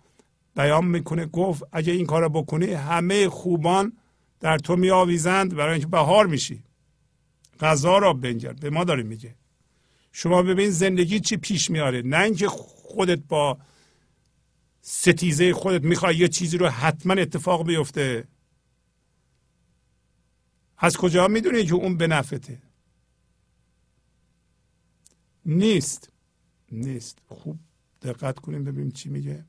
بیان 0.55 0.85
می‌کنه. 0.85 1.25
گفت 1.25 1.63
اگه 1.71 1.93
این 1.93 2.05
کار 2.05 2.29
بکنی 2.29 2.73
همه 2.73 3.29
خوبان 3.29 3.93
در 4.39 4.57
تو 4.57 4.75
میآویزند 4.75 5.55
برای 5.55 5.71
اینکه 5.71 5.87
بهار 5.87 6.27
میشی. 6.27 6.63
غذا 7.59 7.97
را 7.97 8.13
بنگر 8.13 8.53
به 8.53 8.69
ما 8.69 8.83
داره 8.83 9.03
میگه. 9.03 9.35
شما 10.11 10.43
ببین 10.43 10.69
زندگی 10.69 11.19
چی 11.19 11.37
پیش 11.37 11.69
میاره. 11.69 12.01
نه 12.01 12.19
اینکه 12.19 12.47
خودت 12.47 13.19
با 13.19 13.57
ستیزه 14.81 15.53
خودت 15.53 15.83
می‌خوای 15.83 16.15
یه 16.15 16.27
چیزی 16.27 16.57
رو 16.57 16.67
حتما 16.67 17.13
اتفاق 17.13 17.65
بیفته. 17.67 18.27
از 20.77 20.97
کجا 20.97 21.27
می‌دونی 21.27 21.65
که 21.65 21.73
اون 21.73 21.97
به 21.97 22.07
نفته 22.07 22.61
نیست. 25.45 26.09
نیست. 26.71 27.19
خوب 27.27 27.59
دقت 28.01 28.39
کنیم 28.39 28.63
ببینیم 28.63 28.91
چی 28.91 29.09
میگه. 29.09 29.45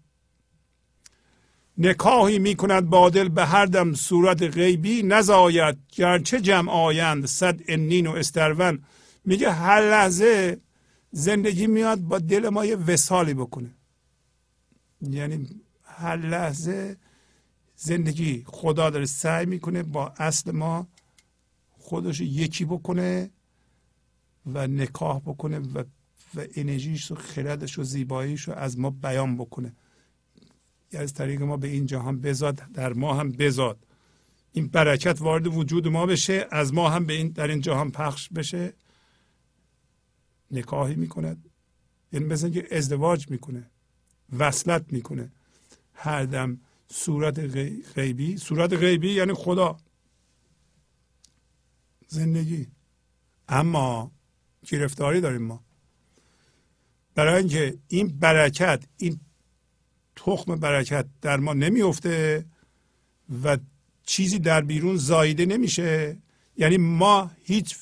نکاهی 1.79 2.39
می‌کند 2.39 2.91
بادل 2.91 3.29
به 3.29 3.47
هر 3.47 3.67
دم 3.67 3.95
صورت 3.95 4.43
غیبی. 4.43 5.03
نزاید 5.03 5.79
گرچه 5.97 6.41
جمع 6.41 6.73
آیند 6.73 7.27
صد 7.27 7.61
انین 7.69 8.07
و 8.07 8.11
استرون. 8.11 8.85
میگه 9.25 9.53
هر 9.53 9.81
لحظه 9.81 10.61
زندگی 11.11 11.67
میاد 11.67 12.01
با 12.01 12.19
دل 12.19 12.49
ما 12.49 12.65
یه 12.65 12.77
وسالی 12.77 13.35
بکنه. 13.35 13.75
یعنی 15.03 15.49
هر 15.83 16.17
لحظه 16.17 16.97
زندگی 17.77 18.45
خدا 18.47 18.91
داره 18.91 19.07
سعی 19.07 19.47
می‌کنه 19.47 19.83
با 19.83 20.13
اصل 20.19 20.51
ما 20.51 20.89
خودش 21.71 22.21
یکی 22.21 22.65
بکنه 22.65 23.31
و 24.47 24.67
نکاح 24.67 25.21
بکنه 25.21 25.59
و 25.59 25.85
و 26.35 26.45
انرژیش 26.55 27.11
و 27.11 27.15
خردش 27.15 27.79
و 27.79 27.83
زیباییش 27.83 28.43
رو 28.43 28.55
از 28.55 28.79
ما 28.79 28.91
بیان 28.91 29.37
بکنه. 29.37 29.77
یعنی 30.93 31.05
از 31.05 31.15
طریق 31.15 31.43
ما 31.43 31.57
به 31.57 31.69
این 31.69 31.87
جهان 31.87 32.21
بزاد 32.21 32.63
در 32.75 32.93
ما 32.93 33.15
هم 33.15 33.33
بزاد. 33.33 33.87
این 34.53 34.67
برکت 34.67 35.23
وارد 35.23 35.47
وجود 35.47 35.89
ما 35.89 36.07
بشه 36.07 36.47
از 36.51 36.75
ما 36.75 36.91
هم 36.91 37.07
به 37.07 37.13
این 37.13 37.29
در 37.29 37.49
این 37.49 37.61
جهان 37.61 37.91
پخش 37.91 38.29
بشه. 38.29 38.75
نکاحی 40.53 40.95
می‌کند 40.95 41.45
یعنی 42.13 42.27
مثل 42.27 42.51
که 42.51 42.69
ازدواج 42.77 43.31
می‌کنه. 43.31 43.71
وصلت 44.39 44.93
می‌کنه. 44.93 45.33
هر 45.95 46.25
دم 46.25 46.61
صورت 46.89 47.39
غیبی. 47.95 48.37
صورت 48.37 48.73
غیبی 48.73 49.11
یعنی 49.13 49.33
خدا. 49.33 49.77
زندگی. 52.09 52.67
اما 53.49 54.13
گرفتاری 54.67 55.21
داریم 55.21 55.43
ما. 55.43 55.65
برای 57.15 57.39
اینکه 57.39 57.79
این 57.89 58.09
برکت 58.09 58.85
این 58.97 59.21
تخم 60.17 60.57
برکت 60.57 61.07
در 61.21 61.37
ما 61.37 61.55
نمیفته 61.55 62.45
و 63.45 63.59
چیزی 64.07 64.39
در 64.39 64.61
بیرون 64.61 64.97
زایده 64.97 65.47
نمیشه. 65.47 66.19
یعنی 66.57 66.77
ما 66.77 67.31
هیچ 67.45 67.77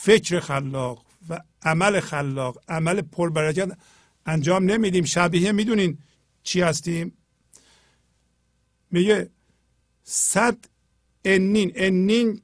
فکر 0.00 0.40
خلاق 0.40 1.06
و 1.28 1.40
عمل 1.62 2.00
خلاق 2.00 2.62
عمل 2.68 3.00
پربرکت 3.00 3.78
انجام 4.26 4.64
نمیدیم. 4.64 5.04
شبیه 5.04 5.52
می‌دونین 5.52 5.98
چی 6.42 6.60
هستیم؟ 6.60 7.12
میگه 8.90 9.30
صد 10.02 10.58
انین 11.24 11.72
انین 11.74 12.42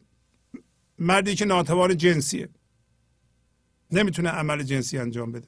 مردی 0.98 1.34
که 1.34 1.44
ناتوان 1.44 1.96
جنسیه. 1.96 2.48
نمی‌تونه 3.90 4.28
عمل 4.28 4.62
جنسی 4.62 4.98
انجام 4.98 5.32
بده. 5.32 5.46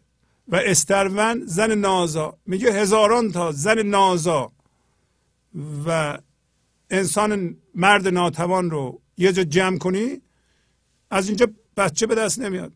و 0.48 0.56
استرون 0.56 1.46
زن 1.46 1.74
نازا. 1.74 2.38
میگه 2.46 2.72
هزاران 2.72 3.32
تا 3.32 3.52
زن 3.52 3.82
نازا 3.82 4.52
و 5.86 6.18
انسان 6.90 7.56
مرد 7.74 8.08
ناتوان 8.08 8.70
رو 8.70 9.00
یه 9.16 9.32
جا 9.32 9.44
جمع 9.44 9.78
کنی 9.78 10.20
از 11.10 11.28
اینجا 11.28 11.48
بچه 11.76 12.06
به 12.06 12.14
دست 12.14 12.38
نمیاد. 12.38 12.72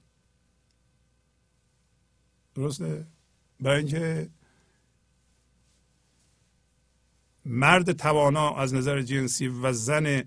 درسته؟ 2.55 3.07
برای 3.61 3.79
اینکه 3.79 4.31
مرد 7.45 7.93
توانا 7.93 8.55
از 8.55 8.75
نظر 8.75 9.03
جنسی 9.03 9.49
و 9.49 9.73
زن 9.73 10.25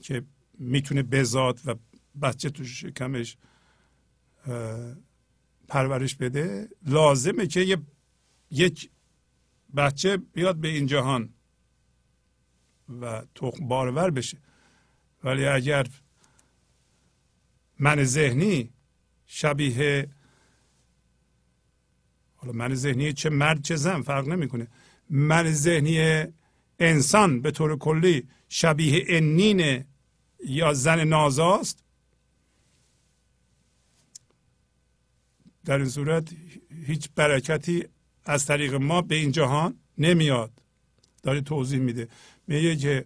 که 0.00 0.24
می‌تونه 0.58 1.02
بزاد 1.02 1.60
و 1.64 1.74
بچه 2.22 2.50
تو 2.50 2.64
شکمش 2.64 3.36
پرورش 5.68 6.14
بده 6.14 6.68
لازمه 6.86 7.46
که 7.46 7.78
یک 8.50 8.90
بچه 9.76 10.16
بیاد 10.16 10.56
به 10.56 10.68
این 10.68 10.86
جهان 10.86 11.28
و 13.00 13.24
تخم 13.34 13.68
بارور 13.68 14.10
بشه. 14.10 14.38
ولی 15.24 15.46
اگر 15.46 15.86
من 17.78 18.04
ذهنی 18.04 18.70
شبیه 19.26 20.08
حالا 22.42 22.52
من 22.52 22.74
ذهنی 22.74 23.12
چه 23.12 23.30
مرد 23.30 23.62
چه 23.62 23.76
زن 23.76 24.02
فرق 24.02 24.28
نمی‌کنه. 24.28 24.66
من 25.10 25.52
ذهنی 25.52 26.24
انسان 26.78 27.40
به 27.42 27.50
طور 27.50 27.78
کلی 27.78 28.28
شبیه 28.48 29.04
انین 29.08 29.84
یا 30.46 30.74
زن 30.74 31.04
نازاست. 31.04 31.84
در 35.64 35.78
این 35.78 35.88
صورت 35.88 36.28
هیچ 36.86 37.08
برکتی 37.14 37.84
از 38.24 38.46
طریق 38.46 38.74
ما 38.74 39.02
به 39.02 39.14
این 39.14 39.32
جهان 39.32 39.76
نمیاد. 39.98 40.52
داره 41.22 41.40
توضیح 41.40 41.80
میده. 41.80 42.08
میگه 42.46 42.76
که 42.76 43.04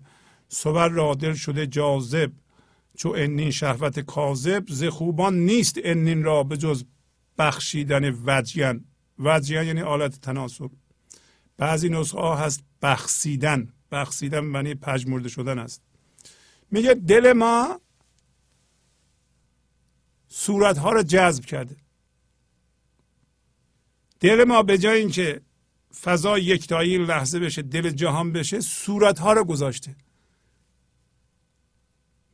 صور 0.48 0.88
را 0.88 1.14
دل 1.14 1.34
شده 1.34 1.66
جاذب. 1.66 2.32
چو 2.96 3.14
انین 3.16 3.50
شهوت 3.50 4.00
کاذب 4.00 4.64
ز 4.68 4.84
خوبان 4.84 5.34
نیست 5.34 5.78
انین 5.84 6.24
را 6.24 6.42
به 6.42 6.56
جز 6.56 6.84
بخشیدن 7.38 8.10
وجیان. 8.24 8.84
وجیان 9.18 9.66
یعنی 9.66 9.82
آلت 9.82 10.20
تناسب. 10.20 10.70
بعضی 11.56 11.88
نسخه 11.88 12.18
ها 12.18 12.36
هست 12.36 12.64
بخشیدن. 12.82 13.72
بخشیدن 13.92 14.40
معنی 14.40 14.74
پژمرده 14.74 15.28
شدن 15.28 15.58
است. 15.58 15.82
میگه 16.70 16.94
دل 16.94 17.32
ما 17.32 17.80
صورت 20.28 20.78
ها 20.78 20.92
را 20.92 21.02
جذب 21.02 21.44
کرده. 21.44 21.76
دل 24.20 24.44
ما 24.44 24.62
به 24.62 24.78
جای 24.78 24.98
اینکه 24.98 25.40
فضا 26.00 26.38
یکتایی 26.38 26.98
لحظه 26.98 27.38
بشه 27.38 27.62
دل 27.62 27.90
جهان 27.90 28.32
بشه 28.32 28.60
صورت 28.60 29.18
ها 29.18 29.32
رو 29.32 29.44
گذاشته. 29.44 29.96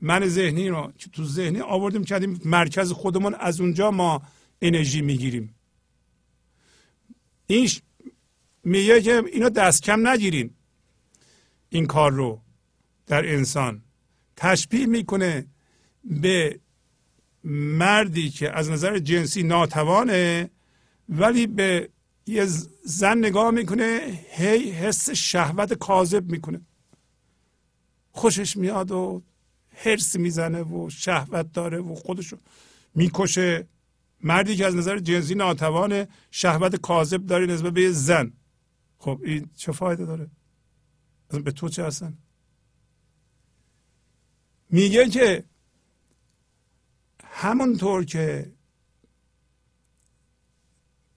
من 0.00 0.26
ذهنی 0.28 0.68
رو 0.68 0.92
که 0.98 1.10
تو 1.10 1.24
ذهنی 1.24 1.60
آوردیم 1.60 2.04
کردیم 2.04 2.40
مرکز 2.44 2.92
خودمون 2.92 3.34
از 3.34 3.60
اونجا 3.60 3.90
ما 3.90 4.22
انرژی 4.62 5.02
می‌گیریم. 5.02 5.54
این 7.52 7.70
میگه 8.64 9.02
که 9.02 9.22
اینو 9.32 9.50
دست 9.50 9.82
کم 9.82 10.08
نگیرین 10.08 10.50
این 11.68 11.86
کار 11.86 12.12
رو 12.12 12.40
در 13.06 13.34
انسان. 13.34 13.82
تشبیه 14.36 14.86
می‌کنه 14.86 15.46
به 16.04 16.60
مردی 17.44 18.30
که 18.30 18.58
از 18.58 18.70
نظر 18.70 18.98
جنسی 18.98 19.42
ناتوانه 19.42 20.50
ولی 21.08 21.46
به 21.46 21.88
یه 22.26 22.44
زن 22.84 23.18
نگاه 23.18 23.50
می‌کنه 23.50 24.18
هی 24.30 24.70
حس 24.70 25.10
شهوت 25.10 25.72
کاذب 25.72 26.30
می‌کنه. 26.30 26.60
خوشش 28.12 28.56
میاد 28.56 28.90
و 28.90 29.22
حرس 29.70 30.16
می‌زنه 30.16 30.62
و 30.62 30.90
شهوت 30.90 31.52
داره 31.52 31.78
و 31.78 31.94
خودشو 31.94 32.36
می‌کشه. 32.94 33.66
مردی 34.22 34.56
که 34.56 34.66
از 34.66 34.74
نظر 34.74 34.98
جنسی 34.98 35.34
ناتوان 35.34 36.06
شهوت 36.30 36.76
کاذب 36.76 37.26
داره 37.26 37.46
نسبت 37.46 37.72
به 37.72 37.92
زن. 37.92 38.32
خب 38.98 39.20
این 39.24 39.50
چه 39.56 39.72
فایده 39.72 40.04
داره؟ 40.06 40.30
به 41.28 41.52
تو 41.52 41.68
چه 41.68 41.84
هستن 41.84 42.18
میگه 44.70 45.08
که 45.08 45.44
همونطور 47.24 48.04
که 48.04 48.52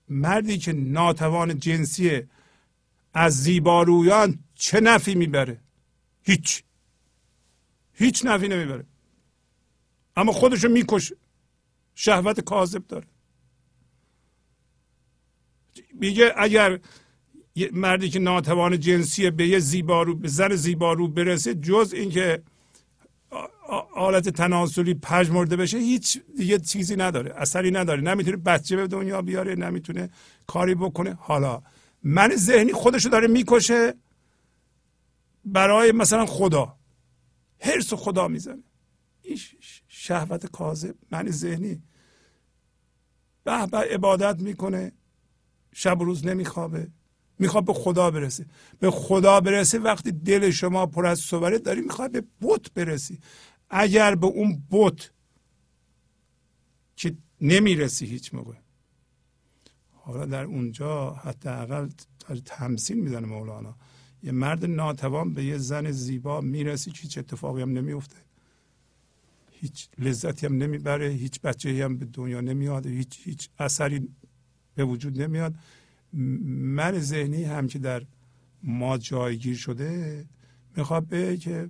مردی 0.10 0.58
که 0.58 0.74
ناتوان 0.74 1.60
جنسی 1.60 2.24
از 3.14 3.44
زیبارویان 3.44 4.40
چه 4.56 4.80
نفی 4.80 5.16
می‌بره؟ 5.16 5.62
هیچ. 6.24 6.64
هیچ 7.94 8.26
نفی 8.26 8.48
نمی‌بره. 8.48 8.86
اما 10.16 10.32
خودشو 10.32 10.70
می‌کشه. 10.70 11.16
شهوت 11.96 12.40
کاذب 12.40 12.88
داره. 12.88 13.08
میگه 15.94 16.34
اگر 16.38 16.80
مردی 17.72 18.10
که 18.10 18.20
ناتوان 18.20 18.80
جنسی 18.80 19.32
به 19.32 19.48
یه 19.48 19.60
زیبارو 19.60 20.16
به 20.16 20.28
زن 20.28 20.56
زیبارو 20.56 21.08
برسه 21.08 21.56
جز 21.56 21.94
اینکه 21.96 22.44
آلت 23.96 24.30
تناسلی 24.30 24.94
پژمرده 24.94 25.56
بشه 25.56 25.78
هیچ 25.78 26.22
دیگه 26.38 26.60
چیزی 26.60 26.96
نداره 26.96 27.34
اثری 27.36 27.72
نداره. 27.72 28.02
نمی‌تونه 28.02 28.38
بچه 28.38 28.76
به 28.76 28.88
دنیا 28.88 29.22
بیاره 29.22 29.56
نمی‌تونه 29.56 30.10
کاری 30.48 30.76
بکنه. 30.76 31.14
حالا 31.20 31.62
من 32.04 32.36
ذهنی 32.36 32.74
خودشو 32.74 33.10
داره 33.10 33.28
می‌کشه 33.28 33.94
برای 35.46 35.92
مثلا 35.92 36.26
خدا. 36.26 36.78
حرس 37.60 37.94
خدا 37.94 38.28
می‌زنه. 38.28 38.64
این 39.22 39.40
شهوت 40.06 40.46
کاذب 40.46 40.96
معنی 41.12 41.32
ذهنی. 41.32 41.84
به 43.44 43.68
به 43.68 43.78
عبادت 43.78 44.42
می‌کنه 44.42 44.92
شب 45.74 46.02
و 46.02 46.06
روز 46.06 46.26
نمیخوابه. 46.26 46.88
می‌خواد 47.40 47.66
به 47.66 47.74
خدا 47.74 48.12
برسه. 48.12 48.46
به 48.80 48.92
خدا 48.92 49.40
برسه 49.42 49.80
وقتی 49.80 50.12
دل 50.12 50.52
شما 50.52 50.86
پر 50.86 51.06
از 51.06 51.20
صوره 51.20 51.60
داری 51.60 51.82
می‌خواد 51.82 52.12
به 52.12 52.24
بت 52.42 52.74
برسی. 52.74 53.20
اگر 53.70 54.16
به 54.16 54.28
اون 54.28 54.64
بت 54.72 55.12
که 56.96 57.18
نمی‌رسی 57.42 58.06
هیچ 58.06 58.34
موقع. 58.34 58.56
حالا 59.92 60.26
در 60.26 60.44
اونجا 60.44 61.14
حداقل 61.14 61.90
تمثیل 62.46 62.98
می‌زنه 62.98 63.28
مولانا. 63.28 63.76
یه 64.24 64.32
مرد 64.32 64.66
ناتوان 64.66 65.34
به 65.34 65.44
یه 65.46 65.58
زن 65.58 65.92
زیبا 65.92 66.42
می‌رسی 66.42 66.92
که 66.92 67.02
هیچ 67.02 67.18
اتفاقی 67.18 67.62
هم 67.62 67.70
نمیفته 67.70 68.25
هیچ 69.60 69.88
لذتی 70.00 70.46
هم 70.46 70.58
نمی‌بره 70.58 71.08
هیچ 71.10 71.42
بچه 71.42 71.86
هم 71.86 71.98
به 71.98 72.06
دنیا 72.06 72.42
نمیاد 72.42 72.86
هیچ 72.88 73.20
هیچ 73.24 73.50
اثری 73.60 74.10
به 74.76 74.84
وجود 74.84 75.22
نمیاد. 75.22 75.54
من 76.14 77.00
ذهنی 77.00 77.44
هم 77.44 77.68
که 77.68 77.80
در 77.80 78.02
ما 78.64 78.98
جایگیر 78.98 79.56
شده 79.56 80.26
می‌خواد 80.78 81.08
به 81.08 81.38
که 81.38 81.70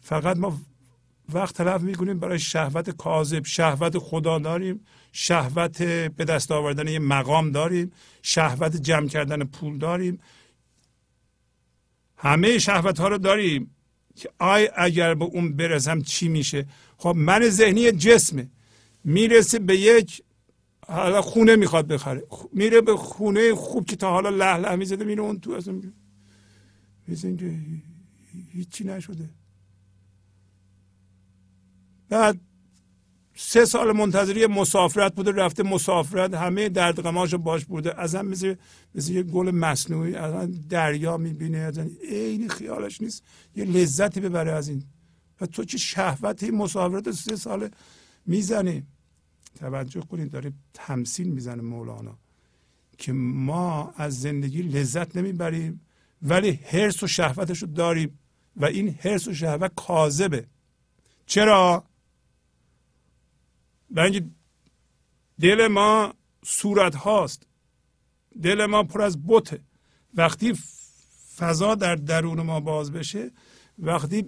فقط 0.00 0.36
ما 0.36 0.60
وقت 1.32 1.54
تلف 1.54 1.80
می‌کنیم 1.80 2.18
برای 2.18 2.38
شهوت 2.38 2.90
کاذب 2.90 3.44
شهوت 3.44 3.98
خدا 3.98 4.38
داریم 4.38 4.80
شهوت 5.12 5.82
به 5.82 6.24
دست 6.24 6.52
آوردن 6.52 6.88
یه 6.88 6.98
مقام 6.98 7.52
داریم 7.52 7.92
شهوت 8.22 8.76
جمع 8.76 9.08
کردن 9.08 9.44
پول 9.44 9.78
داریم. 9.78 10.18
همه 12.16 12.58
شهوت 12.58 13.00
ها 13.00 13.08
رو 13.08 13.18
داریم. 13.18 13.74
که 14.18 14.30
آی 14.38 14.68
اگر 14.76 15.14
به 15.14 15.24
اون 15.24 15.56
برسم 15.56 16.00
چی 16.00 16.28
میشه؟ 16.28 16.66
خب 16.96 17.14
من 17.16 17.48
ذهنی 17.48 17.92
جسمه. 17.92 18.50
می‌رسه 19.04 19.58
به 19.58 19.76
یک 19.76 20.22
حالا 20.86 21.22
خونه 21.22 21.56
می‌خواد 21.56 21.86
بخره. 21.86 22.22
میره 22.52 22.80
به 22.80 22.96
خونه 22.96 23.54
خوب 23.54 23.86
که 23.86 23.96
تا 23.96 24.10
حالا 24.10 24.30
له 24.30 24.56
له 24.56 24.76
می‌زده 24.76 25.04
میره 25.04 25.22
اون 25.22 25.40
تو 25.40 25.52
اصلا 25.52 25.80
میزن 27.06 27.36
که 27.36 27.60
هیچی 28.52 28.84
نشده. 28.84 29.30
بعد 32.08 32.40
سه 33.40 33.64
سال 33.64 33.92
منتظری 33.92 34.46
مسافرت 34.46 35.14
بوده 35.14 35.32
رفته 35.32 35.62
مسافرت 35.62 36.34
همه 36.34 36.68
درد 36.68 37.00
غماش 37.00 37.34
باش 37.34 37.64
بوده. 37.64 38.00
از 38.00 38.14
هم 38.14 38.26
مثل, 38.26 38.54
مثل 38.94 39.12
یه 39.12 39.22
گل 39.22 39.50
مصنوعی 39.50 40.14
از 40.14 40.68
دریا 40.68 41.16
می‌بینه 41.16 41.58
از 41.58 41.78
این 42.10 42.48
خیالش 42.48 43.00
نیست. 43.00 43.22
یه 43.56 43.64
لذتی 43.64 44.20
ببره 44.20 44.52
از 44.52 44.68
این. 44.68 44.84
و 45.40 45.46
تو 45.46 45.64
چه 45.64 45.78
شهوت 45.78 46.44
مسافرت 46.44 47.10
سه 47.10 47.36
سال 47.36 47.68
می‌زنی. 48.26 48.82
توجه 49.60 50.00
کنید 50.00 50.30
داره 50.30 50.52
تمثیل 50.74 51.28
می‌زنه 51.28 51.62
مولانا. 51.62 52.18
که 52.98 53.12
ما 53.12 53.92
از 53.96 54.20
زندگی 54.20 54.62
لذت 54.62 55.16
نمی‌بریم 55.16 55.80
ولی 56.22 56.50
حرس 56.50 57.02
و 57.02 57.06
شهوتش 57.06 57.62
رو 57.62 57.68
داریم. 57.68 58.18
و 58.56 58.64
این 58.64 58.88
حرس 58.88 59.28
و 59.28 59.34
شهوت 59.34 59.72
کاذبه. 59.76 60.46
چرا؟ 61.26 61.84
برای 63.90 64.22
دل 65.40 65.66
ما 65.66 66.14
صورت 66.44 66.94
هاست. 66.94 67.46
دل 68.42 68.66
ما 68.66 68.82
پر 68.82 69.02
از 69.02 69.26
بته 69.26 69.60
وقتی 70.14 70.54
فضا 71.36 71.74
در 71.74 71.96
درون 71.96 72.40
ما 72.40 72.60
باز 72.60 72.92
بشه 72.92 73.30
وقتی 73.78 74.26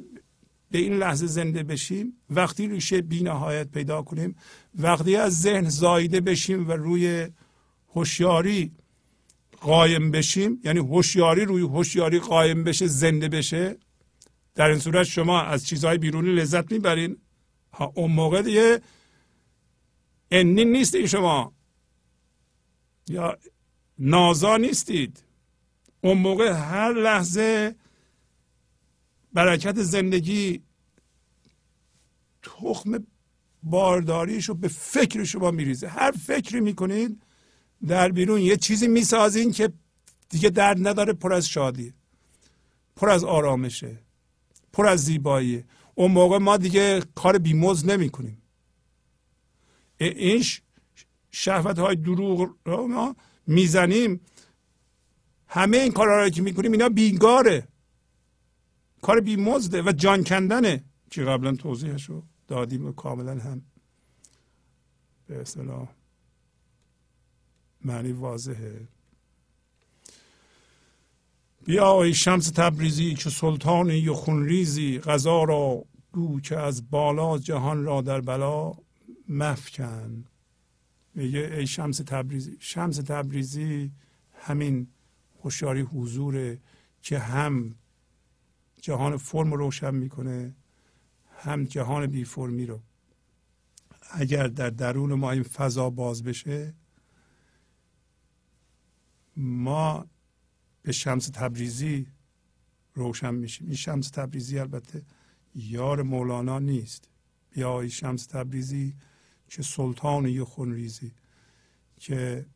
به 0.71 0.79
این 0.79 0.93
لحظه 0.93 1.27
زنده 1.27 1.63
بشیم 1.63 2.13
وقتی 2.31 2.69
ریشه 2.69 3.03
بینهایت 3.03 3.71
پیدا 3.71 4.03
کنیم 4.03 4.37
وقتی 4.75 5.17
از 5.17 5.41
ذهن 5.41 5.69
زایده 5.69 6.21
بشیم 6.21 6.69
و 6.69 6.73
روی 6.73 7.29
هوشیاری 7.95 8.73
قایم 9.61 10.11
بشیم 10.11 10.61
یعنی 10.65 10.79
هوشیاری 10.79 11.45
روی 11.45 11.63
هوشیاری 11.63 12.19
قایم 12.19 12.65
بشه 12.65 12.87
زنده 12.87 13.29
بشه 13.29 13.77
در 14.55 14.69
این 14.69 14.79
صورت 14.79 15.07
شما 15.07 15.41
از 15.41 15.67
چیزهای 15.67 15.99
بیرونی 15.99 16.33
لذت 16.33 16.73
می‌برین. 16.73 17.17
اون 17.95 18.13
موقع 18.13 18.43
دیگه 18.43 18.81
انی 20.31 20.65
نیستید 20.65 21.07
شما. 21.07 21.53
یا 23.09 23.39
نازا 23.99 24.57
نیستید. 24.57 25.23
اون 26.01 26.19
موقع 26.19 26.53
هر 26.53 26.93
لحظه 26.93 27.75
برکت 29.33 29.83
زندگی 29.83 30.63
تخم 32.43 33.07
بارداریش 33.63 34.49
رو 34.49 34.55
به 34.55 34.69
فکر 34.69 35.25
شما 35.25 35.51
میریزه. 35.51 35.89
هر 35.89 36.11
فکری 36.11 36.61
می‌کنید 36.61 37.23
در 37.87 38.09
بیرون 38.09 38.41
یه 38.41 38.57
چیزی 38.57 38.89
می‌سازین 38.89 39.53
که 39.53 39.73
دیگه 40.29 40.51
درد 40.51 40.89
نداره 40.89 41.13
پر 41.13 41.33
از 41.33 41.49
شادی 41.49 41.95
پر 42.97 43.11
از 43.11 43.25
آرامشه 43.25 43.99
پر 44.73 44.87
از 44.87 45.05
زیبایی. 45.05 45.65
اون 45.95 46.11
موقع 46.11 46.39
ما 46.39 46.57
دیگه 46.57 47.03
کار 47.15 47.39
بیموز 47.39 47.87
نمی 47.87 48.09
کنیم 48.09 48.40
این 50.01 50.45
شهوت 51.31 51.79
های 51.79 51.97
دروغ 51.97 52.55
رو 52.65 52.87
ما 52.87 53.17
می‌زنیم. 53.47 54.21
همه 55.47 55.77
این 55.77 55.93
کارها 55.93 56.23
رو 56.23 56.31
که 56.31 56.43
می‌کنیم 56.43 56.73
اینا 56.73 56.89
بیگاره. 56.89 57.69
کار 59.03 59.21
بیمزده 59.21 59.83
و 59.83 59.93
جان 59.93 60.25
کندنه. 60.25 60.85
که 61.11 61.25
قبلا 61.25 61.57
توضیحش 61.57 62.05
رو 62.05 62.23
دادیم 62.49 62.87
و 62.87 62.93
کاملا 62.93 63.33
هم 63.33 63.63
به 65.27 65.41
اصطلاح 65.41 65.89
معنی 67.85 68.13
واضحه. 68.13 68.89
بیا 71.65 72.03
ای 72.03 72.15
شمس 72.15 72.51
تبریزی 72.51 73.15
که 73.15 73.31
سلطانی 73.31 74.09
و 74.09 74.15
خونریزی 74.15 74.99
غذا 74.99 75.45
را 75.45 75.85
گو 76.13 76.41
که 76.41 76.57
از 76.57 76.91
بالا 76.91 77.39
جهان 77.39 77.85
را 77.85 78.01
در 78.01 78.21
بلا. 78.21 78.73
مفکن 79.31 80.25
میگه 81.15 81.41
ای 81.41 81.67
شمس 81.67 81.97
تبریزی. 81.97 82.57
شمس 82.61 82.97
تبریزی 82.97 83.93
همین 84.33 84.89
هوشیاری 85.43 85.81
حضوره 85.81 86.61
که 87.03 87.19
هم 87.19 87.75
جهان 88.83 89.17
فرم 89.17 89.55
روشن 89.55 89.95
می‌کنه 89.95 90.55
هم 91.37 91.65
جهان 91.65 92.07
بی 92.07 92.25
فرمی 92.25 92.67
رو. 92.67 92.81
اگر 94.11 94.47
در 94.47 94.71
درون 94.71 95.15
ما 95.15 95.31
این 95.31 95.43
فضا 95.43 95.91
باز 95.91 96.23
بشه 96.23 96.75
ما 99.37 100.07
به 100.83 100.93
شمس 100.93 101.29
تبریزی 101.29 102.07
روشن 102.95 103.35
میشیم. 103.35 103.67
این 103.67 103.77
شمس 103.77 104.11
تبریزی 104.11 104.59
البته 104.59 105.03
یار 105.55 106.03
مولانا 106.03 106.59
نیست. 106.59 107.09
یا 107.57 107.89
شمس 107.89 108.27
تبریزی 108.27 108.95
چه 109.51 109.63
سلطانی 109.63 110.43
خونریزی 110.43 111.13
که 111.97 112.47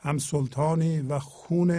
هم 0.00 0.18
سلطانی 0.18 1.00
و 1.00 1.18
خون 1.18 1.70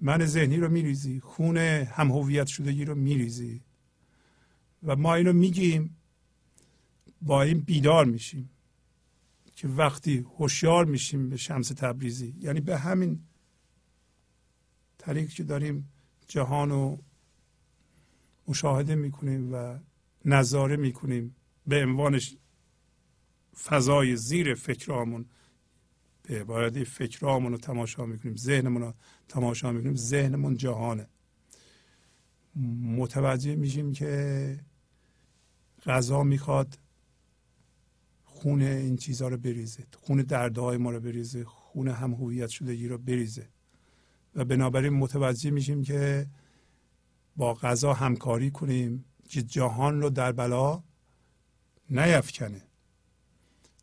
من 0.00 0.26
ذهنی 0.26 0.56
رو 0.56 0.68
میریزی 0.68 1.20
خون 1.20 1.56
هم 1.56 2.10
هویت 2.10 2.46
شدگی 2.46 2.84
رو 2.84 2.94
میریزی. 2.94 3.62
و 4.82 4.96
ما 4.96 5.14
اینو 5.14 5.32
میگیم 5.32 5.96
با 7.22 7.42
این 7.42 7.60
بیدار 7.60 8.04
میشیم 8.04 8.50
که 9.56 9.68
وقتی 9.68 10.26
هوشیار 10.38 10.84
میشیم 10.84 11.28
به 11.28 11.36
شمس 11.36 11.68
تبریزی. 11.68 12.34
یعنی 12.40 12.60
به 12.60 12.78
همین 12.78 13.20
طریق 14.98 15.28
که 15.28 15.44
داریم 15.44 15.92
جهان 16.28 16.70
رو 16.70 16.98
مشاهده 18.48 18.94
می‌کنیم 18.94 19.52
و 19.54 19.78
نظاره 20.24 20.76
می‌کنیم 20.76 21.36
به 21.66 21.82
عنوانش 21.82 22.36
فضای 23.64 24.16
زیر 24.16 24.54
فکرامون. 24.54 25.26
به 26.22 26.40
عبارت 26.40 26.84
فکرامون 26.84 27.52
رو 27.52 27.58
تماشا 27.58 28.06
می‌کنیم. 28.06 28.36
ذهنمون 28.36 28.82
رو 28.82 28.94
تماشا 29.28 29.72
می‌کنیم. 29.72 29.96
ذهنمون 29.96 30.56
جهانه. 30.56 31.06
متوجه 32.82 33.54
میشیم 33.54 33.92
که 33.92 34.60
غذا 35.86 36.22
می‌خواد 36.22 36.78
خون 38.24 38.62
این 38.62 38.96
چیزها 38.96 39.28
رو 39.28 39.36
بریزه. 39.36 39.86
خون 39.96 40.22
دردهای 40.22 40.76
ما 40.76 40.90
رو 40.90 41.00
بریزه. 41.00 41.44
خون 41.44 41.88
هم 41.88 42.12
هویت 42.14 42.48
شدگی 42.48 42.88
رو 42.88 42.98
بریزه. 42.98 43.48
و 44.34 44.44
بنابراین 44.44 44.92
متوجه 44.92 45.50
میشیم 45.50 45.82
که 45.82 46.26
با 47.36 47.54
غذا 47.54 47.92
همکاری 47.94 48.50
کنیم 48.50 49.04
که 49.28 49.42
جهان 49.42 50.02
رو 50.02 50.10
در 50.10 50.32
بلا 50.32 50.82
نیفکنه. 51.90 52.69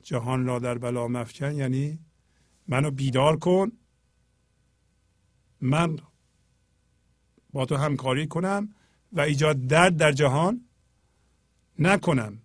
جهان 0.07 0.45
را 0.45 0.59
در 0.59 0.77
بلا 0.77 1.07
مفکن 1.07 1.55
یعنی 1.55 1.99
منو 2.67 2.91
بیدار 2.91 3.37
کن. 3.37 3.71
من 5.61 5.99
با 7.53 7.65
تو 7.65 7.75
همکاری 7.75 8.27
کنم 8.27 8.75
و 9.11 9.21
ایجاد 9.21 9.67
درد 9.67 9.97
در 9.97 10.11
جهان 10.11 10.65
نکنم. 11.79 12.41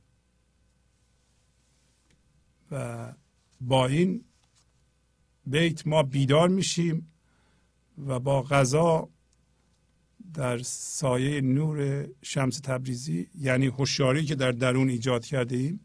و 2.70 3.12
با 3.60 3.86
این 3.86 4.24
بیت 5.47 5.86
ما 5.86 6.02
بیدار 6.02 6.49
میشیم 6.49 7.12
و 8.07 8.20
با 8.20 8.42
غذا 8.42 9.08
در 10.34 10.58
سایه 10.62 11.41
نور 11.41 12.08
شمس 12.23 12.60
تبریزی 12.60 13.28
یعنی 13.34 13.66
هوشیاری 13.66 14.24
که 14.24 14.34
در 14.34 14.52
درون 14.52 14.89
ایجاد 14.89 15.24
کرده 15.24 15.57
ایم 15.57 15.81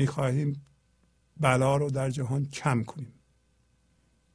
می‌خواهیم 0.00 0.66
بلا 1.40 1.76
رو 1.76 1.90
در 1.90 2.10
جهان 2.10 2.46
کم 2.46 2.84
کنیم. 2.84 3.12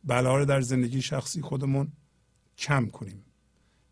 بلا 0.03 0.37
رو 0.37 0.45
در 0.45 0.61
زندگی 0.61 1.01
شخصی 1.01 1.41
خودمون 1.41 1.87
کم 2.57 2.85
کنیم. 2.87 3.25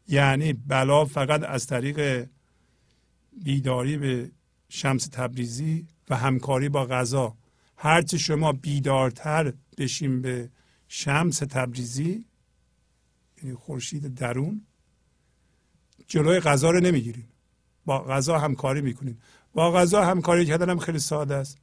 یعنی 0.07 0.53
بلا 0.53 1.05
فقط 1.05 1.43
از 1.43 1.67
طریق 1.67 2.29
بیداری 3.43 3.97
به 3.97 4.31
شمس 4.69 5.07
تبریزی 5.07 5.87
و 6.09 6.15
همکاری 6.15 6.69
با 6.69 6.85
غذا. 6.85 7.37
هرچه 7.77 8.17
شما 8.17 8.51
بیدارتر 8.51 9.53
بشیم 9.77 10.21
به 10.21 10.49
شمس 10.87 11.37
تبریزی 11.37 12.25
یعنی 13.37 13.55
خورشید 13.55 14.15
درون 14.15 14.61
جلوی 16.07 16.39
غذا 16.39 16.71
رو 16.71 16.79
نمی‌گیریم. 16.79 17.29
با 17.85 18.03
غذا 18.03 18.39
همکاری 18.39 18.81
می‌کنیم. 18.81 19.19
با 19.53 19.71
غذا 19.71 20.05
همکاری 20.05 20.45
کردن 20.45 20.69
هم 20.69 20.79
خیلی 20.79 20.99
ساده 20.99 21.35
است. 21.35 21.57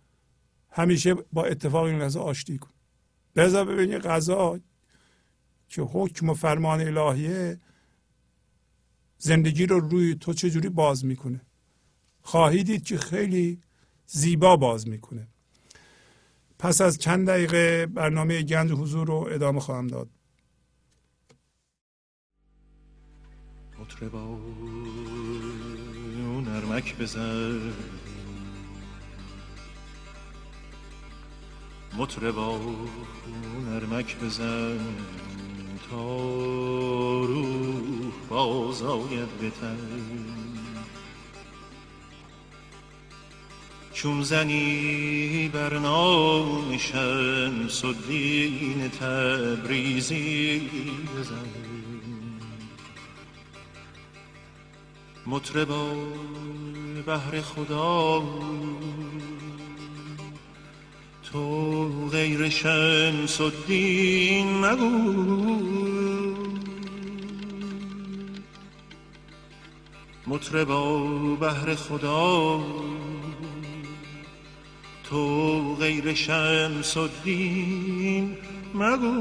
همیشه 0.73 1.15
با 1.15 1.45
اتفاق 1.45 1.85
این 1.85 1.99
غذا 1.99 2.21
آشتی 2.21 2.59
کن. 2.59 2.71
بذار 3.37 3.65
ببینی 3.65 3.99
غذا 3.99 4.61
که 5.69 5.83
حکم 5.83 6.29
و 6.29 6.35
فرمان 6.35 6.99
الهیه 6.99 7.61
زندگی 9.19 9.67
رو 9.67 9.81
روی 9.81 10.15
تو 10.15 10.33
چجوری 10.33 10.69
باز 10.69 11.05
می‌کنه. 11.05 11.41
خواهی 12.23 12.65
دید 12.65 12.85
که 12.85 12.99
خیلی 12.99 13.63
زیبا 14.07 14.57
باز 14.57 14.89
می‌کنه. 14.89 15.29
پس 16.59 16.81
از 16.81 16.99
چند 16.99 17.29
دقیقه 17.29 17.87
برنامه 17.87 18.43
گنج 18.43 18.73
حضور 18.73 19.07
رو 19.07 19.29
ادامه 19.31 19.61
خواهم 19.61 19.87
داد. 19.87 20.09
مطربا 23.81 24.39
نرمک 26.41 26.97
بزن. 26.99 27.73
مطربا 31.99 32.61
نرمک 33.67 34.17
بزن 34.17 34.79
تا 35.91 36.07
روح 37.25 38.13
باز 38.29 38.83
آید 38.83 39.29
چون 43.93 44.23
زنی 44.23 45.51
بر 45.53 45.79
نام 45.79 46.77
شمس 46.79 47.85
الدین 47.85 48.89
تبریزی 48.89 50.71
بزن. 51.17 51.49
مطربا 55.27 55.95
بهر 57.07 57.41
خدا 57.41 58.21
تو 61.33 62.09
غیر 62.13 62.49
شمس 62.49 63.41
الدین 63.41 64.61
مگو 64.61 64.91
مطربا 70.27 70.99
بهر 71.41 71.75
خدا. 71.75 72.61
تو 75.11 75.75
غیر 75.75 76.15
شمس 76.15 76.97
الدین 76.97 78.37
مگو 78.75 79.13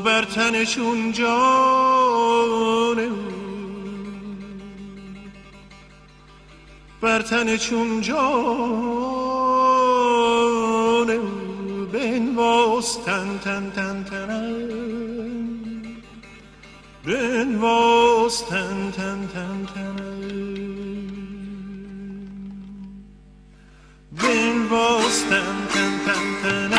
بر 0.00 0.24
تن 0.24 0.64
چون 0.64 1.12
بر 7.00 7.22
تن 7.22 7.56
چون 7.56 8.00
جان 8.00 8.18
بین 11.92 12.34
واس 12.36 12.96
تن 13.04 13.38
تن 13.44 13.70
تن 13.76 14.04
تن 14.10 14.30
بین 17.04 17.56
واس 17.58 18.42
تن 18.48 18.90
تن 18.96 19.26
تن 19.34 19.66
تن 19.74 19.96
بین 24.12 24.66
واس 24.70 25.22
تن 25.30 25.56
تن 25.72 25.98
تن 26.06 26.26
تن 26.42 26.74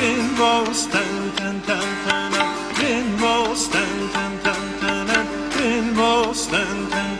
بین 0.00 0.26
واس 0.38 0.86
تن 0.86 1.30
تن 1.36 1.60
تن 1.66 1.88
تن 2.06 2.34
بین 2.78 3.08
واس 3.20 3.68
تن 3.68 4.08
تن 4.14 4.38
تن 4.44 4.64
تن 4.80 5.10
بین 5.56 5.98
واس 5.98 6.46
تن 6.48 6.86
تن 6.90 7.13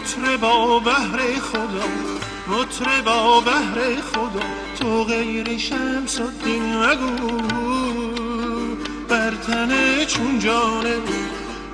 مطربا 0.00 0.78
بهر 0.78 1.40
خدا 1.40 1.88
مطربا 2.46 3.40
بهر 3.40 4.00
خدا 4.00 4.46
تو 4.78 5.04
غیر 5.04 5.58
شمس 5.58 6.20
الدین 6.20 6.76
مگو. 6.76 7.38
بر 9.08 9.30
تن 9.46 10.04
چون 10.04 10.38
جان 10.38 10.86
او 10.86 11.14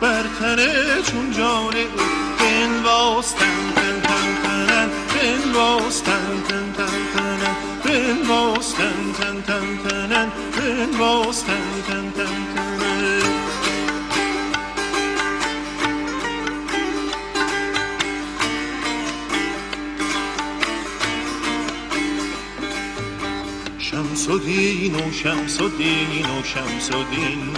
بر 0.00 0.24
تن 0.40 0.56
چون 1.02 1.30
جان 1.30 1.74
او 1.76 2.06
بنواز 2.38 3.34
تن 3.34 3.72
تن 3.76 4.00
تن 4.02 4.28
تنن 4.42 4.88
بنواز 5.14 6.02
تن 6.02 6.42
تن 6.48 6.72
تن 6.76 6.96
تنن 7.14 7.54
بنواز 7.84 8.74
تن 8.74 9.12
تن 9.18 9.42
تن 9.46 9.78
تنن 9.84 10.28
بنواز 10.56 11.44
تن 11.44 11.66
تن 11.88 12.12
تن 12.16 12.35
شمس 24.26 24.34
و 24.34 24.38
دین 24.38 24.94
و 24.94 25.12
شمس 25.12 25.60
و 25.60 25.68
دین 25.68 26.26
و 26.26 26.42
شمس 26.44 26.90
و 26.90 27.04
دین 27.04 27.56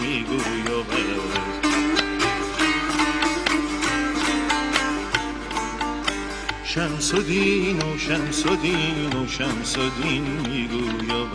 شمس 6.64 7.14
و 7.14 7.22
دین 7.22 7.82
و 7.82 7.98
شمس 7.98 8.46
و 8.46 8.56
دین 8.56 9.12
و 9.12 9.26
شمس 9.28 9.78
و 9.78 9.90
دین 10.02 10.68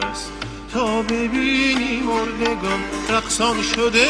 بس 0.01 0.29
تا 0.73 1.01
ببینی 1.01 1.99
مردگان 1.99 2.83
رقصان 3.09 3.61
شده 3.61 4.07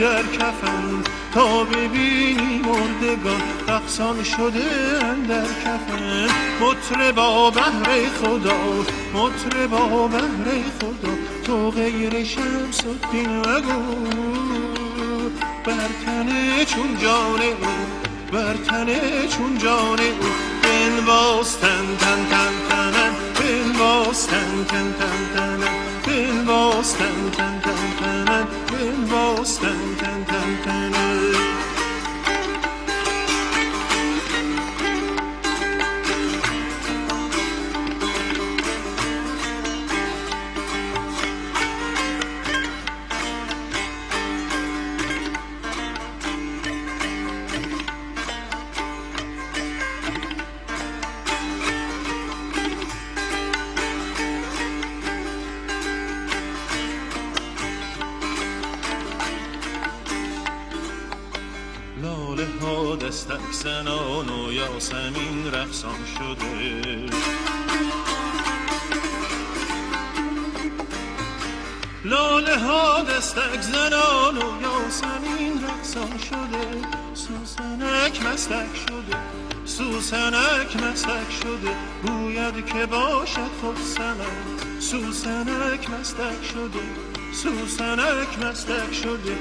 در 0.00 0.22
کفن 0.22 1.02
تا 1.34 1.64
ببینی 1.64 2.62
مردگان 2.64 3.42
رقصان 3.68 4.24
شده 4.24 4.98
در 5.28 5.44
کفن. 5.64 6.28
مطربا 6.60 7.50
بهر 7.50 8.08
خدا 8.20 8.84
مطربا 9.14 10.08
بهر 10.08 10.62
خدا 10.80 11.14
تو 11.44 11.70
غیر 11.70 12.24
شمس 12.24 12.80
الدین 12.86 13.38
مگو 13.38 13.82
بر 15.64 16.64
چون 16.64 16.98
جان 17.02 17.40
او 17.42 17.74
بر 18.32 18.54
تن 18.54 18.86
چون 19.28 19.58
جان 19.58 20.00
او. 20.00 20.28
بنواز 20.62 21.58
تن 21.60 21.96
تن 22.00 22.26
تن 22.30 22.52
تنن 22.68 23.14
بنواز 23.40 24.26
تن 24.26 24.64
تن 24.68 24.94
تن 24.98 25.34
تنن. 25.34 25.94
بنواز 26.06 26.96
تن 26.96 27.30
تن 27.36 27.60
تن 27.64 27.96
تنن 28.00 28.46
بنواز 28.72 29.58
تن 29.58 29.96
تن 30.00 30.24
تن 30.26 31.13
یاسمین 64.84 65.54
رقصان 65.54 65.98
شده. 66.18 67.06
لاله 72.04 72.58
ها 72.58 73.02
دستک 73.02 73.60
زنان 73.60 74.36
و 74.36 74.62
یاسمین 74.62 75.64
رقصان 75.64 76.18
شده. 76.18 76.88
سوسنک 77.14 78.22
مستک 78.26 78.76
شده. 78.88 79.16
سوسنک 79.64 80.82
مستک 80.82 81.32
شده. 81.42 81.76
گوید 82.06 82.66
که 82.66 82.86
باشد 82.86 83.50
خود 83.60 83.76
سمن 83.76 84.80
سوسنک 84.80 85.90
مستک 85.90 86.44
شده. 86.52 86.84
سوسنک 87.32 88.38
مستک 88.42 88.94
شده. 89.02 89.38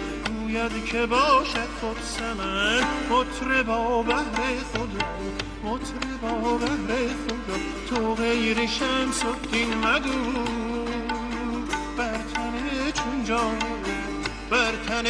گوید 0.53 0.85
که 0.85 1.05
باشد 1.05 1.69
خود 1.81 1.97
سمن. 2.03 2.83
مطر 3.09 3.63
با 3.63 4.03
بهر 4.03 4.23
خدا 4.73 5.05
با 6.21 6.57
بهر 6.57 7.07
خدا 7.07 7.57
تو 7.89 8.15
غیر 8.15 8.57
شمس 8.67 9.25
و 9.25 9.47
دین 9.51 9.73
مگو 9.73 10.33
بر 11.97 12.17
تن 12.33 12.91
چون 12.93 13.23
جان 13.25 13.57
بر 14.49 14.71
تن 14.87 15.03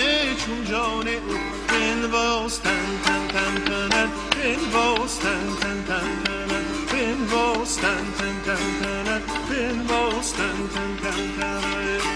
چون 0.45 0.65
جان 0.65 1.07
او. 1.07 1.37
بنواز 1.67 2.61
تن 2.61 2.99
تن 3.05 3.27
تن 3.27 3.63
تنن. 3.65 4.09
بنواز 4.31 5.19
تن 5.19 5.55
تن 5.61 5.83
تن 5.87 6.23
تنن. 6.23 6.65
بنواز 6.91 7.77
تن 7.77 8.05
تن 8.17 8.41
تن 8.45 8.79
تنن. 8.81 9.21
بنواز 9.49 10.33
تن 10.33 10.67
تن 10.73 10.97
تن 11.03 11.31
تنن. 11.39 12.12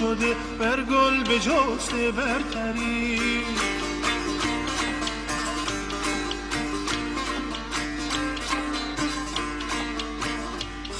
شده 0.00 0.36
بر 0.58 0.82
گل 0.82 1.24
به 1.24 1.38
جسته 1.38 2.10
برتری. 2.10 3.20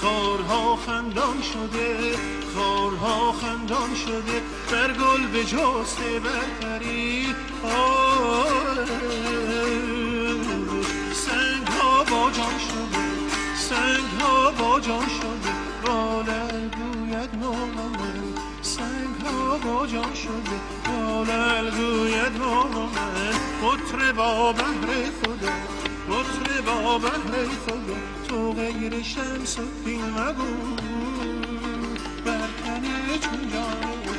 خارها 0.03 0.77
خندان 0.77 1.43
شده 1.43 2.15
خارها 2.55 3.33
خندان 3.33 3.95
شده 3.95 4.43
بر 4.73 4.93
گل 4.93 5.27
به 5.27 5.45
جسته 5.45 6.21
برتری. 6.25 7.27
سنگ 11.13 11.67
ها 11.67 12.05
با 12.05 12.31
جان 12.31 12.59
شده 12.59 13.07
سنگ 13.57 14.21
ها 14.21 14.51
با 14.51 14.81
جان 14.81 15.09
شده 15.09 15.53
بالل 15.85 16.69
گوید 16.69 17.35
مومن 17.35 18.36
با 19.65 19.87
جان 19.87 20.15
شده 20.15 20.57
بالل 20.87 21.71
گوید 21.71 22.33
مومن 22.39 23.35
مطر 23.63 24.13
با 24.13 24.53
بهر 24.53 25.11
خدا 25.23 25.53
مطر 26.09 26.61
با 26.61 26.99
بهر 26.99 27.45
خدا. 27.67 27.97
تو 28.29 28.53
غیر 28.53 29.03
شمس 29.03 29.59
الدین 29.59 30.05
مگو 30.05 30.77
بر 32.25 32.49
تن 32.65 32.83
چون 33.23 33.51
جان 33.53 33.83
او 33.85 34.13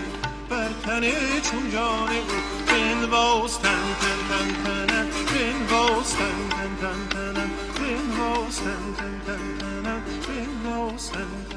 بر 0.50 0.70
تن 0.84 1.02
چون 1.42 1.72
جان 1.72 2.10
او. 2.10 2.24
بنواز 2.68 3.60
تن 3.60 3.70
تن 4.02 4.20
تن 4.30 4.64
تنن 4.64 5.08
بنواز 5.34 6.14
تن 6.14 6.50
تن 6.50 6.76
تن 6.82 7.10
تنن 7.10 7.52
بنواز 7.78 8.60
تن 8.60 8.94
تن 8.98 9.22
تن 9.28 10.02
تن 10.22 10.98
تن 10.98 11.57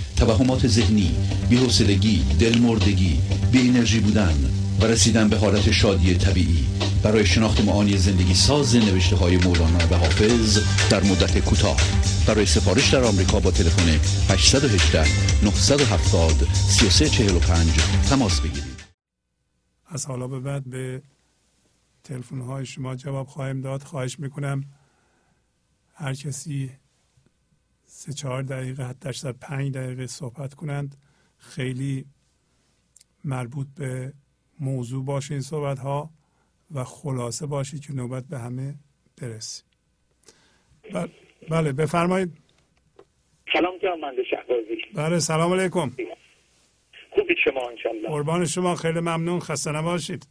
توهمات 0.21 0.67
ذهنی 0.67 1.15
بی‌حوصلگی 1.49 2.23
دلمردگی 2.39 3.21
بی 3.51 3.69
انرژی 3.69 3.99
بودن 3.99 4.35
و 4.81 4.85
رسیدن 4.85 5.29
به 5.29 5.37
حالت 5.37 5.71
شادی 5.71 6.15
طبیعی. 6.15 6.65
برای 7.03 7.25
شناخت 7.25 7.61
معانی 7.61 7.97
زندگی 7.97 8.33
ساز 8.33 8.75
نوشته 8.75 9.15
های 9.15 9.37
مولانا 9.37 9.87
و 9.91 9.97
حافظ 9.97 10.59
در 10.89 11.03
مدت 11.03 11.39
کوتاه. 11.39 11.77
برای 12.27 12.45
سفارش 12.45 12.93
در 12.93 13.03
آمریکا 13.03 13.39
با 13.39 13.51
تلفن 13.51 13.89
818 14.33 14.99
970 15.43 16.47
3345 16.53 17.69
تماس 18.09 18.41
بگیرید. 18.41 18.81
از 19.87 20.05
حالا 20.05 20.27
به 20.27 20.39
بعد 20.39 20.69
به 20.69 21.01
تلفن 22.03 22.41
های 22.41 22.65
شما 22.65 22.95
جواب 22.95 23.27
خواهیم 23.27 23.61
داد. 23.61 23.83
خواهش 23.83 24.19
می‌کنم 24.19 24.63
هر 25.93 26.13
کسی 26.13 26.71
سه 28.01 28.13
چهار 28.13 28.41
دقیقه 28.43 28.83
حتی 28.83 29.09
در 29.23 29.31
پنج 29.31 29.71
دقیقه 29.73 30.07
صحبت 30.07 30.53
کنند. 30.53 30.95
خیلی 31.37 32.05
مربوط 33.25 33.67
به 33.77 34.13
موضوع 34.59 35.05
باشه 35.05 35.33
این 35.33 35.41
صحبت 35.41 35.79
ها 35.79 36.09
و 36.75 36.83
خلاصه 36.83 37.45
باشه 37.47 37.79
که 37.79 37.93
نوبت 37.93 38.23
به 38.23 38.37
همه 38.39 38.75
برسه 39.21 39.63
ب- 40.93 41.07
بله 41.49 41.71
بفرمایید. 41.73 42.37
سلام 43.53 43.77
جناب 43.77 43.99
مهندس 43.99 44.25
شهبازی. 44.29 44.77
بله 44.95 45.19
سلام 45.19 45.53
علیکم. 45.53 45.91
خوبید 47.15 47.37
شما 47.43 47.69
انشالله 47.69 48.07
قربان 48.09 48.45
شما 48.45 48.75
خیلی 48.75 48.99
ممنون 48.99 49.39
خسته 49.39 49.71
نباشید. 49.71 50.27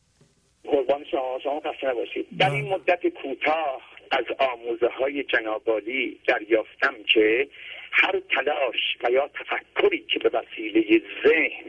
قربان 0.64 1.04
شما 1.10 1.38
شما 1.42 1.60
خسته 1.60 1.86
نباشید. 1.90 2.26
در 2.38 2.48
بله. 2.48 2.54
این 2.58 2.74
مدت 2.74 3.00
کوتاه 3.22 3.89
از 4.10 4.24
آموزه 4.38 4.88
های 4.88 5.22
جنابالی 5.22 6.18
دریافتم 6.26 6.94
که 7.06 7.48
هر 7.92 8.20
تلاش 8.20 8.96
و 9.02 9.10
یا 9.10 9.30
تفکری 9.34 10.04
که 10.08 10.18
به 10.18 10.28
وسیله 10.28 11.02
ذهن 11.26 11.64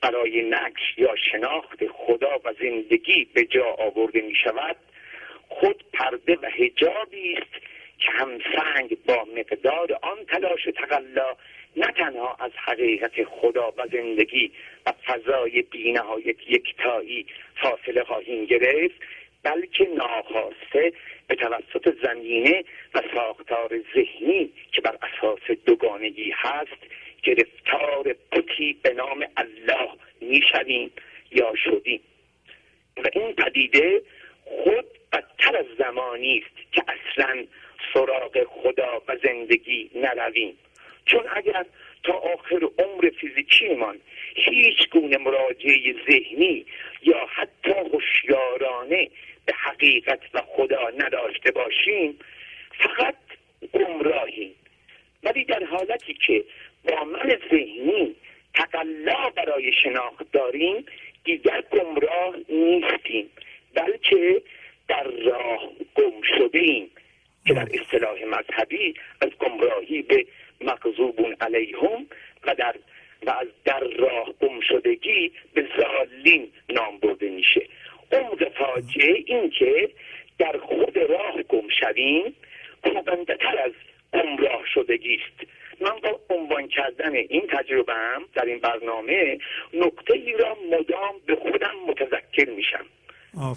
برای 0.00 0.42
نقش 0.42 0.94
یا 0.96 1.14
شناخت 1.16 1.86
خدا 1.86 2.40
و 2.44 2.54
زندگی 2.60 3.24
به 3.34 3.44
جا 3.44 3.66
آورده 3.66 4.20
می 4.20 4.34
شود 4.34 4.76
خود 5.48 5.84
پرده 5.92 6.38
و 6.42 6.46
هجابی 6.46 7.34
است 7.34 7.66
که 7.98 8.10
همسنگ 8.10 8.96
با 9.06 9.26
مقدار 9.36 9.98
آن 10.02 10.24
تلاش 10.28 10.66
و 10.66 10.70
تقلا 10.70 11.36
نه 11.76 11.86
تنها 11.86 12.36
از 12.40 12.50
حقیقت 12.56 13.24
خدا 13.24 13.72
و 13.76 13.86
زندگی 13.92 14.52
و 14.86 14.92
فضای 15.06 15.62
بینهایت 15.62 16.36
یکتایی 16.48 17.26
فاصله 17.62 18.04
خواهیم 18.04 18.44
گرفت 18.44 19.00
بلکه 19.42 19.88
ناخواسته 19.96 20.92
به 21.30 21.36
توسط 21.36 21.94
زمینه 22.02 22.64
و 22.94 23.02
ساختار 23.14 23.70
ذهنی 23.94 24.52
که 24.72 24.80
بر 24.80 24.98
اساس 25.02 25.58
دوگانگی 25.66 26.32
هست 26.36 26.78
گرفتار 27.22 28.16
بتی 28.32 28.76
به 28.82 28.94
نام 28.94 29.26
الله 29.36 29.88
می‌شویم 30.20 30.90
یا 31.32 31.52
شدیم. 31.64 32.00
و 32.96 33.08
این 33.12 33.32
پدیده 33.32 34.02
خود 34.44 34.84
بدتر 35.12 35.56
از 35.56 35.66
زمانی 35.78 36.38
است 36.38 36.72
که 36.72 36.82
اصلا 36.88 37.44
سراغ 37.94 38.44
خدا 38.44 39.02
و 39.08 39.16
زندگی 39.24 39.90
نرویم. 39.94 40.56
چون 41.06 41.24
اگر 41.36 41.66
تا 42.02 42.12
آخر 42.12 42.68
عمر 42.78 43.10
فیزیکیمان 43.20 44.00
هیچ 44.34 44.88
گونه 44.90 45.16
مراجعه 45.18 45.94
ذهنی 46.10 46.66
یا 47.02 47.26
حتی 47.26 47.70
هوشیارانه 47.92 49.10
به 49.50 49.56
حقیقت 49.56 50.20
و 50.34 50.42
خدا 50.46 50.90
نداشته 50.98 51.50
باشیم 51.50 52.18
فقط 52.78 53.14
گمراهیم 53.72 54.54
ولی 55.22 55.44
در 55.44 55.64
حالتی 55.64 56.14
که 56.14 56.44
با 56.84 57.04
من 57.04 57.38
ذهنی 57.50 58.14
تقلا 58.54 59.30
برای 59.36 59.72
شناخت 59.72 60.32
داریم 60.32 60.86
دیگر 61.24 61.62
گمراه 61.70 62.36
نیستیم 62.48 63.30
بلکه 63.74 64.42
در 64.88 65.04
راه 65.04 65.70
گم 65.94 66.22
شده 66.38 66.58
ایم 66.58 66.90
که 67.46 67.54
در 67.54 67.68
اصطلاح 67.80 68.24
مذهبی 68.24 68.94
از 69.20 69.30
گمراهی 69.40 70.02
به 70.02 70.26
مغضوبون 70.60 71.36
علیهم 71.40 72.06
و 72.44 72.54
در 72.54 72.74
و 73.26 73.30
از 73.30 73.48
در 73.64 73.80
راه 73.80 74.32
گم 74.40 74.60
شدگی 74.60 75.32
به 75.54 75.68
زالین 75.76 76.52
نام 76.68 76.98
برده 76.98 77.30
میشه. 77.30 77.66
عمق 78.12 78.48
فاجعه 78.48 79.24
این 79.26 79.50
که 79.50 79.90
در 80.38 80.58
خود 80.58 80.98
راه 80.98 81.42
گم 81.42 81.68
شویم 81.80 82.34
کوبنده 82.84 83.36
تر 83.36 83.58
از 83.58 83.72
گمراه 84.12 84.62
شدگی 84.74 85.14
است. 85.14 85.50
من 85.80 86.00
با 86.02 86.20
عنوان 86.30 86.68
کردن 86.68 87.14
این 87.14 87.46
تجربه 87.46 87.94
هم 87.94 88.22
در 88.34 88.44
این 88.44 88.58
برنامه 88.58 89.38
نقطه 89.74 90.14
ای 90.14 90.32
را 90.32 90.56
مدام 90.70 91.14
به 91.26 91.36
خودم 91.36 91.74
متذکر 91.88 92.50
میشم. 92.50 92.86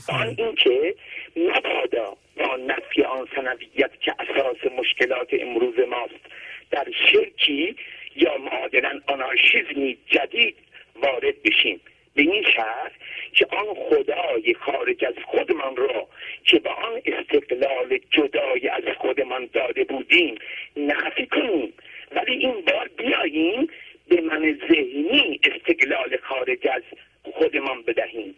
آن 0.09 0.35
اینکه 0.37 0.95
مبادا 1.35 2.17
با 2.37 2.55
نفی 2.55 3.03
آن 3.03 3.27
سندیت 3.35 3.91
که 4.01 4.13
اساس 4.19 4.71
مشکلات 4.79 5.27
امروز 5.31 5.79
ماست 5.89 6.25
در 6.71 6.87
شرکی 7.11 7.75
یا 8.15 8.37
معادلا 8.37 9.01
آنارشیزمی 9.07 9.97
جدید 10.07 10.55
وارد 10.95 11.43
بشیم. 11.43 11.81
به 12.15 12.21
این 12.21 12.43
شهر 12.55 12.91
که 13.33 13.45
آن 13.45 13.73
خدای 13.73 14.53
خارج 14.53 15.05
از 15.05 15.13
خودمان 15.25 15.75
را 15.75 16.07
که 16.45 16.59
به 16.59 16.69
آن 16.69 17.01
استقلال 17.05 17.99
جدای 18.11 18.67
از 18.67 18.83
خودمان 18.97 19.49
داده 19.53 19.83
بودیم 19.83 20.35
نفی 20.77 21.25
کنیم. 21.25 21.73
ولی 22.11 22.31
این 22.31 22.61
بار 22.61 22.89
بیاییم 22.97 23.67
به 24.07 24.21
من 24.21 24.59
ذهنی 24.69 25.39
استقلال 25.43 26.17
خارج 26.21 26.67
از 26.67 26.83
خودمان 27.23 27.81
بدهیم. 27.81 28.35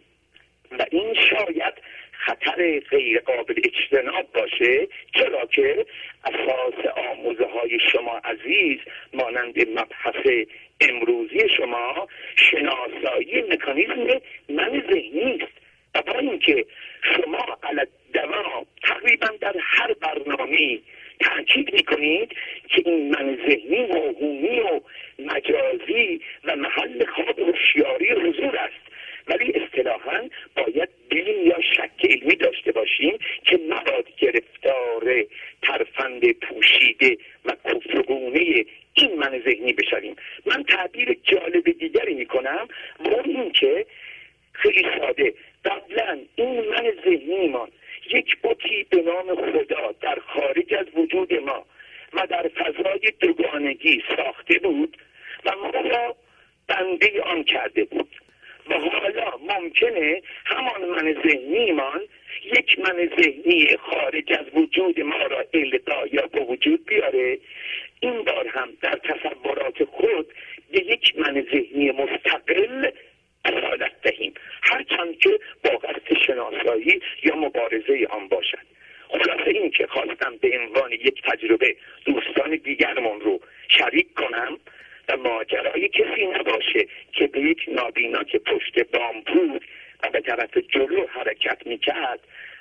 و 0.78 0.86
این 0.90 1.14
شاید 1.14 1.74
خطر 2.12 2.80
غیر 2.80 3.20
قابل 3.20 3.54
اجتناب 3.64 4.32
باشه 4.32 4.88
چرا 5.14 5.46
که 5.46 5.86
اساس 6.24 6.86
آموزه 7.10 7.44
های 7.44 7.78
شما 7.92 8.16
عزیز 8.24 8.78
مانند 9.14 9.68
مبحث 9.68 10.26
امروزی 10.80 11.48
شما 11.56 12.08
شناسایی 12.36 13.42
مکانیزم 13.42 14.20
من 14.48 14.84
ذهنی 14.90 15.38
است. 15.42 15.66
و 16.06 16.16
اینکه 16.16 16.66
شما 17.02 17.58
علت 17.62 17.88
دوام 18.14 18.66
تقریبا 18.82 19.28
در 19.40 19.54
هر 19.60 19.92
برنامه 19.92 20.78
تاکید 21.20 21.74
می‌کنید 21.74 22.32
که 22.68 22.82
این 22.86 23.10
من 23.10 23.38
ذهنی 23.48 23.86
موهومی 23.86 24.60
و 24.60 24.80
مجازی 25.18 26.20
و 26.44 26.56
محل 26.56 27.04
خواب 27.04 27.38
هوشیاری 27.38 28.10
حضور 28.10 28.56
است. 28.56 28.86
ولی 29.28 29.52
اصطلاحا 29.52 30.28
باید 30.56 30.88
بیم 31.08 31.46
یا 31.46 31.60
شک 31.60 32.10
علمی 32.10 32.34
داشته 32.34 32.72
باشیم 32.72 33.18
که 33.44 33.60
مباد 33.68 34.06
گرفتار 34.18 35.24
ترفند 35.62 36.32
پوشیده 36.32 37.18
و 37.44 37.52
کفرگونه 37.64 38.64
این 38.96 39.18
من 39.18 39.42
ذهنی 39.44 39.72
بشویم. 39.72 40.16
من 40.46 40.62
تعبیر 40.62 41.18
جالب 41.22 41.78
دیگری 41.78 42.14
می‌کنم 42.14 42.68
و 43.00 43.14
این 43.24 43.52
که 43.52 43.86
خیلی 44.52 44.86
ساده. 44.98 45.34
قبلا 45.64 46.18
این 46.36 46.60
من 46.60 46.92
ذهنیمان 47.04 47.68
یک 48.12 48.36
بطی 48.42 48.86
به 48.90 49.02
نام 49.02 49.34
خدا 49.34 49.94
در 50.00 50.18
خارج 50.18 50.74
از 50.74 50.86
وجود 50.94 51.34
ما 51.34 51.66
و 52.12 52.26
در 52.26 52.48
فضای 52.48 53.12
دوگانگی 53.20 54.02
ساخته 54.16 54.58
بود 54.58 54.96
و 55.44 55.56
ما 55.56 55.70
را 55.70 56.16
بنده 56.68 57.22
آن 57.22 57.44
کرده 57.44 57.84
بود. 57.84 58.10
و 58.70 58.74
حالا 58.74 59.32
ممکنه 59.36 60.22
همان 60.44 60.84
من 60.84 61.22
ذهنیمان 61.22 62.00
یک 62.44 62.78
من 62.78 63.10
ذهنی 63.20 63.76
خارج 63.76 64.32
از 64.32 64.46
وجود 64.54 65.00
ما 65.00 65.26
را 65.26 65.44
القا 65.54 66.06
یا 66.12 66.26
به 66.26 66.40
وجود 66.40 66.86
بیاره. 66.86 67.38
این 68.00 68.22
بار 68.22 68.48
هم 68.48 68.68
در 68.82 69.00
تصورات 69.04 69.84
خود 69.84 70.26
به 70.70 70.78
یک 70.78 71.18
من 71.18 71.46
ذهنی 71.52 71.90
مستقل 71.90 72.90
اصالت 73.44 73.92
دهیم. 74.02 74.34
هرچند 74.62 75.18
که 75.18 75.38
با 75.64 75.70
قصد 75.70 76.18
شناسایی 76.26 77.00
یا 77.22 77.36
مبارزه 77.36 78.06
آن 78.10 78.28
باشد. 78.28 78.66
خلاصه 79.08 79.50
این 79.50 79.70
که 79.70 79.86
خواستم 79.86 80.36
به 80.40 80.58
عنوان 80.58 80.92
یک 80.92 81.22
تجربه 81.22 81.76
دوستان 82.04 82.56
دیگرمان 82.56 83.20
رو 83.20 83.40
شریک 83.68 84.14
کنم 84.14 84.58
و 85.08 85.16
ماجرای 85.16 85.88
کسی 85.88 86.26
نباشه 86.26 86.86
که 87.12 87.26
به 87.26 87.40
یک 87.40 87.64
نابینا 87.68 88.24
که 88.24 88.38
پشت 88.38 88.78
بام 88.90 89.20
بود 89.20 89.64
و 90.02 90.10
به 90.10 90.20
طرف 90.20 90.56
جلو 90.56 91.06
حرکت 91.06 91.66
می‌کرد. 91.66 92.20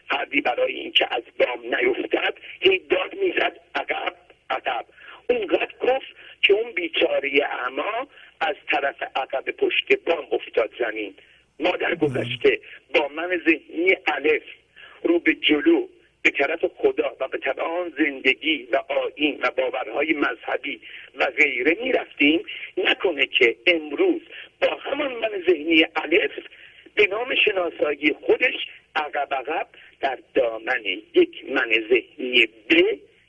فردی 0.10 0.42
برای 0.42 0.74
اینکه 0.74 1.08
از 1.12 1.24
بام 1.40 1.76
نیفتد 1.76 2.34
هی 2.60 2.80
داد 2.80 3.16
می‌زد. 3.16 3.60
عقب 3.76 4.16
عقب. 4.50 4.86
اونقدر 5.30 5.74
گفت 5.82 6.08
که 6.42 6.54
اون 6.54 6.72
بیچاره 6.72 7.32
اعما 7.44 8.08
از 8.40 8.56
طرف 8.72 9.04
عقب 9.16 9.52
پشت 9.52 10.00
بام 10.06 10.28
افتاد 10.32 10.72
زمین. 10.80 11.14
ما 11.60 11.72
در 11.72 11.96
گذشته 11.96 12.60
با 12.94 13.08
من 13.08 13.42
ذهنی 13.46 13.96
الف 14.08 14.44
رو 15.04 15.20
به 15.20 15.34
جلو 15.34 15.88
به 16.22 16.32
طرف 16.32 16.66
خدا 16.66 17.16
و 17.20 17.28
به 17.28 17.38
طرف 17.38 17.60
آن 17.60 17.94
زندگی 17.98 18.68
و 18.72 18.76
آین 18.78 19.40
و 19.44 19.52
باورهای 19.52 20.14
مذهبی 20.14 20.82
و 21.16 21.26
غیره 21.26 21.78
می 21.82 21.92
رفتیم 21.92 22.44
نکنه 22.78 23.26
که 23.26 23.56
امروز 23.68 24.22
با 24.62 24.76
همان 24.76 25.14
من 25.14 25.44
ذهنی 25.50 25.86
الف 25.96 26.32
به 26.96 27.08
نام 27.08 27.36
شناسایی 27.46 28.16
خودش 28.26 28.54
عقب 28.96 29.34
عقب 29.34 29.68
در 30.00 30.20
دامن 30.34 30.84
یک 31.14 31.46
من 31.50 31.72
ذهنی 31.90 32.46
ب 32.46 32.74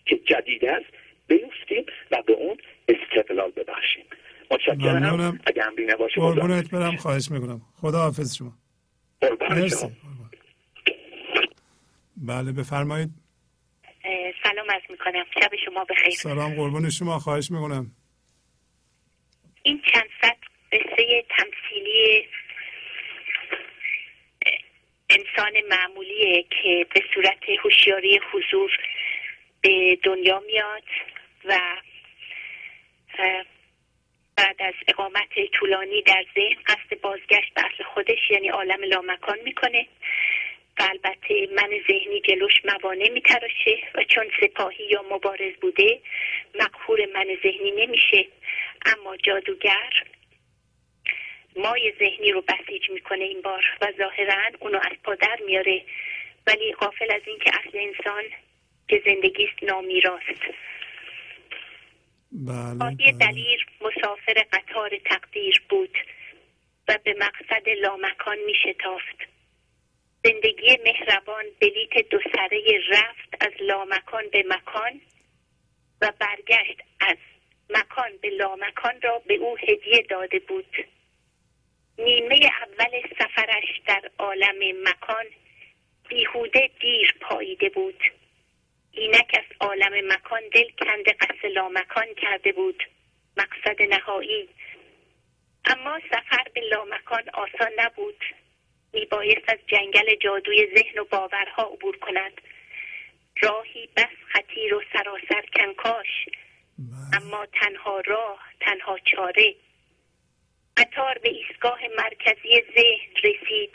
که 0.07 0.17
جدید 0.17 0.65
است 0.65 0.86
بیفتیم 1.27 1.86
و 2.11 2.23
به 2.27 2.33
اون 2.33 2.57
استقلال 2.89 3.51
ببخشیم. 3.51 4.05
متشکرم. 4.51 4.78
ممنونم. 4.78 5.41
اگه 5.47 5.67
امری 5.67 5.86
نباشه 5.86 6.20
قربونت 6.20 6.70
برم 6.70 6.97
خواهش 6.97 7.31
می‌کنم. 7.31 7.61
خدا 7.81 7.99
حافظ 7.99 8.36
شما. 8.36 8.53
مرسی. 9.51 9.86
بله 12.17 12.53
بفرمایید. 12.53 13.11
سلام 14.43 14.67
از 14.69 14.83
می‌کنم. 14.91 15.25
شب 15.35 15.51
شما 15.65 15.85
بخیر. 15.85 16.11
سلام 16.11 16.55
قربون 16.55 16.91
شما. 16.91 17.19
خواهش 17.19 17.51
می‌کنم. 17.51 17.86
این 19.62 19.83
چند 19.93 20.09
صد 20.23 20.36
قصه 20.73 21.25
تمثیلی 21.31 22.27
انسان 25.10 25.52
معمولیه 25.70 26.43
که 26.43 26.86
به 26.94 27.02
صورت 27.15 27.49
هوشیاری 27.65 28.20
حضور 28.33 28.78
به 29.60 29.99
دنیا 30.02 30.41
میاد 30.41 30.83
و 31.44 31.59
بعد 34.36 34.57
از 34.59 34.75
اقامت 34.89 35.51
طولانی 35.52 36.02
در 36.02 36.25
ذهن 36.35 36.57
قصد 36.67 37.01
بازگشت 37.01 37.55
به 37.55 37.62
اصل 37.65 37.85
خودش 37.85 38.31
یعنی 38.31 38.49
عالم 38.49 38.83
لامکان 38.83 39.39
می‌کنه 39.44 39.86
و 40.78 40.83
البته 40.83 41.49
من 41.57 41.70
ذهنی 41.89 42.20
جلوش 42.20 42.65
موانع 42.65 43.09
میتراشه 43.09 43.78
و 43.94 44.05
چون 44.05 44.31
سپاهی 44.41 44.85
یا 44.85 45.05
مبارز 45.10 45.55
بوده 45.60 46.01
مقهور 46.55 47.07
من 47.15 47.26
ذهنی 47.43 47.70
نمیشه. 47.70 48.26
اما 48.86 49.17
جادوگر 49.17 50.02
مای 51.57 51.93
ذهنی 51.99 52.33
رو 52.33 52.43
بسیج 52.43 52.91
می‌کنه 52.91 53.25
این 53.25 53.43
بار 53.43 53.65
و 53.81 53.93
ظاهرا 53.99 54.43
اونو 54.60 54.78
از 54.78 54.97
پادر 55.05 55.39
میاره. 55.47 55.83
ولی 56.47 56.73
غافل 56.73 57.12
از 57.15 57.23
اینکه 57.26 57.51
اصل 57.51 57.78
انسان 57.78 58.25
که 58.89 59.02
زندگیست 59.07 59.62
نامیراست. 59.62 60.43
بله, 62.33 62.78
بله. 62.78 63.12
دلیر 63.12 63.67
مسافر 63.81 64.44
قطار 64.52 64.91
تقدیر 65.05 65.62
بود 65.68 65.99
و 66.89 66.99
به 67.05 67.15
مقصد 67.18 67.68
لامکان 67.68 68.39
می 68.47 68.55
شتافت 68.55 69.36
زندگی 70.25 70.78
مهربان 70.85 71.44
بلیت 71.60 72.09
دو 72.10 72.18
سره 72.36 72.81
رفت 72.89 73.35
از 73.41 73.52
لامکان 73.60 74.25
به 74.33 74.44
مکان 74.49 75.01
و 76.01 76.12
برگشت 76.20 76.83
از 77.01 77.17
مکان 77.70 78.10
به 78.23 78.31
لامکان 78.31 79.01
را 79.02 79.23
به 79.26 79.35
او 79.35 79.57
هدیه 79.57 80.02
داده 80.10 80.39
بود. 80.39 80.86
نیمه 81.99 82.41
اول 82.62 83.00
سفرش 83.18 83.81
در 83.86 84.10
عالم 84.18 84.89
مکان 84.89 85.25
بیهوده 86.08 86.70
دیر 86.81 87.15
پاییده 87.20 87.68
بود. 87.68 88.02
اینک 88.92 89.31
از 89.39 89.57
عالم 89.60 90.12
مکان 90.12 90.41
دل 90.52 90.68
کنده 90.81 91.12
قصد 91.12 91.47
لامکان 91.47 92.15
کرده 92.15 92.52
بود. 92.52 92.83
مقصد 93.36 93.83
نهایی. 93.83 94.49
اما 95.65 96.00
سفر 96.10 96.44
به 96.55 96.60
لامکان 96.60 97.23
آسان 97.34 97.73
نبود. 97.78 98.25
میبایست 98.92 99.49
از 99.49 99.58
جنگل 99.66 100.15
جادوی 100.15 100.68
ذهن 100.76 100.99
و 100.99 101.05
باورها 101.05 101.62
عبور 101.62 101.97
کند. 101.97 102.41
راهی 103.42 103.89
بس 103.97 104.16
خطیر 104.33 104.75
و 104.75 104.83
سراسر 104.92 105.47
کنکاش. 105.57 106.26
اما 107.12 107.47
تنها 107.47 108.00
راه 108.00 108.41
تنها 108.60 108.99
چاره 108.99 109.55
قطار 110.76 111.18
به 111.18 111.28
ایستگاه 111.28 111.78
مرکزی 111.98 112.62
ذهن 112.74 113.12
رسید. 113.24 113.72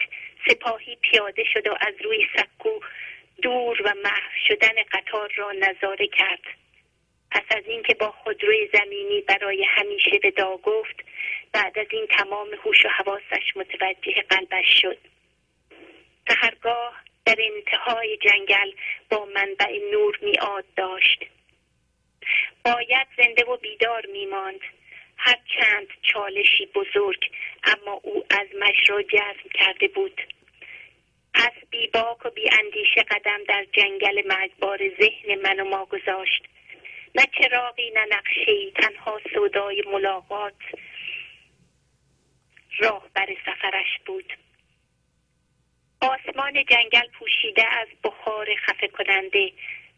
سپاهی 0.48 0.96
پیاده 1.02 1.44
شد 1.54 1.68
و 1.68 1.78
از 1.82 1.94
روی 2.04 2.28
سکو 2.38 2.80
دور 3.42 3.82
و 3.82 3.94
محو 4.04 4.32
شدن 4.48 4.84
قطار 4.92 5.32
را 5.36 5.52
نظاره 5.52 6.08
کرد. 6.08 6.42
پس 7.32 7.44
از 7.58 7.64
اینکه 7.66 7.94
با 7.94 8.12
خودروی 8.12 8.70
زمینی 8.74 9.22
برای 9.22 9.64
همیشه 9.64 10.20
ودا 10.24 10.58
گفت 10.58 10.96
بعد 11.54 11.80
از 11.80 11.88
این 11.92 12.08
تمام 12.08 12.48
هوش 12.64 12.86
و 12.86 12.90
حواسش 12.90 13.56
متوجه 13.56 14.22
قلبش 14.30 14.82
شد. 14.82 14.98
سهرگاه 16.28 17.04
در 17.26 17.36
انتهای 17.40 18.18
جنگل 18.18 18.72
با 19.10 19.26
منبع 19.26 19.80
نور 19.92 20.20
میاد 20.22 20.66
داشت. 20.76 21.26
باید 22.66 23.08
زنده 23.18 23.44
و 23.44 23.58
بیدار 23.58 24.06
میماند. 24.06 24.60
هر 25.24 25.38
چند 25.56 25.88
چالشی 26.02 26.66
بزرگ 26.66 27.32
اما 27.64 28.00
او 28.04 28.26
از 28.30 28.48
را 28.88 29.02
جزم 29.02 29.50
کرده 29.54 29.88
بود. 29.88 30.22
پس 31.34 31.52
بی 31.70 31.88
باک 31.88 32.26
و 32.26 32.30
بی 32.30 32.50
اندیشه 32.52 33.04
قدم 33.04 33.44
در 33.48 33.66
جنگل 33.72 34.28
مرگبار 34.28 34.80
ذهن 35.00 35.36
من 35.42 35.60
و 35.60 35.70
ما 35.70 35.86
گذاشت. 35.86 36.44
نه 37.16 37.26
چراغی 37.38 37.92
نه 37.92 38.06
نقشهای 38.12 38.72
تنها 38.76 39.20
صدای 39.34 39.84
ملاقات 39.88 40.62
راه 42.80 43.08
بر 43.14 43.28
سفرش 43.46 44.00
بود. 44.06 44.34
آسمان 46.02 46.54
جنگل 46.54 47.08
پوشیده 47.20 47.76
از 47.76 47.88
بخار 48.04 48.48
خفه 48.56 48.88
کننده 48.88 49.52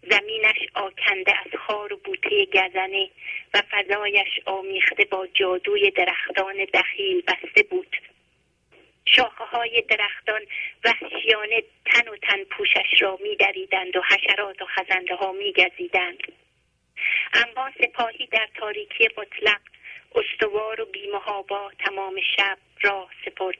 زمینش 0.09 0.57
آکنده 0.73 1.33
از 1.39 1.59
خار 1.59 1.93
و 1.93 1.97
بوته 1.97 2.45
گزنه 2.45 3.09
و 3.53 3.61
فضایش 3.71 4.39
آمیخته 4.45 5.05
با 5.05 5.27
جادوی 5.33 5.91
درختان 5.91 6.65
دخیل 6.73 7.21
بسته 7.21 7.63
بود 7.63 7.95
شاخه 9.05 9.43
های 9.43 9.81
درختان 9.81 10.41
وحشیانه 10.83 11.63
تن 11.85 12.07
و 12.07 12.17
تن 12.17 12.43
پوشش 12.43 13.01
را 13.01 13.19
می 13.21 13.35
دریدند 13.35 13.95
و 13.95 14.01
حشرات 14.01 14.61
و 14.61 14.65
خزنده 14.65 15.15
ها 15.15 15.31
می 15.31 15.53
گزیدند. 15.53 16.23
اما 17.33 17.71
سپاهی 17.81 18.27
در 18.27 18.49
تاریکی 18.55 19.09
مطلق 19.17 19.61
استوار 20.15 20.81
و 20.81 20.85
بیمهابا 20.85 21.71
تمام 21.79 22.15
شب 22.37 22.57
راه 22.81 23.09
سپرد 23.25 23.57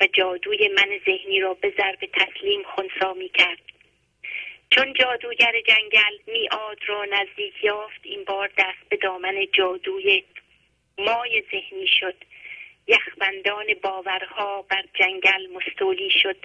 و 0.00 0.06
جادوی 0.12 0.68
من 0.68 1.00
ذهنی 1.06 1.40
را 1.40 1.54
به 1.54 1.74
ضرب 1.78 1.98
تسلیم 2.12 2.62
خونسا 2.62 3.14
می 3.14 3.28
کرد 3.28 3.75
چون 4.70 4.92
جادوگر 4.92 5.52
جنگل 5.60 6.18
میاد 6.26 6.78
را 6.86 7.04
نزدیک 7.04 7.64
یافت 7.64 8.00
این 8.02 8.24
بار 8.24 8.50
دست 8.58 8.88
به 8.88 8.96
دامن 8.96 9.46
جادوی 9.52 10.24
مای 10.98 11.42
ذهنی 11.52 11.86
شد. 11.86 12.14
یخبندان 12.86 13.66
باورها 13.82 14.62
بر 14.62 14.84
جنگل 14.94 15.46
مستولی 15.46 16.10
شد. 16.10 16.36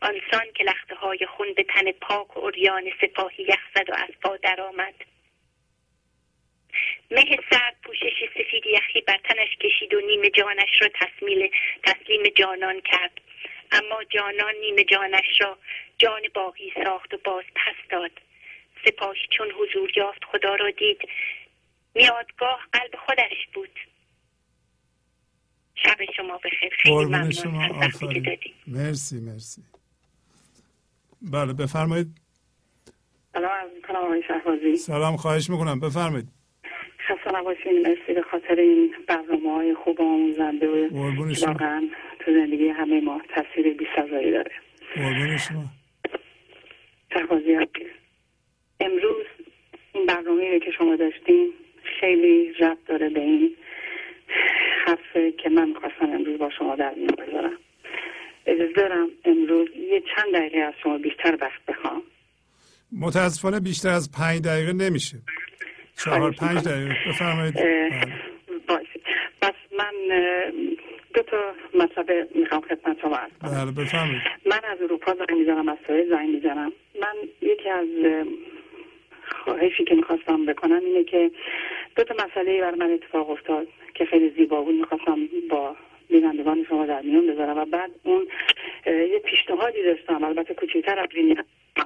آنسان 0.00 0.52
که 0.54 0.64
لخته 0.64 0.94
های 0.94 1.26
خون 1.26 1.52
به 1.52 1.62
تن 1.62 1.92
پاک 1.92 2.36
و 2.36 2.44
اریان 2.44 2.92
سپاهی 3.00 3.44
یخ 3.44 3.60
زد 3.74 3.90
و 3.90 3.94
از 3.94 4.14
پا 4.22 4.36
درآمد. 4.36 4.94
مه 7.10 7.38
سرد 7.50 7.76
پوشش 7.82 8.24
سفید 8.34 8.66
یخی 8.66 9.00
بر 9.00 9.18
تنش 9.24 9.56
کشید 9.56 9.94
و 9.94 10.00
نیمه 10.00 10.30
جانش 10.30 10.82
را 10.82 10.88
تسلیم 11.82 12.28
جانان 12.36 12.80
کرد. 12.80 13.20
اما 13.72 14.04
جانان 14.10 14.54
نیمه 14.60 14.84
جانش 14.84 15.40
را 15.40 15.58
جان 15.98 16.20
باقی 16.34 16.72
ساخت 16.84 17.14
و 17.14 17.18
باز 17.24 17.44
پس 17.54 17.90
داد. 17.90 18.10
سپاهی 18.84 19.20
چون 19.30 19.50
حضور 19.50 19.98
یافت 19.98 20.24
خدا 20.32 20.54
را 20.54 20.70
دید. 20.70 20.98
میادگاه 21.94 22.60
قلب 22.72 22.94
خودش 23.06 23.46
بود. 23.54 23.70
شب 25.74 25.96
شما 26.16 26.38
بخیر. 26.38 26.74
خیلی 26.82 26.94
ممنون 27.04 27.30
شما 27.30 27.68
مرسی 28.66 29.20
مرسی. 29.20 29.62
بله 31.22 31.52
بفرمایید. 31.52 32.06
سلام 33.32 34.16
سلام 34.76 35.16
خواهش 35.16 35.50
می‌کنم. 35.50 35.80
بفرمایید. 35.80 36.28
خسته 37.08 37.38
نباشین. 37.38 37.82
مرسی 37.82 38.12
به 38.14 38.22
خاطر 38.22 38.54
این 38.54 38.94
برنامه 39.08 39.54
های 39.54 39.74
خوب 39.74 40.00
آموزنده. 40.00 40.68
و 40.68 40.88
واقعا 41.46 41.88
تو 42.26 42.32
زندگی 42.32 42.68
همه 42.68 43.00
ما 43.00 43.20
تاثیر 43.34 43.74
بی 43.74 43.86
سزایی 43.96 44.30
داره 44.30 44.50
امروز 48.80 49.26
این 49.92 50.06
برنامه 50.06 50.60
که 50.60 50.70
شما 50.78 50.96
داشتین 50.96 51.52
خیلی 52.00 52.52
ربط 52.60 52.78
داره 52.86 53.08
به 53.08 53.20
این 53.20 53.56
حرفه 54.86 55.32
که 55.32 55.48
من 55.48 55.68
می‌خواستم 55.68 56.10
امروز 56.10 56.38
با 56.38 56.50
شما 56.58 56.76
در 56.76 56.94
میان 56.94 57.14
بذارم. 57.18 57.58
اجازه 58.46 58.72
دارم 58.72 59.08
امروز 59.24 59.68
یه 59.92 60.02
چند 60.16 60.34
دقیقه 60.34 60.58
از 60.58 60.74
شما 60.82 60.98
بیشتر 60.98 61.38
وقت 61.40 61.64
بخوام. 61.68 62.02
متاسفانه 63.00 63.60
بیشتر 63.60 63.88
از 63.88 64.12
پنج 64.12 64.40
دقیقه 64.40 64.72
نمیشه. 64.72 65.16
چهار 66.04 66.32
پنج 66.32 66.68
دقیقه. 66.68 66.94
بفرمایید. 67.08 67.54
بس 69.42 69.54
من 69.78 69.94
دو 71.16 71.22
تا 71.22 71.54
مطلب 71.74 72.28
می‌خوام 72.34 72.60
خدمت 72.60 73.00
شما 73.00 73.18
بله 73.42 73.84
بفرمایید. 73.84 74.22
من 74.46 74.60
از 74.72 74.82
اروپا 74.82 75.14
زنگ 75.14 75.38
می‌زنم 75.38 75.68
از 75.68 75.78
سایه 75.86 76.06
زنگ 76.10 76.28
می‌زنم. 76.28 76.72
من 77.00 77.14
یکی 77.42 77.68
از 77.68 77.88
خواهشی 79.44 79.84
که 79.84 79.94
می‌خواستم 79.94 80.46
بکنم 80.46 80.80
اینه 80.84 81.04
که 81.04 81.30
دو 81.96 82.04
تا 82.04 82.14
مسئله 82.14 82.60
بر 82.60 82.74
من 82.74 82.90
اتفاق 82.90 83.30
افتاد 83.30 83.66
که 83.94 84.04
خیلی 84.04 84.30
زیبا 84.30 84.62
بود. 84.62 84.74
می‌خواستم 84.74 85.18
با 85.50 85.76
بینندگان 86.08 86.66
شما 86.68 86.86
در 86.86 87.02
میون 87.02 87.26
بذارم 87.26 87.58
و 87.58 87.64
بعد 87.64 87.90
اون 88.02 88.26
یه 88.86 89.22
پیشنهادی 89.24 89.82
داشتم. 89.82 90.24
البته 90.24 90.54
کوچکتر 90.54 90.98
از 90.98 91.08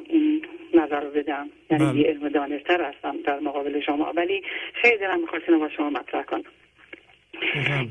این 0.07 0.47
نظر 0.75 1.01
رو 1.01 1.11
بدم. 1.11 1.51
یعنی 1.71 1.85
بله. 1.85 2.09
علم 2.09 2.29
دانشتر 2.29 2.83
هستم 2.83 3.17
در 3.25 3.41
مقابل 3.41 3.81
شما. 3.81 4.13
ولی 4.17 4.43
خیلی 4.75 4.99
دلم 4.99 5.21
می‌خواست 5.21 5.51
با 5.51 5.69
شما 5.69 5.91
مطرح 5.91 6.23
کنم. 6.23 6.45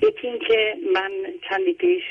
یکی 0.02 0.28
این 0.28 0.40
که 0.40 0.78
من 0.94 1.11
چندی 1.50 1.74
پیش 1.74 2.03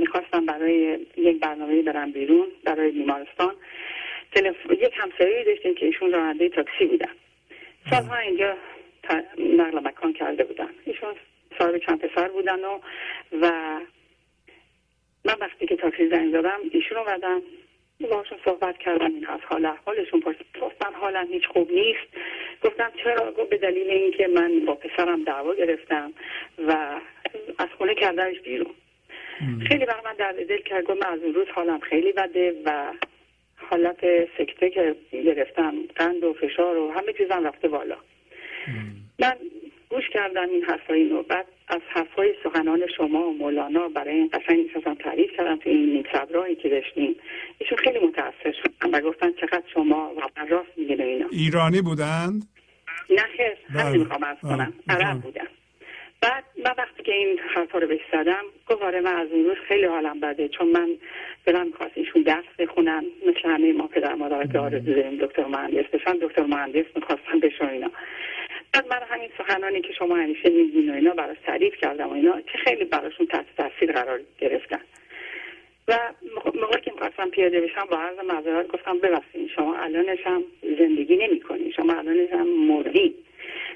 می‌خواستم 0.00 0.46
برای 0.46 0.98
یک 1.16 1.40
برنامه 1.40 1.82
برم 1.82 2.12
بیرون 2.12 2.48
برای 2.64 2.90
بیمارستان. 2.90 3.54
یک 4.70 4.92
همسایه 4.96 5.44
داشتیم 5.44 5.74
که 5.74 5.86
ایشون 5.86 6.12
راننده 6.12 6.48
تاکسی 6.48 6.86
بودن. 6.86 7.10
سالها 7.90 8.16
اینجا 8.16 8.56
نقل 9.38 9.78
مکان 9.88 10.12
کرده 10.12 10.44
بودن. 10.44 10.70
ایشون 10.84 11.14
صاحب 11.58 11.78
چند 11.78 12.00
پسر 12.00 12.28
بودن 12.28 12.64
و 12.64 12.78
و 13.42 13.50
من 15.24 15.34
وقتی 15.40 15.66
که 15.66 15.76
تاکسی 15.76 16.08
زنگ 16.08 16.32
زدم 16.32 16.60
ایشون 16.72 16.98
رو 16.98 17.04
بدم 17.04 17.42
باشون 18.06 18.38
صحبت 18.44 18.78
کردم 18.78 19.14
این 19.14 19.26
از 19.26 19.40
حال 19.48 19.66
احوالشون 19.66 20.20
پرسید. 20.20 20.46
گفتن 20.62 20.94
حالا 20.94 21.20
هیچ 21.20 21.46
خوب 21.46 21.70
نیست. 21.70 22.06
گفتم 22.64 22.92
چرا؟ 23.04 23.32
گفت 23.32 23.50
به 23.50 23.56
دلیل 23.56 23.90
اینکه 23.90 24.26
من 24.26 24.64
با 24.66 24.74
پسرم 24.74 25.24
دعوا 25.24 25.54
گرفتم 25.54 26.12
و 26.68 27.00
از 27.58 27.68
خونه 27.78 27.94
کردنش 27.94 28.40
بیرون. 28.40 28.74
خیلی 29.68 29.84
برای 29.84 30.02
من 30.04 30.14
در 30.18 30.32
دل 30.32 30.62
کرد. 30.62 30.84
گفت 30.84 31.02
من 31.02 31.12
از 31.12 31.22
اون 31.22 31.34
روز 31.34 31.46
حالم 31.54 31.80
خیلی 31.80 32.12
بده 32.12 32.54
و 32.64 32.92
حالت 33.56 34.00
سکته 34.38 34.70
که 34.70 34.96
گرفتم 35.12 35.74
قند 35.96 36.24
و 36.24 36.32
فشار 36.32 36.76
و 36.76 36.92
همه 36.92 37.12
چیزم 37.12 37.46
رفته 37.46 37.68
بالا. 37.68 37.96
من 39.18 39.36
گوش 39.90 40.08
کردم 40.08 40.48
این 40.48 40.64
حرفای 40.64 41.08
رو 41.08 41.22
بعد 41.22 41.46
از 41.68 41.80
حرفای 41.88 42.34
سخنان 42.44 42.86
شما 42.96 43.28
و 43.28 43.32
مولانا 43.38 43.88
برای 43.88 44.14
این 44.14 44.30
قشنگ 44.32 44.66
نشستم 44.70 44.94
تعریف 44.94 45.30
کردم 45.36 45.56
تو 45.56 45.70
این 45.70 45.92
نیم 45.92 46.04
که 46.62 46.68
داشتیم. 46.68 47.16
ایشون 47.58 47.78
خیلی 47.78 47.98
متاثر 47.98 48.52
شدن 48.62 48.90
و 48.90 49.00
گفتن 49.00 49.32
چقدر 49.32 49.62
شما 49.74 50.14
واقعا 50.14 50.46
راست 50.48 50.70
میگین 50.76 51.00
اینا. 51.00 51.26
ایرانی 51.30 51.82
بودند 51.82 52.42
نه 53.10 53.22
خیر. 53.36 53.56
همین 53.68 53.84
بله. 53.84 53.98
می‌خوام 53.98 54.22
از 54.22 54.36
کنم. 54.42 54.72
عرب 54.88 55.20
بودن 55.20 55.46
بعد 56.22 56.44
من 56.64 56.74
وقتی 56.78 57.02
که 57.02 57.12
این 57.12 57.38
حرفا 57.54 57.78
رو 57.78 57.86
بهش 57.86 58.00
زدم 58.12 58.42
گفت 58.68 58.82
آره 58.82 59.00
من 59.00 59.14
از 59.14 59.28
اون 59.32 59.44
روز 59.44 59.56
خیلی 59.68 59.84
حالم 59.84 60.20
بده. 60.20 60.48
چون 60.48 60.68
من 60.68 60.88
دلم 61.46 61.66
می‌خواست 61.66 61.92
ایشون 61.94 62.22
درس 62.22 62.44
بخونن 62.58 63.04
مثل 63.26 63.48
همه 63.48 63.72
ما 63.72 63.86
پدر 63.86 64.14
مادر 64.14 64.46
که 64.46 64.58
آرزو 64.58 64.94
داریم 64.94 65.16
دکتر 65.16 65.46
مهندس 65.46 65.86
بشن 65.92 66.12
دکتر 66.22 66.42
مهندس 66.42 66.86
می‌خواستن 66.96 67.40
بشن 67.42 67.68
اینا. 67.68 67.90
بعد 68.72 68.86
من 68.90 69.02
همین 69.08 69.30
سخنانی 69.38 69.80
که 69.80 69.92
شما 69.92 70.16
همیشه 70.16 70.48
میگین 70.50 70.90
و 70.90 70.94
اینا 70.94 71.14
براش 71.14 71.36
تعریف 71.46 71.74
کردم 71.76 72.08
و 72.08 72.12
اینا 72.12 72.40
که 72.40 72.58
خیلی 72.58 72.84
براشون 72.84 73.26
تحت 73.26 73.46
تاثیر 73.56 73.92
قرار 73.92 74.20
گرفتن. 74.38 74.80
و 75.88 75.98
موقعی 76.54 76.80
که 76.80 76.92
می‌خواستم 76.92 77.30
پیاده 77.30 77.60
بشم 77.60 77.86
با 77.90 77.96
عرض 77.98 78.18
معذرت 78.18 78.68
گفتم 78.68 78.98
ببخشید 78.98 79.50
شما 79.56 79.76
الانش 79.76 80.18
هم 80.24 80.44
زندگی 80.62 81.16
نمی 81.16 81.42
شما 81.76 81.92
الانش 81.92 82.30
هم 82.32 82.48
مردین 82.48 83.14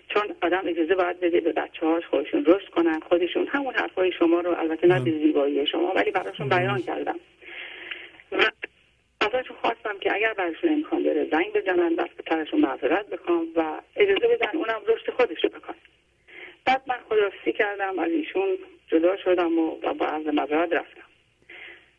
چون 0.08 0.22
آدم 0.42 0.62
اجازه 0.66 0.94
باید 0.94 1.20
بده 1.20 1.40
به 1.40 1.52
بچه 1.52 1.86
هاش 1.86 2.06
خودشون 2.06 2.44
رشد 2.44 2.68
کنن 2.68 3.00
خودشون. 3.00 3.46
همون 3.46 3.74
حرفای 3.74 4.12
شما 4.12 4.40
رو 4.40 4.58
البته 4.58 4.86
نه 4.86 5.00
به 5.00 5.10
زیبایی 5.10 5.66
شما 5.66 5.92
ولی 5.96 6.10
براشون 6.10 6.48
بیان 6.48 6.82
کردم. 6.82 7.16
و 8.32 8.44
ازشون 9.22 9.56
خواستم 9.56 9.98
که 9.98 10.14
اگر 10.14 10.34
برشون 10.34 10.72
امکان 10.72 11.02
داره 11.02 11.28
زنگ 11.30 11.52
بزنن 11.52 11.94
دست 11.94 12.16
به 12.16 12.22
ترشون 12.22 12.60
معذرت 12.60 13.06
بخوام 13.06 13.46
و 13.56 13.80
اجازه 13.96 14.28
بدن 14.28 14.58
اونم 14.58 14.80
رشد 14.86 15.10
خودش 15.10 15.44
رو 15.44 15.50
بکنه. 15.50 15.76
بعد 16.64 16.82
من 16.86 16.98
خدافسی 17.08 17.52
کردم 17.52 17.98
از 17.98 18.10
ایشون 18.10 18.58
جدا 18.88 19.16
شدم 19.16 19.58
و, 19.58 19.70
با 19.70 20.06
عرض 20.06 20.26
معذرت 20.26 20.72
رفتم. 20.72 21.02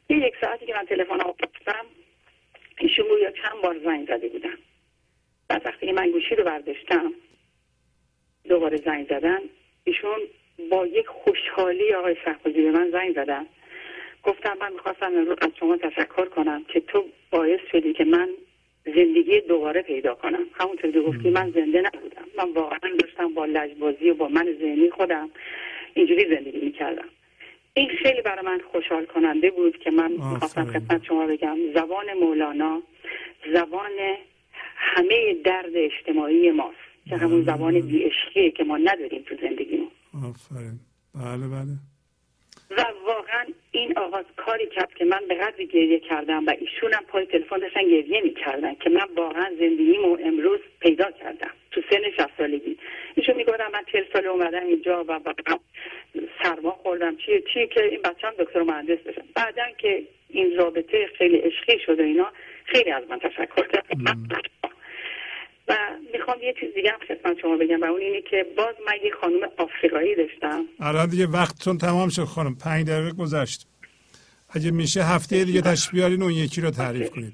این 0.08 0.22
یک 0.22 0.34
ساعتی 0.42 0.66
که 0.66 0.74
من 0.74 0.86
تلفن 0.86 1.20
رو 1.20 1.36
گفتم 1.44 1.86
ایشون 2.80 3.08
گویا 3.08 3.32
چند 3.32 3.62
بار 3.64 3.80
زنگ 3.84 4.08
زده 4.08 4.30
بودن. 4.30 4.58
بعد 5.48 5.66
وقتی 5.66 5.92
من 5.92 6.12
گوشی 6.12 6.36
رو 6.36 6.44
برداشتم 6.44 7.14
دوباره 8.50 8.78
زنگ 8.78 9.08
زدن 9.10 9.40
ایشون 9.84 10.20
با 10.70 10.88
یک 10.88 11.08
خوشحالی 11.08 11.94
آقای 11.94 12.16
شهبازی 12.26 12.62
به 12.62 12.72
من 12.72 12.92
زنگ 12.92 13.16
زدن. 13.16 13.46
گفتم 14.24 14.58
من 14.62 14.74
می‌خواستم 14.74 15.06
امروز 15.06 15.38
از 15.42 15.50
شما 15.60 15.78
تشکر 15.78 16.26
کنم 16.26 16.64
که 16.64 16.80
تو 16.80 17.06
باعث 17.32 17.60
شدی 17.72 17.94
که 17.94 18.04
من 18.04 18.30
زندگی 18.86 19.42
دوباره 19.42 19.82
پیدا 19.82 20.16
کنم. 20.16 20.44
همونطور 20.54 20.92
که 20.92 21.02
گفتی 21.02 21.30
من 21.30 21.52
زنده 21.52 21.82
نبودم. 21.82 22.26
من 22.38 22.52
واقعا 22.54 22.80
داشتم 23.00 23.34
با 23.34 23.46
لجبازی 23.46 24.10
و 24.10 24.14
با 24.14 24.28
من 24.28 24.46
ذهنی 24.60 24.90
خودم 24.90 25.30
اینجوری 25.94 26.36
زندگی 26.36 26.66
می‌کردم. 26.66 27.06
این 27.74 27.90
خیلی 27.90 28.22
برای 28.22 28.46
من 28.46 28.62
خوشحال 28.72 29.06
کننده 29.06 29.52
بود 29.52 29.78
که 29.78 29.92
من 29.92 30.12
می‌خواستم 30.12 30.66
خدمت 30.66 31.04
شما 31.04 31.28
بگم. 31.28 31.58
زبان 31.76 32.14
مولانا 32.22 32.82
زبان 33.54 33.92
همه 34.76 35.34
درد 35.46 35.76
اجتماعی 35.76 36.52
ماست 36.52 36.78
که 37.10 37.18
همون 37.18 37.44
زبان 37.44 37.80
بیعشقیه 37.80 38.52
که 38.52 38.64
ما 38.64 38.78
نداریم 38.78 39.22
تو 39.22 39.36
زندگیمون. 39.42 39.92
آفرین. 40.14 40.80
بله 41.16 41.48
بله. 41.48 41.93
و 42.78 42.86
واقعا 43.06 43.46
این 43.72 43.98
آغاز 43.98 44.26
کاری 44.36 44.68
کرد 44.68 44.94
که 44.94 45.06
من 45.06 45.20
به 45.30 45.36
قدری 45.36 45.68
گریه 45.68 46.00
کردم 46.00 46.46
و 46.46 46.54
ایشون 46.60 46.94
هم 46.94 47.04
پای 47.08 47.26
تلفن 47.26 47.58
داشتن 47.58 47.84
گریه 47.84 48.22
می‌کردن 48.22 48.76
که 48.76 48.90
من 48.90 49.08
واقعا 49.16 49.50
زندگیمو 49.60 50.18
امروز 50.26 50.60
پیدا 50.80 51.12
کردم 51.12 51.52
تو 51.72 51.82
سن 51.90 52.12
60 52.18 52.30
سالگی. 52.38 52.78
ایشون 53.16 53.36
می‌گفتن 53.36 53.72
من 53.74 53.84
40 53.92 54.04
سال 54.14 54.28
اومدم 54.28 54.66
اینجا 54.66 55.04
و 55.04 55.12
واقعا 55.12 55.58
سرما 56.44 56.72
خوردم. 56.72 57.16
چیه 57.16 57.44
چیه 57.54 57.68
که 57.68 57.84
این 57.84 58.02
بچه 58.02 58.28
هم 58.28 58.34
دکتر 58.40 58.62
مهندس 58.62 59.00
بشن. 59.00 59.24
بعدا 59.36 59.64
که 59.78 60.04
این 60.30 60.58
رابطه 60.58 61.08
خیلی 61.18 61.38
عشقی 61.38 61.80
شد 61.80 62.00
و 62.00 62.04
اینا 62.04 62.32
خیلی 62.66 62.92
از 62.92 63.04
من 63.10 63.20
تشکر 63.20 63.68
کردم. 63.68 64.30
و 65.68 65.76
می‌خوام 66.14 66.38
یه 66.42 66.54
چیز 66.60 66.74
دیگه 66.76 66.92
هم 66.92 67.00
خدمت 67.08 67.40
شما 67.42 67.58
بگم 67.58 67.82
و 67.82 67.86
اون 67.86 68.02
اینه 68.02 68.22
که 68.22 68.46
باز 68.58 68.76
من 68.88 68.94
یه 69.04 69.12
خانم 69.22 69.50
آفریقایی 69.58 70.16
داشتم. 70.16 70.66
الان 70.80 71.10
دیگه 71.10 71.28
وقتتون 71.28 71.78
تمام 71.78 72.10
شد 72.10 72.24
خانم 72.24 72.56
پنج 72.56 72.88
دقیقه 72.88 73.12
گذشت. 73.12 73.68
اگه 74.50 74.72
میشه 74.72 75.04
هفته 75.04 75.46
دیگه 75.46 75.62
تشریف 75.62 75.92
بیارین 75.92 76.24
اون 76.24 76.32
یکی 76.32 76.62
رو 76.62 76.72
تعریف 76.72 77.10
کنید. 77.10 77.34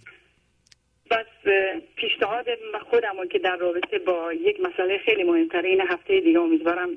بس 1.11 1.51
پیشنهاد 1.95 2.45
خودم 2.89 3.27
که 3.31 3.39
در 3.39 3.55
رابطه 3.55 3.99
با 4.07 4.33
یک 4.33 4.57
مسئله 4.59 4.97
خیلی 5.05 5.23
مهمتر 5.23 5.61
این 5.61 5.81
هفته 5.81 6.21
دیگه 6.21 6.39
امیدوارم 6.39 6.89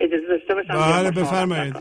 اجازه 0.00 0.26
داشته 0.26 0.54
باشم. 0.54 0.74
بله 0.74 1.10
بفرمایید. 1.10 1.74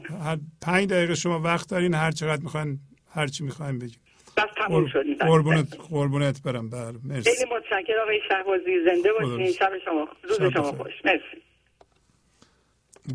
پنج 0.62 0.90
دقیقه 0.90 1.16
شما 1.16 1.40
وقت 1.40 1.70
دارین 1.70 1.94
هر 1.94 2.12
چقدر 2.12 2.44
می‌خواین 2.44 2.80
هر 3.14 3.28
چی 3.28 3.44
می‌خواین 3.44 3.80
بگیم 3.80 4.01
بس 4.46 4.54
تموم 4.58 4.88
شدیم 4.88 5.16
قربونت 5.16 5.78
قربونت 5.90 6.44
برم. 6.44 6.70
بله 6.70 7.00
مرسی. 7.04 7.32
خیلی 7.32 7.52
متشکرم 7.52 8.02
آقای 8.02 8.20
شهبازی. 8.30 8.86
زنده 8.86 9.14
باشین. 9.14 9.52
شب 9.52 9.72
شما. 9.86 10.08
روز 10.24 10.38
شب 10.38 10.50
شما 10.50 10.72
بخیر. 10.72 10.84
خوش. 10.84 10.94
مرسی. 11.06 11.42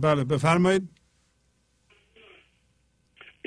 بله 0.02 0.24
بفرمایید. 0.24 0.82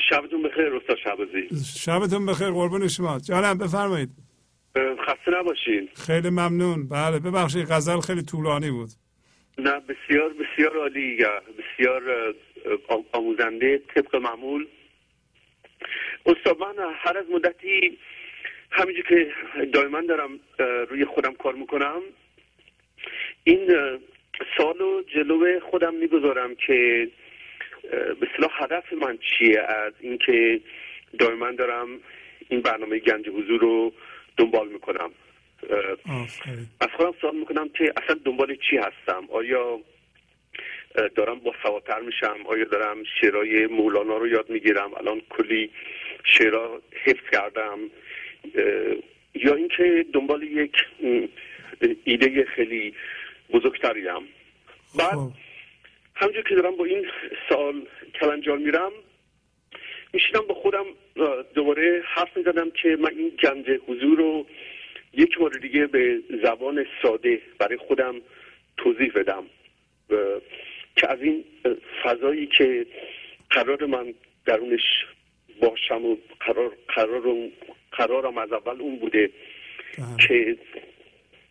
شبتون 0.09 0.43
بخیر 0.43 0.75
استاد 0.75 0.97
شعبازی 1.03 1.49
شبتون 1.79 2.25
بخیر 2.25 2.49
قربون 2.51 2.87
شما. 2.87 3.19
جانم 3.19 3.57
بفرمایید. 3.57 4.09
خسته 4.77 5.31
نباشین. 5.39 5.89
خیلی 5.95 6.29
ممنون. 6.29 6.87
بله 6.87 7.19
ببخشید 7.19 7.71
غزل 7.71 7.99
خیلی 7.99 8.21
طولانی 8.21 8.71
بود. 8.71 8.89
نه 9.57 9.71
بسیار 9.79 10.29
بسیار 10.33 10.77
عالی. 10.77 11.17
بسیار 11.59 12.33
آموزنده 13.13 13.81
طبق 13.95 14.15
معمول. 14.15 14.67
استاد 16.25 16.59
من 16.59 16.93
هر 16.95 17.17
از 17.17 17.25
مدتی 17.31 17.97
همینجور 18.71 19.05
که 19.05 19.31
دائما 19.73 20.01
دارم 20.01 20.39
روی 20.89 21.05
خودم 21.05 21.33
کار 21.33 21.53
می‌کنم 21.55 22.01
این 23.43 23.67
سالو 24.57 25.01
جلو 25.01 25.59
خودم 25.59 25.93
می‌گذارم 25.93 26.55
که 26.55 27.09
به 27.91 28.27
اصطلاح 28.31 28.63
هدف 28.63 28.93
من 28.93 29.17
چیه؟ 29.17 29.59
از 29.59 29.93
اینکه 29.99 30.61
دائما 31.19 31.51
دارم 31.51 31.87
این 32.49 32.61
برنامه 32.61 32.99
گنج 32.99 33.29
حضور 33.29 33.59
رو 33.59 33.93
دنبال 34.37 34.67
می‌کنم. 34.67 35.11
آفرین. 36.23 36.67
از 36.81 36.89
خودم 36.97 37.13
سوال 37.21 37.35
می‌کنم 37.35 37.69
که 37.69 37.93
اصلا 38.03 38.19
دنبال 38.25 38.55
چی 38.55 38.77
هستم؟ 38.77 39.27
آیا 39.31 39.79
دارم 41.15 41.39
با 41.39 41.53
سواتر 41.63 41.99
میشم 41.99 42.37
آیا 42.45 42.63
دارم 42.63 43.03
شعرهای 43.21 43.67
مولانا 43.67 44.17
رو 44.17 44.27
یاد 44.27 44.49
می‌گیرم؟ 44.49 44.93
الان 44.93 45.21
کلی 45.29 45.69
شعرها 46.23 46.81
حفظ 47.05 47.29
کردم. 47.31 47.79
یا 49.33 49.55
اینکه 49.55 50.05
دنبال 50.13 50.43
یک 50.43 50.75
ایده 52.03 52.45
خیلی 52.45 52.93
بزرگتریم 53.53 54.27
بعد 54.99 55.15
خب. 55.15 55.31
همونجور 56.15 56.43
که 56.43 56.55
دارم 56.55 56.75
با 56.75 56.85
این 56.85 57.07
سال 57.49 57.87
کلنجار 58.21 58.57
میرم 58.57 58.91
میشینم 60.13 60.41
با 60.47 60.53
خودم 60.53 60.85
دوباره 61.53 62.03
حرف 62.05 62.37
می‌زدم 62.37 62.69
که 62.69 62.97
من 63.01 63.09
این 63.17 63.29
گنج 63.43 63.79
حضور 63.87 64.17
رو 64.17 64.45
یک 65.13 65.37
بار 65.37 65.49
دیگه 65.49 65.87
به 65.87 66.19
زبان 66.43 66.85
ساده 67.01 67.41
برای 67.59 67.77
خودم 67.77 68.15
توضیح 68.77 69.11
بدم. 69.15 69.43
که 70.99 71.11
از 71.11 71.21
این 71.21 71.43
فضایی 72.03 72.47
که 72.47 72.85
قرار 73.49 73.85
من 73.85 74.13
درونش 74.45 75.05
باشم 75.61 76.05
و 76.05 76.17
قرار 76.39 76.77
قرارم 76.87 77.51
قرارم 77.91 78.37
از 78.37 78.51
اول 78.53 78.81
اون 78.81 78.99
بوده 78.99 79.29
بله. 79.97 80.27
که 80.27 80.57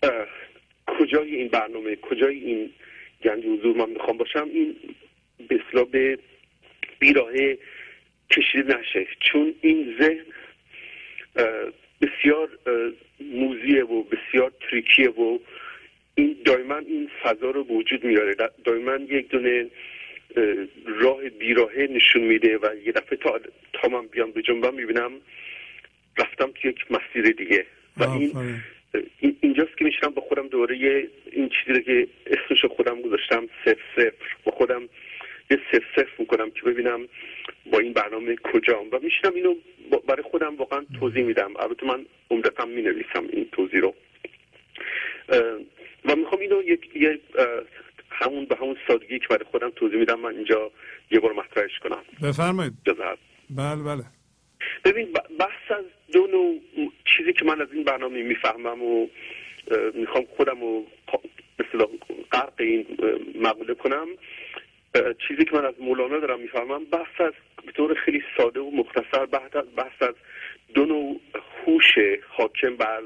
اه، 0.02 0.26
کجای 0.86 1.36
این 1.36 1.48
برنامه 1.48 1.96
کجای 1.96 2.36
این 2.36 2.70
گنج 3.22 3.44
حضور 3.44 3.76
من 3.76 3.90
می‌خوام 3.90 4.16
باشم 4.16 4.48
این 4.52 4.76
به 5.48 5.60
اصطلاح 5.66 5.84
به 5.84 6.18
بیراهه 6.98 7.58
کشیده 8.30 8.78
نشه 8.78 9.06
چون 9.20 9.54
این 9.60 9.96
ذهن 10.00 10.24
بسیار 12.00 12.48
موزیه 13.20 13.84
و 13.84 14.02
بسیار 14.02 14.52
تریکیه 14.70 15.08
و 15.08 15.38
این 16.18 16.36
دائما 16.44 16.76
این 16.76 17.10
فضا 17.22 17.50
رو 17.50 17.64
به 17.64 17.74
وجود 17.74 18.04
میاره. 18.04 18.34
دائما 18.64 18.96
یک 18.96 19.28
دونه 19.28 19.66
اه، 20.36 20.44
راه 20.86 21.28
بیراهه 21.28 21.88
نشون 21.90 22.22
میده 22.22 22.58
و 22.58 22.66
یه 22.84 22.92
دفعه 22.92 23.18
تا, 23.18 23.40
تا 23.72 23.88
من 23.88 24.06
بیام 24.06 24.30
به 24.30 24.42
جنبم 24.42 24.74
می‌بینم 24.74 25.12
رفتم 26.18 26.50
تو 26.54 26.68
یک 26.68 26.78
مسیر 26.90 27.32
دیگه. 27.32 27.66
و 27.96 28.04
این 29.20 29.36
اینجاست 29.40 29.78
که 29.78 29.84
میشنم 29.84 30.10
با 30.10 30.22
خودم 30.22 30.48
دوره 30.48 31.08
این 31.32 31.48
چیزی 31.48 31.78
رو 31.78 31.80
که 31.80 32.08
اسمش 32.26 32.64
خودم 32.64 33.02
گذاشتم 33.02 33.48
صفر 33.64 33.80
صفر. 33.96 34.26
با 34.44 34.52
خودم 34.52 34.82
یه 35.50 35.58
صفر 35.72 35.86
صفر 35.96 36.12
می‌کنم 36.18 36.50
که 36.50 36.62
ببینم 36.62 37.08
با 37.72 37.78
این 37.78 37.92
برنامه 37.92 38.36
کجام. 38.36 38.88
و 38.92 38.98
میشنم 39.02 39.34
اینو 39.34 39.54
برای 40.08 40.22
خودم 40.22 40.56
واقعا 40.56 40.86
توضیح 41.00 41.24
میدم. 41.24 41.56
البته 41.56 41.86
من 41.86 42.06
عمدتا 42.30 42.64
می 42.64 42.82
نویسم 42.82 43.28
این 43.32 43.48
توضیح 43.52 43.80
رو. 43.80 43.94
و 46.04 46.16
می‌خوام 46.16 46.40
اینو 46.40 46.62
یک 46.62 46.96
یه 46.96 47.20
اه، 47.38 47.46
همون 48.10 48.44
به 48.44 48.56
همون 48.56 48.76
سادگی 48.88 49.18
که 49.18 49.26
برای 49.30 49.44
خودم 49.50 49.70
توضیح 49.70 49.98
میدم 49.98 50.20
من 50.20 50.34
اینجا 50.34 50.70
یه 51.10 51.20
بار 51.20 51.32
مطرحش 51.32 51.78
کنم. 51.78 52.02
بفرمایید. 52.22 52.72
بله 53.50 53.82
بله. 53.82 54.04
ببین 54.84 55.12
بحث 55.38 55.70
از 55.78 55.84
دو 56.12 56.26
نوع 56.26 56.60
چیزی 57.16 57.32
که 57.32 57.44
من 57.44 57.60
از 57.60 57.68
این 57.72 57.84
برنامه 57.84 58.22
می‌فهمم 58.22 58.82
و 58.82 59.06
می‌خوام 59.94 60.24
خودم 60.36 60.60
رو 60.60 60.86
غرق 62.32 62.52
این 62.58 62.86
مقوله 63.40 63.74
کنم. 63.74 64.06
چیزی 65.28 65.44
که 65.44 65.56
من 65.56 65.66
از 65.66 65.74
مولانا 65.80 66.18
دارم 66.18 66.40
می‌فهمم 66.40 66.84
بحث 66.84 67.20
از 67.20 67.32
به 67.66 67.72
طور 67.72 67.94
خیلی 67.94 68.22
ساده 68.36 68.60
و 68.60 68.70
مختصر 68.70 69.26
بحث 69.26 69.56
از, 69.56 69.64
بحث 69.76 70.02
از 70.02 70.14
دو 70.74 70.86
نوع 70.86 71.20
هوش 71.66 71.98
حاکم 72.28 72.76
بر 72.76 73.02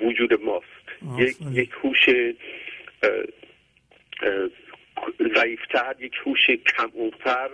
وجود 0.00 0.40
ماست. 0.40 0.79
یک. 1.18 1.36
یک 1.52 1.70
هوش 1.82 2.10
ضعیفتر 5.36 5.94
یک 6.00 6.12
هوش 6.26 6.46
کم 6.50 6.90
عمق‌تر 6.98 7.50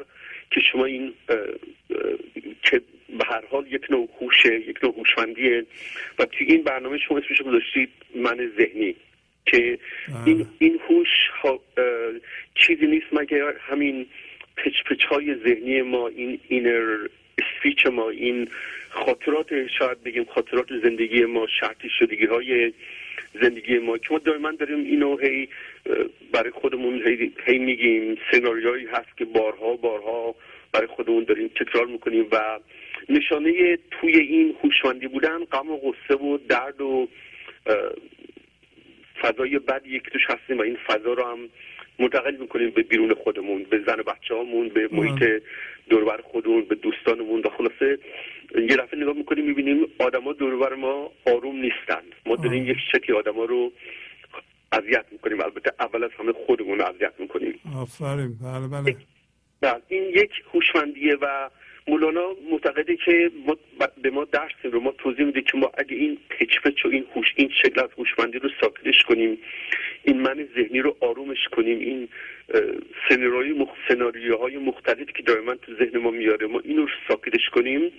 که 0.51 0.61
شما 0.61 0.85
این 0.85 1.15
که 2.63 2.81
به 3.19 3.25
هر 3.27 3.47
حال 3.51 3.67
یک 3.73 3.91
نوع 3.91 4.09
هوشه 4.21 4.61
یک 4.61 4.79
نوع 4.85 4.95
هوشمندیه 4.99 5.67
و 6.19 6.25
توی 6.25 6.47
این 6.47 6.63
برنامه 6.63 6.99
شما 6.99 7.19
اسمش 7.19 7.41
رو 7.41 7.47
گذاشتید 7.47 7.89
من 8.15 8.51
ذهنی 8.59 8.97
که. 9.47 9.79
این 10.27 10.47
این 10.59 10.81
هوش 10.89 11.09
چیزی 12.55 12.87
نیست 12.87 13.07
مگر 13.13 13.55
همین 13.61 14.07
پچ 14.57 14.83
پچ 14.87 15.05
های 15.05 15.35
ذهنی 15.35 15.83
ما 15.83 16.09
این 16.09 16.41
اینر 16.49 17.09
اسپیچ 17.39 17.87
ما 17.87 18.11
این 18.11 18.49
خاطرات 18.89 19.67
شاید 19.79 20.03
بگیم 20.03 20.25
خاطرات 20.25 20.67
زندگی 20.83 21.25
ما 21.25 21.47
شرطی 21.61 21.89
شدگی 21.99 22.27
های 22.27 22.73
زندگی 23.43 23.79
ما. 23.79 23.99
که 23.99 24.09
ما 24.11 24.19
دائما 24.19 24.51
داریم 24.51 24.85
اینو 24.85 25.17
هی 25.17 25.49
برای 26.33 26.51
خودمون 26.51 27.03
هی, 27.07 27.33
هی 27.47 27.59
میگیم 27.59 28.19
سناریوهایی 28.33 28.87
هست 28.87 29.17
که 29.17 29.25
بارها 29.25 29.77
بارها 29.77 30.35
برای 30.73 30.87
خودمون 30.87 31.25
داریم 31.25 31.49
تکرار 31.49 31.87
می‌کنیم 31.87 32.27
و 32.33 32.59
نشانه 33.09 33.79
توی 33.91 34.17
این 34.17 34.55
هوشمندی 34.65 35.07
بودن 35.07 35.45
غم 35.45 35.71
و 35.71 35.77
غصه 35.77 36.15
و 36.15 36.39
درد 36.49 36.81
و 36.81 37.09
فضای 39.21 39.59
بد 39.59 39.83
یک 39.87 40.03
توش 40.03 40.23
هستیم 40.29 40.59
و 40.59 40.63
این 40.63 40.77
فضا 40.87 41.13
رو 41.13 41.25
هم 41.25 41.39
منتقل 41.99 42.37
می‌کنیم 42.37 42.71
به 42.71 42.83
بیرون 42.83 43.15
خودمون 43.15 43.63
به 43.63 43.81
زن 43.87 43.97
بچه 43.97 44.35
هامون 44.35 44.69
به 44.69 44.89
محیط 44.93 45.43
دوربر 45.89 46.21
خودمون 46.21 46.65
به 46.65 46.75
دوستانمون 46.75 47.41
و 47.41 47.49
خلاصه 47.49 47.99
یه 48.55 48.77
دفعه 48.77 49.01
نگاه 49.01 49.15
می‌کنیم 49.15 49.45
می‌بینیم 49.45 49.87
آدما 49.99 50.33
دوربر 50.33 50.75
ما 50.75 51.13
آروم 51.27 51.57
نیستن. 51.57 52.03
ما 52.27 52.37
داریم 52.37 52.67
یک 52.67 52.77
شکلی 52.93 53.17
آدما 53.17 53.45
رو 53.45 53.73
اذیت 54.73 55.05
می‌کنیم. 55.13 55.41
البته 55.41 55.73
اول 55.81 56.05
از 56.05 56.11
همه 56.19 56.33
خودمون 56.33 56.81
اذیت 56.81 57.13
می‌کنیم. 57.19 57.61
آفرین. 57.77 58.39
بله 58.43 58.69
بله. 58.69 58.97
بله. 59.61 59.83
این 59.89 60.03
یک 60.03 60.31
هوشمندیه 60.55 61.17
و 61.21 61.51
مولانا 61.89 62.27
معتقده 62.51 62.97
که 62.97 63.31
ما 63.47 63.57
به 64.03 64.11
ما 64.11 64.25
درس 64.25 64.53
رو 64.63 64.81
ما 64.81 64.93
توضیح 64.93 65.25
میده 65.27 65.43
که 65.43 65.59
ما 65.59 65.71
اگه 65.79 65.97
این 65.97 66.19
پچ 66.31 66.85
و 66.85 66.89
این 66.89 67.07
هوش 67.15 67.27
این 67.37 67.51
شکل 67.63 67.81
از 67.85 67.91
هوشمندی 67.99 68.39
رو 68.39 68.51
ساکتش 68.61 69.03
کنیم 69.03 69.39
این 70.03 70.21
من 70.21 70.49
ذهنی 70.55 70.81
رو 70.81 70.97
آرومش 71.01 71.49
کنیم 71.53 71.79
این 71.79 72.09
سناریوهای 73.89 74.57
مختلفی 74.57 75.13
که 75.13 75.23
دائما 75.23 75.55
تو 75.55 75.75
ذهن 75.75 75.99
ما 75.99 76.11
میاره 76.11 76.47
ما 76.47 76.61
اینو 76.65 76.87
ساکتش 77.09 77.49
کنیم. 77.53 77.93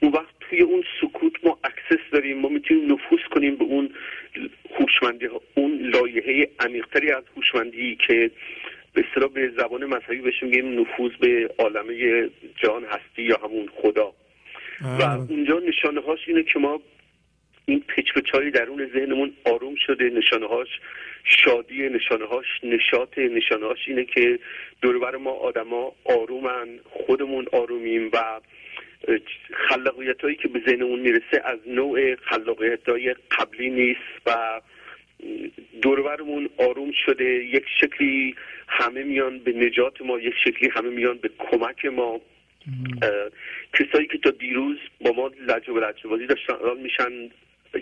اون 0.00 0.12
وقت 0.12 0.34
توی 0.40 0.60
اون 0.60 0.84
سکوت 1.00 1.32
ما 1.44 1.58
access 1.64 2.02
داریم 2.12 2.38
ما 2.38 2.48
می‌تونیم 2.48 2.92
نفوذ 2.92 3.20
کنیم 3.30 3.56
به 3.56 3.64
اون 3.64 3.90
هوشمندی 4.80 5.28
اون 5.54 5.78
لایه 5.78 6.48
عمیقتری 6.60 7.12
از 7.12 7.24
هوشمندی 7.36 7.98
که 8.06 8.30
به 8.92 9.04
اصطلاح 9.08 9.30
به 9.30 9.52
زبان 9.56 9.84
مذهبی 9.84 10.16
بهش 10.16 10.42
میگیم 10.42 10.80
نفوذ 10.80 11.12
به 11.20 11.50
عالمه 11.58 12.28
جان 12.56 12.84
هستی 12.84 13.22
یا 13.22 13.40
همون 13.44 13.68
خدا. 13.76 14.12
و 14.98 15.02
اونجا 15.02 15.58
نشانه 15.58 16.00
هاش 16.00 16.28
اینه 16.28 16.42
که 16.42 16.58
ما 16.58 16.80
این 17.70 17.80
پچای 17.80 18.50
درون 18.50 18.90
ذهنمون 18.94 19.32
آروم 19.44 19.74
شده 19.74 20.04
نشانه 20.04 20.46
هاش 20.46 20.68
شادی 21.24 21.88
نشانه 21.88 22.26
هاش 22.26 22.46
نشاط 22.62 23.18
نشانه 23.18 23.66
هاش 23.66 23.78
اینه 23.86 24.04
که 24.04 24.38
دوربر 24.82 25.16
ما 25.16 25.30
آدما 25.30 25.92
آرومن 26.04 26.68
خودمون 26.84 27.46
آرومیم 27.52 28.10
و 28.12 28.40
خلاقیت 29.68 30.20
هایی 30.20 30.36
که 30.36 30.48
به 30.48 30.62
ذهنمون 30.66 31.00
می‌رسه 31.00 31.42
از 31.44 31.58
نوع 31.66 32.14
خلاقیت 32.14 32.88
های 32.88 33.14
قبلی 33.30 33.70
نیست 33.70 34.26
و 34.26 34.60
دوربرمون 35.82 36.48
آروم 36.58 36.92
شده 37.06 37.24
یک 37.24 37.64
شکلی 37.80 38.34
همه 38.68 39.02
میان 39.02 39.38
به 39.38 39.52
نجات 39.52 40.02
ما 40.02 40.18
یک 40.18 40.34
شکلی 40.44 40.68
همه 40.68 40.90
میان 40.90 41.18
به 41.18 41.30
کمک 41.38 41.84
ما. 41.84 42.20
کسایی 43.72 44.06
که 44.06 44.18
تا 44.18 44.30
دیروز 44.30 44.76
با 45.00 45.12
ما 45.12 45.30
لج 45.46 45.68
و 45.68 45.78
لجبازی 45.78 46.26
داشتن 46.26 46.54
میشن 46.82 47.30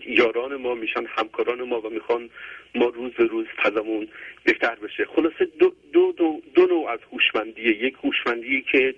یاران 0.07 0.57
ما 0.57 0.75
میشن 0.75 1.07
همکاران 1.07 1.63
ما 1.63 1.81
و 1.81 1.91
می‌خوان 1.91 2.31
ما 2.75 2.87
روز 2.87 3.13
به 3.13 3.25
روز 3.25 3.47
فضامون 3.63 4.09
بهتر 4.45 4.75
بشه. 4.75 5.05
خلاصه 5.05 5.45
دو, 5.59 5.73
دو, 5.93 6.13
دو, 6.13 6.43
دو 6.55 6.67
نوع 6.67 6.91
از 6.91 6.99
هوشمندیه. 7.13 7.85
یک 7.85 7.95
هوشمندی 8.05 8.65
که 8.73 8.95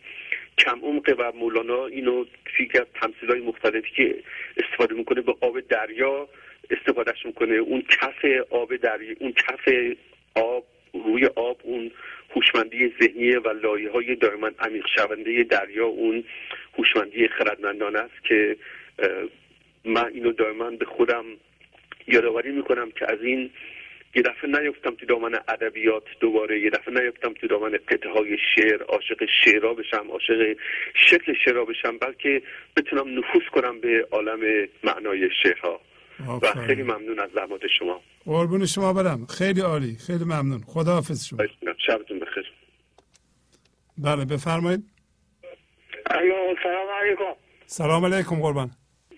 کم 0.58 0.80
عمقه 0.82 1.12
و 1.12 1.32
مولانا 1.34 1.86
اینو 1.86 2.24
توی 2.44 2.68
از 2.74 2.86
تمثیل 2.94 3.44
مختلفی 3.44 3.90
که 3.96 4.16
استفاده 4.56 4.94
می‌کنه 4.94 5.20
به 5.20 5.34
آب 5.40 5.60
دریا 5.60 6.28
استفادهش 6.70 7.26
می‌کنه. 7.26 7.54
اون 7.54 7.82
کف 7.82 8.24
آب 8.50 8.76
دریا 8.76 9.14
اون 9.20 9.32
کف 9.32 9.68
آب 10.34 10.64
روی 10.92 11.26
آب 11.26 11.60
اون 11.62 11.90
هوشمندی 12.36 12.94
ذهنی 13.02 13.36
و 13.36 13.52
لایه 13.52 13.90
های 13.90 14.14
دائما 14.14 14.50
عمیق 14.58 14.86
شونده 14.96 15.42
دریا 15.42 15.86
اون 15.86 16.24
هوشمندی 16.78 17.28
خردمندان 17.28 17.96
است 17.96 18.24
که 18.24 18.56
من 19.84 20.10
اینو 20.14 20.32
دائما 20.32 20.70
به 20.70 20.84
خودم 20.84 21.24
یادآوری 22.06 22.52
می‌کنم 22.52 22.90
که 22.90 23.12
از 23.12 23.18
این 23.22 23.50
یه 24.14 24.22
دفعه 24.22 24.50
نیفتم 24.50 24.94
تو 24.94 25.06
دامن 25.06 25.34
ادبیات 25.48 26.02
دوباره 26.20 26.60
یه 26.60 26.70
دفعه 26.70 26.94
نیفتم 26.94 27.32
تو 27.32 27.46
دامن 27.46 27.70
قطعه 27.88 28.12
های 28.12 28.36
شعر 28.54 28.82
عاشق 28.82 29.24
شعرا 29.44 29.74
بشم 29.74 30.10
عاشق 30.10 30.56
شکل 30.94 31.34
شعرا 31.44 31.64
بشم 31.64 31.98
بلکه 31.98 32.42
بتونم 32.76 33.18
نفوذ 33.18 33.42
کنم 33.52 33.80
به 33.80 34.08
عالم 34.10 34.68
معنای 34.84 35.28
شعرها. 35.42 35.80
و 36.42 36.66
خیلی 36.66 36.82
ممنون 36.82 37.20
از 37.20 37.30
زحمات 37.34 37.60
شما. 37.78 38.00
قربون 38.24 38.66
شما 38.66 38.92
برم. 38.92 39.26
خیلی 39.26 39.60
عالی. 39.60 39.96
خیلی 40.06 40.24
ممنون. 40.24 40.60
خداحافظ 40.66 41.26
شما. 41.26 41.38
شبتون 41.86 42.18
بخیر. 42.18 42.52
بله 43.98 44.24
بفرمایید. 44.24 44.84
سلام 46.62 46.88
علیکم. 47.02 47.34
سلام 47.66 48.04
علیکم 48.04 48.36
قربان. 48.40 48.70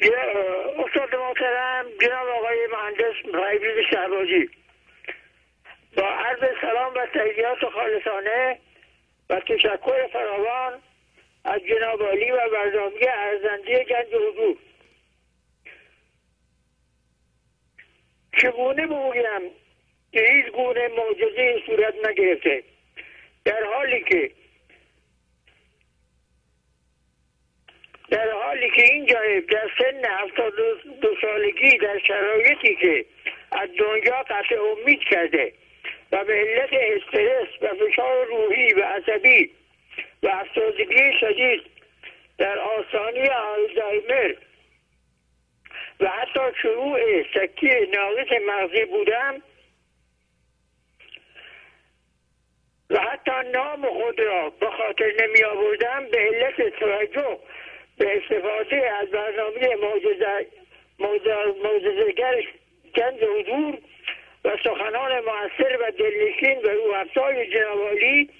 استاد 0.07 1.15
محترم 1.15 1.87
جناب 2.01 2.29
آقای 2.29 2.67
مهندس 2.67 3.15
فیروز 3.23 3.85
شهبازی. 3.91 4.51
با 5.97 6.09
عرض 6.09 6.41
سلام 6.61 6.95
و 6.95 7.07
تحییات 7.07 7.59
خالصانه 7.75 8.59
و 9.31 9.41
تشکر 9.41 10.07
فراوان 10.13 10.83
از 11.45 11.61
جناب 11.61 12.03
علی 12.03 12.31
و 12.31 12.49
برنامه 12.53 13.07
ارزنده 13.09 13.85
گنج 13.85 14.15
حضور. 14.15 14.57
چگونه 18.39 18.87
بگویم 18.87 19.51
که 20.13 20.21
هیچ 20.21 20.47
گونه 20.47 20.89
معجزه 20.89 21.63
صورت 21.67 21.95
نگرفته 22.07 22.63
در 23.45 23.65
حالی 23.65 24.05
که 24.05 24.31
در 28.13 28.31
حالی 28.31 28.71
که 28.71 28.83
این 28.83 29.07
جایب 29.07 29.47
در 29.47 29.71
سن 29.79 30.05
هفتاد 30.05 30.53
دو 31.01 31.17
سالگی 31.21 31.79
در 31.79 31.99
شرایطی 31.99 32.77
که 32.77 33.05
از 33.53 33.69
دنیا 33.79 34.23
قطع 34.23 34.57
امید 34.61 35.01
کرده 35.01 35.53
و 36.13 36.25
به 36.25 36.33
علت 36.33 36.71
استرس 36.73 37.49
و 37.63 37.69
فشار 37.75 38.27
روحی 38.27 38.73
و 38.73 38.83
عصبی 38.83 39.51
و 40.23 40.29
افسردگی 40.29 41.13
شدید 41.21 41.63
در 42.39 42.59
آسانی 42.59 43.29
آلزایمر 43.29 44.35
و 46.01 46.09
حتی 46.09 46.41
شروع 46.63 47.23
سکتی 47.35 47.87
ناقص 47.87 48.33
مغزی 48.47 48.85
بودم 48.85 49.43
و 52.91 52.99
حتی 53.01 53.51
نام 53.53 53.87
خود 53.87 54.21
را 54.21 54.51
به 54.51 54.71
خاطر 54.71 55.13
نمی 55.27 55.45
آوردم 55.45 56.07
به 56.11 56.19
علت 56.19 56.79
توجه 56.79 57.39
به 57.99 58.17
استفاده 58.17 58.93
از 59.03 59.09
برنامه 59.09 59.77
موجزگر 61.63 62.45
گنج 62.95 63.25
حضور 63.25 63.79
و 64.45 64.57
سخنان 64.65 65.21
موثر 65.21 65.79
و 65.81 65.91
دلنشین 65.91 66.59
و 66.59 66.69
رو 66.69 66.93
افزای 66.93 67.51
جنوالی 67.51 68.31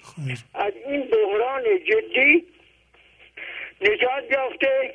از 0.53 0.73
این 0.87 1.01
بحران 1.01 1.63
جدی 1.63 2.45
نجات 3.81 4.31
یافته 4.31 4.93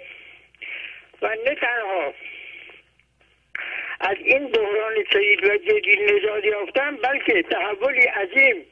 و 1.22 1.28
نه 1.28 1.54
تنها. 1.54 2.14
از 4.00 4.16
این 4.24 4.46
بحران 4.46 4.94
سعید 5.12 5.44
و 5.44 5.56
جدی 5.56 5.96
نجات 5.96 6.44
یافتم 6.44 6.96
بلکه 6.96 7.42
تحولی 7.42 8.00
عظیم 8.00 8.64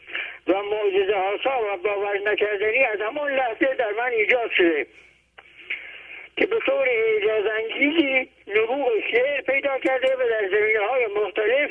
و 0.47 0.63
معجزه 0.63 1.15
آسا 1.15 1.75
و 1.75 1.77
باور 1.77 2.19
نکردنی 2.19 2.85
از 2.85 3.01
همان 3.01 3.35
لحظه 3.35 3.75
در 3.75 3.91
من 3.93 4.11
ایجاد 4.11 4.51
شده. 4.51 4.87
که 6.37 6.47
به 6.47 6.59
طور 6.67 6.89
اعجاز 6.89 7.45
نبوغ 8.49 8.93
شعر 9.11 9.41
پیدا 9.41 9.79
کرده 9.79 10.15
و 10.15 10.29
در 10.29 10.49
زمینه 10.49 10.81
های 10.81 11.07
مختلف 11.07 11.71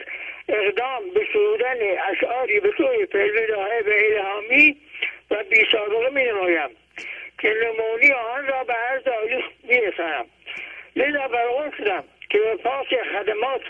اقدام 0.50 1.10
به 1.14 1.28
سرودن 1.34 1.78
اشعاری 2.12 2.60
به 2.60 2.72
طور 2.72 3.06
فعلوی 3.06 3.48
به 3.84 4.18
الهامی 4.18 4.78
و 5.32 5.44
بی 5.50 5.66
سابقه 5.72 6.10
می 6.10 6.24
نمایم 6.24 6.70
که 7.40 7.54
نمونی 7.64 8.12
آن 8.12 8.48
را 8.48 8.64
به 8.64 8.74
عرض 8.74 9.08
عالی 9.08 9.44
می 9.64 9.82
رسانم 9.82 10.26
لذا 10.96 11.28
برغم 11.28 11.72
شدم 11.78 12.04
که 12.30 12.38
به 12.38 12.56
پاس 12.56 12.88
خدمات 12.88 13.62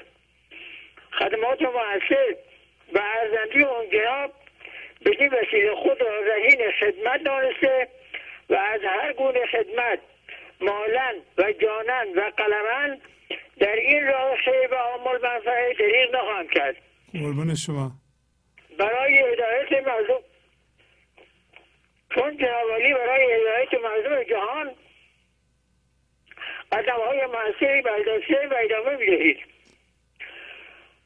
خدمات 1.11 1.61
مؤثر 1.61 2.35
و 2.93 2.99
ارزندی 2.99 3.64
اون 3.64 3.90
جناب 3.90 4.32
بدین 5.06 5.30
وسیله 5.33 5.75
خود 5.75 6.01
را 6.01 6.19
رهین 6.19 6.72
خدمت 6.72 7.24
دانسته 7.24 7.88
و 8.49 8.56
از 8.56 8.82
هر 8.83 9.14
گونه 9.14 9.45
خدمت 9.45 9.99
مالن 10.61 11.16
و 11.38 11.51
جانن 11.51 12.08
و 12.16 12.32
قلمن 12.38 13.01
در 13.59 13.75
این 13.75 14.08
راه 14.08 14.38
خیر 14.38 14.74
و 14.74 14.75
عمل 14.75 15.22
منفعه 15.22 15.74
دریغ 15.80 16.16
نخواهم 16.16 16.48
کرد. 16.48 16.75
قربون 17.14 17.56
شما. 17.56 17.92
برای 18.80 19.17
هدایت 19.19 19.88
مردم 19.88 20.19
چون 22.16 22.38
جنابالی 22.38 22.93
برای 22.93 23.34
هدایت 23.34 23.74
مردم 23.84 24.24
جهان 24.24 24.72
قدم 26.72 27.00
های 27.08 27.25
موثری 27.25 27.82
برداشته 27.82 28.48
و 28.51 28.56
ادامه 28.64 28.98
می‌دهید. 28.98 29.38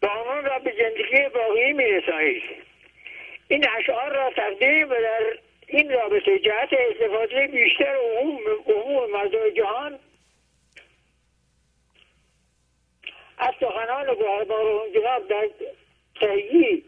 و 0.01 0.05
آنان 0.05 0.45
را 0.45 0.59
به 0.59 0.73
زندگی 0.79 1.29
باقی 1.29 1.73
میرسانید. 1.73 2.43
این 3.47 3.65
اشعار 3.77 4.15
را 4.15 4.31
تقدیم 4.35 4.89
و 4.89 4.93
در 4.93 5.37
این 5.71 5.91
رابطه 5.91 6.39
جهت 6.39 6.69
استفاده 6.73 7.47
بیشتر 7.47 7.95
عموم, 7.95 8.39
عموم 8.67 9.11
مردم 9.11 9.49
جهان. 9.49 9.99
از 13.37 13.53
سخنان 13.59 14.15
گوهربار 14.15 14.89
جناب 14.89 15.27
در 15.27 15.49
تهیی 16.19 16.83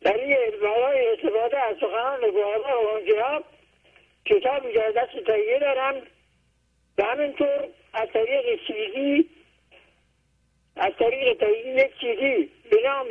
در 0.00 0.16
این 0.16 0.36
برای 0.62 1.06
استفاده 1.06 1.58
از 1.58 1.76
سخنان 1.80 2.30
گوهربار 2.30 3.02
جناب 3.08 3.44
کتاب 4.24 4.72
در 4.72 4.90
دست 4.90 5.24
تهیه 5.26 5.58
دارم. 5.58 6.02
و 6.98 7.02
همینطور 7.02 7.68
از 7.92 8.08
طریق 8.12 8.60
سیدی 8.66 9.30
از 10.76 10.92
طریق 10.98 11.38
تهیه 11.38 11.84
یک 11.84 11.92
سیدی 12.00 12.50
به 12.70 12.82
نام 12.84 13.08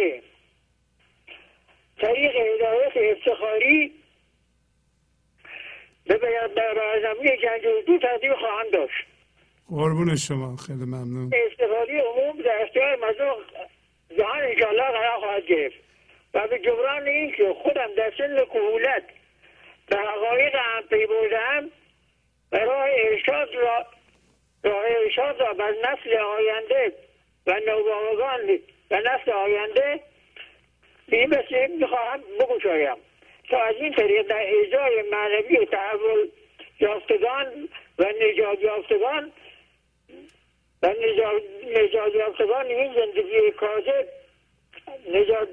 طریق 2.01 2.35
هدایت 2.35 3.17
افتخاری 3.17 3.91
به 6.05 6.17
برنامه 6.55 7.37
جنگ 7.37 7.61
اردو 7.65 7.97
تقدیم 7.97 8.33
خواهم 8.35 8.69
داشت. 8.73 9.05
قربون 9.69 10.15
شما 10.15 10.55
خیلی 10.55 10.85
ممنون. 10.85 11.31
استفاده 11.51 12.01
عموم 12.01 12.41
در 12.41 12.61
اختیار 12.63 12.95
مردم 12.95 13.35
جهان 14.17 14.43
انشاءالله 14.43 14.91
قرار 14.91 15.19
خواهد 15.19 15.45
گرفت 15.45 15.75
و 16.33 16.47
به 16.47 16.59
جبران 16.59 17.07
این 17.07 17.31
که 17.31 17.55
خودم 17.63 17.95
در 17.97 18.13
سن 18.17 18.45
کهولت 18.45 19.03
به 19.87 19.97
حقایق 19.97 20.55
هم 20.55 20.81
پی 20.89 21.05
بردم 21.05 21.69
و 22.51 22.57
راه 22.57 22.87
ارشاد 22.91 23.55
را 23.55 23.85
راه 24.63 24.85
ارشاد 25.03 25.39
را 25.39 25.53
بر 25.53 25.71
نسل 25.71 26.17
آینده 26.17 26.93
و 27.47 27.59
نوباوگان 27.67 28.59
و 28.91 28.97
نسل 28.99 29.31
آینده 29.31 29.99
به 31.11 31.17
این 31.17 31.29
وسیله 31.29 31.67
می‌خواهم 31.67 32.21
بگشایم 32.39 32.97
تا 33.49 33.63
از 33.63 33.75
این 33.75 33.93
طریق 33.93 34.27
در 34.27 34.45
اجرای 34.47 35.01
معنوی 35.11 35.57
و 35.57 35.65
تحول 35.65 36.29
یافتگان 36.79 37.69
و 37.99 38.05
نجات 38.21 38.61
یافتگان 38.61 39.31
و 40.83 40.93
نجات 41.75 42.15
یافتگان 42.15 42.65
این 42.65 42.93
زندگی 42.93 43.51
کاذب 43.51 44.07
نجات 45.13 45.49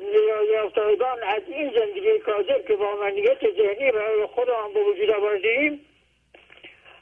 یافتگان 0.53 1.23
از 1.23 1.43
این 1.49 1.71
زندگی 1.71 2.19
کاذب 2.19 2.67
که 2.67 2.77
با 2.77 2.97
منیت 2.97 3.41
ذهنی 3.41 3.93
برای 3.93 4.27
خودمان 4.27 4.73
به 4.73 4.83
وجود 4.83 5.11
آوردیم 5.11 5.81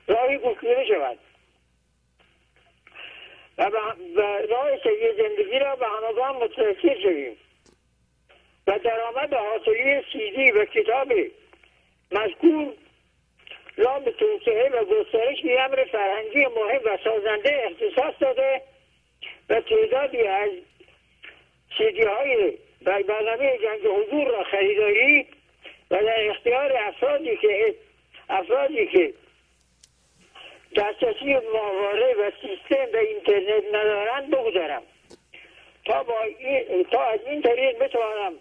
راهی 0.06 0.38
گشوده 0.38 0.84
شود. 0.88 1.18
و 3.58 3.70
راه 4.48 4.76
سوی 4.82 5.12
زندگی 5.16 5.58
را 5.58 5.76
به 5.76 5.86
همگان 5.86 6.36
متوسل 6.36 7.02
شویم. 7.02 7.36
و 8.66 8.78
درآمد 8.78 9.34
حاصلی 9.34 10.02
سیدی 10.12 10.50
و 10.50 10.64
کتاب 10.64 11.12
مذکور 12.12 12.72
را 13.76 13.98
به 13.98 14.10
توسعه 14.10 14.68
و 14.68 14.84
گسترش 14.84 15.42
به 15.42 15.60
امر 15.60 15.84
فرهنگی 15.92 16.46
مهم 16.46 16.80
و 16.84 16.98
سازنده 17.04 17.70
اختصاص 17.70 18.14
داده 18.20 18.62
و 19.48 19.60
تعدادی 19.60 20.22
از 20.22 20.50
سیدی 21.78 22.02
های 22.02 22.58
برنامه 22.84 23.58
جنگ 23.58 23.86
حضور 23.86 24.28
را 24.28 24.44
خریداری 24.44 25.26
و 25.90 25.96
در 25.96 26.30
اختیار 26.30 26.72
افرادی 26.76 27.36
که 27.36 27.74
افرادی 28.28 28.86
که 28.86 29.14
دسترسی 30.76 31.34
ماهواره 31.34 32.14
و 32.14 32.30
سیستم 32.42 32.86
و 32.92 32.96
اینترنت 32.96 33.64
ندارند 33.68 34.30
بگذارم. 34.30 34.82
تا, 35.84 36.02
با 36.02 36.20
این، 36.20 36.84
تا 36.84 37.04
از 37.04 37.20
این 37.26 37.42
طریق 37.42 37.78
بتوانم 37.78 38.32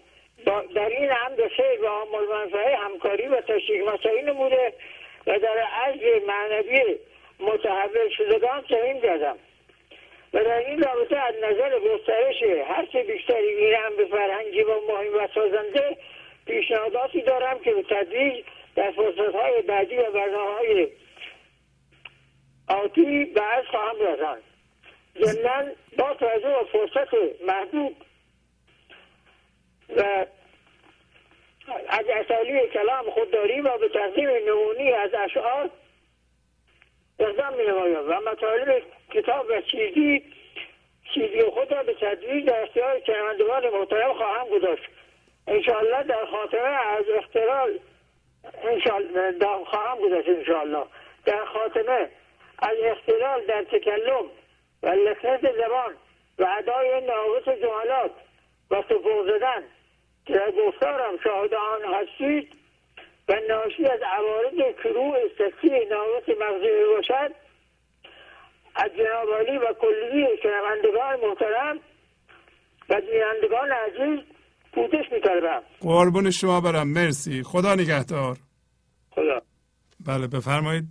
در 0.44 0.88
این 0.88 1.10
هم 1.10 1.48
خیر 1.56 1.82
و 1.82 1.86
عامل 1.86 2.76
همکاری 2.76 3.26
و 3.26 3.40
تشریک 3.40 3.82
مسایی 3.82 4.22
نموده 4.22 4.72
و 5.26 5.38
در 5.38 5.58
عجل 5.58 6.24
معنوی 6.26 6.96
متحول 7.40 8.08
شدگان 8.16 8.64
سهیم 8.68 9.00
کردم. 9.00 9.36
و 10.34 10.44
در 10.44 10.58
این 10.58 10.82
رابطه 10.82 11.16
از 11.16 11.34
نظر 11.42 11.78
گسترش 11.78 12.42
هرچه 12.68 13.02
بیشتری 13.02 13.54
میرم 13.54 13.96
به 13.96 14.04
فرهنگی 14.04 14.62
و 14.62 14.80
مهم 14.88 15.14
و 15.14 15.28
سازنده 15.34 15.96
پیشنهاداتی 16.46 17.20
دارم 17.22 17.58
که 17.58 17.72
به 17.72 17.82
تدریج 17.82 18.44
در 18.76 18.90
فرصتهای 18.90 19.62
بعدی 19.62 19.96
و 19.96 20.10
برنامه 20.10 20.50
های 20.50 20.88
آتی 22.68 23.24
به 23.24 23.42
خواهم 23.70 23.96
رساند. 24.00 24.42
ضمنا 25.20 25.72
با 25.98 26.14
توجه 26.14 26.48
به 26.48 26.64
فرصت 26.72 27.14
محدود 27.46 27.96
و 29.88 30.26
از 31.88 32.04
اصالی 32.08 32.68
کلام 32.68 33.10
خود 33.10 33.30
داریم 33.30 33.64
و 33.64 33.78
به 33.78 33.88
تقدیم 33.88 34.28
نمونی 34.28 34.92
از 34.92 35.14
اشعار 35.14 35.70
اقدام 37.18 37.54
می 37.54 37.64
و 37.64 38.20
مطالب 38.30 38.82
کتاب 39.10 39.46
و 39.48 39.60
چیزی 39.60 40.22
چیزی 41.14 41.42
خود 41.42 41.72
را 41.72 41.82
به 41.82 41.94
تدریج 41.94 42.46
در 42.46 42.62
اختیار 42.62 43.00
شنوندگان 43.06 43.68
محترم 43.68 44.14
خواهم 44.14 44.48
گذاشت. 44.48 44.82
انشاءالله 45.46 46.02
در 46.02 46.26
خاطره 46.26 46.68
از 46.68 47.04
اختلال 47.08 47.78
انشاءالله 48.64 49.64
خواهم 49.64 49.98
گذاشت 49.98 50.28
انشاءالله. 50.28 50.84
در 51.24 51.44
خاتمه 51.44 52.08
از 52.58 52.76
اختلال 52.84 53.46
در 53.46 53.62
تکلم 53.64 54.24
و 54.82 54.88
لکنت 54.88 55.52
زبان 55.52 55.94
و 56.38 56.46
ادای 56.58 57.00
ناقص 57.00 57.48
جملات 57.62 58.10
و 58.70 58.82
سپور 58.82 59.38
زدن 59.38 59.64
گفتارم 60.34 61.12
شاهد 61.24 61.54
آن 61.54 61.94
هستید 61.94 62.52
و 63.28 63.32
ناشی 63.48 63.84
از 63.86 64.00
عوارض 64.02 64.74
کروع 64.82 65.16
سکسی 65.38 65.68
ناقص 65.68 66.28
مغزی 66.28 66.96
باشد. 66.96 67.34
از 68.74 68.90
جنابالی 68.98 69.58
و 69.58 69.74
کلیه 69.80 70.28
شنوندگان 70.42 71.28
محترم 71.28 71.80
و 72.88 73.00
بینندگان 73.00 73.72
عزیز 73.72 74.24
پوزش 74.72 75.12
میطلبم. 75.12 75.62
قربون 75.80 76.30
شما 76.30 76.60
برم. 76.60 76.88
مرسی. 76.88 77.42
خدا 77.42 77.74
نگهدار. 77.74 78.36
خدا. 79.10 79.42
بله 80.06 80.26
بفرمایید. 80.26 80.84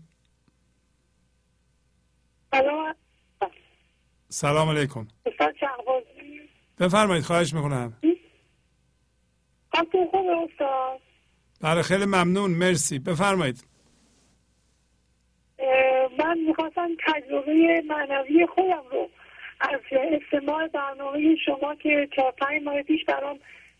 سلام. 2.51 2.95
سلام 4.29 4.69
علیکم. 4.69 5.07
بفرمایید 6.79 7.23
خواهش 7.23 7.53
می‌کنم. 7.53 7.93
تو 9.91 10.07
خوب 10.11 10.27
استاد. 10.27 10.99
بله 11.61 11.81
خیلی 11.81 12.05
ممنون. 12.05 12.51
مرسی. 12.51 12.99
بفرمایید. 12.99 13.65
من 16.19 16.37
می‌خواستم 16.47 16.89
تجربه 17.07 17.83
معنوی 17.87 18.47
خودم 18.47 18.83
رو 18.91 19.09
از 19.59 19.79
استماع 19.91 20.67
برنامه 20.67 21.35
شما 21.45 21.75
که 21.75 22.09
چهار 22.15 22.31
پنج 22.31 22.63
ماه 22.63 22.81
پیش 22.81 23.05
برام 23.05 23.39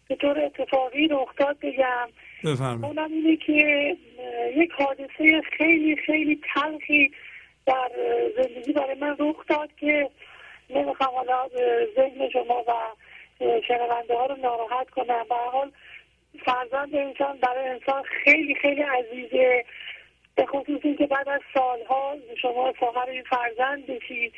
به 0.10 0.16
طور 0.16 0.40
اتفاقی 0.40 1.08
رخ 1.08 1.36
داد 1.38 1.58
بگم. 1.60 2.08
بفرمایید. 2.44 2.86
اونم 2.86 3.12
اینه 3.12 3.38
که 3.38 3.98
یک 4.56 4.72
حادثه 4.72 5.42
خیلی 5.58 5.96
خیلی 6.06 6.42
تلخی 6.54 7.12
در 7.66 7.92
زندگی 8.38 8.74
برای 8.74 8.96
من 9.00 9.16
رخ 9.20 9.46
داد 9.48 9.70
که 9.80 10.10
نمی‌خوام 10.70 11.16
حالا 11.16 11.50
ذهن 11.96 12.30
شما 12.30 12.64
و 12.68 12.72
شنونده 13.40 14.16
ها 14.16 14.26
رو 14.26 14.36
ناراحت 14.36 14.90
کنم. 14.90 15.26
به 15.30 15.36
حال 15.36 15.72
فرزند 16.46 16.96
انسان 16.96 17.38
برای 17.38 17.70
انسان 17.70 18.04
خیلی 18.04 18.56
خیلی 18.56 18.82
عزیزه. 18.82 19.66
به 20.36 20.46
خصوص 20.46 20.80
اینکه 20.84 21.08
بعد 21.08 21.30
از 21.30 21.42
سالها 21.54 22.16
شما 22.42 22.74
صاحب 22.80 23.10
این 23.10 23.24
فرزند 23.24 23.86
بشید. 23.86 24.34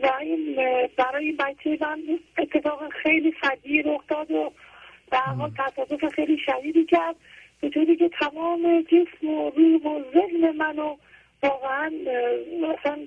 و 0.00 0.12
این 0.20 0.56
برای 0.96 1.24
این 1.24 1.36
بچه 1.36 1.78
من 1.80 2.02
اتفاق 2.38 2.92
خیلی 3.02 3.32
فدی 3.32 3.82
رخ 3.82 4.02
داد 4.08 4.30
و 4.30 4.52
در 5.10 5.18
حال 5.18 5.50
تصادف 5.58 6.14
خیلی 6.14 6.38
شدیدی 6.38 6.84
کرد. 6.84 7.16
به 7.60 7.68
طوری 7.68 7.96
که 7.96 8.08
تمام 8.08 8.82
جسم 8.82 9.28
و 9.28 9.50
روح 9.50 9.82
و 9.82 10.02
ذهن 10.14 10.50
منو 10.50 10.96
واقعا 11.42 11.92
مثلا 12.60 12.98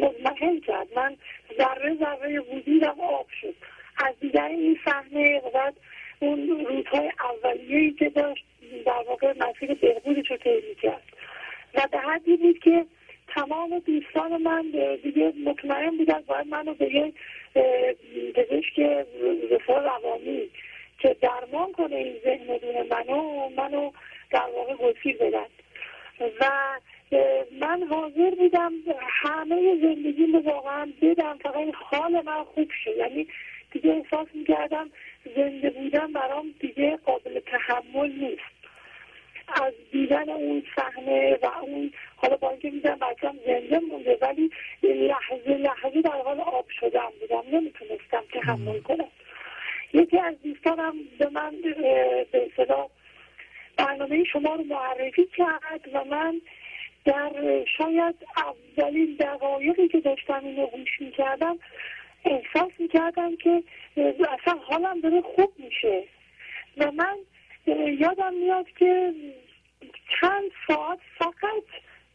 مطمئن 0.00 0.60
کرد. 0.60 0.86
من 0.96 1.16
ذره 1.58 1.94
ذره 1.94 2.40
وجودم 2.40 3.00
آب 3.00 3.26
شد. 3.40 3.54
از 3.96 4.14
دیدن 4.20 4.50
این 4.50 4.78
صحنه 4.84 5.42
و 5.54 5.72
اون 6.20 6.48
روزهای 6.48 7.12
اولیه‌ای 7.20 7.90
که 7.90 8.08
داشت 8.08 8.44
در 8.86 9.04
واقع 9.08 9.34
مسیر 9.38 9.74
بهبودش 9.74 10.30
رو 10.30 10.36
طی 10.36 10.74
کرد 10.82 11.02
و 11.74 11.88
به 11.92 11.98
حدی 11.98 12.36
بود 12.36 12.58
که 12.58 12.86
تمام 13.28 13.78
دوستان 13.78 14.42
من 14.42 14.64
دیگه 15.02 15.32
مطمئن 15.44 15.96
بودن 15.96 16.20
باید 16.26 16.46
منو 16.46 16.74
به 16.74 16.94
یه 16.94 17.12
پزشک 18.34 18.78
رفاه 19.50 19.82
روانی 19.82 20.50
که 20.98 21.16
درمان 21.20 21.72
کنه 21.72 21.96
این 21.96 22.16
ذهن 22.24 22.58
دون 22.58 22.86
منو 22.90 23.48
منو 23.56 23.90
در 24.30 24.46
واقع 24.56 24.74
گسیل 24.74 25.16
بدن. 25.16 25.46
و 26.40 26.50
من 27.60 27.82
حاضر 27.90 28.30
بودم 28.30 28.72
همه 29.00 29.78
زندگی 29.82 30.26
رو 30.26 30.40
واقعا 30.40 30.92
بدم 31.02 31.38
فقط 31.42 31.56
این 31.56 31.74
حال 31.74 32.22
من 32.24 32.44
خوب 32.44 32.70
شد 32.84 32.96
یعنی 32.96 33.26
دیگه 33.74 33.90
احساس 33.90 34.28
می‌کردم 34.34 34.90
زنده 35.36 35.70
بودن 35.70 36.12
برام 36.12 36.54
دیگه 36.60 36.96
قابل 36.96 37.40
تحمل 37.40 38.12
نیست. 38.12 38.54
از 39.62 39.72
دیدن 39.92 40.28
اون 40.28 40.62
صحنه 40.76 41.38
و 41.42 41.46
اون 41.62 41.92
حالا 42.16 42.36
با 42.36 42.50
اینکه 42.50 42.70
میدم 42.70 42.98
بچم 42.98 43.36
زنده 43.46 43.78
مونده 43.78 44.18
ولی 44.22 44.50
لحظه 44.82 45.56
لحظه 45.56 46.02
در 46.02 46.22
حال 46.24 46.40
آب 46.40 46.66
شدم 46.80 47.12
بودم. 47.20 47.56
نمی‌تونستم 47.56 48.24
تحمل 48.32 48.80
کنم. 48.80 49.08
یکی 49.94 50.18
از 50.18 50.34
دوستانم 50.42 50.94
به 51.18 51.28
من 51.28 51.54
به 52.32 52.50
صدا 52.56 52.90
برنامه 53.76 54.24
شما 54.24 54.54
رو 54.54 54.64
معرفی 54.64 55.26
کرد 55.36 55.88
و 55.92 56.04
من 56.04 56.40
در 57.04 57.32
شاید 57.78 58.14
اولین 58.36 59.16
دقایقی 59.20 59.88
که 59.88 60.00
داشتم 60.00 60.40
اینو 60.44 60.66
گوش 60.66 61.00
می‌کردم 61.00 61.58
احساس 62.24 62.72
می‌کردم 62.78 63.36
که 63.36 63.62
اصلا 63.96 64.54
حالم 64.54 65.00
داره 65.00 65.20
خوب 65.20 65.52
میشه. 65.58 66.04
و 66.76 66.90
من 66.90 67.16
یادم 67.98 68.34
میاد 68.34 68.66
که 68.78 69.14
چند 70.20 70.50
ساعت 70.68 70.98
فقط 71.18 71.64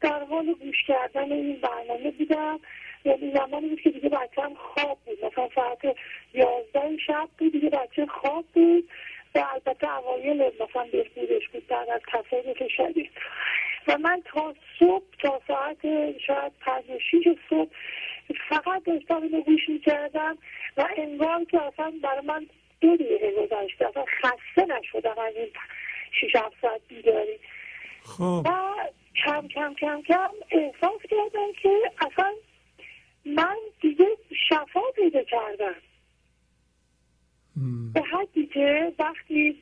در 0.01 0.23
حال 0.23 0.53
گوش 0.53 0.83
کردن 0.87 1.31
این 1.31 1.59
برنامه 1.61 2.11
بودم. 2.11 2.59
یعنی 3.05 3.31
زمانی 3.35 3.69
بود 3.69 3.81
که 3.81 3.89
دیگه 3.89 4.09
بچه 4.09 4.41
خواب 4.55 4.97
بود. 5.05 5.25
مثلا 5.25 5.49
ساعت 5.55 5.97
یازده 6.33 6.97
شب 7.07 7.29
بود 7.37 7.51
دیگه 7.51 7.69
بچه 7.69 8.05
خواب 8.05 8.45
بود. 8.53 8.89
و 9.35 9.45
البته 9.53 9.97
اوایل 9.97 10.41
مثلا 10.41 10.87
بهبودش 10.91 11.47
بود 11.47 11.67
بعد 11.67 11.89
از 11.89 12.01
تصادف 12.07 12.71
شدید 12.77 13.11
و 13.87 13.97
من 13.97 14.21
تا 14.25 14.55
صبح 14.79 15.05
تا 15.21 15.41
ساعت 15.47 15.81
شاید 16.27 16.51
پنج 16.61 16.83
شیش 17.11 17.27
صبح 17.49 17.69
فقط 18.49 18.83
داشتم 18.83 19.21
اینو 19.21 19.41
گوش 19.41 19.69
می‌کردم 19.69 20.37
و 20.77 20.87
انگار 20.97 21.43
که 21.43 21.61
اصلا 21.61 21.93
برای 22.03 22.25
من 22.25 22.47
دو 22.81 22.97
دقیقه 22.97 23.31
گذشته 23.31 23.87
اصلا 23.87 24.05
خسته 24.21 24.65
نشدم 24.65 25.19
از 25.19 25.35
این 25.35 25.49
شیش 26.19 26.35
هفت 26.35 26.55
ساعت 26.61 26.81
بیداری. 26.87 27.39
خب. 28.03 28.45
و 28.45 28.51
کم 29.25 29.47
کم 29.47 29.73
کم 29.73 30.01
کم 30.01 30.29
احساس 30.51 31.01
کردم 31.09 31.53
که 31.61 31.91
اصلا 31.97 32.33
من 33.25 33.57
دیگه 33.81 34.07
شفا 34.49 34.81
پیدا 34.95 35.23
کردم. 35.23 35.75
به 37.93 38.01
حدی 38.01 38.45
که 38.45 38.93
وقتی 38.99 39.61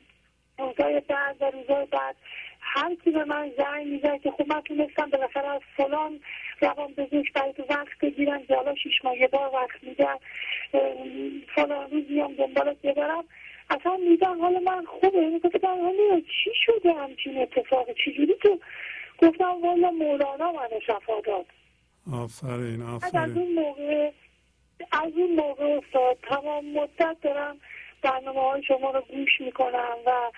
روزای 0.58 1.02
بعد 1.08 1.36
و 1.40 1.44
روزای 1.44 1.86
بعد 1.86 2.16
هر 2.60 2.94
کی 3.04 3.10
به 3.10 3.24
من 3.24 3.52
زنگ 3.58 3.86
می‌زد 3.86 4.20
که 4.22 4.30
خب 4.30 4.44
من 4.48 4.60
تونستم 4.60 5.10
بالاخره 5.10 5.48
از 5.48 5.60
فلان 5.76 6.20
روان 6.60 6.94
پزشک 6.94 7.32
برای 7.32 7.52
تو 7.52 7.62
وقت 7.70 7.98
بگیرم 8.02 8.46
که 8.46 8.54
حالا 8.54 8.74
شیش 8.74 9.04
ماه 9.04 9.18
یه 9.18 9.28
بار 9.28 9.50
وقت 9.54 9.84
میدن 9.84 10.16
فلان 11.54 11.90
روز 11.90 12.04
میام 12.10 12.34
دنبالت 12.34 12.82
ببرم 12.82 13.24
اصلا 13.70 13.96
میدم 13.96 14.40
حالا 14.40 14.58
من 14.58 14.84
خوبه. 14.84 15.18
یعنی 15.18 15.38
گفتم 15.38 15.84
حالا 15.84 16.20
چی 16.20 16.50
شده 16.66 16.92
همچین 16.92 17.38
اتفاق 17.38 17.86
چجوری 18.04 18.34
تو؟ 18.42 18.58
گفتم 19.22 19.62
والا 19.62 19.90
مولانا 19.90 20.52
من 20.52 20.68
شفا 20.86 21.20
داد. 21.20 21.46
آفرین 22.12 22.82
از 22.82 23.04
آفرین. 23.04 23.38
اون 23.38 23.52
موقع 23.52 24.10
از 24.92 25.12
اون 25.16 25.34
موقع 25.34 25.64
استاد 25.64 26.18
تمام 26.28 26.64
مدت 26.64 27.16
دارم 27.22 27.56
برنامه 28.02 28.40
های 28.40 28.62
شما 28.62 28.90
رو 28.90 29.00
گوش 29.00 29.40
می‌کنم 29.40 29.96
و 30.06 30.30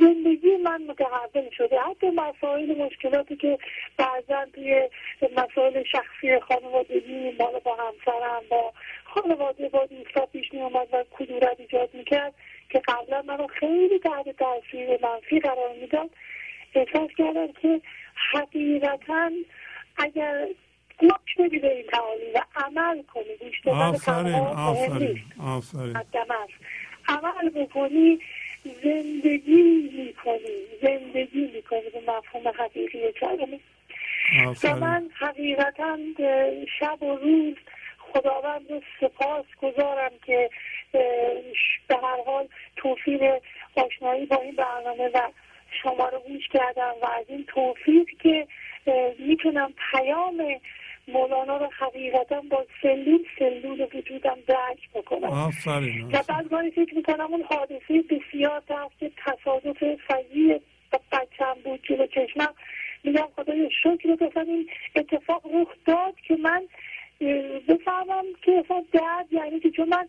زندگی 0.00 0.56
من 0.56 0.82
متحول 0.82 1.50
شده. 1.56 1.80
حتی 1.80 2.10
مسائل 2.10 2.78
مشکلاتی 2.78 3.36
که 3.36 3.58
بعضا 3.96 4.46
توی 4.54 4.88
مسائل 5.36 5.82
شخصی 5.82 6.40
خانوادگی 6.40 7.30
بالا 7.30 7.58
با 7.58 7.74
همسرم 7.74 8.42
با 8.50 8.72
خانواده 9.04 9.68
با 9.68 9.86
دوستا 9.86 10.26
پیش 10.26 10.52
می 10.52 10.60
اومد 10.60 10.88
و 10.92 11.04
کدورت 11.10 11.60
ایجاد 11.60 11.90
می‌کرد 11.94 12.34
که 12.70 12.82
قبلا 12.88 13.22
منو 13.22 13.46
خیلی 13.46 13.98
تحت 13.98 14.36
تاثیر 14.36 14.98
منفی 15.02 15.40
قرار 15.40 15.72
می‌داد. 15.80 16.10
احساس 16.74 17.10
کردم 17.18 17.52
که 17.52 17.80
حقیقتا 18.32 19.30
اگر 19.96 20.48
گوش 20.98 21.34
بدی 21.38 21.58
به 21.58 21.76
این 21.76 21.86
تعالیم 21.86 22.34
و 22.34 22.40
عمل 22.56 23.02
کنی 23.02 23.36
گوش 23.40 23.60
دادن 23.60 23.78
آفرین 23.78 24.34
آفرین. 24.34 25.22
آفرین. 25.40 25.96
عمل 27.08 27.50
بکنی 27.50 28.18
زندگی 28.64 29.90
می‌کنی 29.96 30.64
زندگی 30.82 31.50
می‌کنی 31.54 31.90
به 31.92 32.12
مفهوم 32.12 32.48
حقیقی 32.48 33.12
کلمه. 33.12 33.60
و 34.64 34.76
من 34.76 35.10
حقیقتا 35.14 35.98
شب 36.80 37.02
و 37.02 37.16
روز 37.16 37.54
خداوند 37.98 38.70
رو 38.70 38.80
سپاس 39.00 39.44
گذارم 39.62 40.10
که 40.26 40.50
به 41.88 41.96
هر 42.02 42.22
حال 42.26 42.48
توفیق 42.76 43.22
آشنایی 43.76 44.26
با 44.26 44.36
این 44.36 44.54
برنامه 44.54 45.10
و 45.14 45.30
شما 45.82 46.08
رو 46.08 46.18
گوش 46.18 46.48
کردم 46.48 46.94
و 47.02 47.06
از 47.06 47.24
این 47.28 47.44
توفیق 47.44 48.06
که 48.22 48.46
می‌تونم 49.18 49.74
پیام 49.92 50.60
مولانا 51.08 51.56
رو 51.56 51.70
حقیقتا 51.78 52.40
با 52.50 52.66
سلول 52.82 53.24
سلول 53.38 53.86
وجودم 53.94 54.38
درک 54.46 54.90
بکنم. 54.94 55.28
آفرین 55.30 56.06
و 56.12 56.22
بعد 56.28 56.48
گاهی 56.48 56.70
فکر 56.70 56.94
می‌کنم 56.94 57.34
اون 57.34 57.42
حادثه 57.42 58.04
بسیار 58.10 58.62
که 59.00 59.10
تصادف 59.26 59.84
فضی 60.06 60.60
بچم 61.12 61.56
بود 61.64 61.80
جلو 61.82 62.06
چشمم 62.06 62.54
میگم 63.04 63.28
خدای 63.36 63.70
شکر 63.82 64.16
که 64.16 64.26
اصلا 64.26 64.42
این 64.42 64.70
اتفاق 64.96 65.42
رخ 65.54 65.68
داد 65.86 66.14
که 66.28 66.36
من 66.36 66.62
بفهمم 67.68 68.24
که 68.42 68.62
اصلا 68.64 68.84
درد 68.92 69.32
یعنی 69.32 69.60
که 69.60 69.70
چون 69.70 69.88
من 69.88 70.08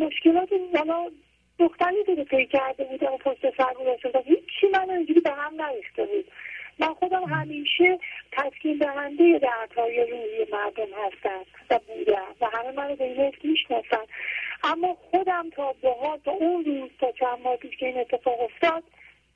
مشکلات 0.00 0.48
حالا 0.76 1.10
مختلفی 1.58 2.14
رو 2.14 2.24
طی 2.24 2.46
کرده 2.46 2.84
بودم 2.84 3.12
و 3.12 3.16
پشت 3.16 3.40
سر 3.56 3.74
گذاشته 3.80 4.22
هیچی 4.24 4.66
من 4.72 4.90
اینجوری 4.90 5.20
به 5.20 5.30
هم 5.30 5.62
نریخته 5.62 6.04
بود. 6.04 6.24
من 6.78 6.94
خودم 6.94 7.24
همیشه 7.24 7.98
تسکین 8.32 8.78
دهنده 8.78 9.38
دردهای 9.38 10.00
روحی 10.10 10.46
مردم 10.52 10.88
هستم 11.04 11.44
و 11.70 11.78
بودم 11.78 12.34
و 12.40 12.46
همه 12.46 12.70
منو 12.72 12.96
به 12.96 13.04
این 13.04 13.32
می‌شناسن. 13.42 14.04
اما 14.64 14.96
خودم 15.10 15.50
تا 15.50 15.74
به 15.82 15.90
حال 15.90 16.18
تا 16.24 16.30
اون 16.30 16.64
روز 16.64 16.90
تا 17.00 17.12
چند 17.12 17.38
ماه 17.44 17.56
پیش 17.56 17.76
که 17.76 17.86
این 17.86 17.98
اتفاق 17.98 18.40
افتاد 18.40 18.82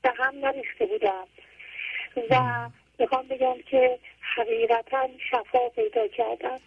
به 0.01 0.13
هم 0.17 0.45
نریخته 0.45 0.85
بودم. 0.85 1.27
و 2.29 2.69
می‌خوام 2.99 3.27
بگم 3.27 3.55
که 3.65 3.99
حقیقتا 4.35 5.09
شفا 5.31 5.69
پیدا 5.69 6.07
کردم. 6.07 6.59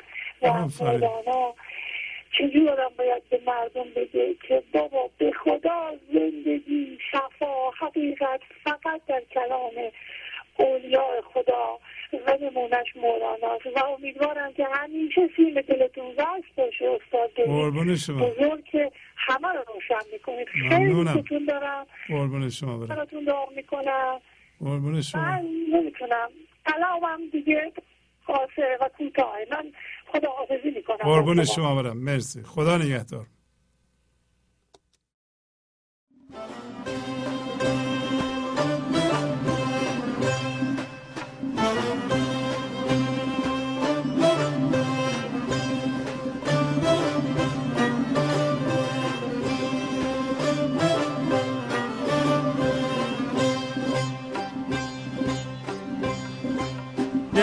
و. 0.43 0.53
مولانا 0.81 1.55
چجور 2.39 2.71
آدم 2.71 2.93
باید 2.99 3.29
به 3.29 3.41
مردم 3.47 3.91
بگه 3.97 4.35
که 4.49 4.63
بابا 4.73 5.11
به 5.19 5.33
خدا 5.33 5.93
زندگی 6.13 6.99
شفا 7.11 7.71
حقیقت 7.71 8.41
فقط 8.65 9.01
در 9.09 9.23
کلام 9.35 9.73
اولیاء 10.59 11.21
خدا 11.35 11.79
و 12.27 12.39
نمونش 12.41 12.97
مولاناست 12.97 13.67
و 13.77 13.85
امیدوارم 13.85 14.53
که 14.53 14.67
همیشه 14.73 15.21
سیم 15.37 15.61
دلتون 15.61 16.07
وصل 16.07 16.49
باشه 16.57 16.85
استاد 16.85 17.31
بزرگ 18.09 18.65
که 18.65 18.93
همه 19.17 19.49
رو 19.49 19.65
روشن 19.75 20.11
می‌کنید. 20.13 20.49
خیلی. 20.69 21.23
ستون 21.23 21.45
دارم. 21.45 21.87
قربون 22.09 22.51
شما 22.51 22.79
برم. 22.79 22.87
براتون 22.87 23.25
دعا 23.25 23.47
می‌کنم. 23.57 24.21
قربون 24.61 25.01
شما. 25.01 25.23
من 25.23 25.45
نمی‌تونم. 25.73 26.29
کلامم 26.67 27.21
دیگه 27.33 27.73
قاصر 28.27 28.79
و 28.81 28.89
کوتاه 28.99 29.37
من 29.51 29.73
خدا 30.07 30.31
حافظی 30.31 30.71
می‌کنم. 30.71 30.97
قربون 30.97 31.45
شما 31.45 31.83
برم. 31.83 31.97
مرسی. 31.97 32.43
خدا 32.43 32.79
نگهدار. 32.79 33.27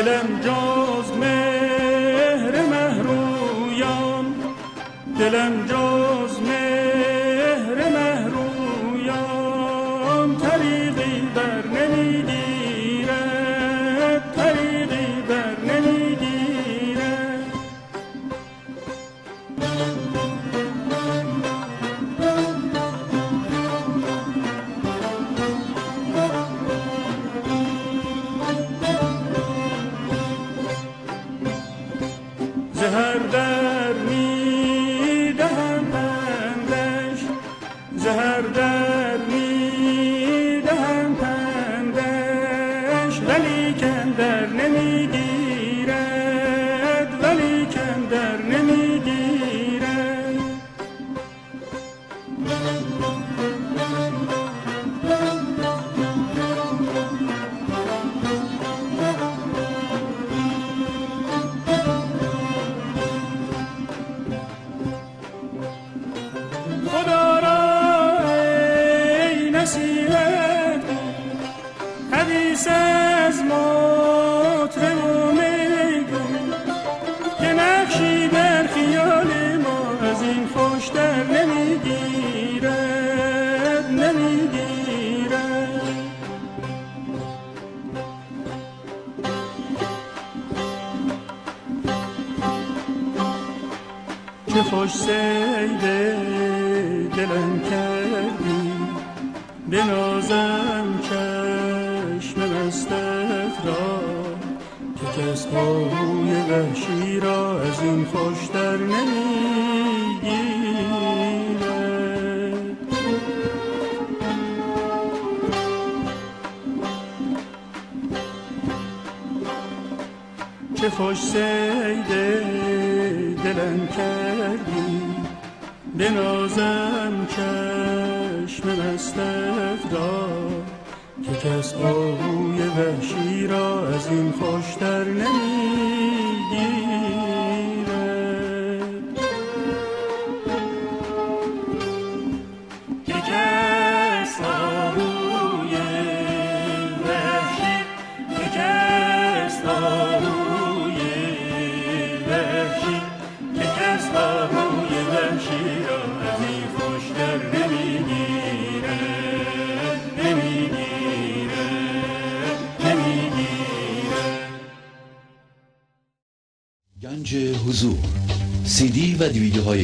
دلم 0.04 0.40
جز 0.40 1.18
مهر 1.18 2.66
مهرویان. 2.66 4.26
دلم 5.20 5.66
جز 5.66 6.13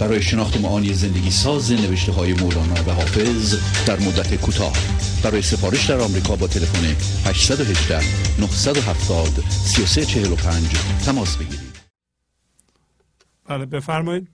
برای 0.00 0.22
شناخت 0.22 0.60
معانی 0.60 0.92
زندگی 0.92 1.30
ساز 1.30 1.72
نوشته 1.72 2.12
های 2.12 2.32
مولانا 2.32 2.80
و 2.86 2.90
حافظ 3.00 3.44
در 3.88 3.96
مدت 4.06 4.30
کوتاه. 4.44 4.72
برای 5.24 5.42
سفارش 5.42 5.90
در 5.90 6.00
آمریکا 6.08 6.36
با 6.36 6.46
تلفن 6.46 6.84
818 7.28 7.96
970 8.40 9.26
3345 9.26 11.06
تماس 11.06 11.36
بگیرید. 11.38 11.74
بله 13.48 13.66
بفرمایید. 13.66 14.28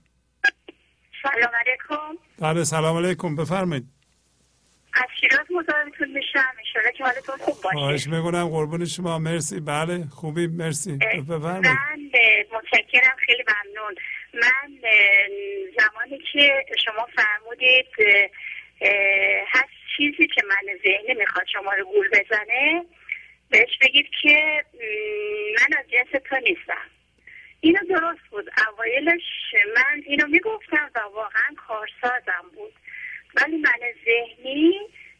سلام 1.22 1.52
علیکم. 1.60 2.12
بله 2.38 2.64
سلام 2.64 2.96
علیکم 3.04 3.36
بفرمایید. 3.36 3.84
از 4.94 5.08
شیراز 5.20 5.46
مزاحمتون 5.50 6.10
میشم. 6.10 6.52
انشالله 6.58 6.92
که 6.98 7.04
حالتون 7.04 7.36
خوب 7.36 7.54
باشه. 7.62 7.76
خواهش 7.76 8.06
می‌کنم 8.06 8.48
قربون 8.48 8.84
شما. 8.84 9.18
مرسی. 9.18 9.60
بله 9.60 10.04
خوبی. 10.10 10.46
مرسی. 10.46 10.96
بفرمایید 11.28 11.66
من 11.66 12.10
اه، 12.14 12.58
متشکرم 12.58 13.16
خیلی 13.26 13.44
ممنون 13.48 13.94
من 14.34 14.78
اه، 14.84 15.26
زمانی 15.78 16.18
که 16.32 16.64
شما 16.84 17.06
فرمودید 17.16 17.86
اه، 17.98 18.28
اه، 18.80 19.44
هر 19.48 19.64
چیزی 19.96 20.26
که 20.34 20.42
من 20.48 20.72
ذهنی 20.84 21.14
می‌خواد 21.18 21.46
شما 21.52 21.72
رو 21.72 21.84
گول 21.84 22.08
بزنه 22.08 22.84
بهش 23.50 23.78
بگید 23.82 24.06
که 24.22 24.64
م، 24.74 24.78
من 25.60 25.78
از 25.78 25.84
جنس 25.90 26.22
تو 26.28 26.36
نیستم 26.36 26.86
اینو 27.60 27.78
درست 27.88 28.30
بود 28.30 28.50
اوایلش 28.68 29.22
من 29.76 30.02
اینو 30.06 30.26
می‌گفتم 30.26 30.90
و 30.94 30.98
واقعا 31.14 31.50
کارسازم 31.68 32.44
بود 32.54 32.72
ولی 33.34 33.56
من 33.56 33.80
ذهنی 34.04 34.78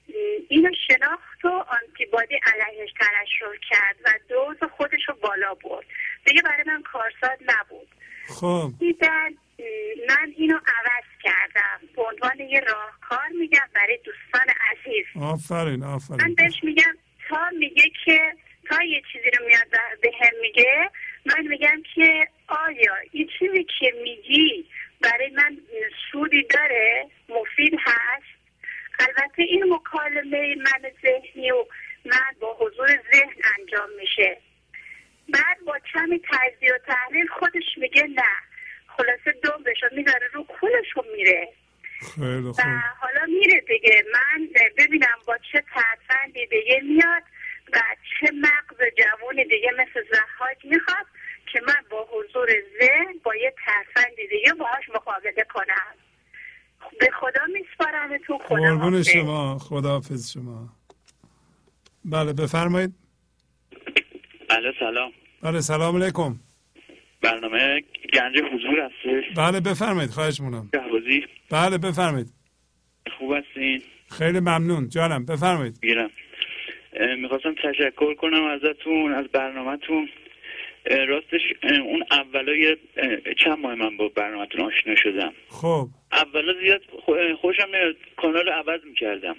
م، 0.08 0.12
اینو 0.48 0.70
شناخت 0.88 1.44
و 1.44 1.48
آنتیبادی 1.48 2.34
علیهش 2.34 2.90
ترشح 3.00 3.58
کرد 3.70 3.96
و 4.04 4.10
دوز 4.28 4.70
خودش 4.76 5.00
رو 5.08 5.14
بالا 5.14 5.54
برد 5.54 5.86
دیگه 6.26 6.42
برای 6.42 6.64
من 6.66 6.82
کارساز 6.82 7.38
نبود 7.46 7.88
خب 8.28 8.70
دیدن 8.78 9.28
م، 9.28 9.34
من 10.08 10.32
اینو 10.36 10.54
عوض 10.54 11.04
کردم 11.22 11.80
به 11.96 12.02
عنوان 12.02 12.40
یه 12.40 12.60
راهکار 12.60 13.28
میگم 13.38 13.68
برای 13.74 13.98
دوستان 14.04 14.46
عزیز 14.70 15.06
آفرین 15.66 15.80
من 15.80 15.86
آفرین 15.86 16.34
بهش 16.34 16.64
میگم 16.64 16.96
تا 17.28 17.50
میگه 17.58 17.90
که 18.04 18.20
تا 18.68 18.82
یه 18.82 19.02
چیزی 19.12 19.30
رو 19.30 19.46
میاد 19.46 19.70
به 20.02 20.10
هم 20.20 20.40
میگه 20.42 20.90
من 21.26 21.46
میگم 21.46 21.82
که 21.94 22.28
آیا 22.48 22.94
این 23.12 23.28
چیزی 23.38 23.66
که 23.78 23.92
میگی 24.02 24.66
برای 25.00 25.30
من 25.30 25.56
سودی 26.12 26.42
داره 26.42 27.06
مفید 27.28 27.74
هست 27.84 28.36
البته 28.98 29.42
این 29.42 29.74
مکالمه 29.74 30.54
من 30.54 30.90
ذهنی 31.02 31.50
و 31.50 31.64
من 32.04 32.40
با 32.40 32.56
حضور 32.60 32.88
ذهن 32.88 33.42
انجام 33.58 33.88
میشه 34.00 34.38
بعد 35.28 35.64
با 35.66 35.78
کمی 35.94 36.20
تجزیه 36.32 36.74
و 36.74 36.78
تحلیل 36.78 37.26
خودش 37.26 37.64
میگه 37.76 38.02
نه 38.02 38.36
خلاصه 38.86 39.40
دنبش 39.42 39.82
رو 39.82 39.88
می‌ذاره 39.96 40.28
رو 40.32 40.44
کولش 40.44 40.86
رو 40.96 41.04
میره 41.16 41.48
خیلی 42.14 42.48
و 42.48 42.52
خوب 42.52 42.64
حالا 43.00 43.26
میره 43.26 43.60
دیگه 43.60 44.04
من 44.12 44.48
ببینم 44.78 45.18
با 45.26 45.38
چه 45.52 45.64
ترفندی 45.74 46.46
دیگه 46.46 46.80
میاد 46.84 47.22
و 47.72 47.80
چه 48.20 48.32
مغز 48.34 48.78
جوون 48.98 49.36
دیگه 49.36 49.70
مثل 49.78 50.06
زحاک 50.12 50.58
می‌خواد 50.64 51.06
که 51.52 51.60
من 51.66 51.84
با 51.90 52.08
حضور 52.10 52.48
ذهن 52.80 53.14
با 53.22 53.36
یه 53.36 53.54
ترفندی 53.66 54.26
دیگه 54.28 54.52
باهاش 54.52 54.88
مقابله 54.94 55.46
کنم 55.54 55.94
به 57.00 57.10
خدا 57.20 57.40
میسپارمتون 57.52 58.38
حافظ. 59.06 59.12
شما 59.12 59.58
خداحافظ 59.58 60.32
شما. 60.32 60.68
بله 62.04 62.32
بفرمایید. 62.32 62.94
بله 64.50 64.72
سلام. 64.78 65.12
بله 65.42 65.60
سلام 65.60 66.02
علیکم. 66.02 66.36
برنامه 67.22 67.80
گنج 68.14 68.38
حضور 68.52 68.80
هستش. 68.80 69.24
بله 69.36 69.60
بفرمایید 69.60 70.10
خواهش 70.10 70.40
مونم 70.40 70.70
بله 71.50 71.78
بفرمایید. 71.78 72.32
خوب 73.18 73.32
هستین؟ 73.32 73.82
خیلی 74.10 74.40
ممنون 74.40 74.88
جانم 74.88 75.24
بفرمایید. 75.26 75.78
می‌گیرم. 75.82 76.10
می‌خواستم 77.18 77.54
تشکر 77.54 78.14
کنم 78.14 78.44
ازتون 78.44 79.14
از 79.14 79.26
برنامهتون. 79.26 80.08
راستش 81.08 81.40
اون 81.62 82.04
اولای 82.10 82.76
چند 83.44 83.58
ماه 83.58 83.74
من 83.74 83.96
با 83.96 84.08
برنامهتون 84.08 84.60
آشنا 84.60 84.94
شدم. 84.96 85.32
خب. 85.48 85.88
اولا 86.16 86.60
زیاد 86.60 86.82
خو- 87.04 87.34
خوشم 87.40 87.70
میاد 87.70 87.96
کانال 88.16 88.46
رو 88.46 88.52
عوض 88.52 88.80
می‌کردم. 88.84 89.36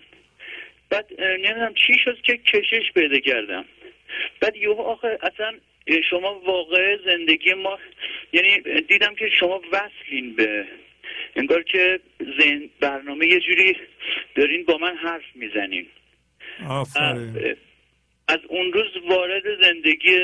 بعد 0.90 1.22
نمی‌دونم 1.22 1.74
چی 1.74 1.98
شد 2.04 2.22
که 2.22 2.38
کشش 2.38 2.92
پیدا 2.94 3.20
کردم. 3.20 3.66
بعد 4.40 4.56
یهو 4.56 4.82
آخه 4.82 5.20
اصلا 5.22 5.54
شما 6.10 6.40
واقع 6.40 6.98
زندگی 7.06 7.54
ما 7.54 7.80
یعنی 8.34 8.82
دیدم 8.82 9.16
که 9.16 9.30
شما 9.30 9.62
وصلین 9.72 10.36
به 10.36 10.66
انگار 11.36 11.64
که 11.64 12.00
زن 12.20 12.70
برنامه 12.80 13.28
یه 13.28 13.40
جوری 13.40 13.78
دارین 14.36 14.66
با 14.66 14.78
من 14.78 14.96
حرف 14.96 15.24
می‌زنین. 15.36 15.88
آفرین. 16.70 17.56
از 18.28 18.40
اون 18.48 18.74
روز 18.74 18.98
وارد 19.10 19.62
زندگی 19.64 20.20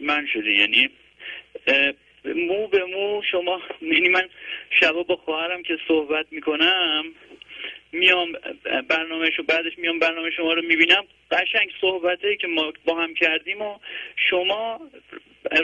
من 0.00 0.26
شده 0.26 0.50
یعنی 0.52 0.90
مو 2.24 2.66
به 2.66 2.84
مو 2.84 3.22
شما 3.30 3.60
یعنی 3.82 4.08
من 4.08 4.28
شبا 4.80 5.02
با 5.02 5.16
خواهرم 5.16 5.62
که 5.62 5.78
صحبت 5.88 6.26
می‌کنم 6.30 7.04
میام 7.92 8.32
برنامه 8.88 9.30
شو 9.30 9.42
بعدش 9.42 9.78
میام 9.78 9.98
برنامه 9.98 10.30
شما 10.30 10.52
رو 10.52 10.62
می‌بینم. 10.62 11.04
قشنگ 11.30 11.70
صحبته 11.80 12.36
که 12.36 12.46
ما 12.46 12.72
با 12.84 13.02
هم 13.02 13.14
کردیم 13.14 13.62
و 13.62 13.78
شما 14.30 14.80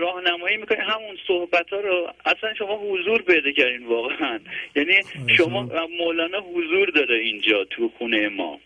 راهنمایی 0.00 0.56
می‌کنین 0.56 0.80
همون 0.80 1.16
صحبت 1.26 1.70
ها 1.70 1.80
رو 1.80 2.12
اصلا 2.24 2.54
شما 2.54 2.76
حضور 2.76 3.22
پیدا 3.22 3.50
کردین 3.50 3.86
واقعا. 3.86 4.40
یعنی 4.76 4.94
شما 5.36 5.88
مولانا 5.98 6.40
حضور 6.40 6.90
داره 6.90 7.18
اینجا 7.18 7.64
تو 7.64 7.92
خونه 7.98 8.28
ما 8.28 8.60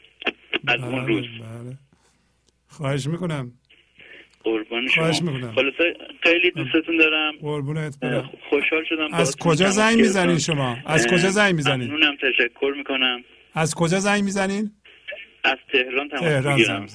از 0.69 0.81
اون 0.81 1.07
روز. 1.07 1.25
بله. 1.25 1.77
خواهش 2.69 3.07
می‌کنم. 3.07 3.53
قربان 4.45 4.89
شما. 4.89 5.13
خلاصه 5.53 5.97
خیلی 6.23 6.51
دوستتون 6.51 6.97
دارم. 6.97 7.33
قربونت 7.41 7.97
خوشحال 8.51 8.85
شدم 8.89 9.09
از 9.13 9.37
کجا 9.37 9.71
زنگ. 9.71 9.97
می‌زنین 9.97 10.39
شما؟ 10.39 10.77
از 10.87 11.07
کجا 11.07 11.31
زنگ 11.31 11.55
می‌زنین؟ 11.55 11.91
ممنونم 11.91 12.17
تشکر 12.17 12.75
می‌کنم. 12.77 13.25
از 13.55 13.75
کجا 13.75 13.99
زنگ 13.99 14.23
می‌زنین؟ 14.25 14.71
از 15.45 15.59
تهران 15.73 16.09
تماس 16.09 16.23
تهران 16.23 16.55
می‌گیرم. 16.55 16.87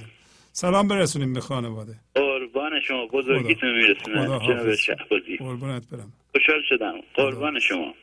سلام 0.51 0.87
برسونیم 0.87 1.33
به 1.33 1.39
خانواده. 1.39 1.95
قربان 2.15 2.71
شما 2.87 3.07
بزرگیتون 3.07 3.71
میرسونم 3.71 4.25
جناب. 4.25 4.75
شهبازی. 4.75 5.37
قربونت 5.37 5.89
برم. 5.91 6.13
خوشحال 6.31 6.61
شدم. 6.69 6.93
قربان 7.13 7.59
شما. 7.59 7.93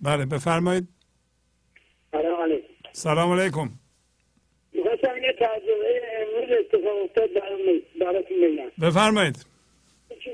بله 0.00 0.26
بفرمایید. 0.26 0.88
سلام 2.12 2.42
علیکم. 2.42 2.68
سلام 2.92 3.40
علیکم 3.40 3.70
می‌خواستم 4.72 5.16
یه 5.22 5.32
تجربه 5.32 6.02
امروز 6.20 6.63
اتفاق 6.74 7.02
افتاد 7.02 7.30
براتون 8.00 8.40
بگم. 8.40 8.70
بفرمایید. 8.88 9.36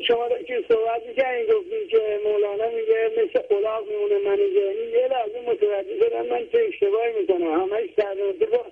شما 0.09 0.29
که 0.29 0.65
صحبت 0.69 1.03
می‌کنین 1.09 1.45
گفتین 1.47 1.89
که 1.91 2.21
مولانا 2.25 2.69
میگه 2.77 3.11
مثل 3.19 3.39
قلاق 3.39 3.89
میمونه 3.91 4.19
من 4.19 4.37
ذهنی 4.37 4.87
یه 4.93 5.09
لحظه 5.09 5.41
متوجه 5.51 5.99
شدم 6.01 6.27
من 6.27 6.47
چه 6.53 6.59
اشتباهی 6.69 7.13
می‌کنم. 7.21 7.61
همش 7.61 7.91
در 7.97 8.15
رابطه 8.15 8.47
با 8.47 8.65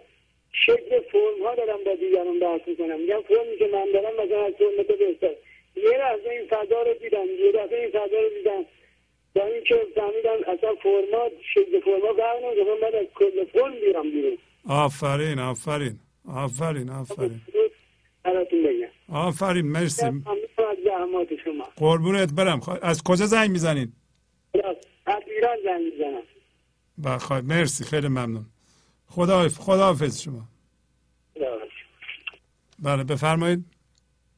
شکل 0.52 1.00
فرم 1.12 1.42
ها 1.42 1.54
دارم 1.54 1.84
با 1.84 1.94
دیگران 1.94 2.38
بحث 2.38 2.60
می‌کنم. 2.66 3.00
میگم 3.00 3.22
فرمی 3.22 3.56
که 3.58 3.66
من 3.72 3.86
دارم 3.92 4.14
مثلا 4.14 4.44
از 4.44 4.54
فرم 4.58 4.82
تو 4.82 4.96
بهتر. 4.96 5.34
یه 5.76 5.98
لحظه 5.98 6.30
این 6.30 6.46
فضا 6.46 6.82
رو 6.82 6.94
دیدم. 6.94 7.26
یه 7.44 7.52
دفعه 7.52 7.80
این 7.80 7.90
فضا 7.90 8.20
رو 8.20 8.28
دیدم. 8.38 8.64
با 9.34 9.44
اینکه 9.44 9.74
فهمیدم 9.94 10.52
اصلا 10.52 10.74
فرما 10.74 11.30
شکل 11.54 11.80
فرما 11.80 11.96
نمی‌کنه 11.98 12.64
من 12.64 12.80
باید 12.80 12.94
از 12.94 13.06
کل 13.14 13.44
فرم 13.44 13.80
بیرم 13.80 14.10
بیرون. 14.10 14.38
آفرین 14.68 15.38
آفرین. 15.38 15.92
آفرین 16.34 16.90
آفرین. 16.90 17.40
براتون 18.24 18.62
بگم. 18.62 19.16
آفرین 19.16 19.66
مرسی. 19.66 20.06
از 20.06 20.14
زحمات 20.84 21.28
شما. 21.44 21.64
قربونت 21.76 22.32
برم. 22.32 22.60
خوا- 22.60 22.78
از 22.82 23.02
کجا 23.02 23.26
زنگ 23.26 23.50
می‌زنین؟ 23.50 23.92
از 25.06 25.22
ایران 25.26 25.56
زنگ 25.64 25.92
می‌زنم. 25.92 26.22
بخواد 27.04 27.44
مرسی 27.44 27.84
خیلی 27.84 28.08
ممنون. 28.08 28.46
خدا 29.06 29.48
خدا 29.48 29.84
حافظ 29.84 30.22
شما 30.22 30.42
بله 32.82 33.04
بفرمایید. 33.04 33.64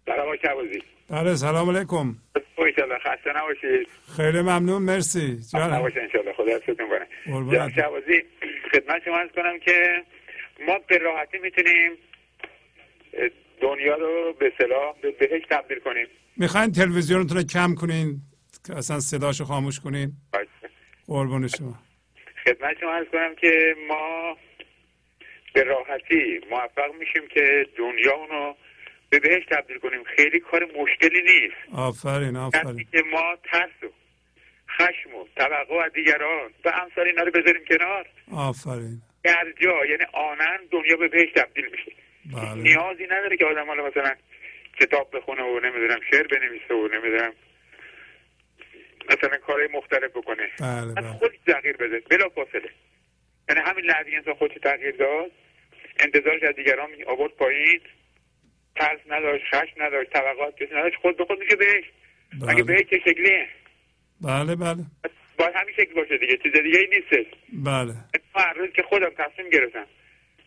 سلام 0.07 0.21
آقای 0.21 0.39
بله 1.09 1.35
سلام 1.37 1.71
علیکم. 1.77 2.17
انشالله 2.59 2.99
خسته 2.99 3.31
نباشید. 3.37 3.89
خیلی 4.17 4.41
ممنون 4.43 4.83
مرسی. 4.83 5.39
جان 5.53 5.73
نباشه 5.73 6.01
انشالله 6.01 6.33
خدا 6.33 6.45
حفظتون 6.57 6.77
کنه. 6.89 7.07
قربونت. 7.35 7.55
جناب 7.55 7.71
شعبازی 7.71 8.23
خدمت 8.73 9.03
شما 9.05 9.17
ارز 9.17 9.31
کنم 9.37 9.59
که 9.59 10.05
ما 10.67 10.79
به 10.89 10.99
راحتی 10.99 11.39
می‌تونیم 11.39 11.93
دنیا 13.61 13.95
رو 13.97 14.33
به 14.39 14.53
صلاح 14.59 15.01
به 15.03 15.11
بهش 15.11 15.43
تبدیل 15.51 15.79
کنیم. 15.79 16.07
می‌خواین 16.37 16.73
تلویزیونتون 16.73 17.37
رو 17.37 17.43
کم 17.43 17.75
کنین؟ 17.75 18.21
که 18.67 18.77
اصلا 18.77 19.01
صداشو 19.01 19.45
خاموش 19.45 19.81
کنین؟ 19.81 20.13
قربون 21.07 21.49
شما. 21.49 21.75
خدمت 22.45 22.81
شما 22.81 22.93
ارز 22.93 23.07
کنم 23.13 23.35
که 23.35 23.75
ما 23.89 24.37
به 25.55 25.63
راحتی 25.63 26.41
موفق 26.51 26.95
میشیم 26.99 27.29
که 27.35 27.67
دنیا 27.79 28.25
رو 28.31 28.57
به 29.11 29.19
بهش 29.19 29.45
تبدیل 29.51 29.79
کنیم. 29.79 30.05
خیلی 30.17 30.41
کار 30.41 30.65
مشکلی 30.65 31.23
نیست. 31.23 31.79
آفرین 31.79 32.37
آفرین. 32.37 32.87
که 32.93 33.03
ما 33.13 33.37
ترس 33.53 33.83
و 33.83 33.87
خشم 34.79 35.15
و 35.15 35.27
توقع 35.37 35.85
از 35.85 35.93
دیگران 35.93 36.51
و 36.65 36.69
امثال 36.69 37.07
اینا 37.07 37.23
رو 37.23 37.31
بذاریم 37.31 37.65
کنار. 37.69 38.07
آفرین. 38.33 39.03
در 39.23 39.47
جا 39.61 39.87
یعنی 39.87 40.05
آنن 40.13 40.59
دنیا 40.71 40.97
به 40.97 41.09
بهش 41.09 41.33
تبدیل 41.37 41.65
میشه. 41.71 41.93
بله. 42.35 42.55
نیازی 42.55 43.05
نداره 43.05 43.37
که 43.37 43.47
آدم 43.47 43.67
حالا 43.67 43.87
مثلا 43.87 44.15
کتاب 44.81 45.17
بخونه 45.17 45.43
و 45.43 45.61
نمی‌دونم 45.61 46.01
شعر 46.11 46.27
بنویسه 46.27 46.75
و 46.75 46.89
نمی‌دونم 46.89 47.33
مثلا 49.09 49.39
کارهای 49.39 49.69
مختلف 49.73 50.11
بکنه. 50.11 50.51
بله 50.61 50.95
بله. 50.95 51.13
خودش 51.13 51.37
تغییر 51.47 51.77
بده 51.77 52.01
بلا 52.11 52.29
فاصله 52.29 52.71
یعنی 53.49 53.61
همین 53.61 53.85
لحظه 53.85 54.11
انسان 54.13 54.35
خودش 54.35 54.55
تغییر 54.63 54.97
داد 54.97 55.31
انتظارش 55.99 56.43
از 56.43 56.57
دیگران 56.57 56.89
آورد 57.07 57.33
پایین. 57.33 57.81
ترس 58.77 58.99
نداشت 59.11 59.45
خشم 59.45 59.83
نداشت 59.83 60.11
توقعات 60.11 60.57
کسی 60.57 60.75
نداشت 60.75 60.97
خود 60.97 61.17
به 61.17 61.25
خود 61.25 61.39
میشه 61.39 61.57
بهش. 61.57 61.85
مگه 62.33 62.63
بله. 62.63 62.63
بهش 62.63 62.87
چه 62.91 62.99
شکلیه؟ 62.99 63.49
بله 64.21 64.57
بله. 64.57 64.85
باید 65.41 65.55
همین 65.55 65.75
شکل 65.77 65.95
باشه 65.95 66.19
دیگه 66.19 66.37
چیز 66.37 66.53
دیگه 66.53 66.79
ای 66.79 66.87
نیستش. 66.87 67.27
بله. 67.53 67.95
هر 68.35 68.53
روز 68.53 68.71
که 68.71 68.83
خودم 68.83 69.11
تصمیم 69.19 69.51
گرفتم 69.51 69.87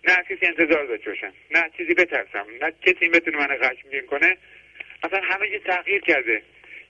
نه 0.08 0.16
کسی 0.30 0.46
انتظار 0.46 0.86
داشته 0.86 1.10
باشم 1.10 1.34
نه 1.52 1.64
چیزی 1.78 1.94
بترسم 1.94 2.46
نه 2.62 2.72
کسی 2.82 3.10
بتونه 3.10 3.38
من 3.38 3.48
غشمگین 3.48 4.06
کنه 4.10 4.38
اصلا 5.04 5.20
همه 5.24 5.46
چیز 5.50 5.62
تغییر 5.66 6.02
کرده. 6.02 6.42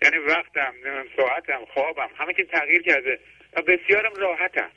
یعنی 0.02 0.18
وقتم 0.18 0.74
ساعتم 1.18 1.66
خوابم 1.74 2.10
همه 2.18 2.34
چیز 2.34 2.46
تغییر 2.46 2.82
کرده 2.82 3.20
و 3.54 3.62
بسیارم 3.62 4.12
راحتم. 4.18 4.70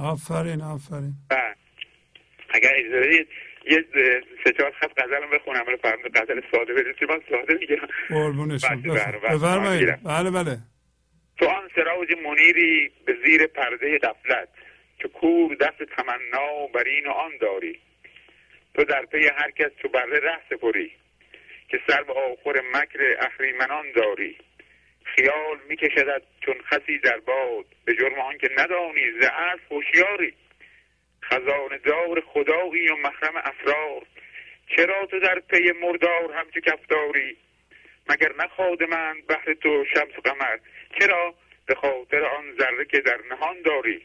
آفرین 0.00 0.60
آفرین. 0.62 1.12
و 1.30 1.54
اگر 2.48 2.72
اجازه 2.74 3.26
یه 3.70 3.84
سه 4.44 4.52
چهار 4.52 4.72
خط 4.80 4.90
غزلم 5.00 5.30
بخونم 5.30 5.64
ولی 5.66 5.76
فرمود 5.76 6.16
غزل 6.16 6.40
ساده 6.52 6.74
بدید 6.74 7.10
من 7.10 7.20
ساده 7.30 7.54
میگم 7.54 7.86
قربون 8.08 8.58
شما. 8.58 8.70
بله، 8.70 8.92
بله، 8.92 9.18
بله. 9.18 9.36
بفرمایید. 9.36 10.02
بله 10.02 10.30
بله. 10.30 10.58
تو 11.38 11.46
آن 11.46 11.70
سراج 11.74 12.12
منیری 12.12 12.92
به 13.06 13.16
زیر 13.24 13.46
پرده 13.46 13.98
غفلت 13.98 14.48
که 14.98 15.08
کور 15.08 15.54
دست 15.54 15.82
تمنا 15.82 16.66
بر 16.66 16.84
این 16.84 17.06
و 17.06 17.10
آن 17.10 17.36
داری. 17.40 17.80
تو 18.74 18.84
در 18.84 19.06
پی 19.06 19.26
هر 19.26 19.50
کس 19.50 19.70
چو 19.82 19.88
بره 19.88 20.20
ره 20.20 20.40
سپری 20.50 20.92
که 21.68 21.80
سر 21.86 22.02
به 22.02 22.12
آخر 22.12 22.60
مکر 22.72 23.16
اهریمنان 23.18 23.92
داری. 23.92 24.36
خیال 25.04 25.58
میکشدد 25.68 26.22
چون 26.40 26.54
خسی 26.62 26.98
در 26.98 27.18
باد 27.18 27.64
به 27.84 27.94
جرم 27.94 28.18
آنکه 28.18 28.48
ندانی 28.58 29.20
ز 29.20 29.24
اسب 29.24 29.72
هوشیاری. 29.72 30.34
خزانه 31.24 31.78
دار 31.78 32.20
خدایی 32.20 32.88
و 32.88 32.96
محرم 32.96 33.36
اسرار 33.36 34.06
چرا 34.76 35.06
تو 35.06 35.20
در 35.20 35.40
پی 35.40 35.72
مردار 35.72 36.32
همچو 36.34 36.60
کفتاری؟ 36.60 37.36
مگر 38.08 38.32
نخواد 38.38 38.82
من 38.82 39.14
بهر 39.28 39.54
تو 39.62 39.84
شمس 39.94 40.18
و 40.18 40.20
قمر؟ 40.20 40.58
چرا؟ 40.98 41.34
به 41.66 41.74
خاطر 41.74 42.24
آن 42.24 42.44
ذره 42.58 42.84
که 42.90 43.00
در 43.00 43.20
نهان 43.30 43.62
داری. 43.64 44.02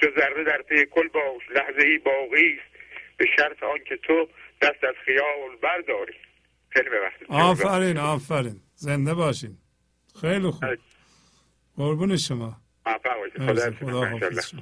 چو 0.00 0.06
ذره 0.20 0.44
در 0.44 0.62
پی 0.62 0.86
کل 0.86 1.08
باش 1.08 1.42
لحظه 1.54 1.86
ای 1.86 1.98
باقی 1.98 2.58
است. 2.58 2.78
به 3.16 3.26
شرط 3.36 3.62
آنکه 3.62 3.96
تو 3.96 4.28
دست 4.62 4.84
از 4.84 4.94
خیال 5.04 5.56
برداری. 5.62 6.14
خیلی 6.68 6.88
ببخشید. 6.88 7.26
آفرین 7.28 7.98
آفرین. 7.98 8.60
زنده 8.74 9.14
باشین. 9.14 9.58
خیلی 10.20 10.50
خوب. 10.50 10.78
قربون 11.76 12.16
شما. 12.16 12.56
خدا 13.36 13.70
خدا. 13.80 14.04
حافظ. 14.06 14.54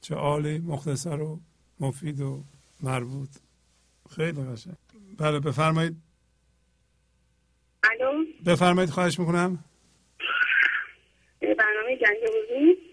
چه 0.00 0.14
عالی 0.14 0.58
مختصر 0.58 1.20
و 1.20 1.40
مفید 1.80 2.20
و 2.20 2.44
مربوط. 2.82 3.28
خیلی 4.16 4.44
قشنگ. 4.52 4.76
بله 5.18 5.40
بفرمایید. 5.40 6.05
الو؟ 7.90 8.24
بفرمایید 8.46 8.90
خواهش 8.90 9.18
می‌کنم. 9.18 9.64
برنامه 11.40 11.96
جنگ 11.96 12.16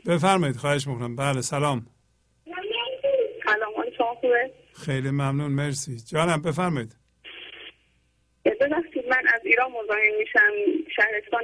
بفرمایید 0.08 0.56
خواهش 0.56 0.88
می‌کنم. 0.88 1.16
بله 1.16 1.42
سلام. 1.42 1.86
سلام 3.46 3.92
شما 3.98 4.16
خوبه؟ 4.16 4.52
خیلی 4.86 5.10
ممنون 5.10 5.52
مرسی. 5.52 5.98
جانم 6.12 6.42
بفرمایید. 6.42 6.96
ببخشید 8.46 9.06
من 9.10 9.24
از 9.34 9.42
ایران 9.46 9.72
مزاحم 9.72 10.16
میشم 10.20 10.52
شهرستان. 10.96 11.44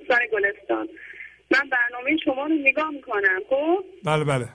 استان 0.00 0.20
گلستان. 0.32 0.88
من 1.50 1.70
برنامه 1.70 2.16
شما 2.24 2.46
رو 2.46 2.54
نگاه 2.54 2.90
می‌کنم 2.90 3.40
خب؟ 3.50 3.84
بله 4.04 4.24
بله. 4.24 4.48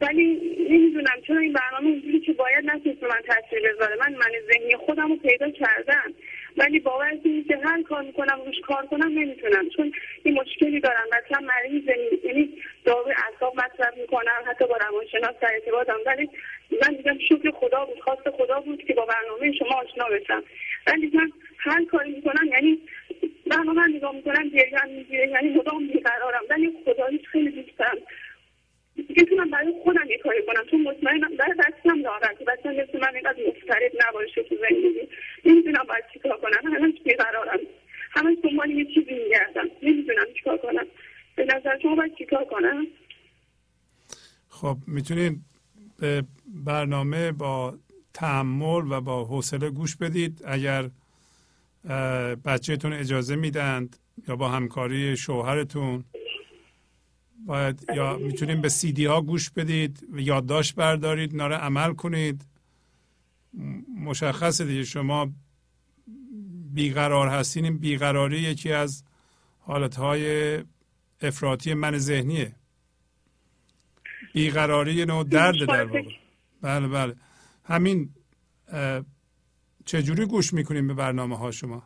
ولی 0.00 0.24
نمی‌دونم 0.70 1.20
چرا 1.26 1.38
این 1.38 1.52
برنامه 1.52 1.86
اونجوری 1.86 2.20
که 2.20 2.32
باید 2.32 2.64
نتونست 2.64 3.02
من 3.02 3.20
تاثیر 3.26 3.72
بذاره. 3.72 3.96
من 3.96 4.12
من 4.14 4.30
ذهنی 4.52 4.76
خودم 4.86 5.08
رو 5.08 5.16
پیدا 5.16 5.50
کردم. 5.50 6.14
ولی 6.56 6.78
باور 6.80 7.16
کنید 7.24 7.46
که 7.46 7.56
هر 7.64 7.82
کار 7.82 8.02
می‌کنم 8.02 8.40
روش 8.46 8.60
کار 8.60 8.86
کنم 8.86 9.18
نمی‌تونم. 9.18 9.68
چون 9.68 9.92
یه 10.24 10.32
مشکلی 10.32 10.80
دارم. 10.80 11.06
مثلا 11.06 11.46
مریض 11.46 11.84
یعنی 12.24 12.54
داروی 12.84 13.12
اعصاب 13.12 13.54
مصرف 13.56 13.96
می‌کنم 13.96 14.42
حتی 14.46 14.66
با 14.66 14.76
روانشناس 14.76 15.34
در 15.40 15.50
ارتباطم. 15.54 15.96
ولی 16.06 16.30
من 16.82 16.96
دیدم 16.96 17.18
شکر 17.18 17.50
خدا 17.50 17.84
بود 17.84 18.00
خواست 18.00 18.30
خدا 18.30 18.60
بود 18.60 18.84
که 18.84 18.94
با 18.94 19.06
برنامه 19.06 19.52
شما 19.58 19.74
آشنا 19.74 20.04
بشم. 20.04 20.42
ولی 20.86 21.10
من 21.14 21.32
هر 21.58 21.84
کاری 21.84 22.10
می‌کنم 22.10 22.46
یعنی 22.52 22.78
برنامه 23.46 23.86
نگاه 23.88 24.14
می‌کنم 24.14 24.48
گریه 24.48 24.84
می‌گیره 24.84 25.28
یعنی 25.28 25.48
مدام 25.48 25.86
بیقرارم 25.86 26.42
ولی 26.50 26.72
خداییش 26.84 27.28
خیلی 27.28 27.50
دوست 27.50 27.78
دارم. 27.78 27.98
می‌تونم 28.96 29.50
برای 29.50 29.74
خودم 29.84 30.10
یه 30.10 30.18
کاری 30.18 30.38
کنم. 30.46 30.64
چون 30.70 30.82
مطمئنم 30.82 31.36
برای 31.36 31.54
دارم 32.04 32.34
که 32.38 32.44
بچم 32.44 32.70
مثل 32.70 33.00
من 33.00 33.14
اینقدر 33.14 33.38
مضطرب 33.48 33.92
نباشه 34.08 34.42
تو 34.42 34.56
زندگی. 34.56 35.08
نمی‌دونم 35.44 35.84
باید 35.88 36.04
چیکار 36.12 36.40
کنم. 36.40 36.72
همش 36.72 36.94
بیقرارم. 37.04 37.58
همش 38.10 38.36
دنبال 38.44 38.70
یه 38.70 38.84
چیزی 38.84 39.14
میگردم. 39.24 39.68
نمی‌دونم 39.82 40.26
چیکار 40.36 40.58
کنم. 40.58 40.86
به 41.36 41.44
نظر 41.44 41.78
شما 41.82 41.94
باید 41.94 42.14
چیکار 42.18 42.44
کنم؟ 42.44 42.86
خب 44.48 44.76
می‌تونید 44.86 45.40
به 45.98 46.22
برنامه 46.46 47.32
با 47.32 47.74
تحمل 48.14 48.92
و 48.92 49.00
با 49.00 49.24
حوصله 49.24 49.70
گوش 49.70 49.96
بدید. 49.96 50.42
اگر 50.46 50.84
بچهتون 52.44 52.92
اجازه 52.92 53.36
میدند 53.36 53.96
یا 54.28 54.36
با 54.36 54.48
همکاری 54.48 55.16
شوهرتون 55.16 56.04
باید 57.46 57.84
یا 57.96 58.16
می‌تونیم 58.16 58.60
به 58.60 58.68
سی 58.68 58.92
دی 58.92 59.04
ها 59.04 59.20
گوش 59.20 59.50
بدید 59.50 60.06
و 60.12 60.20
یادداشت 60.20 60.74
بردارید 60.74 61.36
ناره 61.36 61.56
عمل 61.56 61.94
کنید. 61.94 62.46
مشخصه 63.98 64.64
دیگه 64.64 64.84
شما 64.84 65.32
بیقرار 66.74 67.28
هستین 67.28 67.64
این 67.64 67.78
بیقراری 67.78 68.38
یکی 68.38 68.72
از 68.72 69.04
حالتهای 69.58 70.58
افراطی 71.20 71.74
من 71.74 71.98
ذهنیه. 71.98 72.54
بیقراری 74.34 75.04
نوع 75.04 75.24
درد 75.24 75.66
در 75.68 75.84
واقع. 75.84 76.02
بله 76.62 76.88
بله. 76.88 77.14
همین 77.64 78.10
چجوری 79.84 80.26
گوش 80.26 80.52
می‌کنیم 80.52 80.86
به 80.86 80.94
برنامه 80.94 81.38
ها 81.38 81.50
شما 81.50 81.82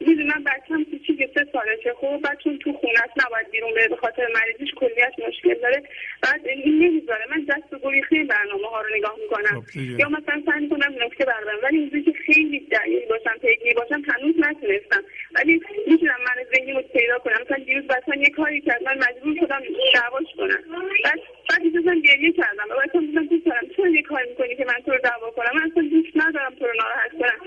می‌دونم 0.00 0.44
بچم 0.44 0.84
کوچیک 0.84 1.18
سه 1.34 1.41
سالشه 1.52 1.92
خب 2.00 2.20
بعد 2.24 2.38
چون 2.44 2.58
تو 2.58 2.72
خونه 2.72 3.00
است 3.04 3.26
نباید 3.26 3.50
بیرون 3.50 3.74
بره 3.74 3.88
به 3.88 3.96
خاطر 3.96 4.26
مریضیش 4.34 4.74
کلیت 4.76 5.12
مشکل 5.28 5.54
داره. 5.54 5.82
بعد 6.22 6.46
این 6.46 6.78
نمی‌ذاره. 6.84 7.24
من 7.30 7.44
دست 7.44 7.84
و 7.84 7.90
خیلی 8.08 8.24
برنامه 8.24 8.68
ها 8.68 8.80
رو 8.80 8.96
نگاه 8.96 9.16
می‌کنم. 9.22 9.64
یا 9.98 10.08
مثلا 10.08 10.42
سعی 10.46 10.60
می‌کنم 10.60 10.94
نکته 11.04 11.24
بردارم 11.24 11.58
ولی 11.62 11.78
اینجوری 11.78 12.02
که 12.02 12.12
خیلی 12.26 12.60
دقیق 12.60 13.08
باشم 13.08 13.38
پیگیری 13.42 13.74
باشم 13.74 14.02
هنوز 14.10 14.34
نتونستم. 14.38 15.02
ولی 15.34 15.60
می‌تونم 15.86 16.20
من 16.28 16.44
ذهنی 16.54 16.72
رو 16.72 16.82
پیدا 16.82 17.18
کنم. 17.18 17.38
مثلا 17.44 17.64
دیروز 17.64 17.84
مثلا 17.84 18.14
یه 18.22 18.30
کاری 18.30 18.60
کرد 18.60 18.82
من 18.82 18.98
مجبور 18.98 19.36
شدم 19.40 19.62
دعواش 19.94 20.26
کنم. 20.36 20.62
بعد 21.04 21.20
بعد 21.48 21.60
اصلا 21.80 22.00
گریه 22.04 22.32
کردم. 22.32 22.64
و 22.70 22.74
مثلا 22.86 23.00
بودم 23.00 23.26
دوست 23.26 23.46
دارم 23.46 23.68
چرا 23.76 23.88
یه 23.88 24.02
کاری 24.02 24.28
می‌کنی 24.28 24.56
که 24.56 24.64
من 24.64 24.80
تو 24.86 24.92
رو 24.92 24.98
دعوا 24.98 25.30
کنم؟ 25.30 25.50
من 25.54 25.70
اصلا 25.70 25.82
دوست 25.82 26.16
ندارم 26.16 26.54
تو 26.54 26.66
رو 26.66 26.72
ناراحت 26.80 27.12
کنم. 27.18 27.38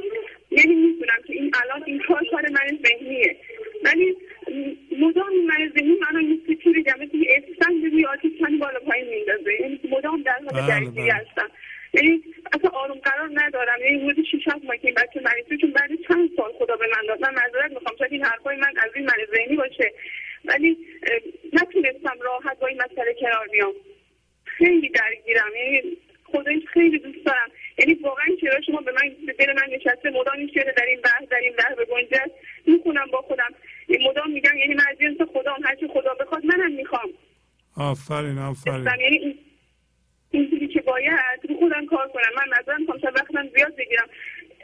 یعنی 0.56 0.76
می‌دونم 0.76 1.20
که 1.28 1.34
این 1.34 1.52
الان 1.64 1.84
این 1.86 2.00
کار 2.08 2.24
کار 2.32 2.50
من 2.50 2.78
ذهنیه. 2.88 3.38
ولی 3.84 4.18
مدام 5.00 5.34
من 5.48 5.72
ذهنی 5.78 5.98
منو 6.02 6.22
یه 6.22 6.56
چیزی 6.64 6.82
بگم 6.82 7.00
مثل 7.00 7.18
یه 7.18 7.44
اسفند 7.44 7.86
روی 7.86 8.06
آتیش 8.06 8.32
چند 8.40 8.60
بالا 8.60 8.80
پایین 8.80 9.10
میندازه 9.10 9.54
یعنی 9.62 9.80
مدام 9.92 10.22
در 10.22 10.40
حال 10.52 10.68
درگیری 10.68 11.10
هستم. 11.10 11.50
یعنی 11.94 12.24
اصلا 12.54 12.70
آروم 12.70 12.98
قرار 12.98 13.30
ندارم. 13.34 13.80
یعنی 13.82 14.10
حدود 14.10 14.26
شیش 14.32 14.48
هفت 14.48 14.66
ماه 14.66 14.78
که 14.78 14.88
این 14.88 14.96
بچه 14.96 15.22
مریض 15.22 15.62
چون 15.62 15.72
بعد 15.72 15.90
چند 16.08 16.30
سال 16.38 16.52
خدا 16.60 16.76
به 16.76 16.86
من 16.88 17.08
داد. 17.08 17.22
من 17.22 17.34
معذرت 17.34 17.72
می‌خوام. 17.72 17.96
شاید 18.00 18.12
این 18.12 18.24
حرفای 18.24 18.56
من 18.58 18.74
از 18.78 18.92
این 18.96 19.06
من 19.06 19.36
ذهنی 19.36 19.56
باشه. 19.56 19.92
ولی 20.46 20.78
نتونستم 21.54 22.18
راحت 22.22 22.60
با 22.60 22.68
این 22.68 22.78
مسئله 22.78 23.16
کنار 23.20 23.48
بیام. 23.52 23.74
خیلی 24.46 24.90
درگیرم. 24.90 25.52
یعنی 25.56 25.98
خدایش 26.24 26.64
خیلی 26.74 27.00
دوست 27.00 27.26
دارم. 27.26 27.52
یعنی 27.78 27.94
واقعا 27.94 28.26
چرا 28.42 28.62
شما 28.62 28.82
به 28.82 28.92
من 28.92 29.26
به 29.26 29.34
دل 29.34 29.54
من 29.54 29.68
نشسته؟ 29.76 30.10
مدام 30.10 30.38
این 30.38 30.52
شعر 30.54 30.72
در 30.72 30.86
این 30.86 31.02
بحث 31.02 31.30
در 31.30 31.38
این 31.38 31.54
بحث 31.56 31.78
بگنجد 31.78 32.32
می‌خونم 32.68 33.06
با 33.12 33.22
خودم. 33.22 33.54
مدام 34.10 34.32
میگم 34.32 34.58
یعنی 34.58 34.74
من 34.74 34.84
از 34.92 34.98
جنس 34.98 35.30
خدا 35.34 35.54
هرچی 35.64 35.88
خدا 35.88 36.14
بخواد 36.14 36.46
منم 36.46 36.72
می‌خوام. 36.72 37.10
آفرین 37.78 38.38
آفرین. 38.38 38.88
یعنی 39.02 39.40
اینجوری 40.32 40.68
که 40.68 40.82
باید 40.82 41.40
رو 41.50 41.56
خودم 41.56 41.86
کار 41.86 42.08
کنم. 42.08 42.32
من 42.36 42.60
نظرم 42.60 42.80
می‌خوام 42.82 43.00
شب 43.00 43.14
وقتم 43.16 43.50
زیاد 43.56 43.76
بگیرم. 43.76 44.08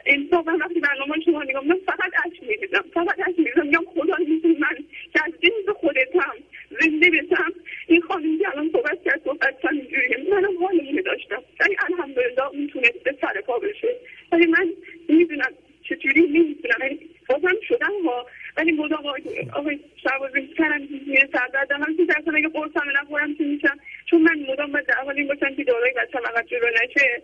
انصافا 0.06 0.56
وقتی 0.60 0.80
برنامه 0.80 1.20
شما 1.24 1.42
نگاه 1.42 1.64
من 1.64 1.78
فقط 1.86 2.12
عشق 2.26 2.42
میریزم. 2.42 2.84
فقط 2.94 3.20
عشق 3.28 3.38
میریزم. 3.38 3.66
میگم 3.66 3.84
خدا 3.94 4.16
من 4.60 4.76
که 5.12 5.20
از 5.26 5.32
جنس 5.42 5.76
خودتم. 5.76 6.34
زنده 6.80 7.10
بشم. 7.10 7.52
این 7.86 8.00
خانم 8.00 8.38
که 8.38 8.48
الان 8.48 8.70
صحبت 8.72 9.02
کرد 9.04 9.20
صحبت 9.24 9.60
کرد 9.60 9.74
اینجوریه. 9.74 10.16
منم 10.30 10.64
حال 10.64 10.80
اینه 10.80 11.02
داشتم. 11.02 11.42
ولی 11.60 11.76
الحمدلله 11.88 12.46
اون 12.46 12.66
تونست 12.66 13.02
به 13.04 13.14
سر 13.20 13.40
پا 13.40 13.58
بشه. 13.58 13.96
ولی 14.32 14.46
من 14.46 14.72
می‌دونم 15.08 15.52
چجوری 15.82 16.20
نمی‌تونم 16.20 16.76
یعنی 16.80 16.98
بازم 17.28 17.60
شدم 17.68 17.92
ها. 18.04 18.26
ولی 18.56 18.72
مدام 18.72 19.06
آقای 19.52 19.78
شعبازی 20.02 20.46
کردم 20.58 20.88
میره 21.06 21.28
سردردم 21.32 21.82
هم. 21.82 21.96
که 21.96 22.04
درستم 22.04 22.36
اگه 22.36 22.48
قرصم 22.48 22.90
نخورم 23.00 23.34
که 23.34 23.44
میشم. 23.44 23.78
چون 24.10 24.22
من 24.22 24.52
مدام 24.52 24.72
باید 24.72 24.86
در 24.86 24.94
حال 24.94 25.16
این 25.16 25.28
باشم 25.28 25.54
که 25.54 25.64
دارای 25.64 25.92
بچم 25.92 26.18
عقب 26.18 26.46
جلو 26.46 26.66
نشه. 26.84 27.22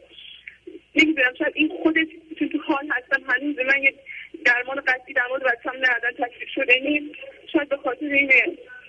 نمی‌دونم. 0.94 1.34
شاید 1.38 1.52
این 1.54 1.68
خودش 1.82 2.06
چون 2.38 2.48
تو 2.48 2.58
حال 2.58 2.88
هستم 2.90 3.22
هنوز 3.28 3.56
من 3.58 3.82
یه 3.82 3.94
درمان 4.44 4.80
قصدی 4.80 5.12
در 5.12 5.22
مورد 5.28 5.42
بچم 5.42 5.76
ندادن 5.76 6.26
تکلیف 6.26 6.48
شده 6.54 6.80
نیست 6.82 7.14
شاید 7.52 7.68
به 7.68 7.76
خاطر 7.76 8.06
اینه 8.06 8.42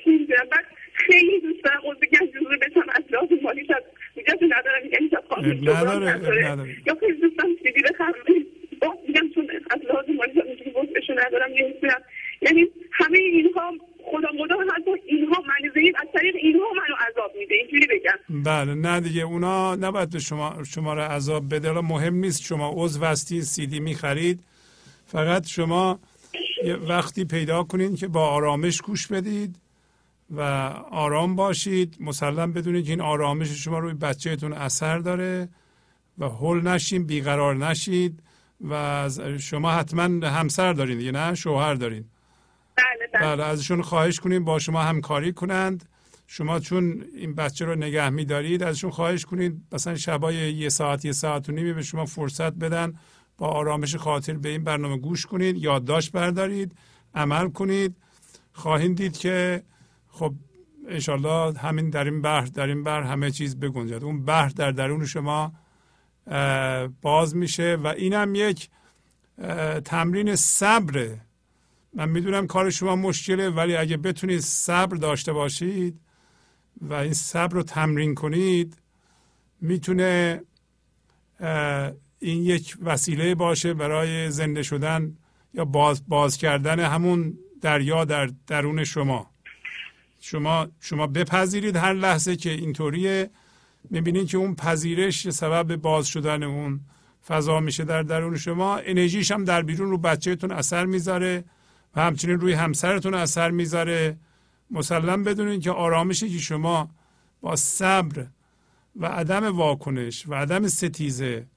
نمی‌دونم 0.09 0.47
بعد 0.51 0.65
خیلی 0.93 1.39
دوست 1.41 1.63
دارم 1.63 1.81
عضو 1.85 2.05
گنجوزه 2.13 2.57
بشم 2.61 2.87
از 2.97 3.03
لحاظ 3.11 3.29
مالی 3.43 3.65
شاید 3.67 3.83
حجت 4.17 4.39
ندارم 4.43 4.83
میگم 4.83 5.09
شاید 5.11 5.25
خانم 5.29 5.69
نداره 6.09 6.77
یا 6.87 6.97
خیلی 6.99 7.17
دوست 7.21 7.37
دارم 7.37 7.55
سیدی 7.63 7.81
بخرم. 7.81 8.13
باز 8.81 8.97
میگم 9.07 9.29
چون 9.35 9.49
از 9.71 9.79
لحاظ 9.89 10.05
مالی 10.17 10.41
اینجوری 10.41 10.71
بزشو 10.71 11.13
ندارم 11.13 11.49
نمی‌دونم 11.49 12.01
یعنی 12.41 12.67
همه 12.91 13.17
اینها 13.17 13.73
خدا 14.03 14.29
مدام 14.43 14.59
حتی 14.75 14.91
اینها 15.05 15.41
من 15.41 15.69
ذهنی 15.73 15.91
از 15.95 16.07
طریق 16.13 16.35
اینها 16.35 16.65
منو 16.73 16.95
عذاب 17.09 17.31
میده 17.39 17.55
اینجوری 17.55 17.87
بگم. 17.87 18.43
بله 18.43 18.73
نه 18.73 18.99
دیگه 18.99 19.21
اونا 19.21 19.75
نباید 19.75 20.09
به 20.09 20.19
شما 20.19 20.63
شما 20.63 20.93
رو 20.93 21.01
عذاب 21.01 21.53
بده. 21.53 21.71
مهم 21.71 22.15
نیست 22.15 22.43
شما 22.43 22.73
عضو 22.75 23.05
هستی 23.05 23.41
سیدی 23.41 23.79
می‌خرید. 23.79 24.39
فقط 25.05 25.47
شما 25.47 25.99
یه 26.63 26.75
وقتی 26.75 27.25
پیدا 27.25 27.63
کنید 27.63 27.99
که 27.99 28.07
با 28.07 28.27
آرامش 28.27 28.81
گوش 28.81 29.07
بدید. 29.07 29.55
و 30.31 30.41
آرام 30.91 31.35
باشید. 31.35 31.97
مسلم 31.99 32.53
بدونید 32.53 32.85
که 32.85 32.91
این 32.91 33.01
آرامش 33.01 33.49
شما 33.49 33.79
روی 33.79 33.93
بچهتون 33.93 34.53
اثر 34.53 34.97
داره 34.97 35.49
و 36.17 36.29
هل 36.29 36.67
نشین 36.67 37.05
بیقرار 37.05 37.55
نشید 37.55 38.23
و 38.69 39.09
شما 39.39 39.71
حتما 39.71 40.27
همسر 40.27 40.73
دارین 40.73 40.97
دیگه 40.97 41.11
نه؟ 41.11 41.35
شوهر 41.35 41.73
دارین. 41.73 42.05
بله 42.75 43.09
بله, 43.13 43.35
بله 43.35 43.43
ازشون 43.43 43.81
خواهش 43.81 44.19
کنید 44.19 44.43
با 44.43 44.59
شما 44.59 44.81
همکاری 44.81 45.33
کنند. 45.33 45.89
شما 46.27 46.59
چون 46.59 47.05
این 47.15 47.35
بچه 47.35 47.65
رو 47.65 47.75
نگه 47.75 48.09
میدارید 48.09 48.63
ازشون 48.63 48.91
خواهش 48.91 49.25
کنید. 49.25 49.61
مثلا 49.71 49.95
شبای 49.95 50.35
یه 50.35 50.69
ساعت 50.69 51.05
یه 51.05 51.11
ساعت 51.11 51.49
و 51.49 51.51
نیمی 51.51 51.73
به 51.73 51.81
شما 51.81 52.05
فرصت 52.05 52.53
بدن 52.53 52.93
با 53.37 53.47
آرامش 53.47 53.95
خاطر 53.95 54.33
به 54.33 54.49
این 54.49 54.63
برنامه 54.63 54.97
گوش 54.97 55.25
کنید 55.25 55.57
یادداشت 55.57 56.11
بردارید 56.11 56.71
عمل 57.15 57.49
کنید. 57.49 57.95
خواهید 58.53 58.95
دید 58.95 59.17
که 59.17 59.63
خب 60.09 60.33
انشالله 60.87 61.59
همین 61.59 61.89
در 61.89 62.03
این 62.03 62.21
بحر 62.21 62.45
در 62.45 62.67
این 62.67 62.83
بحر 62.83 63.01
همه 63.03 63.31
چیز 63.31 63.59
بگنجد. 63.59 64.03
اون 64.03 64.25
بحر 64.25 64.49
در 64.49 64.71
درون 64.71 65.05
شما 65.05 65.53
باز 67.01 67.35
میشه 67.35 67.77
و 67.83 67.87
اینم 67.87 68.35
یک 68.35 68.69
تمرین 69.85 70.35
صبره. 70.35 71.21
من 71.93 72.09
می‌دونم 72.09 72.47
کار 72.47 72.69
شما 72.69 72.95
مشکله 72.95 73.49
ولی 73.49 73.75
اگه 73.75 73.97
بتونید 73.97 74.39
صبر 74.39 74.95
داشته 74.95 75.33
باشید 75.33 75.99
و 76.81 76.93
این 76.93 77.13
صبر 77.13 77.53
رو 77.53 77.63
تمرین 77.63 78.15
کنید 78.15 78.77
می‌تونه 79.61 80.41
این 82.19 82.43
یک 82.43 82.77
وسیله 82.81 83.35
باشه 83.35 83.73
برای 83.73 84.31
زنده 84.31 84.63
شدن 84.63 85.17
یا 85.53 85.65
باز, 85.65 86.07
باز 86.07 86.37
کردن 86.37 86.79
همون 86.79 87.37
دریا 87.61 88.05
در 88.05 88.29
درون 88.47 88.83
شما. 88.83 89.31
شما 90.19 90.67
شما 90.79 91.07
بپذیرید 91.07 91.75
هر 91.75 91.93
لحظه 91.93 92.35
که 92.35 92.49
اینطوریه. 92.49 93.29
می‌بینید 93.89 94.27
که 94.27 94.37
اون 94.37 94.55
پذیرش 94.55 95.29
سبب 95.29 95.75
باز 95.75 96.07
شدن 96.07 96.43
اون 96.43 96.79
فضا 97.27 97.59
میشه 97.59 97.83
در 97.83 98.03
درون 98.03 98.37
شما. 98.37 98.77
انرژیش 98.77 99.31
هم 99.31 99.43
در 99.43 99.61
بیرون 99.61 99.89
رو 99.89 99.97
بچهتون 99.97 100.51
اثر 100.51 100.85
می‌ذاره 100.85 101.43
و 101.95 102.01
همچنین 102.01 102.39
روی 102.39 102.53
همسرتون 102.53 103.13
اثر 103.13 103.51
می‌ذاره. 103.51 104.17
مسلم 104.71 105.23
بدونید 105.23 105.61
که 105.61 105.71
آرامشی 105.71 106.29
که 106.29 106.39
شما 106.39 106.89
با 107.41 107.55
صبر 107.55 108.25
و 108.95 109.05
عدم 109.05 109.57
واکنش 109.57 110.27
و 110.27 110.33
عدم 110.33 110.67
ستیزه 110.67 111.47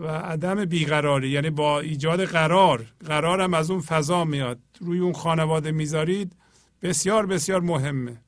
و 0.00 0.06
عدم 0.06 0.64
بیقراری 0.64 1.28
یعنی 1.28 1.50
با 1.50 1.80
ایجاد 1.80 2.24
قرار 2.24 2.86
قرار 3.06 3.40
هم 3.40 3.54
از 3.54 3.70
اون 3.70 3.80
فضا 3.80 4.24
میاد. 4.24 4.58
روی 4.80 4.98
اون 4.98 5.12
خانواده 5.12 5.72
می‌ذارید 5.72 6.32
بسیار 6.84 7.26
بسیار 7.26 7.60
مهمه. 7.60 8.20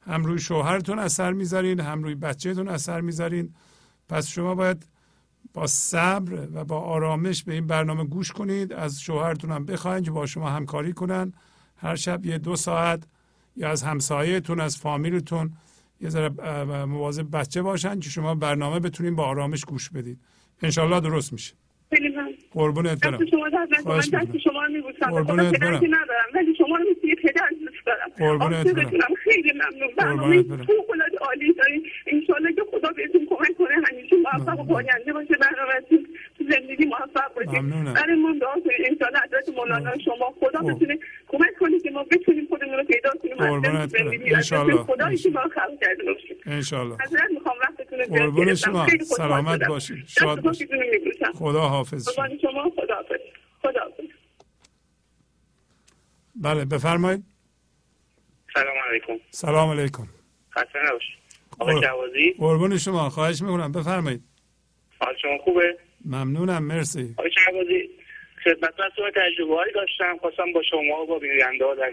هم 0.00 0.24
روی 0.24 0.38
شوهرتون 0.38 0.98
اثر 0.98 1.32
می‌ذارین 1.32 1.80
هم 1.80 2.02
روی 2.02 2.14
بچهتون 2.14 2.68
اثر 2.68 3.00
می‌ذارین. 3.00 3.54
پس 4.08 4.28
شما 4.28 4.54
باید 4.54 4.86
با 5.54 5.66
صبر 5.66 6.48
و 6.54 6.64
با 6.64 6.80
آرامش 6.80 7.44
به 7.44 7.54
این 7.54 7.66
برنامه 7.66 8.04
گوش 8.04 8.32
کنید. 8.32 8.72
از 8.72 9.00
شوهرتون 9.00 9.52
هم 9.52 9.64
بخواین 9.64 10.04
که 10.04 10.10
با 10.10 10.26
شما 10.26 10.50
همکاری 10.50 10.92
کنن. 10.92 11.32
هر 11.76 11.96
شب 11.96 12.26
یه 12.26 12.38
دو 12.38 12.56
ساعت 12.56 13.02
یا 13.56 13.70
از 13.70 13.82
همسایهتون 13.82 14.60
از 14.60 14.76
فامیلتون 14.76 15.52
یه 16.00 16.08
ذره 16.08 16.28
مواظب 16.84 17.36
بچه 17.36 17.62
باشن 17.62 18.00
که 18.00 18.10
شما 18.10 18.34
برنامه 18.34 18.80
بتونین 18.80 19.14
با 19.14 19.24
آرامش 19.24 19.64
گوش 19.64 19.90
بدید 19.90 20.20
انشالله 20.62 21.00
درست 21.00 21.32
میشه. 21.32 21.54
قربونت 22.56 22.98
برم. 23.00 23.16
دست 23.16 23.30
شما 23.30 23.48
دست. 23.48 24.38
شما 24.44 24.64
رو 24.64 24.72
میبوسم. 24.72 25.10
قربونت 25.10 25.58
برم. 25.60 25.76
ندارم. 25.76 26.28
ولی 26.34 26.54
شما 26.58 26.76
رو 26.76 26.84
مثل 26.90 27.08
یه 27.08 27.14
پدر 27.14 27.48
دوست 27.60 27.86
دارم. 27.86 28.10
قربونت 28.18 28.74
برم. 28.74 29.14
خیلی 29.24 29.52
ممنون. 29.52 29.90
برنامه 29.96 30.42
برم. 30.42 30.66
فوق‌العاده 30.66 31.18
عالی 31.20 31.52
دارین. 31.52 31.82
انشالله 32.06 32.52
که 32.52 32.62
خدا 32.70 32.90
بهتون 32.96 33.26
کمک 33.30 33.56
کنه. 33.58 33.74
همیشه 33.90 34.16
موفق 34.16 34.60
و 34.60 34.64
پاینده 34.64 35.12
باشه 35.12 35.34
برنامهتون. 35.40 35.98
تو 35.98 36.25
زندگی 36.50 36.84
موفق 36.84 37.34
باشید. 37.34 37.50
برامون 37.94 38.38
دعا 38.38 38.54
کنید. 38.54 38.86
انشالله 38.90 39.20
حضرت 39.24 39.48
مولانا 39.56 39.98
شما 40.04 40.34
خدا 40.40 40.58
خب. 40.58 40.70
بتونه 40.76 40.98
کمک 41.28 41.54
کنه 41.60 41.80
که 41.80 41.90
ما 41.90 42.02
بتونیم 42.04 42.46
خودمون 42.48 42.74
رو 42.74 42.84
پیدا 42.84 43.10
کنیم. 43.22 43.86
زندگی. 43.86 44.34
انشالله. 44.34 44.76
خدایی 44.82 45.16
که 45.16 45.30
ما 45.30 45.40
خلق 45.40 45.80
کرده 45.80 46.04
باشیم. 46.04 46.36
انشالله 46.46 46.96
حضرت 47.06 47.30
می‌خوام 47.30 47.56
وقتتون 47.60 47.98
رو 47.98 48.04
زیاد 48.04 48.18
قربون. 48.18 48.54
شما. 48.54 48.86
سلامت. 49.16 49.66
باشید 49.68 50.04
شاد 50.06 50.40
باشید. 50.40 50.70
خدا 51.34 51.60
حافظ 51.60 52.08
شما 52.14 52.70
خدا 52.76 52.94
حافظ 52.94 53.20
خدا 53.62 53.80
حافظ 53.80 54.04
بله 56.34 56.64
بفرمایید. 56.64 57.24
سلام 58.54 58.74
علیکم. 58.90 59.12
سلام 59.30 59.70
علیکم. 59.70 60.08
خسته 60.54 60.78
نباشید. 60.88 61.16
آقای 61.58 61.80
جوازی. 61.80 62.34
قربون 62.38 62.78
شما. 62.78 63.08
خواهش 63.10 63.42
می‌کنم. 63.42 63.72
بفرمایید. 63.72 64.22
حال 65.00 65.14
شما 65.22 65.38
خوبه؟ 65.38 65.78
ممنونم 66.06 66.62
مرسی. 66.62 67.14
آقای 67.18 67.30
خدمت 68.44 68.74
شما 68.96 69.10
تجربه 69.10 69.54
هایی 69.54 69.72
داشتم 69.72 70.16
خواستم 70.20 70.52
با 70.52 70.62
شما 70.62 71.02
و 71.02 71.06
با 71.06 71.18
بیننده 71.18 71.64
ها 71.64 71.74
در 71.74 71.90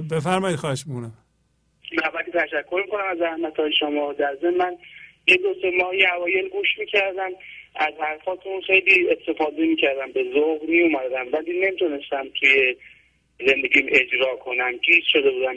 ب- 0.00 0.14
بفرمایید 0.14 0.58
خواهش 0.58 0.84
می‌کنم. 0.86 1.12
اولی 2.04 2.30
تشکر 2.32 2.82
می‌کنم 2.84 3.04
از 3.10 3.18
زحمت 3.18 3.56
های 3.56 3.72
شما. 3.80 4.12
در 4.12 4.36
ضمن 4.40 4.56
من 4.56 4.76
یه 5.26 5.36
دو 5.36 5.54
سه 5.62 5.70
ماهی 5.70 6.06
اوایل 6.06 6.48
گوش 6.48 6.68
می‌کردم 6.78 7.30
از 7.76 7.94
حرفاتون 8.00 8.60
خیلی 8.60 9.08
استفاده 9.10 9.66
می‌کردم. 9.66 10.12
به 10.12 10.24
ذوق 10.34 10.62
میومدم 10.68 11.26
ولی 11.32 11.60
نمی‌تونستم 11.60 12.24
توی 12.40 12.76
زندگیم 13.46 13.86
اجرا 13.88 14.36
کنم. 14.36 14.72
گیج 14.72 15.04
شده 15.12 15.30
بودم 15.30 15.54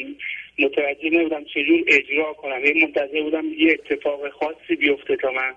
متوجه 0.59 1.09
نبودم 1.09 1.43
چجور 1.43 1.83
اجرا 1.87 2.33
کنم. 2.33 2.65
یه 2.65 2.73
منتظر 2.85 3.21
بودم 3.21 3.45
یه 3.57 3.77
اتفاق 3.79 4.29
خاصی 4.29 4.75
بیفته 4.75 5.15
تا 5.15 5.31
من 5.31 5.53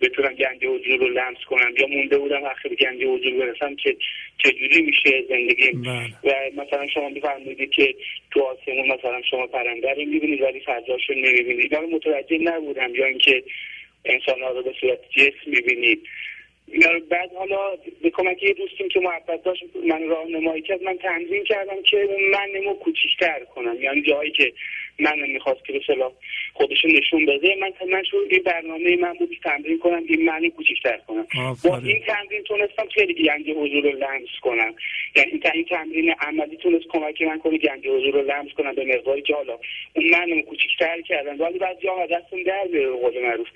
بتونم 0.00 0.34
گنج 0.34 0.64
وجود 0.64 1.00
رو 1.00 1.08
لمس 1.08 1.38
کنم 1.48 1.74
یا 1.78 1.86
مونده 1.86 2.18
بودم 2.18 2.40
به 2.62 2.74
گنج 2.74 3.04
وجود 3.04 3.38
برسم 3.38 3.76
چه 3.76 3.96
چجوری 4.38 4.82
میشه 4.82 5.24
زندگیم 5.28 5.82
و 6.24 6.32
مثلا 6.56 6.86
شما 6.86 7.08
میفرمودید 7.08 7.70
که 7.70 7.94
تو 8.30 8.42
آسمون 8.42 8.88
مثلا 8.88 9.22
شما 9.30 9.46
پرنده 9.46 9.90
رو 9.90 10.04
می‌بینید 10.04 10.40
ولی 10.42 10.60
فضاش 10.60 11.10
رو 11.10 11.14
نمی‌بینید. 11.14 11.74
رو 11.74 11.86
متوجه 11.86 12.38
نبودم 12.38 12.94
یا 12.94 13.06
اینکه 13.06 13.42
انسان 14.04 14.40
ها 14.40 14.50
رو 14.50 14.62
به 14.62 14.72
صورت 14.80 14.98
جسم 15.10 15.50
می‌بینید. 15.50 16.02
بعد 17.10 17.32
حالا 17.32 17.76
به 18.02 18.10
کمک 18.10 18.42
یه 18.42 18.52
دوستیم 18.52 18.88
که 18.88 19.00
محبت 19.00 19.42
داشت 19.42 19.64
من 19.88 20.08
راهنمایی 20.08 20.62
کرد 20.62 20.82
من 20.82 20.96
تنظیم 20.96 21.44
کردم 21.44 21.82
که 21.82 22.02
اون 22.02 22.30
منمو 22.30 22.74
کوچیکتر 22.74 23.44
کنم. 23.54 23.82
یعنی 23.82 24.02
جایی 24.02 24.30
که 24.30 24.52
من 24.98 25.18
می‌خواست 25.32 25.64
که 25.64 25.72
به 25.72 25.80
صلاح 25.86 26.12
خودشون 26.54 26.90
نشون 26.90 27.26
بده. 27.26 27.56
من 27.60 27.72
من 27.92 28.02
شروع 28.04 28.26
این 28.30 28.42
برنامه 28.42 28.96
من 28.96 29.12
بود 29.14 29.36
تمرین 29.44 29.78
کنم 29.78 30.02
این 30.08 30.24
معنی 30.24 30.50
کوچیکتر 30.50 30.96
کنم. 31.06 31.26
با 31.64 31.76
این 31.78 32.00
تمرین 32.06 32.42
تونستم 32.42 32.86
خیلی 32.94 33.14
گنج 33.14 33.50
حضور 33.50 33.82
رو 33.82 33.90
لمس 33.98 34.28
کنم. 34.42 34.74
یعنی 35.16 35.30
این- 35.30 35.40
این 35.54 35.64
تمرین 35.64 36.10
عملی 36.20 36.56
تونست 36.56 36.84
کمک 36.88 37.22
من 37.22 37.38
کنه 37.38 37.58
گنج 37.58 37.86
حضور 37.86 38.10
رو 38.14 38.22
لمس 38.22 38.52
کنم 38.56 38.74
به 38.74 38.84
مقداری 38.84 39.22
که 39.22 39.34
حالا 39.34 39.58
اون 39.96 40.10
منو 40.10 40.42
کوچیکتر 40.42 41.00
کردم 41.00 41.40
ولی 41.40 41.58
بعضی 41.58 41.80
جاها 41.82 42.06
دستم 42.06 42.42
در 42.42 42.64
میره 42.64 42.86
به 42.86 42.96
قول 42.96 43.22
معروف. 43.22 43.46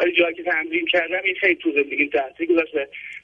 ولی 0.00 0.12
جایی 0.12 0.34
که 0.34 0.42
تمرین 0.42 0.86
کردم 0.86 1.20
این 1.24 1.34
خیلی 1.34 1.54
تو 1.54 1.72
زندگی 1.72 2.08
تاثیر 2.08 2.46
گذاشت 2.46 2.74
و 2.74 2.78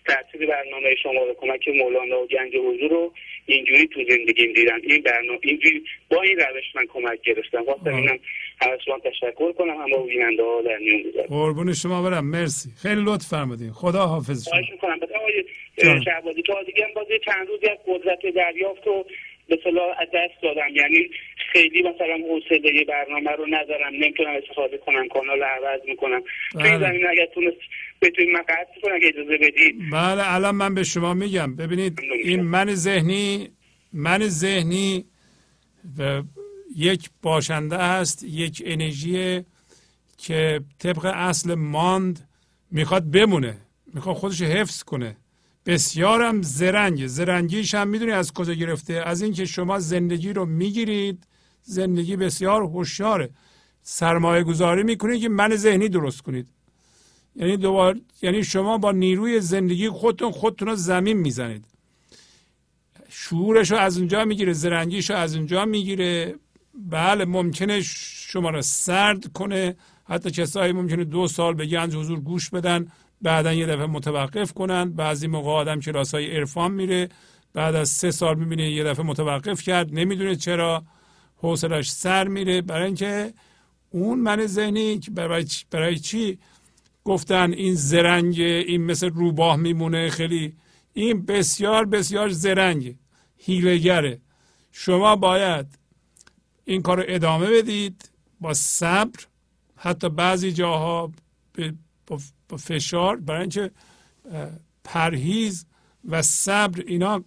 تاثیر 0.06 0.46
برنامه 0.46 0.94
شما 1.02 1.24
رو 1.24 1.34
کمک 1.34 1.68
مولانا 1.68 2.20
و 2.20 2.26
گنج 2.26 2.56
حضور 2.56 2.90
رو 2.90 3.12
اینجوری 3.46 3.86
تو 3.86 4.00
زندگیم 4.08 4.52
دیدم. 4.52 4.80
این 4.82 5.02
برنامه 5.02 5.38
اینجوری 5.42 5.84
با 6.10 6.22
این 6.22 6.36
روش 6.38 6.64
من 6.74 6.86
کمک 6.86 7.20
گرفتم. 7.22 7.64
خواستم 7.64 7.94
اینم 7.94 8.18
هم 8.60 8.70
از 8.70 8.78
شما 8.84 8.98
تشکر 8.98 9.52
کنم 9.52 9.76
هم 9.82 9.90
با 9.90 10.02
بیننده 10.02 10.42
ها 10.42 10.62
در 10.62 10.78
میون 10.78 11.02
بذارم 11.02 11.26
قربون 11.26 11.72
شما 11.72 12.02
برم. 12.02 12.26
مرسی. 12.26 12.68
خیلی 12.82 13.02
لطف 13.04 13.26
فرمودین. 13.26 13.70
خدا 13.70 14.06
حافظ 14.06 14.44
شما. 14.44 14.52
خواهش 14.52 14.70
می‌کنم. 14.72 14.96
مثلا 14.96 15.18
آقای. 15.18 15.44
شعبازی 16.04 16.42
تازگی 16.42 16.82
هم 16.82 16.88
باز 16.94 17.06
یه 17.10 17.18
چند 17.18 17.48
روزی 17.48 17.66
از 17.66 17.78
قدرت 17.86 18.26
دریافت 18.34 18.86
رو 18.86 19.06
به 19.48 19.58
صلاح 19.64 19.96
از 20.00 20.08
دست 20.14 20.42
دادم. 20.42 20.68
یعنی 20.74 21.10
خیلی 21.52 21.82
مثلا 21.82 22.18
حوصله 22.28 22.84
برنامه 22.84 23.30
رو 23.30 23.46
ندارم. 23.46 23.94
نمی‌تونم 23.94 24.36
استفاده 24.42 24.78
کنم 24.78 25.08
کانال 25.08 25.42
عوض 25.42 25.80
می‌کنم. 25.88 26.22
تو 26.52 26.58
این 26.58 26.78
بله. 26.78 26.88
زمین 26.88 27.06
اگر 27.06 27.26
تونست 27.34 27.56
بتونید 28.02 28.30
من 28.30 28.42
قطع 28.42 28.80
کنم 28.82 28.94
اگه 28.94 29.08
اجازه 29.08 29.36
بدید 29.38 29.74
بله 29.92 30.34
الان 30.34 30.54
من 30.54 30.74
به 30.74 30.84
شما 30.84 31.14
میگم. 31.14 31.56
ببینید 31.56 32.00
این 32.22 32.40
من 32.40 32.74
ذهنی 32.74 33.48
من 33.92 34.18
ذهنی 34.28 35.04
و 35.98 36.22
یک 36.76 37.10
باشنده 37.22 37.76
است 37.76 38.24
یک 38.24 38.62
انرژی 38.66 39.44
که 40.18 40.60
طبق 40.78 41.04
اصل 41.14 41.54
ماند 41.54 42.28
می‌خواد 42.70 43.10
بمونه. 43.10 43.56
می‌خواد 43.94 44.16
خودش 44.16 44.42
حفظ 44.42 44.82
کنه. 44.82 45.16
بسیارم 45.66 46.42
زرنگ. 46.42 47.06
زرنگیش 47.06 47.74
هم 47.74 47.88
می‌دونی 47.88 48.12
از 48.12 48.32
کجا 48.32 48.52
گرفته؟ 48.52 48.92
از 48.92 49.22
اینکه 49.22 49.44
شما 49.44 49.78
زندگی 49.78 50.32
رو 50.32 50.46
می‌گیرید. 50.46 51.24
زندگی 51.62 52.16
بسیار 52.16 52.62
هوشیاره. 52.62 53.30
سرمایه 53.82 54.42
گذاری 54.42 54.82
می‌کنید 54.82 55.20
که 55.20 55.28
من 55.28 55.56
ذهنی 55.56 55.88
درست 55.88 56.22
کنید. 56.22 56.48
یعنی 57.36 57.56
دوبار 57.56 58.00
یعنی 58.22 58.44
شما 58.44 58.78
با 58.78 58.92
نیروی 58.92 59.40
زندگی 59.40 59.88
خودتون 59.88 60.32
خودتون 60.32 60.68
رو 60.68 60.74
زمین 60.76 61.16
می‌زنید. 61.16 61.64
شعورش 63.08 63.70
رو 63.70 63.76
از 63.76 63.98
اونجا 63.98 64.24
می‌گیره 64.24 64.52
زرنگیش 64.52 65.10
رو 65.10 65.16
از 65.16 65.36
اونجا 65.36 65.64
می‌گیره. 65.64 66.34
بله 66.90 67.24
ممکنه 67.24 67.80
شما 67.82 68.50
رو 68.50 68.62
سرد 68.62 69.32
کنه. 69.32 69.76
حتی 70.04 70.30
کسایی 70.30 70.72
ممکنه 70.72 71.04
دو 71.04 71.28
سال 71.28 71.54
به 71.54 71.66
گنج 71.66 71.94
حضور 71.94 72.20
گوش 72.20 72.50
بدن. 72.50 72.92
بعدا 73.24 73.52
یه 73.52 73.66
دفعه 73.66 73.86
متوقف 73.86 74.52
کنن. 74.52 74.92
بعضی 74.92 75.26
موقع 75.26 75.50
آدم 75.50 75.80
کلاس 75.80 76.14
های 76.14 76.36
عرفان 76.36 76.72
میره 76.72 77.08
بعد 77.52 77.74
از 77.74 77.88
سه 77.88 78.10
سال 78.10 78.38
می‌بینه 78.38 78.70
یه 78.70 78.84
دفعه 78.84 79.06
متوقف 79.06 79.62
کرد 79.62 79.88
نمی‌دونه 79.92 80.36
چرا. 80.36 80.84
حوصلش 81.36 81.90
سر 81.90 82.28
میره. 82.28 82.62
برای 82.62 82.86
اینکه 82.86 83.32
اون 83.90 84.18
من 84.18 84.46
ذهنی 84.46 84.98
که 84.98 85.10
برای, 85.10 85.46
برای 85.70 85.98
چی 85.98 86.38
گفتن 87.04 87.52
این 87.52 87.74
زرنگ 87.74 88.40
این 88.40 88.82
مثل 88.84 89.10
روباه 89.10 89.56
میمونه؟ 89.56 90.10
خیلی 90.10 90.52
این 90.92 91.26
بسیار 91.26 91.84
بسیار 91.84 92.28
زرنگ 92.28 92.96
هیلگره 93.38 94.20
شما 94.72 95.16
باید 95.16 95.66
این 96.64 96.82
کار 96.82 96.96
رو 96.96 97.04
ادامه 97.08 97.46
بدید 97.46 98.10
با 98.40 98.54
صبر. 98.54 99.20
حتی 99.76 100.08
بعضی 100.08 100.52
جاها 100.52 101.12
با 102.48 102.56
فشار 102.56 103.16
برای 103.16 103.40
اینکه 103.40 103.70
پرهیز 104.84 105.66
و 106.08 106.22
صبر 106.22 106.82
اینا 106.86 107.24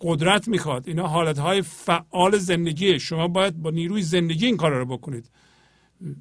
قدرت 0.00 0.48
می‌خواد. 0.48 0.88
اینا 0.88 1.06
حالتهای 1.06 1.62
فعال 1.62 2.38
زندگیه. 2.38 2.98
شما 2.98 3.28
باید 3.28 3.62
با 3.62 3.70
نیروی 3.70 4.02
زندگی 4.02 4.46
این 4.46 4.56
کار 4.56 4.72
رو 4.72 4.86
بکنید. 4.86 5.30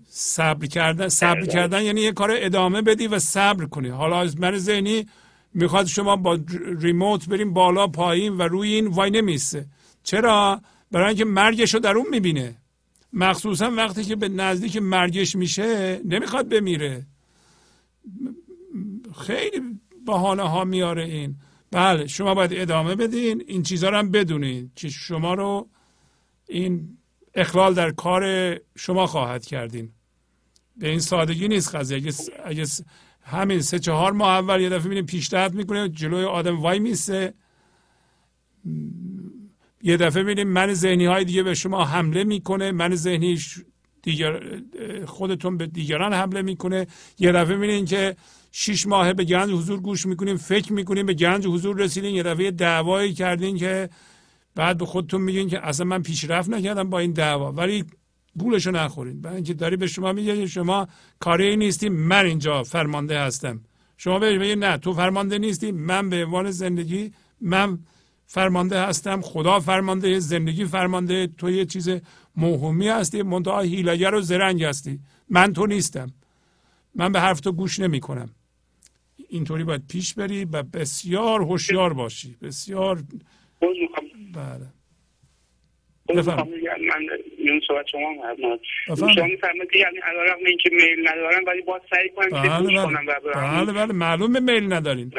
صبر 0.09 0.65
کردن 0.65 1.09
صبر 1.09 1.45
کردن 1.45 1.81
یعنی 1.81 2.01
یه 2.01 2.11
کار 2.11 2.29
ادامه 2.33 2.81
بدی 2.81 3.07
و 3.07 3.19
صبر 3.19 3.65
کنی. 3.65 3.89
حالا 3.89 4.19
از 4.19 4.39
من 4.39 4.57
ذهنی 4.57 5.05
می‌خواد 5.53 5.85
شما 5.85 6.15
با 6.15 6.39
ریموت 6.79 7.29
بریم 7.29 7.53
بالا 7.53 7.87
پایین 7.87 8.37
و 8.37 8.41
روی 8.41 8.73
این 8.73 8.87
وای 8.87 9.11
نمیسته 9.11 9.65
چرا؟ 10.03 10.61
برای 10.91 11.07
اینکه 11.07 11.25
مرگش 11.25 11.73
رو 11.73 11.79
در 11.79 11.97
اون 11.97 12.09
می‌بینه. 12.11 12.55
مخصوصا 13.13 13.71
وقتی 13.71 14.03
که 14.03 14.15
به 14.15 14.29
نزدیک 14.29 14.77
مرگش 14.77 15.35
میشه 15.35 16.01
نمی‌خواد 16.05 16.49
بمیره. 16.49 17.05
خیلی 19.17 19.61
بهانه 20.05 20.43
ها 20.43 20.63
میاره 20.63 21.03
این. 21.03 21.35
بله 21.71 22.07
شما 22.07 22.35
باید 22.35 22.53
ادامه 22.53 22.95
بدین. 22.95 23.43
این 23.47 23.63
چیزها 23.63 23.89
رو 23.89 23.97
هم 23.97 24.11
بدونید 24.11 24.71
که 24.75 24.89
شما 24.89 25.33
رو 25.33 25.69
این 26.47 26.97
اخلال 27.35 27.73
در 27.73 27.91
کار 27.91 28.55
شما 28.75 29.07
خواهد 29.07 29.45
کردین. 29.45 29.91
به 30.77 30.89
این 30.89 30.99
سادگی 30.99 31.47
نیست 31.47 31.75
قضیه. 31.75 31.97
اگه, 31.97 32.13
اگه 32.45 32.65
همین 33.21 33.61
سه 33.61 33.79
چهار 33.79 34.11
ماه 34.11 34.29
اول 34.29 34.61
یه 34.61 34.69
دفعه 34.69 34.83
می‌بینیم 34.83 35.05
پیشرفت 35.05 35.55
می‌کنه 35.55 35.89
جلوی 35.89 36.23
آدم 36.23 36.59
وای 36.59 36.79
میسه. 36.79 37.33
یه 39.81 39.97
دفعه 39.97 40.23
می‌بینیم 40.23 40.47
من 40.47 40.73
ذهنی 40.73 41.05
های 41.05 41.25
دیگه 41.25 41.43
به 41.43 41.53
شما 41.53 41.85
حمله 41.85 42.23
می‌کنه. 42.23 42.71
من 42.71 42.95
ذهنی 42.95 43.37
دیگر 44.07 44.41
خودتون 45.05 45.57
به 45.57 45.67
دیگران 45.67 46.13
حمله 46.13 46.41
می‌کنه. 46.41 46.87
یه 47.19 47.31
دفعه 47.31 47.55
می‌بینین 47.55 47.85
که 47.85 48.15
شیش 48.51 48.87
ماه 48.87 49.13
به 49.13 49.23
گنج 49.23 49.51
حضور 49.51 49.79
گوش 49.79 50.05
می‌کنیم 50.05 50.37
فکر 50.37 50.73
می‌کنیم 50.73 51.05
به 51.05 51.13
گنج 51.13 51.47
حضور 51.47 51.77
رسیدین. 51.77 52.15
یه 52.15 52.23
دفعه 52.23 52.51
دعوایی 52.51 53.13
کردین 53.13 53.57
که 53.57 53.89
بعد 54.55 54.77
به 54.77 54.85
خودتون 54.85 55.21
میگین 55.21 55.49
که 55.49 55.67
اصلا 55.67 55.85
من 55.85 56.01
پیشرفت 56.01 56.49
نکردم 56.49 56.89
با 56.89 56.99
این 56.99 57.11
دعوا. 57.11 57.51
ولی 57.51 57.83
گولشو 58.39 58.71
نخورین. 58.71 59.21
برای 59.21 59.35
اینکه 59.35 59.53
داری 59.53 59.75
به 59.75 59.87
شما 59.87 60.13
میگه 60.13 60.45
شما 60.47 60.87
کاری 61.19 61.57
نیستی 61.57 61.89
من 61.89 62.25
اینجا 62.25 62.63
فرمانده 62.63 63.19
هستم. 63.19 63.61
شما 63.97 64.19
بگید 64.19 64.63
نه 64.63 64.77
تو 64.77 64.93
فرمانده 64.93 65.37
نیستی 65.37 65.71
من 65.71 66.09
به 66.09 66.25
عنوان 66.25 66.51
زندگی 66.51 67.11
من 67.41 67.79
فرمانده 68.25 68.81
هستم 68.81 69.21
خدا 69.21 69.59
فرمانده 69.59 70.19
زندگی 70.19 70.65
فرمانده 70.65 71.27
تو 71.37 71.49
یه 71.49 71.65
چیز 71.65 71.89
موهومی 72.37 72.87
هستی 72.87 73.21
منتها 73.21 73.61
هیلگر 73.61 74.15
و 74.15 74.21
زرنگ 74.21 74.63
هستی. 74.63 74.99
من 75.29 75.53
تو 75.53 75.65
نیستم. 75.65 76.07
من 76.95 77.11
به 77.11 77.19
حرف 77.19 77.39
تو 77.39 77.51
گوش 77.51 77.79
نمی 77.79 77.99
کنم 77.99 78.29
اینطوری 79.29 79.63
باید 79.63 79.87
پیش 79.87 80.13
بری 80.13 80.45
و 80.45 80.63
بسیار 80.63 81.41
هوشیار 81.41 81.93
باشی. 81.93 82.35
بسیار 82.41 82.99
بله. 84.33 84.67
بفرم. 86.09 86.35
من 86.37 87.07
این 87.37 87.61
صحبت 87.67 87.85
شما 87.91 88.07
هم 88.07 88.15
شما 88.95 89.25
میفرمایید 89.25 89.75
یعنی 89.75 89.97
علیرغم 89.97 90.45
اینکه 90.45 90.69
میل 90.71 91.09
ندارم 91.09 91.43
ولی 91.47 91.61
باید 91.61 91.81
سعی 91.89 92.09
کنم 92.15 92.29
که 92.29 92.49
بله 92.49 92.67
بله. 92.67 92.83
کنم 92.83 93.05
بله 93.65 93.73
بله. 93.73 93.93
معلومه 93.93 94.39
میل 94.39 94.73
ندارین. 94.73 95.11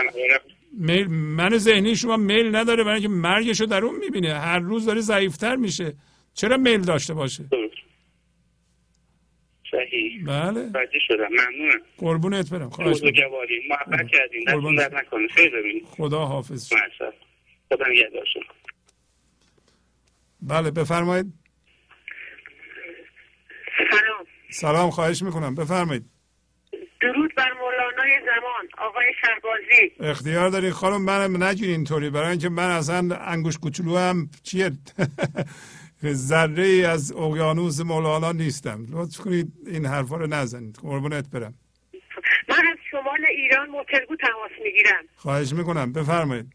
میل 0.72 1.06
من 1.10 1.58
ذهنی 1.58 1.96
شما 1.96 2.16
میل 2.16 2.56
نداره 2.56 2.84
برای 2.84 2.94
اینکه 2.94 3.08
مرگشو 3.08 3.64
در 3.64 3.84
اون 3.84 3.98
می‌بینه. 3.98 4.34
هر 4.34 4.58
روز 4.58 4.86
داره 4.86 5.00
ضعیفتر 5.00 5.56
میشه. 5.56 5.94
چرا 6.38 6.56
میل 6.56 6.80
داشته 6.80 7.14
باشه 7.14 7.44
صحیح. 9.70 10.24
بله. 10.26 10.72
راضی 10.74 11.00
شدم. 11.08 11.28
ممنونم. 11.30 11.80
قربونت 11.98 12.50
برم. 12.50 12.70
خواهش 12.70 13.02
محبت 13.02 14.10
کردین. 14.12 14.44
دستون 14.44 14.54
قربون. 14.54 14.74
در 14.74 14.94
نکنه. 14.94 15.28
خیلی 15.28 15.82
خدا 15.86 16.24
حافظ. 16.24 16.72
خدا 17.68 17.86
نگهدار 17.90 18.24
شما 18.32 18.42
بله 20.42 20.70
بفرمایید. 20.70 21.32
سلام. 23.90 24.26
سلام 24.50 24.90
خواهش 24.90 25.22
می‌کنم. 25.22 25.54
بفرمایید. 25.54 26.04
درود 27.00 27.34
بر 27.34 27.52
مولانای 27.52 28.20
زمان 28.26 28.88
آقای 28.88 29.06
شهبازی. 29.20 30.10
اختیار 30.10 30.48
داری 30.50 30.70
خانم 30.70 31.02
منم 31.02 31.42
نگیر 31.42 31.68
اینطوری. 31.68 32.10
برای 32.10 32.30
اینکه 32.30 32.48
من 32.48 32.70
اصلا 32.70 33.16
انگوش 33.16 33.58
کوچولو 33.58 33.96
هم 33.96 34.30
چیه؟ 34.42 34.70
ذره 36.04 36.64
ای 36.64 36.84
از 36.84 37.12
اقیانوس 37.12 37.80
مولانا 37.80 38.32
نیستم. 38.32 38.86
لطف 38.92 39.18
کنید 39.18 39.52
این 39.66 39.86
حرفا 39.86 40.16
رو 40.16 40.26
نزنید. 40.26 40.78
قربونت 40.82 41.30
برم. 41.32 41.54
من 42.48 42.66
از 42.72 42.78
شمال 42.90 43.26
ایران 43.30 43.70
موترگو 43.70 44.16
تماس 44.16 44.50
می‌گیرم. 44.64 45.04
خواهش 45.16 45.52
می‌کنم. 45.52 45.92
بفرمایید. 45.92 46.46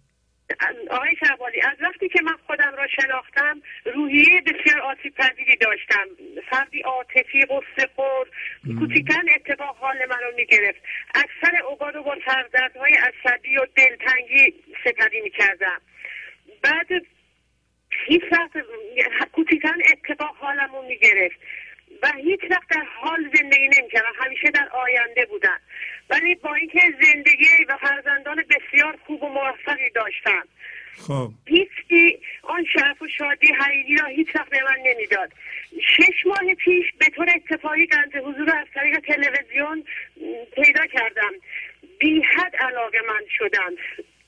آقای 0.91 1.15
شهبازی 1.19 1.61
از 1.61 1.77
وقتی 1.81 2.09
که 2.09 2.21
من 2.21 2.37
خودم 2.47 2.73
را 2.77 2.87
شناختم 2.87 3.61
روحیه 3.95 4.41
بسیار 4.41 4.79
آسیب 4.81 5.13
پذیری 5.15 5.55
داشتم. 5.55 6.07
فردی 6.49 6.81
عاطفی 6.81 7.41
قصه 7.41 7.89
خور 7.95 8.27
کوچکترین 8.79 9.29
اتفاق 9.35 9.75
حال 9.77 9.95
من 10.09 10.17
رو 10.23 10.35
می‌گرفت. 10.35 10.81
اکثر 11.15 11.63
اوقات 11.69 11.93
با 11.93 12.15
سردردهای 12.25 12.93
عصبی 12.93 13.57
و 13.57 13.65
دلتنگی 13.75 14.53
سپری 14.83 15.21
می‌کردم. 15.21 15.81
بعد 16.61 16.87
هیچ 18.05 18.23
وقت 18.31 18.51
کوچکترین 19.31 19.83
اتفاق 19.91 20.35
حالم 20.35 20.69
رو 20.71 20.81
می‌گرفت. 20.87 21.35
و 22.03 22.11
هیچ 22.23 22.39
وقت 22.49 22.69
در 22.69 22.83
حال 23.01 23.31
زندگی 23.37 23.67
نمی‌کردم 23.67 24.13
همیشه 24.19 24.51
در 24.51 24.69
آینده 24.69 25.25
بودم 25.25 25.59
ولی 26.09 26.35
با 26.35 26.53
اینکه 26.53 26.79
زندگی 27.01 27.65
و 27.69 27.77
فرزندان 27.77 28.43
بسیار 28.49 28.97
خوب 29.05 29.23
و 29.23 29.29
موفقی 29.29 29.89
داشتم 29.95 30.43
خب. 31.07 31.29
هیچی 31.45 32.19
آن 32.43 32.65
شرف 32.73 33.01
و 33.01 33.07
شادی 33.07 33.53
حقیقی 33.53 33.95
را 33.95 34.07
هیچ 34.07 34.35
وقت 34.35 34.49
به 34.49 34.59
من 34.63 34.77
نمی‌داد. 34.85 35.31
شش 35.81 36.25
ماه 36.25 36.55
پیش 36.55 36.85
به 36.99 37.05
طور 37.05 37.27
اتفاقی 37.35 37.87
گنج 37.87 38.17
حضور 38.17 38.47
را 38.47 38.59
از 38.59 38.67
طریق 38.73 38.99
تلویزیون 38.99 39.83
پیدا 40.55 40.85
کردم. 40.85 41.31
بی 41.99 42.21
حد 42.21 42.55
علاقه 42.55 42.99
من 43.07 43.21
شدم. 43.37 43.73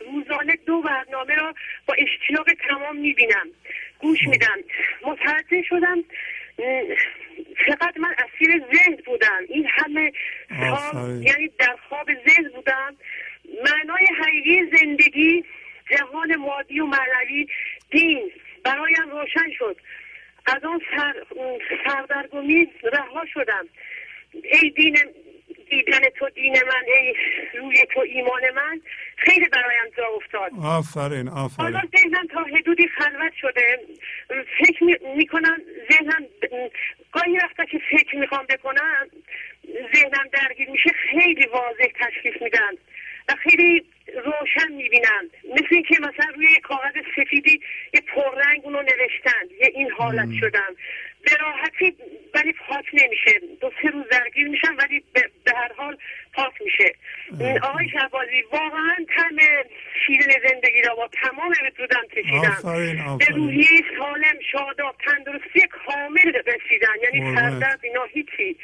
روزانه 0.06 0.56
دو 0.66 0.82
برنامه 0.82 1.36
را 1.36 1.54
با 1.86 1.96
اشتیاق 1.98 2.48
تمام 2.70 2.98
می‌بینم. 2.98 3.48
گوش 4.00 4.20
میدم. 4.28 4.58
متوجه 5.02 5.64
شدم 5.70 6.04
چقدر 7.68 7.98
من 7.98 8.16
اسیر 8.26 8.62
ذهن 8.74 8.96
بودم. 9.06 9.42
این 9.50 9.68
همه 9.70 10.12
خواب. 10.60 11.22
یعنی 11.22 11.48
در 11.60 11.76
خواب 11.90 12.08
ذهن 12.28 12.50
بودم. 12.56 12.96
معنای 13.64 14.06
حقیقی 14.20 14.78
زندگی 14.78 15.44
جهان 15.90 16.36
مادی 16.36 16.80
و 16.80 16.86
معنوی 16.86 17.48
دین 17.92 18.32
برایم 18.64 19.10
روشن 19.12 19.52
شد. 19.58 19.78
از 20.46 20.64
آن 20.64 20.82
سر، 20.98 21.14
سردرگمی 21.86 22.68
رها 22.84 23.26
شدم. 23.34 23.68
ای 24.44 24.70
دین 24.70 24.98
دیدن 25.70 26.00
تو 26.20 26.30
دین 26.30 26.54
من 26.54 26.84
ای 26.88 27.14
روی 27.60 27.78
تو 27.94 28.00
ایمان 28.00 28.42
من 28.56 28.82
خیلی 29.18 29.46
برایم 29.50 29.92
جا 29.98 30.08
افتاد. 30.16 30.52
آفرین 30.64 31.28
حالا 31.28 31.46
آفرین 31.46 31.82
ذهنم 31.98 32.28
تا 32.28 32.44
حدودی 32.44 32.88
خلوت 32.88 33.34
شده. 33.42 33.80
فکر 34.60 34.84
می- 34.84 34.98
می‌کنم 35.18 35.58
ذهنم 35.92 36.26
گاهی 37.12 37.38
وقتا 37.38 37.66
که 37.66 37.80
فکر 37.92 38.16
می‌خوام 38.16 38.46
بکنم 38.50 39.08
ذهنم 39.96 40.28
درگیر 40.34 40.70
میشه 40.70 40.90
خیلی 41.12 41.46
واضح 41.46 41.88
تشخیص 42.00 42.42
میدم. 42.42 42.78
و 43.30 43.34
خیلی 43.44 43.86
روشن 44.26 44.72
می‌بینم 44.72 45.30
مثل 45.56 45.68
اینکه 45.72 45.96
مثلا 46.00 46.34
روی 46.36 46.52
یه 46.52 46.60
کاغذ 46.60 46.94
سفیدی 47.16 47.62
یه 47.94 48.02
پررنگ 48.02 48.62
اونو 48.64 48.82
نوشتن 48.82 49.46
یه 49.62 49.72
این 49.76 49.92
حالت 49.92 50.30
شدم 50.40 50.76
به 51.22 51.32
راحتی 51.40 51.96
ولی 52.34 52.54
پاک 52.54 52.86
نمیشه. 52.94 53.40
دو 53.62 53.72
سه 53.82 53.90
روز 53.90 54.06
درگیر 54.12 54.48
میشم 54.48 54.76
ولی 54.78 55.04
به 55.14 55.52
هر 55.56 55.72
حال 55.78 55.98
پاک 56.34 56.54
میشه. 56.62 56.96
آقای 57.64 57.90
شهبازی 57.90 58.42
واقعا 58.52 58.96
تم 59.16 59.38
شیرین 60.06 60.34
زندگی 60.50 60.82
را 60.82 60.96
با 60.96 61.10
تمام 61.24 61.54
وجودم 61.66 62.04
کشیدم. 62.12 63.18
به 63.18 63.26
روحیه 63.26 63.82
سالم 63.98 64.40
شاداب 64.52 64.96
تندرستی 65.06 65.62
کامل 65.86 66.34
رسیدن. 66.48 66.96
یعنی. 67.04 67.36
سردرد 67.36 67.80
اینا 67.84 68.04
هیچی. 68.04 68.58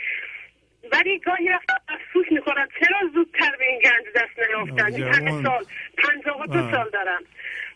ولی 0.91 1.19
گاهی 1.19 1.49
وقتا 1.49 1.73
افسوس 1.89 2.25
می‌کنم 2.31 2.67
چرا 2.79 3.09
زودتر 3.13 3.55
به 3.59 3.65
این 3.65 3.79
گنج 3.79 4.05
دست 4.15 4.49
نیافتم؟ 4.49 4.85
این 4.85 5.03
همه. 5.03 5.43
سال 5.43 5.65
پنجاه 5.97 6.41
و 6.41 6.45
دو 6.45 6.53
بله. 6.53 6.71
سال 6.71 6.89
دارم. 6.89 7.23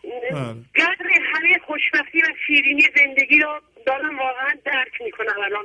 بله. 0.02 0.54
قدر 0.74 1.06
همه 1.34 1.58
خوشبختی 1.66 2.18
و 2.18 2.26
شیرینی 2.46 2.84
زندگی 2.96 3.38
رو 3.38 3.60
دارم 3.86 4.18
واقعا 4.18 4.54
درک 4.64 5.00
می‌کنم 5.04 5.40
الان. 5.44 5.64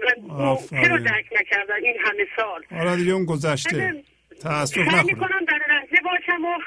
چرا 0.70 0.98
درک 0.98 1.26
نکردم 1.40 1.76
این 1.84 1.96
همه 2.06 2.28
سال؟ 2.36 2.64
حالا 2.72 2.96
دیگه 2.96 3.12
اون 3.12 3.26
گذشته. 3.26 4.04
تاسف 4.42 4.76
سعی 4.76 4.84
نخورید 4.84 5.06
می‌کنم 5.06 5.46
در 5.46 5.60
لحظه 5.70 5.98
باشم 6.04 6.46
و 6.46 6.60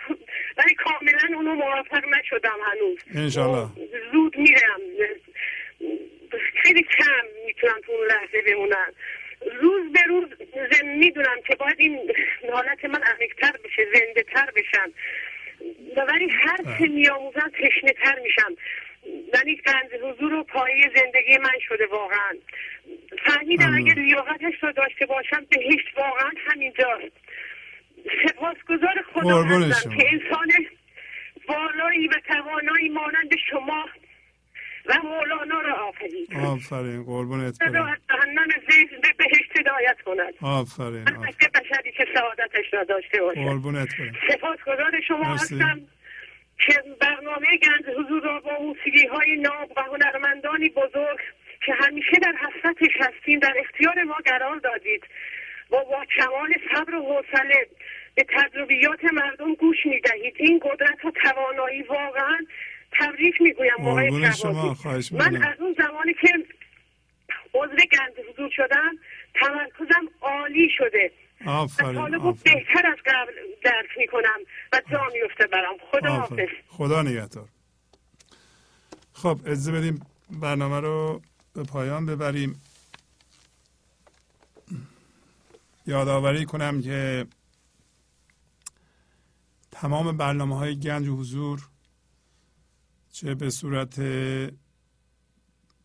ولی 0.59 0.75
کاملا 0.75 1.37
اونو 1.37 1.55
موفق 1.55 2.05
نشدم 2.19 2.59
هنوز. 2.67 2.99
انشالله. 3.25 3.67
زود 4.13 4.39
میرم. 4.39 4.81
خیلی 6.63 6.83
کم 6.83 7.25
می‌تونم 7.47 7.81
تو 7.87 7.93
اون 7.93 8.07
لحظه 8.07 8.43
بمونم. 8.47 8.93
روز 9.53 9.93
به 9.93 10.01
روز 10.09 10.29
زن- 10.73 10.89
می‌دونم 10.89 11.37
که 11.47 11.55
باید 11.55 11.77
این 11.79 11.99
حالت 12.53 12.85
من 12.85 13.01
عمیقتر 13.03 13.53
بشه 13.65 13.83
زنده 13.95 14.23
تر 14.23 14.51
بشم. 14.57 14.93
ولی 16.09 16.29
هر 16.29 16.57
چه 16.79 16.87
میآموزم 16.87 17.51
تشنه 17.55 17.93
تر 18.05 18.19
میشم. 18.23 18.57
یعنی 19.35 19.57
گنج 19.67 20.03
حضور 20.03 20.35
و 20.35 20.43
پایه 20.45 20.91
زندگی 20.97 21.39
من 21.39 21.59
شده 21.69 21.87
واقعا. 21.87 22.33
فهمیدم. 23.25 23.75
اگه 23.77 23.95
لیاقتش 23.95 24.55
رو 24.63 24.73
داشته 24.73 25.07
باشم 25.07 25.47
بهشت 25.51 25.99
واقعا 25.99 26.31
همینجاست 26.47 27.17
سپاسگزار 28.29 29.05
خدا 29.15 29.43
هستم. 29.43 29.91
که 29.97 30.09
انسان 30.13 30.49
والایی 31.49 32.09
و 32.09 32.13
توانایی 32.29 32.89
مانند 32.89 33.37
شما 33.51 33.89
و 34.87 34.95
مولانا 35.05 35.61
را 35.61 35.75
آفرید. 35.75 36.29
آفرین 36.47 37.05
قربونت 37.05 37.59
برم. 37.59 37.83
از 37.83 37.99
جهنم 38.09 38.49
ذهن 38.71 39.01
به 39.03 39.09
بهشت 39.19 39.59
هدایت 39.59 39.97
کند. 40.07 40.35
آفرین. 40.43 41.09
البته 41.09 41.49
بشری 41.49 41.93
که 41.93 42.07
سعادتش 42.15 42.75
نداشته 42.75 43.21
باشه 43.23 43.45
قربونت 43.45 43.89
برم. 43.99 44.13
سپاسگزار 44.31 45.01
شما 45.09 45.31
مرسی. 45.31 45.55
هستم 45.55 45.81
که 46.59 46.75
برنامه 47.01 47.47
گنج 47.47 47.97
حضور 47.99 48.23
را 48.23 48.41
با 48.41 48.59
موسیقی 48.61 49.07
های 49.07 49.37
ناب 49.37 49.73
و 49.77 49.83
هنرمندانی 49.83 50.69
بزرگ 50.69 51.21
که 51.67 51.73
همیشه 51.81 52.19
در 52.23 52.35
حسرتش 52.45 52.93
هستیم 53.01 53.39
در 53.39 53.55
اختیار 53.59 54.03
ما 54.03 54.17
قرار 54.25 54.57
دادید 54.59 55.05
و 55.71 55.77
با 55.77 56.05
کمال 56.19 56.55
صبر 56.73 56.95
و 56.95 57.03
حوصله 57.03 57.67
به 58.15 58.25
تجربیات 58.29 59.05
مردم 59.13 59.55
گوش 59.55 59.87
می‌دهید. 59.87 60.35
این 60.37 60.59
قدرت 60.59 61.05
و 61.05 61.11
توانایی 61.11 61.83
واقعا 61.83 62.39
تبریک 63.01 63.35
می‌گویم 63.41 63.73
موقع 63.79 64.11
من 64.11 64.25
از 64.25 65.61
اون 65.61 65.75
زمانی 65.79 66.15
که 66.21 66.29
عضو 67.55 67.77
گنج 67.77 68.27
حضور 68.33 68.51
شدم 68.57 68.93
تمرکزم 69.35 70.09
عالی 70.21 70.69
شده. 70.79 71.13
آفرین, 71.47 71.99
آفرین. 71.99 72.39
بهتر 72.45 72.87
از 72.87 72.99
قبل 73.07 73.33
درک 73.65 73.91
می‌کنم 73.97 74.39
و 74.73 74.83
جا 74.91 75.03
میفته 75.15 75.47
برام. 75.47 75.77
خدا 75.91 76.11
حافظ. 76.11 76.49
خدا 76.69 77.03
نگهدار. 77.03 77.49
خب 79.13 79.39
اجازه 79.45 79.73
بدیم 79.73 80.07
برنامه 80.31 80.81
رو 80.81 81.23
به 81.55 81.63
پایان 81.63 82.07
ببریم. 82.07 82.61
یادآوری 85.87 86.45
کنم 86.45 86.83
که 86.83 87.27
تمام 89.71 90.17
برنامه 90.17 90.59
های 90.59 90.81
گنج 90.81 91.09
و 91.09 91.17
حضور 91.17 91.61
چه 93.15 93.35
به 93.35 93.51
صورت 93.51 94.01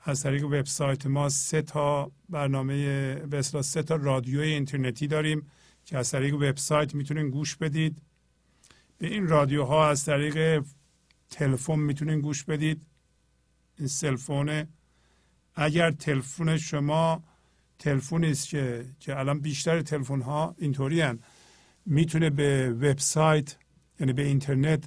از 0.08 0.22
طریق 0.22 0.44
وبسایت 0.44 1.06
ما 1.06 1.28
سه 1.28 1.62
تا 1.62 2.12
برنامه 2.28 3.14
به 3.14 3.42
سه 3.42 3.82
تا 3.82 3.96
رادیوی 3.96 4.52
اینترنتی 4.52 5.06
داریم 5.06 5.46
که 5.84 5.98
از 5.98 6.10
طریق 6.10 6.34
وبسایت 6.34 6.94
می‌تونین 6.94 7.30
گوش 7.30 7.56
بدید. 7.56 8.02
به 8.98 9.06
این 9.06 9.28
رادیوها 9.28 9.88
از 9.88 10.04
طریق 10.04 10.64
تلفن 11.30 11.78
می‌تونین 11.78 12.20
گوش 12.20 12.44
بدید. 12.44 12.86
این 13.78 13.88
سلفونه. 13.88 14.68
اگر 15.54 15.90
تلفن 15.90 16.56
شما 16.56 17.22
تلفنی 17.78 18.30
است 18.30 18.48
که 18.48 18.86
که 19.00 19.18
الان 19.18 19.40
بیشتر 19.40 19.82
تلفن 19.82 20.20
ها 20.20 20.54
اینطوری 20.58 21.04
می‌تونه 21.86 22.30
به 22.30 22.70
وبسایت 22.70 23.56
یعنی 24.00 24.12
به 24.12 24.22
اینترنت 24.22 24.84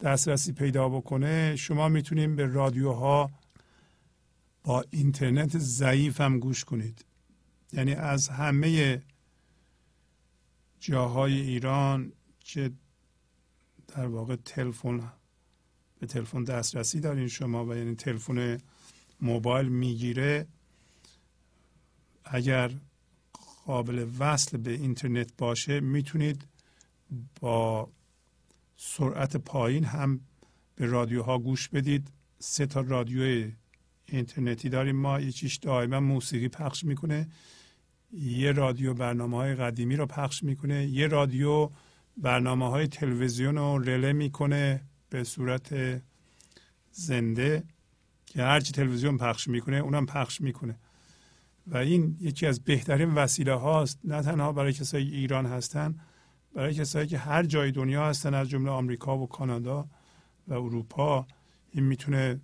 دسترسی 0.00 0.52
پیدا 0.52 0.88
بکنه 0.88 1.56
شما 1.56 1.88
می‌تونید 1.88 2.36
به 2.36 2.46
رادیوها 2.46 3.30
با 4.64 4.84
اینترنت 4.90 5.58
ضعیف 5.58 6.20
هم 6.20 6.38
گوش 6.38 6.64
کنید. 6.64 7.04
یعنی 7.72 7.94
از 7.94 8.28
همه 8.28 9.02
جاهای 10.80 11.40
ایران 11.40 12.12
که 12.40 12.72
در 13.88 14.06
واقع 14.06 14.36
تلفن 14.36 15.12
به 15.98 16.06
تلفن 16.06 16.44
دسترسی 16.44 17.00
دارین 17.00 17.28
شما 17.28 17.66
و 17.66 17.74
یعنی 17.76 17.94
تلفن 17.94 18.58
موبایل 19.20 19.68
می‌گیره 19.68 20.46
اگر 22.24 22.70
قابل 23.64 24.10
وصل 24.18 24.56
به 24.56 24.72
اینترنت 24.72 25.32
باشه 25.38 25.80
می‌تونید 25.80 26.46
با 27.40 27.90
سرعت 28.76 29.36
پایین 29.36 29.84
هم 29.84 30.20
به 30.74 30.86
رادیوها 30.86 31.38
گوش 31.38 31.68
بدید. 31.68 32.08
سه 32.38 32.66
تا 32.66 32.80
رادیو 32.80 33.50
اینترنتی 34.16 34.68
داریم 34.68 34.96
ما 34.96 35.20
یکیش 35.20 35.56
دائما 35.56 36.00
موسیقی 36.00 36.48
پخش 36.48 36.84
می‌کنه. 36.84 37.28
یه 38.12 38.52
رادیو 38.52 38.94
برنامه 38.94 39.36
های 39.36 39.54
قدیمی 39.54 39.96
رو 39.96 40.06
پخش 40.06 40.42
می‌کنه. 40.42 40.86
یه 40.86 41.06
رادیو 41.06 41.70
برنامه 42.16 42.70
های 42.70 42.86
تلویزیون 42.86 43.56
رو 43.56 43.78
رله 43.78 44.12
می‌کنه 44.12 44.82
به 45.10 45.24
صورت 45.24 45.74
زنده 46.90 47.64
که 48.26 48.42
هرچی 48.42 48.72
تلویزیون 48.72 49.18
پخش 49.18 49.48
می‌کنه 49.48 49.76
اونم 49.76 50.06
پخش 50.06 50.40
می‌کنه. 50.40 50.78
و 51.66 51.76
این 51.76 52.16
یکی 52.20 52.46
از 52.46 52.64
بهترین 52.64 53.14
وسیله 53.14 53.54
هاست 53.54 53.98
نه 54.04 54.22
تنها 54.22 54.52
برای 54.52 54.72
کسایی 54.72 55.14
ایران 55.14 55.46
هستن 55.46 55.94
برای 56.54 56.74
کسایی 56.74 57.06
که 57.06 57.18
هر 57.18 57.42
جای 57.42 57.72
دنیا 57.72 58.08
هستن 58.08 58.34
از 58.34 58.48
جمله 58.48 58.70
آمریکا 58.70 59.18
و 59.18 59.26
کانادا 59.26 59.88
و 60.48 60.54
اروپا. 60.54 61.26
این 61.70 61.84
می‌تونه 61.84 62.40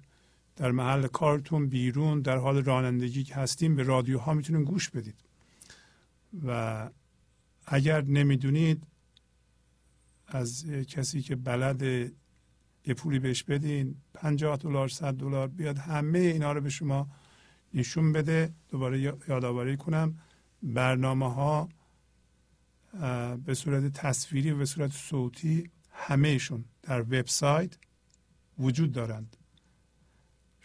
در 0.58 0.70
محل 0.70 1.06
کارتون 1.06 1.68
بیرون 1.68 2.20
در 2.20 2.36
حال 2.36 2.64
رانندگی 2.64 3.24
که 3.24 3.34
هستیم 3.34 3.76
به 3.76 3.82
رادیوها 3.82 4.34
می‌تونید 4.34 4.66
گوش 4.66 4.90
بدید. 4.90 5.14
و 6.46 6.90
اگر 7.66 8.02
نمی‌دونید 8.02 8.82
از 10.26 10.66
کسی 10.66 11.22
که 11.22 11.36
بلد 11.36 11.82
یه 12.86 12.94
پولی 12.96 13.18
بهش 13.18 13.42
بدین 13.42 13.96
50 14.14 14.56
دلار 14.56 14.88
100 14.88 15.14
دلار 15.14 15.48
بیاد 15.48 15.78
همه 15.78 16.18
اینا 16.18 16.52
رو 16.52 16.60
به 16.60 16.70
شما 16.70 17.08
نشون 17.74 18.12
بده. 18.12 18.52
دوباره 18.68 19.00
یادآوری 19.00 19.76
کنم 19.76 20.18
برنامه 20.62 21.34
ها 21.34 21.68
به 23.44 23.54
صورت 23.54 23.92
تصویری 23.92 24.50
و 24.50 24.56
به 24.56 24.64
صورت 24.64 24.92
صوتی 24.92 25.70
همهشون 25.90 26.64
در 26.82 27.00
وبسایت 27.00 27.78
وجود 28.58 28.92
دارند. 28.92 29.36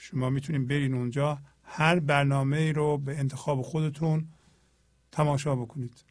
شما 0.06 0.30
می‌تونید 0.30 0.68
برین 0.68 0.94
اونجا 0.94 1.40
هر 1.64 2.00
برنامه 2.00 2.58
ای 2.58 2.74
رو 2.74 2.98
به 2.98 3.20
انتخاب 3.20 3.62
خودتون 3.62 4.28
تماشا 5.12 5.56
بکنید. 5.56 6.04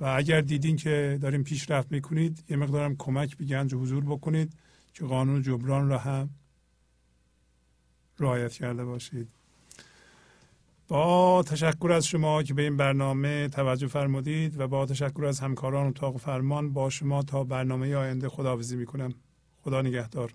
و 0.00 0.04
اگر 0.04 0.40
دیدین 0.40 0.76
که 0.76 1.18
داریم 1.22 1.42
پیشرفت 1.42 1.92
می‌کنید 1.92 2.44
یه 2.48 2.56
مقدارم 2.56 2.96
کمک 2.96 3.36
به 3.36 3.44
گنج 3.44 3.74
حضور 3.74 4.04
بکنید 4.04 4.52
که 4.94 5.04
قانون 5.04 5.42
جبران 5.42 5.88
را 5.88 5.98
هم 5.98 6.30
رعایت 8.18 8.52
کرده 8.52 8.84
باشید. 8.84 9.28
با 10.88 11.42
تشکر 11.42 11.92
از 11.92 12.06
شما 12.06 12.42
که 12.42 12.54
به 12.54 12.62
این 12.62 12.76
برنامه 12.76 13.48
توجه 13.48 13.86
فرمودید 13.86 14.60
و 14.60 14.68
با 14.68 14.86
تشکر 14.86 15.24
از 15.24 15.40
همکاران 15.40 15.86
اتاق 15.86 16.16
فرمان 16.16 16.72
با 16.72 16.90
شما 16.90 17.22
تا 17.22 17.44
برنامه 17.44 17.96
آینده 17.96 18.28
خداحافظی 18.28 18.76
می‌کنم. 18.76 19.14
خدا 19.62 19.82
نگهدار. 19.82 20.34